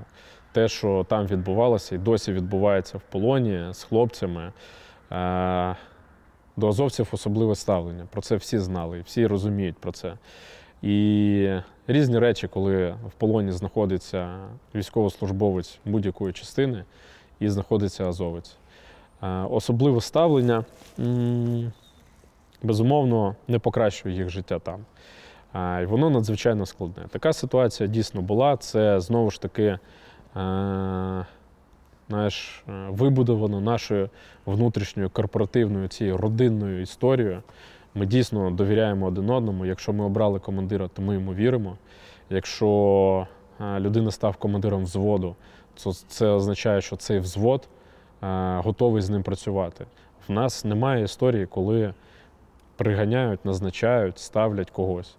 те, 0.52 0.68
що 0.68 1.06
там 1.10 1.28
відбувалося 1.28 1.96
і 1.96 1.98
досі 1.98 2.34
відбувається 2.34 2.98
в 2.98 3.02
полоні 3.02 3.74
з 3.74 3.84
хлопцями. 3.84 4.52
До 6.58 6.68
азовців 6.68 7.08
особливе 7.12 7.56
ставлення. 7.56 8.08
Про 8.12 8.22
це 8.22 8.36
всі 8.36 8.60
знали, 8.60 9.02
всі 9.06 9.28
розуміють 9.28 9.78
про 9.78 9.92
це. 9.92 10.14
І 10.82 11.60
різні 11.88 12.20
речі, 12.20 12.48
коли 12.48 12.92
в 12.92 13.12
полоні 13.18 13.52
знаходиться 13.52 14.38
військовослужбовець 14.76 15.80
будь-якої 15.86 16.34
частини 16.34 16.84
і 17.40 17.50
знаходиться 17.50 18.08
азовець. 18.10 18.56
Особливе 19.50 20.02
ставлення, 20.02 20.66
безумовно, 22.64 23.36
не 23.48 23.60
покращує 23.60 24.16
їх 24.16 24.30
життя 24.30 24.60
там. 24.60 24.86
І 25.84 25.86
воно 25.86 26.10
надзвичайно 26.10 26.66
складне. 26.66 27.04
Така 27.10 27.34
ситуація 27.34 27.90
дійсно 27.90 28.22
була. 28.22 28.58
Це 28.58 29.00
знову 29.00 29.32
ж 29.32 29.42
таки 29.42 29.80
знаєш, 32.10 32.64
е, 32.70 32.88
вибудовано 32.90 33.62
нашою 33.62 34.10
внутрішньою 34.46 35.10
корпоративною 35.10 35.88
цією 35.88 36.18
родинною 36.18 36.82
історією. 36.82 37.44
Ми 37.96 38.06
дійсно 38.06 38.52
довіряємо 38.52 39.06
один 39.06 39.30
одному. 39.30 39.66
Якщо 39.66 39.94
ми 39.94 40.06
обрали 40.06 40.40
командира, 40.40 40.88
то 40.88 41.02
ми 41.02 41.14
йому 41.14 41.34
віримо. 41.34 41.78
Якщо 42.30 43.28
е, 43.62 43.80
людина 43.80 44.12
став 44.12 44.36
командиром 44.36 44.84
взводу, 44.84 45.36
то 45.84 45.94
це 45.94 46.28
означає, 46.28 46.82
що 46.82 46.96
цей 46.96 47.20
взвод 47.20 47.68
е, 48.24 48.58
готовий 48.58 49.02
з 49.02 49.10
ним 49.10 49.24
працювати. 49.24 49.86
В 50.28 50.32
нас 50.32 50.66
немає 50.66 51.04
історії, 51.04 51.46
коли 51.46 51.94
приганяють, 52.76 53.46
назначають, 53.46 54.20
ставлять 54.20 54.72
когось. 54.72 55.16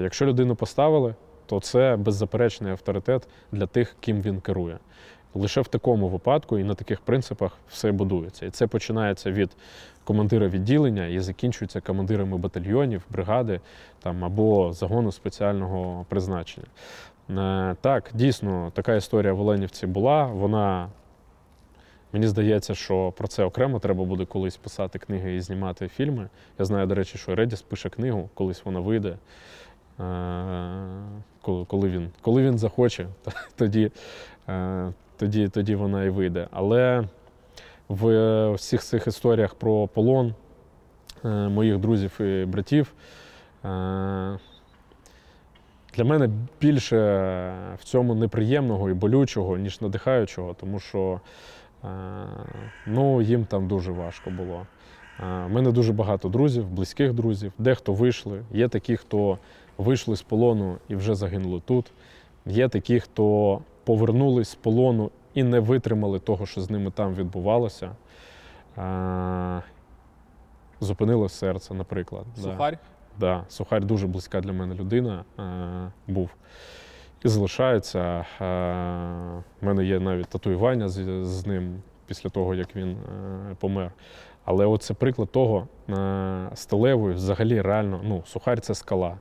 Якщо 0.00 0.26
людину 0.26 0.54
поставили, 0.56 1.14
то 1.46 1.60
це 1.60 1.96
беззаперечний 1.96 2.72
авторитет 2.72 3.28
для 3.52 3.66
тих, 3.66 3.96
ким 4.00 4.22
він 4.22 4.40
керує. 4.40 4.78
Лише 5.34 5.60
в 5.60 5.68
такому 5.68 6.08
випадку 6.08 6.58
і 6.58 6.64
на 6.64 6.74
таких 6.74 7.00
принципах 7.00 7.52
все 7.68 7.92
будується. 7.92 8.46
І 8.46 8.50
це 8.50 8.66
починається 8.66 9.30
від 9.30 9.50
командира 10.04 10.48
відділення 10.48 11.06
і 11.06 11.20
закінчується 11.20 11.80
командирами 11.80 12.36
батальйонів, 12.38 13.02
бригади 13.10 13.60
там, 14.02 14.24
або 14.24 14.72
загону 14.72 15.12
спеціального 15.12 16.06
призначення. 16.08 16.66
Е, 17.30 17.76
Так, 17.80 18.10
дійсно, 18.14 18.72
така 18.74 18.94
історія 18.94 19.32
в 19.32 19.40
Оленівці 19.40 19.86
була. 19.86 20.26
Вона, 20.26 20.88
мені 22.12 22.26
здається, 22.26 22.74
що 22.74 23.12
про 23.16 23.28
це 23.28 23.44
окремо 23.44 23.78
треба 23.78 24.04
буде 24.04 24.24
колись 24.24 24.56
писати 24.56 24.98
книги 24.98 25.34
і 25.34 25.40
знімати 25.40 25.88
фільми. 25.88 26.28
Я 26.58 26.64
знаю, 26.64 26.86
до 26.86 26.94
речі, 26.94 27.18
що 27.18 27.34
Редіс 27.34 27.62
пише 27.62 27.88
книгу, 27.88 28.30
колись 28.34 28.64
вона 28.64 28.80
вийде. 28.80 29.16
Е, 30.00 31.56
коли- 31.66 31.88
він, 31.90 32.10
коли 32.20 32.42
він 32.42 32.58
захоче, 32.58 33.06
тоді, 33.56 33.90
е, 34.48 34.92
тоді, 35.18 35.48
тоді 35.48 35.74
вона 35.74 36.04
і 36.04 36.10
вийде. 36.10 36.48
Але 36.50 37.04
в 37.88 38.52
всіх 38.52 38.82
цих 38.82 39.06
історіях 39.06 39.54
про 39.54 39.86
полон 39.86 40.34
е, 41.24 41.28
моїх 41.28 41.78
друзів 41.78 42.20
і 42.20 42.44
братів 42.44 42.92
е, 43.64 43.68
для 45.94 46.04
мене 46.04 46.30
більше 46.60 46.96
в 47.78 47.84
цьому 47.84 48.14
неприємного 48.14 48.90
і 48.90 48.94
болючого, 48.94 49.56
ніж 49.56 49.80
надихаючого, 49.80 50.54
тому 50.60 50.80
що 50.80 51.20
е, 51.84 51.88
ну, 52.86 53.22
їм 53.22 53.44
там 53.44 53.68
дуже 53.68 53.92
важко 53.92 54.30
було. 54.30 54.66
У 55.46 55.48
мене 55.48 55.72
дуже 55.72 55.92
багато 55.92 56.28
друзів, 56.28 56.70
близьких 56.70 57.12
друзів, 57.12 57.52
дехто 57.58 57.92
вийшли. 57.92 58.42
Є 58.52 58.68
такі, 58.68 58.96
хто 58.96 59.38
вийшли 59.78 60.16
з 60.16 60.22
полону 60.22 60.76
і 60.88 60.96
вже 60.96 61.14
загинули 61.14 61.62
тут. 61.64 61.86
Є 62.46 62.68
такі, 62.68 63.00
хто 63.00 63.60
повернулись 63.88 64.48
з 64.48 64.54
полону 64.54 65.10
і 65.34 65.42
не 65.42 65.60
витримали 65.60 66.18
того, 66.18 66.46
що 66.46 66.60
з 66.60 66.70
ними 66.70 66.90
там 66.90 67.14
відбувалося. 67.14 67.90
Е, 68.78 69.62
Зупинило 70.80 71.28
серце, 71.28 71.74
наприклад. 71.74 72.24
да. 72.36 72.42
Сухарь? 72.42 72.78
Да, 73.18 73.44
Сухарь 73.48 73.84
дуже 73.84 74.06
близька 74.06 74.40
для 74.40 74.52
мене 74.52 74.74
людина 74.74 75.24
е, 75.38 75.42
був. 76.06 76.30
І 77.24 77.28
залишається. 77.28 78.26
В 78.40 79.64
мене 79.66 79.84
є 79.84 80.00
навіть 80.00 80.28
татуювання 80.28 80.88
з, 80.88 81.24
з 81.24 81.46
ним 81.46 81.82
після 82.06 82.30
того, 82.30 82.54
як 82.54 82.76
він 82.76 82.90
е, 82.90 83.56
помер. 83.58 83.92
Але 84.44 84.78
це 84.78 84.94
приклад 84.94 85.30
того, 85.32 85.68
е, 85.88 86.50
сталевою 86.54 87.14
взагалі 87.14 87.60
реально, 87.60 88.00
ну, 88.04 88.22
сухарь 88.26 88.60
це 88.60 88.74
скала. 88.74 89.18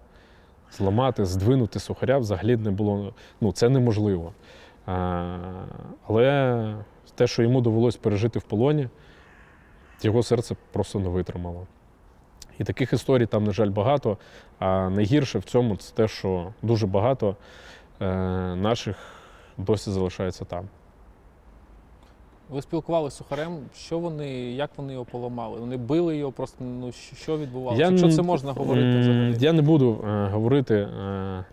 Зламати, 0.72 1.26
здвинути 1.26 1.80
сухаря 1.80 2.18
взагалі 2.18 2.57
не 2.57 2.72
було, 2.72 3.14
ну, 3.41 3.52
це 3.52 3.69
неможливо. 3.69 4.34
Е, 4.88 5.39
але 6.07 6.76
те, 7.15 7.27
що 7.27 7.44
йому 7.44 7.61
довелось 7.61 7.95
пережити 7.95 8.39
в 8.39 8.44
полоні, 8.44 8.89
його 10.02 10.23
серце 10.23 10.56
просто 10.72 10.99
не 10.99 11.10
витримало. 11.10 11.68
І 12.60 12.64
таких 12.64 12.94
історій 12.94 13.26
там, 13.26 13.44
на 13.44 13.52
жаль, 13.52 13.69
багато. 13.69 14.18
А 14.60 14.89
найгірше 14.89 15.39
в 15.39 15.44
цьому 15.44 15.76
це 15.76 15.95
те, 15.95 16.07
що 16.07 16.53
дуже 16.61 16.88
багато 16.88 17.35
е, 18.02 18.06
наших 18.56 18.95
досі 19.57 19.91
залишається 19.91 20.45
там. 20.45 20.68
Ви 22.49 22.61
спілкувалися 22.61 23.15
з 23.15 23.18
сухарем. 23.18 23.57
Що 23.76 23.99
вони, 23.99 24.30
як 24.52 24.69
вони 24.78 24.94
його 24.94 25.06
поламали? 25.06 25.60
Вони 25.60 25.78
били 25.78 26.18
його, 26.18 26.32
просто 26.32 26.64
ну 26.64 26.91
що- 26.91 27.38
відбувалося? 27.38 27.84
Якщо 27.84 28.10
це 28.10 28.22
можна 28.22 28.52
говорити 28.52 28.99
взагалі? 28.99 29.36
Я 29.40 29.53
не 29.53 29.61
буду 29.61 30.06
е, 30.07 30.28
говорити. 30.28 30.76
Е, 30.76 31.45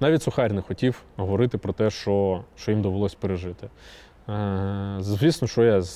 навіть 0.00 0.22
Сухар 0.22 0.52
не 0.52 0.62
хотів 0.62 1.02
говорити 1.16 1.58
про 1.58 1.72
те, 1.72 1.90
що, 1.90 2.44
що 2.56 2.70
їм 2.70 2.82
довелось 2.82 3.14
пережити. 3.14 3.68
Е, 4.28 4.96
звісно, 5.00 5.48
що 5.48 5.64
я 5.64 5.82
з, 5.82 5.90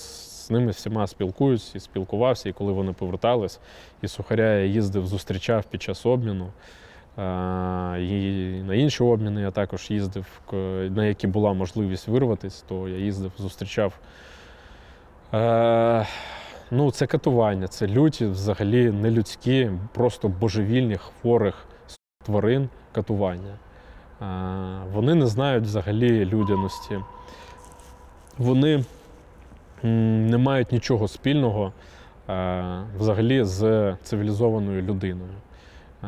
з 0.47 0.51
ними 0.51 0.71
всіма 0.71 1.07
спілкуюсь 1.07 1.75
і 1.75 1.81
спілкувався, 1.81 2.49
і 2.49 2.53
коли 2.53 2.73
вони 2.73 2.93
повертались, 2.93 3.61
і 4.03 4.09
Сухаря 4.09 4.55
я 4.55 4.65
їздив, 4.65 5.07
зустрічав 5.07 5.65
під 5.65 5.83
час 5.83 6.07
обміну. 6.07 6.47
Е, 7.19 7.23
і 8.03 8.63
на 8.63 8.75
інші 8.75 9.03
обміни 9.03 9.41
я 9.41 9.51
також 9.51 9.91
їздив, 9.91 10.27
на 10.91 11.07
які 11.07 11.27
була 11.27 11.53
можливість 11.53 12.09
вирватися, 12.09 12.65
то 12.69 12.89
я 12.89 12.99
їздив, 12.99 13.33
зустрічав. 13.39 13.93
Е, 15.35 16.07
ну, 16.71 16.91
це 16.91 17.07
катування, 17.07 17.69
це 17.69 17.87
люті, 17.87 18.27
взагалі 18.27 18.91
нелюдські, 18.91 19.71
просто 19.93 20.29
божевільні, 20.29 20.97
хворих 20.97 21.67
тварин 22.25 22.69
катування. 22.93 23.55
Е, 24.23 24.27
вони 24.93 25.15
не 25.15 25.27
знають 25.27 25.65
взагалі 25.65 26.25
людяності. 26.25 26.99
Вони 28.39 28.85
не 29.83 30.39
мають 30.39 30.73
нічого 30.73 31.09
спільного 31.09 31.73
е, 32.29 32.83
взагалі 32.99 33.45
з 33.45 33.93
цивілізованою 34.03 34.83
людиною. 34.83 35.33
Е, 36.05 36.07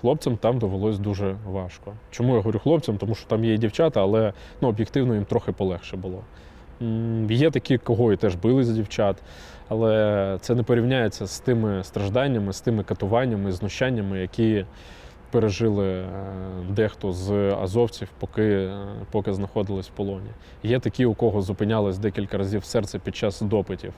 Хлопцям 0.00 0.36
там 0.36 0.58
довелось 0.58 0.98
дуже 0.98 1.36
важко. 1.46 1.92
Чому 2.10 2.32
я 2.32 2.36
говорю 2.36 2.58
хлопцям? 2.58 2.98
Тому 2.98 3.14
що 3.14 3.28
там 3.28 3.44
є 3.44 3.54
і 3.54 3.58
дівчата, 3.58 4.02
але 4.02 4.32
ну, 4.60 4.68
об'єктивно 4.68 5.14
їм 5.14 5.24
трохи 5.24 5.52
полегше 5.52 5.96
було. 5.96 6.22
Є 7.28 7.50
такі, 7.50 7.78
кого 7.78 8.12
і 8.12 8.16
теж 8.16 8.34
били 8.34 8.64
з 8.64 8.70
дівчат, 8.70 9.16
але 9.68 10.38
це 10.40 10.54
не 10.54 10.62
порівняється 10.62 11.26
з 11.26 11.40
тими 11.40 11.84
стражданнями, 11.84 12.52
з 12.52 12.60
тими 12.60 12.84
катуваннями, 12.84 13.52
знущаннями, 13.52 14.18
які 14.18 14.64
пережили 15.30 15.88
е, 15.88 16.06
дехто 16.70 17.12
з 17.12 17.32
азовців, 17.62 18.08
поки, 18.18 18.42
е, 18.42 18.86
поки 19.10 19.32
знаходились 19.32 19.88
в 19.88 19.92
полоні. 19.92 20.30
Є 20.62 20.80
такі, 20.80 21.04
у 21.04 21.14
кого 21.14 21.42
зупинялось 21.42 21.98
декілька 21.98 22.38
разів 22.38 22.64
серце 22.64 22.98
під 22.98 23.16
час 23.16 23.40
допитів. 23.40 23.92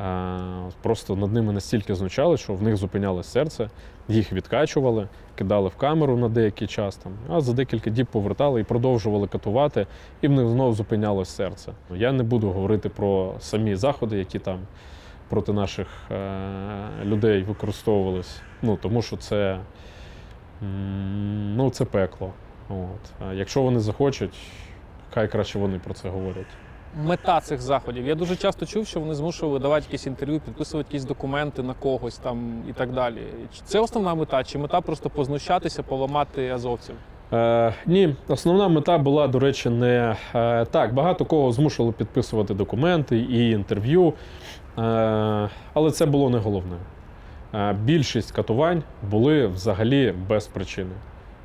Е, 0.00 0.38
Просто 0.82 1.16
над 1.16 1.32
ними 1.32 1.52
настільки 1.52 1.94
знущали, 1.94 2.36
що 2.36 2.54
в 2.54 2.62
них 2.62 2.76
зупинялось 2.76 3.26
серце, 3.26 3.70
їх 4.08 4.32
відкачували, 4.32 5.08
кидали 5.34 5.68
в 5.68 5.76
камеру 5.76 6.16
на 6.16 6.28
деякий 6.28 6.68
час, 6.68 6.96
там, 6.96 7.12
а 7.28 7.40
за 7.40 7.52
декілька 7.52 7.90
діб 7.90 8.06
повертали 8.06 8.60
і 8.60 8.64
продовжували 8.64 9.26
катувати, 9.26 9.86
і 10.20 10.28
в 10.28 10.32
них 10.32 10.48
знову 10.48 10.72
зупинялось 10.72 11.28
серце. 11.28 11.72
Я 11.94 12.12
не 12.12 12.22
буду 12.22 12.50
говорити 12.50 12.88
про 12.88 13.34
самі 13.38 13.76
заходи, 13.76 14.18
які 14.18 14.38
там 14.38 14.58
проти 15.28 15.52
наших 15.52 15.86
е, 16.10 16.14
людей 17.04 17.42
використовувались, 17.42 18.40
ну, 18.62 18.76
тому 18.76 19.02
що 19.02 19.16
це, 19.16 19.60
ну, 20.60 21.70
це 21.70 21.84
пекло. 21.84 22.32
От. 22.68 23.32
Якщо 23.34 23.62
вони 23.62 23.80
захочуть, 23.80 24.34
хай 25.10 25.28
краще 25.28 25.58
вони 25.58 25.78
про 25.78 25.94
це 25.94 26.08
говорять. 26.08 26.46
Мета 27.02 27.40
цих 27.40 27.60
заходів. 27.60 28.06
Я 28.06 28.14
дуже 28.14 28.36
часто 28.36 28.66
чув, 28.66 28.86
що 28.86 29.00
вони 29.00 29.14
змушували 29.14 29.58
давати 29.58 29.86
якісь 29.86 30.06
інтерв'ю, 30.06 30.40
підписувати 30.40 30.88
якісь 30.88 31.04
документи 31.04 31.62
на 31.62 31.74
когось 31.74 32.18
там 32.18 32.62
і 32.70 32.72
так 32.72 32.92
далі. 32.92 33.20
Це 33.64 33.80
основна 33.80 34.14
мета, 34.14 34.44
чи 34.44 34.58
мета 34.58 34.80
просто 34.80 35.10
познущатися, 35.10 35.82
поламати 35.82 36.50
азовців? 36.50 36.94
Е, 37.32 37.74
ні, 37.86 38.16
основна 38.28 38.68
мета 38.68 38.98
була, 38.98 39.28
до 39.28 39.38
речі, 39.38 39.70
не 39.70 40.16
е, 40.34 40.64
так. 40.64 40.94
Багато 40.94 41.24
кого 41.24 41.52
змушували 41.52 41.92
підписувати 41.92 42.54
документи 42.54 43.18
і 43.18 43.50
інтерв'ю, 43.50 44.12
е, 44.78 45.50
але 45.74 45.90
це 45.90 46.06
було 46.06 46.30
не 46.30 46.38
головне. 46.38 46.76
Е, 47.54 47.76
більшість 47.84 48.32
катувань 48.32 48.82
були 49.10 49.46
взагалі 49.46 50.14
без 50.28 50.46
причини, 50.46 50.94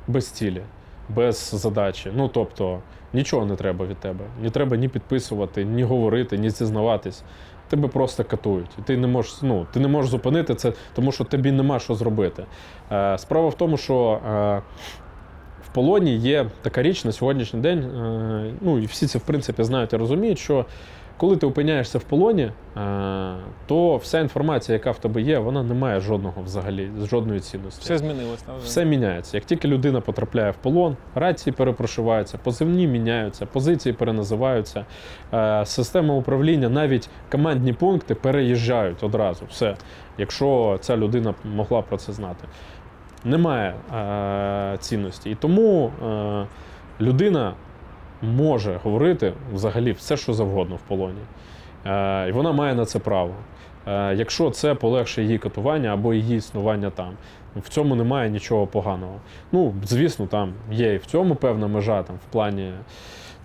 без 0.08 0.30
цілі, 0.30 0.62
без 1.08 1.50
задачі. 1.54 2.10
Ну 2.14 2.28
тобто 2.28 2.80
нічого 3.12 3.46
не 3.46 3.56
треба 3.56 3.86
від 3.86 3.96
тебе. 3.96 4.24
Не 4.42 4.50
треба 4.50 4.76
ні 4.76 4.88
підписувати, 4.88 5.64
ні 5.64 5.82
говорити, 5.82 6.38
ні 6.38 6.50
зізнаватись. 6.50 7.22
Тебе 7.68 7.88
просто 7.88 8.24
катують. 8.24 8.70
І 8.78 8.82
ти 8.82 8.96
не 8.96 9.06
можеш, 9.06 9.42
ну, 9.42 9.66
ти 9.72 9.80
не 9.80 9.88
можеш 9.88 10.10
зупинити 10.10 10.54
це, 10.54 10.72
тому 10.94 11.12
що 11.12 11.24
тобі 11.24 11.52
нема 11.52 11.78
що 11.78 11.94
зробити. 11.94 12.44
Е, 12.92 13.18
справа 13.18 13.48
в 13.48 13.54
тому, 13.54 13.76
що. 13.76 14.20
Е, 14.30 14.62
в 15.70 15.72
полоні 15.72 16.16
є 16.16 16.46
така 16.62 16.82
річ 16.82 17.04
на 17.04 17.12
сьогоднішній 17.12 17.60
день. 17.60 17.78
е, 17.78 18.54
Ну 18.60 18.78
і 18.78 18.86
всі 18.86 19.06
це 19.06 19.18
в 19.18 19.22
принципі 19.22 19.64
знають 19.64 19.92
і 19.92 19.96
розуміють, 19.96 20.38
що 20.38 20.64
коли 21.20 21.36
ти 21.36 21.46
опиняєшся 21.46 21.98
в 21.98 22.02
полоні, 22.02 22.42
е, 22.42 22.52
то 23.66 23.96
вся 23.96 24.20
інформація, 24.20 24.78
яка 24.78 24.90
в 24.90 24.98
тебе 24.98 25.22
є, 25.22 25.38
вона 25.38 25.62
не 25.62 25.74
має 25.74 26.00
жодного 26.00 26.42
взагалі, 26.42 26.90
жодної 27.10 27.40
цінності. 27.40 27.80
Все 27.82 27.98
змінилось. 27.98 28.42
так? 28.42 28.54
Все 28.64 28.84
міняється. 28.84 29.36
Як 29.36 29.44
тільки 29.44 29.68
людина 29.68 30.00
потрапляє 30.00 30.50
в 30.50 30.56
полон, 30.56 30.96
рації 31.14 31.54
перепрошиваються, 31.54 32.38
позивні 32.38 32.86
міняються, 32.86 33.46
позиції 33.46 33.92
переназиваються, 33.92 34.84
е, 35.32 35.66
система 35.66 36.14
управління, 36.14 36.68
навіть 36.68 37.08
командні 37.30 37.72
пункти 37.72 38.14
переїжджають 38.14 39.02
одразу. 39.02 39.44
Все, 39.50 39.76
якщо 40.18 40.78
ця 40.80 40.96
людина 40.96 41.34
могла 41.44 41.82
про 41.82 41.96
це 41.96 42.12
знати. 42.12 42.48
Немає 43.24 43.74
е, 43.94 44.76
цінності. 44.78 45.30
І 45.30 45.34
тому 45.34 45.90
е, 46.06 46.46
людина 47.00 47.54
може 48.22 48.80
говорити 48.84 49.32
взагалі 49.54 49.92
все, 49.92 50.16
що 50.16 50.32
завгодно 50.32 50.76
в 50.76 50.80
полоні. 50.80 51.20
Е, 51.86 52.28
і 52.28 52.32
вона 52.32 52.52
має 52.52 52.74
на 52.74 52.84
це 52.84 52.98
право. 52.98 53.34
Е, 53.86 54.14
якщо 54.14 54.50
це 54.50 54.74
полегшує 54.74 55.26
її 55.26 55.38
катування 55.38 55.92
або 55.92 56.14
її 56.14 56.36
існування 56.36 56.90
там. 56.90 57.12
В 57.56 57.68
цьому 57.68 57.94
немає 57.94 58.30
нічого 58.30 58.66
поганого. 58.66 59.14
Ну, 59.52 59.74
звісно, 59.84 60.26
там 60.26 60.52
є 60.70 60.94
і 60.94 60.96
в 60.96 61.06
цьому 61.06 61.34
певна 61.34 61.66
межа 61.66 62.02
там, 62.02 62.16
в 62.16 62.32
плані 62.32 62.72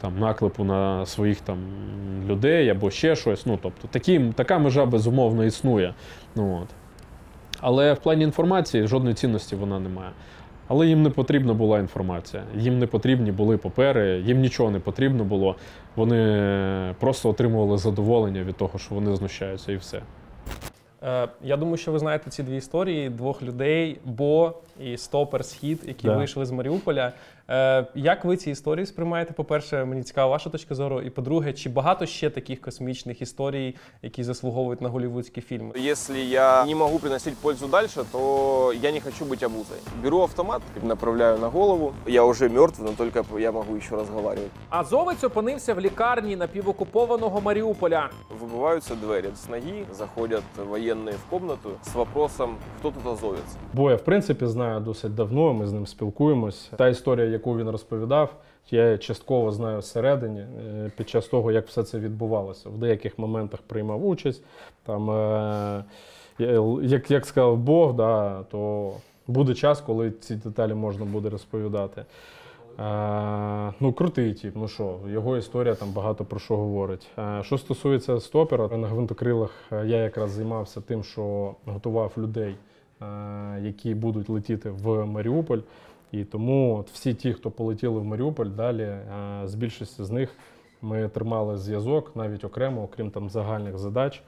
там, 0.01 0.19
наклепу 0.19 0.63
на 0.63 1.05
своїх 1.05 1.41
там, 1.41 1.57
людей 2.27 2.69
або 2.69 2.91
ще 2.91 3.15
щось. 3.15 3.45
Ну, 3.45 3.59
тобто, 3.61 3.87
такі, 3.87 4.19
така 4.35 4.59
межа 4.59 4.85
безумовно 4.85 5.43
існує. 5.43 5.93
Ну, 6.35 6.59
от. 6.61 6.67
Але 7.61 7.93
в 7.93 7.97
плані 7.97 8.23
інформації 8.23 8.87
жодної 8.87 9.15
цінності 9.15 9.55
вона 9.55 9.79
не 9.79 9.89
має. 9.89 10.09
Але 10.67 10.87
їм 10.87 11.03
не 11.03 11.09
потрібна 11.09 11.53
була 11.53 11.79
інформація, 11.79 12.43
їм 12.57 12.79
не 12.79 12.87
потрібні 12.87 13.31
були 13.31 13.57
папери, 13.57 14.19
їм 14.25 14.39
нічого 14.39 14.71
не 14.71 14.79
потрібно 14.79 15.23
було. 15.23 15.55
Вони 15.95 16.95
просто 16.99 17.29
отримували 17.29 17.77
задоволення 17.77 18.43
від 18.43 18.55
того, 18.57 18.79
що 18.79 18.95
вони 18.95 19.15
знущаються, 19.15 19.71
і 19.71 19.75
все. 19.75 20.01
Е, 21.03 21.27
Я 21.43 21.57
думаю, 21.57 21.77
що 21.77 21.91
ви 21.91 21.99
знаєте 21.99 22.29
ці 22.29 22.43
дві 22.43 22.57
історії 22.57 23.09
двох 23.09 23.41
людей: 23.43 23.97
Бо 24.05 24.53
і 24.83 24.97
Стопер 24.97 25.45
Схід, 25.45 25.79
які 25.87 26.07
Да. 26.07 26.17
вийшли 26.17 26.45
з 26.45 26.51
Маріуполя. 26.51 27.11
Е, 27.50 27.86
Як 27.94 28.24
ви 28.24 28.36
ці 28.36 28.50
історії 28.50 28.86
сприймаєте? 28.86 29.32
По-перше, 29.32 29.84
мені 29.84 30.02
цікава 30.02 30.30
ваша 30.30 30.50
точка 30.50 30.74
зору. 30.74 31.00
І 31.02 31.10
по-друге, 31.10 31.52
чи 31.52 31.68
багато 31.68 32.06
ще 32.06 32.30
таких 32.30 32.60
космічних 32.60 33.22
історій, 33.22 33.76
які 34.02 34.24
заслуговують 34.24 34.80
на 34.80 34.88
голівудські 34.88 35.40
фільми? 35.40 35.72
Если 35.76 36.20
я 36.20 36.64
не 36.64 36.74
могу 36.74 36.98
приносить 36.98 37.36
пользу 37.36 37.66
дальше, 37.66 38.00
то 38.12 38.72
я 38.82 38.92
не 38.92 39.00
хочу 39.00 39.24
быть 39.24 39.46
обузой. 39.46 39.78
Беру 40.02 40.20
автомат, 40.20 40.62
направляю 40.82 41.38
на 41.38 41.48
голову. 41.48 41.92
Я 42.06 42.24
уже 42.24 42.48
мертв, 42.48 42.82
но 42.82 42.90
только 42.96 43.24
я 43.38 43.52
могу 43.52 43.76
еще 43.76 43.96
разговаривать. 43.96 44.50
Азовець 44.70 45.24
опинився 45.24 45.74
в 45.74 45.80
лікарні 45.80 46.36
напівокупованого 46.36 47.40
Маріуполя. 47.40 48.10
Выбиваются 48.40 48.94
двери 48.94 49.28
с 49.34 49.48
ноги, 49.48 49.84
заходят 49.92 50.42
военные 50.56 51.14
в 51.14 51.30
комнату 51.30 51.70
с 51.82 51.94
вопросом, 51.94 52.56
кто 52.78 52.90
тут 52.90 53.06
азовец. 53.06 53.56
Бо 53.72 53.90
я 53.90 53.96
в 53.96 54.04
принципі 54.04 54.46
знаю 54.46 54.80
досить 54.80 55.14
давно, 55.14 55.52
ми 55.52 55.66
з 55.66 55.72
ним 55.72 55.86
спілкуємось. 55.86 56.70
Та 56.76 56.88
історія, 56.88 57.26
яку 57.35 57.57
він 57.57 57.69
розповідав, 57.69 58.35
я 58.71 58.97
частково 58.97 59.51
знаю 59.51 59.79
всередині 59.79 60.39
е, 60.39 60.91
під 60.97 61.09
час 61.09 61.27
того, 61.27 61.51
як 61.51 61.67
все 61.67 61.83
це 61.83 61.99
відбувалося. 61.99 62.69
В 62.69 62.77
деяких 62.77 63.19
моментах 63.19 63.59
приймав 63.67 64.07
участь. 64.07 64.43
Там, 64.85 65.11
е, 65.11 65.83
як, 66.81 67.11
як 67.11 67.25
сказав 67.25 67.57
Бог, 67.57 67.93
да, 67.93 68.43
то 68.51 68.91
буде 69.27 69.53
час, 69.53 69.81
коли 69.81 70.11
ці 70.11 70.35
деталі 70.35 70.73
можна 70.73 71.05
буде 71.05 71.29
розповідати. 71.29 72.05
Е, 72.79 73.73
ну, 73.79 73.93
крутий 73.93 74.33
тип, 74.33 74.53
ну 74.55 74.67
що, 74.67 74.99
його 75.07 75.37
історія 75.37 75.75
там 75.75 75.91
багато 75.91 76.25
про 76.25 76.39
що 76.39 76.57
говорить. 76.57 77.07
Е, 77.17 77.41
що 77.43 77.57
стосується 77.57 78.19
стопера, 78.19 78.77
на 78.77 78.87
гвинтокрилах 78.87 79.51
я 79.71 79.97
якраз 79.97 80.31
займався 80.31 80.81
тим, 80.81 81.03
що 81.03 81.55
готував 81.65 82.11
людей, 82.17 82.55
е, 83.01 83.05
які 83.61 83.95
будуть 83.95 84.29
летіти 84.29 84.69
в 84.69 85.05
Маріуполь. 85.05 85.59
І 86.19 86.23
тому 86.23 86.77
от 86.77 86.89
всі 86.89 87.13
ті, 87.13 87.33
хто 87.33 87.51
полетіли 87.51 87.99
в 87.99 88.05
Маріуполь, 88.05 88.45
далі 88.45 88.81
е, 88.81 89.41
з 89.45 89.55
більшості 89.55 90.03
з 90.03 90.11
них 90.11 90.35
ми 90.81 91.09
тримали 91.09 91.57
зв'язок 91.57 92.15
навіть 92.15 92.43
окремо, 92.43 92.83
окрім 92.83 93.11
там 93.11 93.29
загальних 93.29 93.77
задач. 93.77 94.23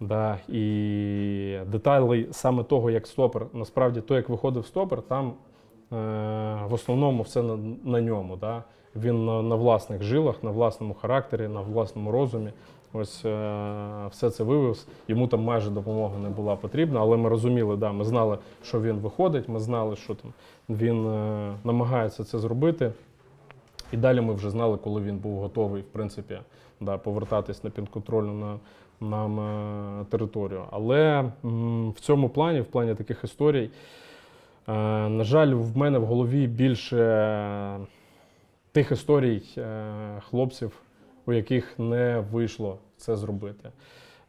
Да, 0.00 0.38
і 0.48 1.58
деталей 1.66 2.28
саме 2.30 2.64
того, 2.64 2.90
як 2.90 3.06
стопер, 3.06 3.46
насправді, 3.52 4.00
то, 4.00 4.16
як 4.16 4.28
виходив 4.28 4.66
стопер, 4.66 5.02
там 5.02 5.26
е, 5.28 5.34
в 6.68 6.72
основному 6.72 7.22
все 7.22 7.42
на, 7.42 7.56
на 7.84 8.00
ньому. 8.00 8.36
Да? 8.36 8.64
Він 8.96 9.24
на, 9.26 9.42
на 9.42 9.54
власних 9.54 10.02
жилах, 10.02 10.42
на 10.42 10.50
власному 10.50 10.94
характері, 10.94 11.48
на 11.48 11.60
власному 11.60 12.10
розумі. 12.10 12.52
Ось 12.92 13.24
е, 13.24 14.06
все 14.10 14.30
це 14.30 14.44
вивез. 14.44 14.86
Йому 15.08 15.26
там 15.28 15.42
майже 15.42 15.70
допомога 15.70 16.18
не 16.18 16.28
була 16.28 16.56
потрібна, 16.56 17.00
але 17.00 17.16
ми 17.16 17.28
розуміли, 17.28 17.76
да, 17.76 17.92
ми 17.92 18.04
знали, 18.04 18.38
що 18.62 18.80
він 18.80 18.96
виходить, 18.96 19.48
ми 19.48 19.60
знали, 19.60 19.96
що 19.96 20.14
там 20.14 20.32
він 20.68 21.06
е, 21.06 21.54
намагається 21.64 22.24
це 22.24 22.38
зробити. 22.38 22.92
І 23.92 23.96
далі 23.96 24.20
ми 24.20 24.34
вже 24.34 24.50
знали, 24.50 24.76
коли 24.76 25.00
він 25.00 25.16
був 25.18 25.38
готовий, 25.38 25.82
в 25.82 25.86
принципі, 25.86 26.38
да, 26.80 26.98
повертатись 26.98 27.64
на 27.64 27.70
підконтрольну 27.70 28.32
на, 28.32 28.58
нам 29.00 29.40
е, 29.40 30.04
територію. 30.04 30.64
Але 30.70 31.24
м, 31.44 31.90
в 31.90 32.00
цьому 32.00 32.28
плані, 32.28 32.60
в 32.60 32.64
плані 32.66 32.94
таких 32.94 33.24
історій, 33.24 33.70
е, 34.68 34.72
на 35.08 35.24
жаль, 35.24 35.54
в 35.54 35.76
мене 35.76 35.98
в 35.98 36.04
голові 36.04 36.46
більше 36.46 37.78
тих 38.72 38.92
історій 38.92 39.42
е, 39.58 40.20
хлопців, 40.30 40.72
у 41.26 41.32
яких 41.32 41.78
не 41.78 42.24
вийшло 42.32 42.78
це 42.96 43.16
зробити. 43.16 43.70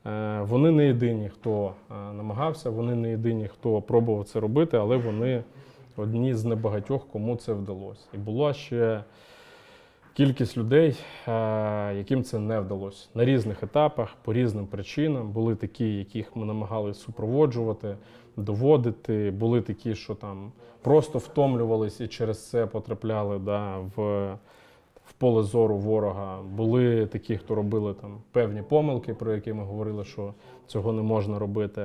Е, 0.05 0.41
Вони 0.41 0.71
не 0.71 0.87
єдині, 0.87 1.29
хто 1.29 1.73
е, 1.91 1.93
намагався, 2.13 2.69
вони 2.69 2.95
не 2.95 3.09
єдині, 3.09 3.47
хто 3.47 3.81
пробував 3.81 4.25
це 4.25 4.39
робити, 4.39 4.77
але 4.77 4.97
вони 4.97 5.43
одні 5.97 6.33
з 6.33 6.45
небагатьох, 6.45 7.07
кому 7.11 7.35
це 7.35 7.53
вдалося. 7.53 8.07
І 8.13 8.17
була 8.17 8.53
ще 8.53 9.03
кількість 10.13 10.57
людей, 10.57 10.97
е, 11.27 11.95
яким 11.95 12.23
це 12.23 12.39
не 12.39 12.59
вдалося 12.59 13.09
на 13.15 13.25
різних 13.25 13.63
етапах, 13.63 14.15
по 14.23 14.33
різним 14.33 14.67
причинам. 14.67 15.31
Були 15.31 15.55
такі, 15.55 15.97
яких 15.97 16.35
ми 16.35 16.45
намагалися 16.45 16.99
супроводжувати, 16.99 17.97
доводити. 18.37 19.31
Були 19.31 19.61
такі, 19.61 19.95
що 19.95 20.15
там 20.15 20.51
просто 20.81 21.19
втомлювалися 21.19 22.03
і 22.03 22.07
через 22.07 22.49
це 22.49 22.65
потрапляли 22.65 23.39
да, 23.39 23.77
в 23.95 24.37
в 25.15 25.19
поле 25.19 25.43
зору 25.43 25.77
ворога. 25.77 26.41
Були 26.41 27.05
такі, 27.05 27.37
хто 27.37 27.55
робили 27.55 27.93
там 27.93 28.21
певні 28.31 28.61
помилки, 28.61 29.13
про 29.13 29.33
які 29.33 29.53
ми 29.53 29.63
говорили, 29.63 30.03
що 30.05 30.33
цього 30.67 30.93
не 30.93 31.01
можна 31.01 31.39
робити. 31.39 31.81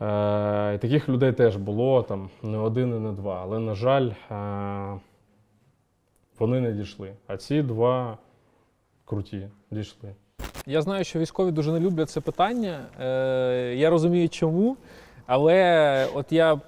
Е, 0.00 0.74
і 0.74 0.78
таких 0.78 1.08
людей 1.08 1.32
теж 1.32 1.56
було 1.56 2.02
там 2.02 2.30
не 2.42 2.58
один 2.58 2.96
і 2.96 3.00
не 3.00 3.12
два. 3.12 3.40
Але, 3.42 3.58
на 3.58 3.74
жаль, 3.74 4.10
е, 4.30 5.00
вони 6.38 6.60
не 6.60 6.72
дійшли. 6.72 7.12
А 7.26 7.36
ці 7.36 7.62
два 7.62 8.18
круті 9.04 9.48
дійшли. 9.70 10.14
Я 10.66 10.82
знаю, 10.82 11.04
що 11.04 11.18
військові 11.18 11.50
дуже 11.50 11.72
не 11.72 11.80
люблять 11.80 12.10
це 12.10 12.20
питання. 12.20 12.86
Е, 13.00 13.74
я 13.76 13.90
розумію, 13.90 14.28
чому. 14.28 14.76
Але 15.26 16.08
от 16.14 16.32
я 16.32 16.60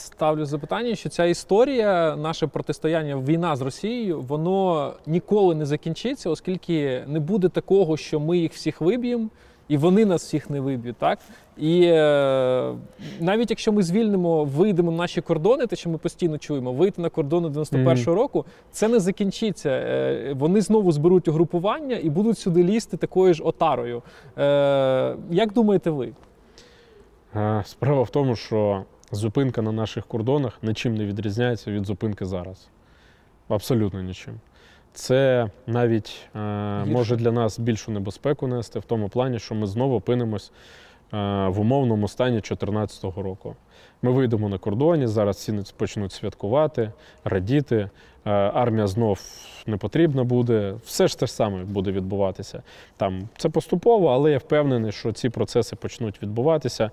ставлю 0.00 0.44
запитання, 0.44 0.94
що 0.94 1.08
ця 1.08 1.24
історія, 1.24 2.16
наше 2.16 2.46
протистояння, 2.46 3.16
війна 3.16 3.56
з 3.56 3.60
Росією, 3.60 4.20
воно 4.20 4.92
ніколи 5.06 5.54
не 5.54 5.66
закінчиться, 5.66 6.30
оскільки 6.30 7.04
не 7.06 7.20
буде 7.20 7.48
такого, 7.48 7.96
що 7.96 8.20
ми 8.20 8.38
їх 8.38 8.52
всіх 8.52 8.80
виб'ємо. 8.80 9.28
І 9.68 9.76
вони 9.76 10.04
нас 10.04 10.24
всіх 10.24 10.50
не 10.50 10.60
виб'ють, 10.60 10.96
так? 10.96 11.18
І 11.56 11.82
е, 11.82 12.74
навіть 13.20 13.50
якщо 13.50 13.72
ми 13.72 13.82
звільнимо, 13.82 14.44
вийдемо 14.44 14.90
на 14.90 14.96
наші 14.96 15.20
кордони, 15.20 15.66
те, 15.66 15.76
що 15.76 15.90
ми 15.90 15.98
постійно 15.98 16.38
чуємо, 16.38 16.72
вийти 16.72 17.02
на 17.02 17.08
кордони 17.08 17.48
91-го 17.48 18.14
року, 18.14 18.44
це 18.70 18.88
не 18.88 19.00
закінчиться. 19.00 19.70
Е, 19.70 20.34
вони 20.38 20.60
знову 20.60 20.92
зберуть 20.92 21.28
угрупування 21.28 21.96
і 22.02 22.10
будуть 22.10 22.38
сюди 22.38 22.64
лізти 22.64 22.96
такою 22.96 23.34
ж 23.34 23.42
отарою. 23.42 24.02
Е, 24.38 25.16
як 25.30 25.52
думаєте 25.52 25.90
ви? 25.90 26.12
Е, 27.36 27.62
Справа 27.66 28.02
в 28.02 28.10
тому, 28.10 28.36
що 28.36 28.84
зупинка 29.12 29.62
на 29.62 29.72
наших 29.72 30.06
кордонах 30.06 30.58
нічим 30.62 30.94
не 30.94 31.04
відрізняється 31.04 31.70
від 31.70 31.86
зупинки 31.86 32.24
зараз. 32.24 32.68
Абсолютно 33.48 34.02
нічим. 34.02 34.34
Це 34.92 35.50
навіть 35.66 36.28
е, 36.36 36.38
може 36.84 37.16
для 37.16 37.32
нас 37.32 37.58
більшу 37.58 37.92
небезпеку 37.92 38.46
нести 38.46 38.78
в 38.78 38.84
тому 38.84 39.08
плані, 39.08 39.38
що 39.38 39.54
ми 39.54 39.66
знову 39.66 39.96
опинимось 39.96 40.52
е, 41.12 41.16
в 41.48 41.60
умовному 41.60 42.08
стані 42.08 42.34
2014 42.34 43.04
року. 43.04 43.56
Ми 44.02 44.10
вийдемо 44.10 44.48
на 44.48 44.58
кордоні, 44.58 45.06
зараз 45.06 45.36
всі 45.36 45.62
почнуть 45.76 46.12
святкувати, 46.12 46.92
радіти. 47.24 47.90
Е, 48.26 48.30
армія 48.54 48.86
знов 48.86 49.20
не 49.66 49.76
потрібна 49.76 50.24
буде. 50.24 50.74
Все 50.84 51.08
ж 51.08 51.18
те 51.18 51.26
ж 51.26 51.32
саме 51.32 51.64
буде 51.64 51.92
відбуватися. 51.92 52.62
Там 52.96 53.28
це 53.36 53.48
поступово, 53.48 54.08
але 54.08 54.30
я 54.30 54.38
впевнений, 54.38 54.92
що 54.92 55.12
ці 55.12 55.30
процеси 55.30 55.76
почнуть 55.76 56.22
відбуватися, 56.22 56.90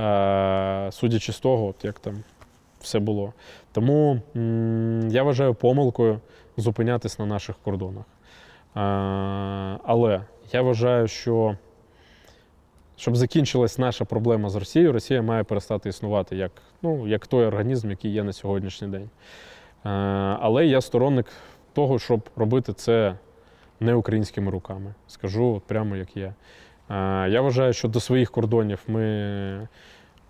е, 0.00 0.88
судячи 0.92 1.32
з 1.32 1.40
того, 1.40 1.74
як 1.82 1.98
там 1.98 2.14
все 2.80 2.98
було. 2.98 3.32
Тому 3.72 4.20
я 5.10 5.22
вважаю 5.22 5.54
помилкою 5.54 6.20
зупинятись 6.56 7.18
на 7.18 7.26
наших 7.26 7.56
кордонах. 7.56 8.04
Е, 8.04 8.80
але 9.84 10.22
я 10.52 10.62
вважаю, 10.62 11.08
що 11.08 11.56
щоб 12.96 13.16
закінчилась 13.16 13.78
наша 13.78 14.04
проблема 14.04 14.50
з 14.50 14.54
Росією, 14.54 14.92
Росія 14.92 15.22
має 15.22 15.44
перестати 15.44 15.88
існувати 15.88 16.36
як, 16.36 16.52
ну, 16.82 17.08
як 17.08 17.26
той 17.26 17.46
організм, 17.46 17.90
який 17.90 18.10
є 18.10 18.22
на 18.22 18.32
сьогоднішній 18.32 18.88
день. 18.88 19.10
Е, 19.86 19.88
але 20.40 20.66
я 20.66 20.80
сторонник 20.80 21.26
того, 21.72 21.98
щоб 21.98 22.20
робити 22.36 22.72
це 22.72 23.14
не 23.80 23.94
українськими 23.94 24.50
руками. 24.50 24.94
Скажу 25.06 25.62
прямо 25.66 25.96
як 25.96 26.16
є. 26.16 26.24
Е, 26.24 26.34
я 27.28 27.40
вважаю, 27.40 27.72
що 27.72 27.88
до 27.88 28.00
своїх 28.00 28.30
кордонів 28.30 28.82
ми 28.88 29.68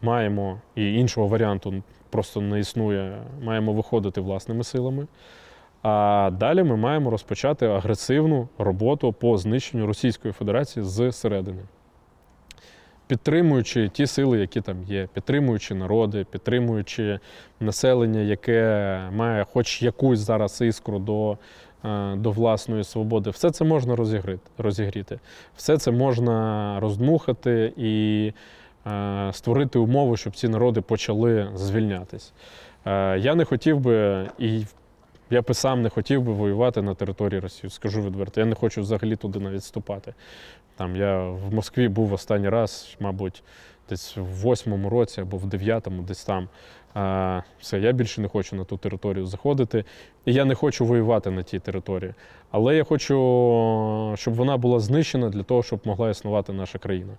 маємо 0.02 0.60
і 0.74 0.94
іншого 0.94 1.26
варіанту 1.26 1.82
просто 2.10 2.40
не 2.40 2.60
існує, 2.60 3.22
маємо 3.42 3.72
виходити 3.72 4.20
власними 4.20 4.64
силами. 4.64 5.06
А 5.82 6.30
далі 6.32 6.62
ми 6.62 6.76
маємо 6.76 7.10
розпочати 7.10 7.66
агресивну 7.66 8.48
роботу 8.58 9.12
по 9.12 9.38
знищенню 9.38 9.86
Російської 9.86 10.34
Федерації 10.34 10.84
зсередини. 10.84 11.62
Підтримуючи 13.06 13.88
ті 13.88 14.06
сили, 14.06 14.38
які 14.38 14.60
там 14.60 14.82
є, 14.82 15.08
підтримуючи 15.14 15.74
народи, 15.74 16.26
підтримуючи 16.30 17.20
населення, 17.60 18.20
яке 18.20 19.00
має 19.12 19.44
хоч 19.44 19.82
якусь 19.82 20.18
зараз 20.18 20.60
іскру 20.60 20.98
до, 20.98 21.38
е, 21.84 22.16
до 22.16 22.30
власної 22.30 22.84
свободи, 22.84 23.30
все 23.30 23.50
це 23.50 23.64
можна 23.64 23.96
розігріти. 24.58 25.18
Все 25.56 25.78
це 25.78 25.90
можна 25.90 26.76
роздмухати 26.80 27.72
і 27.76 28.32
е, 28.86 29.30
створити 29.32 29.78
умови, 29.78 30.16
щоб 30.16 30.36
ці 30.36 30.48
народи 30.48 30.80
почали 30.80 31.50
звільнятись. 31.54 32.32
Е, 32.86 33.18
Я 33.18 33.34
не 33.34 33.44
хотів 33.44 33.80
би 33.80 34.26
і 34.38 34.64
я 35.30 35.42
би 35.42 35.54
сам 35.54 35.82
не 35.82 35.88
хотів 35.88 36.22
би 36.22 36.32
воювати 36.32 36.82
на 36.82 36.94
території 36.94 37.40
Росії, 37.40 37.70
скажу 37.70 38.02
відверто. 38.02 38.40
Я 38.40 38.46
не 38.46 38.54
хочу 38.54 38.80
взагалі 38.80 39.16
туди 39.16 39.38
навіть 39.38 39.60
вступати. 39.60 40.14
Там 40.76 40.96
я 40.96 41.28
в 41.28 41.54
Москві 41.54 41.88
був 41.88 42.12
останній 42.12 42.48
раз, 42.48 42.96
мабуть, 43.00 43.42
десь 43.88 44.16
в 44.16 44.24
восьмому 44.24 44.90
році 44.90 45.20
або 45.20 45.36
в 45.36 45.46
дев'ятому, 45.46 46.02
десь 46.02 46.24
там. 46.24 46.48
А, 46.94 47.42
Все, 47.58 47.78
я 47.78 47.92
більше 47.92 48.20
не 48.20 48.28
хочу 48.28 48.56
на 48.56 48.64
ту 48.64 48.76
територію 48.76 49.26
заходити. 49.26 49.84
І 50.24 50.32
я 50.32 50.44
не 50.44 50.54
хочу 50.54 50.84
воювати 50.84 51.30
на 51.30 51.42
тій 51.42 51.58
території. 51.58 52.14
Але 52.50 52.76
я 52.76 52.84
хочу, 52.84 54.14
щоб 54.16 54.34
вона 54.34 54.56
була 54.56 54.80
знищена 54.80 55.28
для 55.28 55.42
того, 55.42 55.62
щоб 55.62 55.80
могла 55.84 56.10
існувати 56.10 56.52
наша 56.52 56.78
країна. 56.78 57.12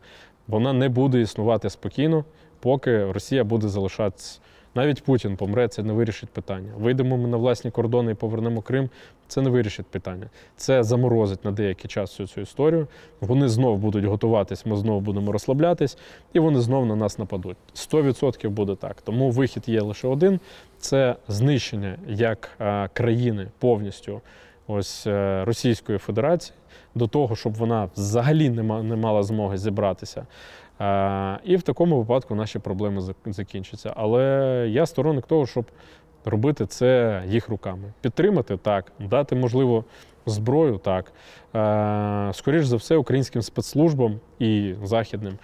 Вона 0.48 0.74
не 0.74 0.90
буде 0.90 1.22
існувати 1.22 1.70
спокійно, 1.70 2.26
поки 2.60 3.12
Росія 3.12 3.44
буде 3.44 3.68
залишатися. 3.68 4.40
Навіть 4.78 5.04
Путін 5.04 5.38
помре, 5.38 5.68
це 5.68 5.84
не 5.84 5.94
вирішить 5.94 6.30
питання. 6.30 6.72
Вийдемо 6.78 7.18
ми 7.18 7.28
на 7.28 7.38
власні 7.38 7.72
кордони 7.72 8.12
і 8.12 8.16
повернемо 8.16 8.62
Крим, 8.62 8.90
це 9.28 9.42
не 9.42 9.50
вирішить 9.50 9.86
питання. 9.86 10.30
Це 10.56 10.84
заморозить 10.84 11.46
на 11.46 11.52
деякий 11.52 11.90
час 11.90 12.12
всю 12.12 12.28
цю 12.28 12.42
історію. 12.42 12.88
Вони 13.22 13.48
знов 13.50 13.78
будуть 13.78 14.06
готуватись, 14.06 14.66
ми 14.66 14.76
знов 14.76 15.02
будемо 15.02 15.32
розслаблятись, 15.32 15.98
і 16.34 16.40
вони 16.40 16.60
знов 16.60 16.86
на 16.86 16.96
нас 16.96 17.20
нападуть. 17.20 17.58
100% 17.76 18.50
буде 18.50 18.76
так. 18.76 19.02
Тому 19.02 19.32
вихід 19.32 19.64
є 19.70 19.82
лише 19.82 20.08
один: 20.08 20.40
це 20.80 21.16
знищення 21.28 21.98
як 22.08 22.50
а, 22.60 22.88
країни 22.94 23.48
повністю 23.60 24.22
ось 24.68 25.08
е, 25.08 25.46
Російської 25.46 25.98
Федерації 25.98 26.58
до 26.96 27.08
того, 27.08 27.36
щоб 27.36 27.54
вона 27.54 27.90
взагалі 27.96 28.50
не 28.50 28.96
мала 28.96 29.24
змоги 29.24 29.58
зібратися. 29.58 30.26
Е, 30.82 31.40
І 31.44 31.56
в 31.56 31.62
такому 31.62 31.98
випадку 31.98 32.36
наші 32.36 32.60
проблеми 32.60 33.02
закінчаться. 33.26 33.94
Але 33.96 34.66
я 34.70 34.86
сторонник 34.86 35.28
того, 35.28 35.46
щоб 35.46 35.66
робити 36.26 36.66
це 36.66 37.24
їх 37.28 37.50
руками. 37.50 37.94
Підтримати 38.02 38.58
так, 38.58 38.92
дати, 39.00 39.36
можливо, 39.36 39.84
зброю 40.26 40.78
так. 40.78 41.12
Е, 41.56 42.34
Скоріш 42.34 42.66
за 42.66 42.76
все, 42.76 42.96
українським 42.96 43.42
спецслужбам 43.42 44.20
і 44.40 44.74
західним 44.84 45.38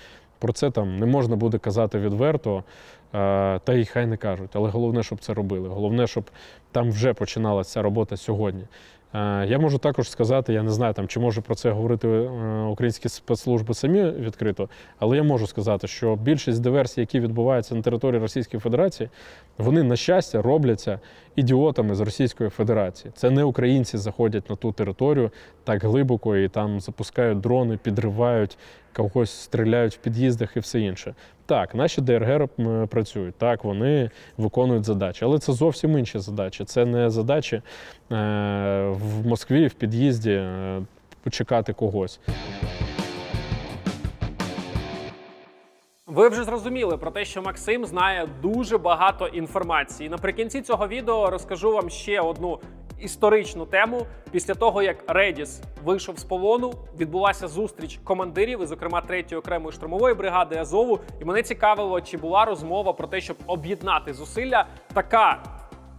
про 0.43 0.53
це 0.53 0.71
там 0.71 0.97
не 0.97 1.05
можна 1.05 1.35
буде 1.35 1.57
казати 1.57 1.99
відверто, 1.99 2.57
е, 2.57 3.59
та 3.59 3.73
й 3.73 3.85
хай 3.85 4.05
не 4.05 4.17
кажуть. 4.17 4.49
Але 4.53 4.69
головне, 4.69 5.03
щоб 5.03 5.19
це 5.19 5.33
робили. 5.33 5.69
Головне, 5.69 6.07
щоб 6.07 6.31
там 6.71 6.91
вже 6.91 7.13
починалася 7.13 7.81
робота 7.81 8.17
сьогодні. 8.17 8.63
Е, 9.13 9.45
Я 9.47 9.59
можу 9.59 9.77
також 9.77 10.09
сказати, 10.09 10.53
я 10.53 10.63
не 10.63 10.71
знаю, 10.71 10.93
там, 10.93 11.07
чи 11.07 11.19
можу 11.19 11.41
про 11.41 11.55
це 11.55 11.71
говорити 11.71 12.07
е, 12.07 12.29
українські 12.63 13.09
спецслужби 13.09 13.73
самі 13.73 14.03
відкрито, 14.03 14.69
але 14.99 15.17
я 15.17 15.23
можу 15.23 15.47
сказати, 15.47 15.87
що 15.87 16.15
більшість 16.15 16.61
диверсій, 16.61 16.99
які 16.99 17.19
відбуваються 17.19 17.75
на 17.75 17.81
території 17.81 18.21
Російської 18.21 18.61
Федерації, 18.61 19.09
вони, 19.57 19.83
на 19.83 19.95
щастя, 19.95 20.41
робляться 20.41 20.99
ідіотами 21.35 21.95
з 21.95 21.99
Російської 21.99 22.49
Федерації. 22.49 23.11
Це 23.15 23.29
не 23.29 23.43
українці 23.43 23.97
заходять 23.97 24.49
на 24.49 24.55
ту 24.55 24.71
територію 24.71 25.31
так 25.63 25.83
глибоко 25.83 26.37
і 26.37 26.49
там 26.49 26.79
запускають 26.79 27.39
дрони, 27.39 27.77
підривають, 27.83 28.57
когось 28.93 29.31
стріляють 29.31 29.93
в 29.93 29.97
під'їздах 29.97 30.57
і 30.57 30.59
все 30.59 30.79
інше. 30.79 31.15
Так, 31.45 31.75
наші 31.75 32.01
ДРГ 32.01 32.47
працюють, 32.89 33.35
так, 33.35 33.63
вони 33.63 34.09
виконують 34.37 34.85
задачі, 34.85 35.25
але 35.25 35.39
це 35.39 35.53
зовсім 35.53 35.97
інші 35.97 36.19
задачі. 36.19 36.65
Це 36.65 36.85
не 36.85 37.09
задачі 37.09 37.55
е, 37.55 37.61
в 38.89 39.27
Москві 39.27 39.67
в 39.67 39.73
під'їзді 39.73 40.31
е, 40.31 40.81
почекати 41.23 41.73
когось. 41.73 42.19
Ви 46.07 46.29
вже 46.29 46.43
зрозуміли 46.43 46.97
про 46.97 47.11
те, 47.11 47.25
що 47.25 47.41
Максим 47.41 47.85
знає 47.85 48.27
дуже 48.41 48.77
багато 48.77 49.27
інформації. 49.27 50.09
Наприкінці 50.09 50.61
цього 50.61 50.87
відео 50.87 51.29
розкажу 51.29 51.71
вам 51.71 51.89
ще 51.89 52.21
одну 52.21 52.59
історичну 52.99 53.65
тему. 53.65 54.05
Після 54.31 54.53
того, 54.53 54.83
як 54.83 54.97
Редіс 55.07 55.61
вийшов 55.83 56.19
з 56.19 56.23
полону, 56.23 56.73
відбулася 56.97 57.47
зустріч 57.47 57.99
командирів, 58.03 58.63
і, 58.63 58.65
зокрема, 58.65 59.03
3-ї 59.09 59.37
окремої 59.37 59.71
штурмової 59.73 60.15
бригади 60.15 60.57
Азову. 60.57 60.99
І 61.21 61.25
мене 61.25 61.43
цікавило, 61.43 62.01
чи 62.01 62.17
була 62.17 62.45
розмова 62.45 62.93
про 62.93 63.07
те, 63.07 63.21
щоб 63.21 63.37
об'єднати 63.47 64.13
зусилля. 64.13 64.65
Така 64.93 65.43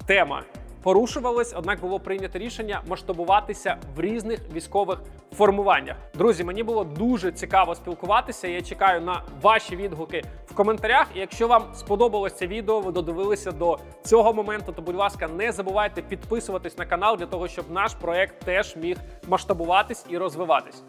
тема 0.06 0.42
порушувались, 0.84 1.54
однак 1.56 1.80
було 1.80 2.00
прийнято 2.00 2.38
рішення 2.38 2.82
масштабуватися 2.88 3.76
в 3.96 4.00
різних 4.00 4.40
військових 4.52 4.98
формуваннях. 5.32 5.96
Друзі, 6.14 6.44
мені 6.44 6.62
було 6.62 6.84
дуже 6.84 7.32
цікаво 7.32 7.74
спілкуватися. 7.74 8.48
Я 8.48 8.62
чекаю 8.62 9.00
на 9.00 9.22
ваші 9.42 9.76
відгуки 9.76 10.24
в 10.46 10.54
коментарях. 10.54 11.06
І 11.14 11.20
якщо 11.20 11.48
вам 11.48 11.62
сподобалось 11.74 12.34
це 12.34 12.46
відео, 12.46 12.80
ви 12.80 12.92
додивилися 12.92 13.52
до 13.52 13.78
цього 14.02 14.32
моменту, 14.32 14.72
то 14.72 14.82
будь 14.82 14.96
ласка, 14.96 15.28
не 15.28 15.52
забувайте 15.52 16.02
підписуватись 16.02 16.78
на 16.78 16.86
канал 16.86 17.16
для 17.16 17.26
того, 17.26 17.48
щоб 17.48 17.70
наш 17.70 17.94
проект 17.94 18.44
теж 18.44 18.76
міг 18.76 18.96
масштабуватись 19.28 20.06
і 20.08 20.18
розвиватись. 20.18 20.82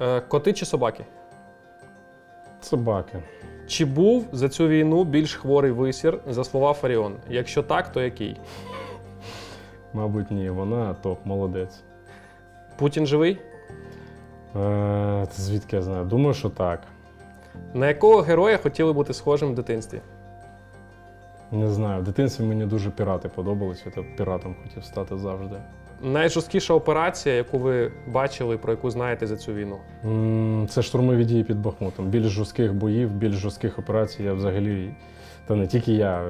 Е, 0.00 0.20
Коти 0.20 0.52
чи 0.52 0.66
собаки? 0.66 1.04
Собаки. 2.60 3.22
Чи 3.68 3.84
був 3.84 4.26
за 4.32 4.48
цю 4.48 4.68
війну 4.68 5.04
більш 5.04 5.34
хворий 5.34 5.72
висір 5.72 6.18
за 6.28 6.44
слова 6.44 6.72
Фаріон? 6.72 7.16
Якщо 7.28 7.62
так, 7.62 7.92
то 7.92 8.00
який? 8.00 8.36
Мабуть, 9.92 10.30
ні, 10.30 10.50
вона 10.50 10.94
топ, 10.94 11.26
молодець. 11.26 11.80
Путін 12.76 13.06
живий? 13.06 13.38
Е, 14.56 15.26
це 15.30 15.42
звідки 15.42 15.76
я 15.76 15.82
знаю? 15.82 16.04
Думаю, 16.04 16.34
що 16.34 16.50
так. 16.50 16.80
На 17.74 17.88
якого 17.88 18.20
героя 18.20 18.56
хотіли 18.56 18.92
бути 18.92 19.14
схожим 19.14 19.52
в 19.52 19.54
дитинстві? 19.54 20.00
Не 21.52 21.70
знаю. 21.70 22.00
В 22.00 22.04
дитинстві 22.04 22.44
мені 22.44 22.66
дуже 22.66 22.90
пірати 22.90 23.28
подобались. 23.28 23.82
Я 23.86 23.92
так 23.92 24.16
піратом 24.16 24.56
хотів 24.62 24.84
стати 24.84 25.18
завжди. 25.18 25.56
Найжорсткіша 26.02 26.74
операція, 26.74 27.34
яку 27.34 27.58
ви 27.58 27.92
бачили, 28.06 28.58
про 28.58 28.72
яку 28.72 28.90
знаєте 28.90 29.26
за 29.26 29.36
цю 29.36 29.52
війну? 29.54 29.76
Це 30.68 30.82
штурмові 30.82 31.24
дії 31.24 31.44
під 31.44 31.62
Бахмутом. 31.62 32.06
Більш 32.06 32.26
жорстких 32.26 32.74
боїв, 32.74 33.10
більш 33.10 33.34
жорстких 33.34 33.78
операцій 33.78 34.22
я 34.22 34.32
взагалі, 34.32 34.94
та 35.46 35.54
не 35.54 35.66
тільки 35.66 35.92
я, 35.92 36.22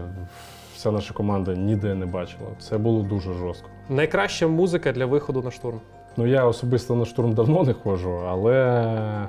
вся 0.74 0.90
наша 0.90 1.14
команда 1.14 1.54
ніде 1.54 1.94
не 1.94 2.06
бачила. 2.06 2.48
Це 2.58 2.78
було 2.78 3.02
дуже 3.02 3.32
жорстко. 3.32 3.68
Найкраща 3.88 4.48
музика 4.48 4.92
для 4.92 5.06
виходу 5.06 5.42
на 5.42 5.50
штурм. 5.50 5.80
Ну 6.16 6.26
я 6.26 6.44
особисто 6.44 6.96
на 6.96 7.04
штурм 7.04 7.32
давно 7.32 7.62
не 7.62 7.72
ходжу, 7.72 8.22
але 8.28 9.28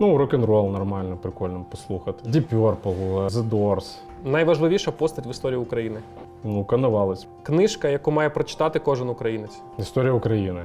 ну, 0.00 0.18
рок-н-рол 0.18 0.70
нормально, 0.70 1.16
прикольно 1.16 1.64
послухати. 1.70 2.30
Deep 2.30 2.54
Purple, 2.54 3.28
The 3.28 3.48
Doors, 3.50 3.96
Найважливіша 4.24 4.90
постать 4.90 5.26
в 5.26 5.30
історії 5.30 5.58
України. 5.60 6.00
ну, 6.44 6.64
Коновалець. 6.64 7.26
Книжка, 7.42 7.88
яку 7.88 8.10
має 8.10 8.30
прочитати 8.30 8.78
кожен 8.78 9.08
українець. 9.08 9.60
Історія 9.78 10.12
України. 10.12 10.62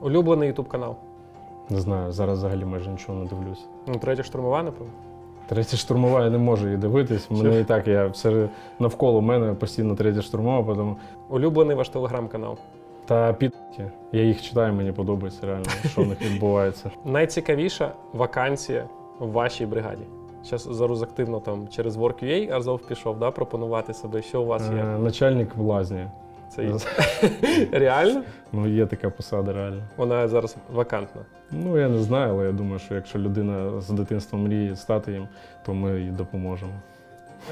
Улюблений 0.00 0.48
ютуб 0.48 0.68
канал. 0.68 0.96
Не 1.68 1.80
знаю, 1.80 2.12
зараз 2.12 2.38
взагалі 2.38 2.64
майже 2.64 2.90
нічого 2.90 3.18
не 3.18 3.24
дивлюсь. 3.24 3.64
Ну, 3.86 3.94
третя 3.94 4.22
штурмова, 4.22 4.62
напевно. 4.62 4.92
Третя 5.48 5.76
штурмова 5.76 6.24
я 6.24 6.30
не 6.30 6.38
можу 6.38 6.66
її 6.66 6.78
дивитись. 6.78 7.30
Мене 7.30 7.60
і 7.60 7.64
так 7.64 7.88
я 7.88 8.06
все 8.06 8.48
навколо 8.78 9.20
мене 9.20 9.54
постійно 9.54 9.94
третя 9.94 10.22
штурмова, 10.22 10.74
тому 10.74 10.96
Улюблений 11.28 11.76
ваш 11.76 11.88
телеграм-канал. 11.88 12.56
та 13.06 13.32
підки. 13.32 13.90
Я 14.12 14.22
їх 14.22 14.42
читаю, 14.42 14.72
мені 14.74 14.92
подобається 14.92 15.46
реально, 15.46 15.64
що 15.90 16.02
в 16.02 16.06
них 16.06 16.22
відбувається. 16.22 16.90
Найцікавіша 17.04 17.92
вакансія 18.12 18.84
в 19.18 19.30
вашій 19.30 19.66
бригаді. 19.66 20.02
Зараз 20.44 20.68
зараз 20.70 21.02
активно 21.02 21.40
там 21.40 21.68
через 21.68 21.96
Work.ua 21.96 22.52
Азов 22.52 22.80
пішов 22.80 23.18
да, 23.18 23.30
пропонувати 23.30 23.94
себе. 23.94 24.22
Що 24.22 24.42
у 24.42 24.46
вас 24.46 24.62
Е, 24.70 24.76
є? 24.76 24.84
Начальник 24.84 25.56
в 25.56 25.60
лазні. 25.60 26.06
Це 26.48 26.64
є. 26.64 26.72
Реально? 27.72 28.22
Ну, 28.52 28.68
є 28.68 28.86
така 28.86 29.10
посада, 29.10 29.52
реально. 29.52 29.82
Вона 29.96 30.28
зараз 30.28 30.56
вакантна. 30.72 31.22
Ну, 31.50 31.78
я 31.78 31.88
не 31.88 31.98
знаю, 31.98 32.32
але 32.32 32.44
я 32.46 32.52
думаю, 32.52 32.78
що 32.78 32.94
якщо 32.94 33.18
людина 33.18 33.80
з 33.80 33.90
дитинства 33.90 34.38
мріє 34.38 34.76
стати 34.76 35.12
їм, 35.12 35.28
то 35.66 35.74
ми 35.74 36.00
їй 36.00 36.10
допоможемо. 36.10 36.72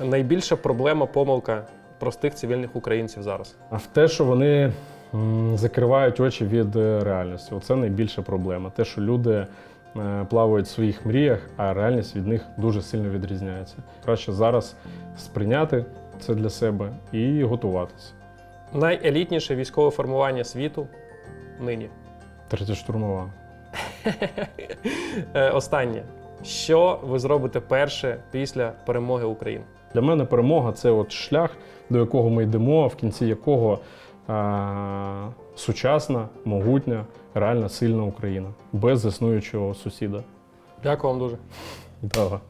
Найбільша 0.04 0.56
проблема, 0.56 1.06
помилка 1.06 1.62
простих 1.98 2.34
цивільних 2.34 2.76
українців 2.76 3.22
зараз. 3.22 3.56
А 3.70 3.76
в 3.76 3.86
те, 3.86 4.08
що 4.08 4.24
вони 4.24 4.72
закривають 5.54 6.20
очі 6.20 6.44
від 6.44 6.76
е, 6.76 7.00
реальності, 7.04 7.54
оце 7.54 7.76
найбільша 7.76 8.22
проблема. 8.22 8.70
Те, 8.70 8.84
що 8.84 9.00
люди 9.00 9.30
е, 9.32 9.46
плавають 10.30 10.66
в 10.66 10.70
своїх 10.70 11.06
мріях, 11.06 11.38
а 11.56 11.74
реальність 11.74 12.16
від 12.16 12.26
них 12.26 12.46
дуже 12.56 12.82
сильно 12.82 13.08
відрізняється. 13.10 13.76
Краще 14.04 14.32
зараз 14.32 14.76
сприйняти 15.16 15.84
це 16.20 16.34
для 16.34 16.50
себе 16.50 16.90
і 17.12 17.42
готуватися. 17.44 18.12
Найелітніше 18.74 19.56
військове 19.56 19.90
формування 19.90 20.44
світу 20.44 20.86
нині. 21.60 21.90
Третя 22.48 22.74
штурмова. 22.74 23.30
Е, 25.34 25.50
Останнє. 25.50 26.02
Що 26.44 27.00
ви 27.04 27.18
зробите 27.18 27.60
перше 27.60 28.16
після 28.30 28.72
перемоги 28.86 29.24
України? 29.24 29.64
Для 29.94 30.00
мене 30.00 30.24
перемога 30.24 30.72
це 30.72 30.90
от 30.90 31.12
шлях, 31.12 31.56
до 31.90 31.98
якого 31.98 32.30
ми 32.30 32.42
йдемо, 32.42 32.88
в 32.88 32.94
кінці 32.94 33.26
якого 33.26 33.78
а, 34.28 35.28
сучасна, 35.54 36.28
могутня, 36.44 37.04
реально 37.40 37.68
сильна 37.68 38.02
Україна 38.02 38.48
без 38.72 39.04
існуючого 39.04 39.74
сусіда. 39.74 40.24
Дякую 40.82 41.12
вам 41.12 41.20
дуже. 41.20 41.38
Да. 42.02 42.40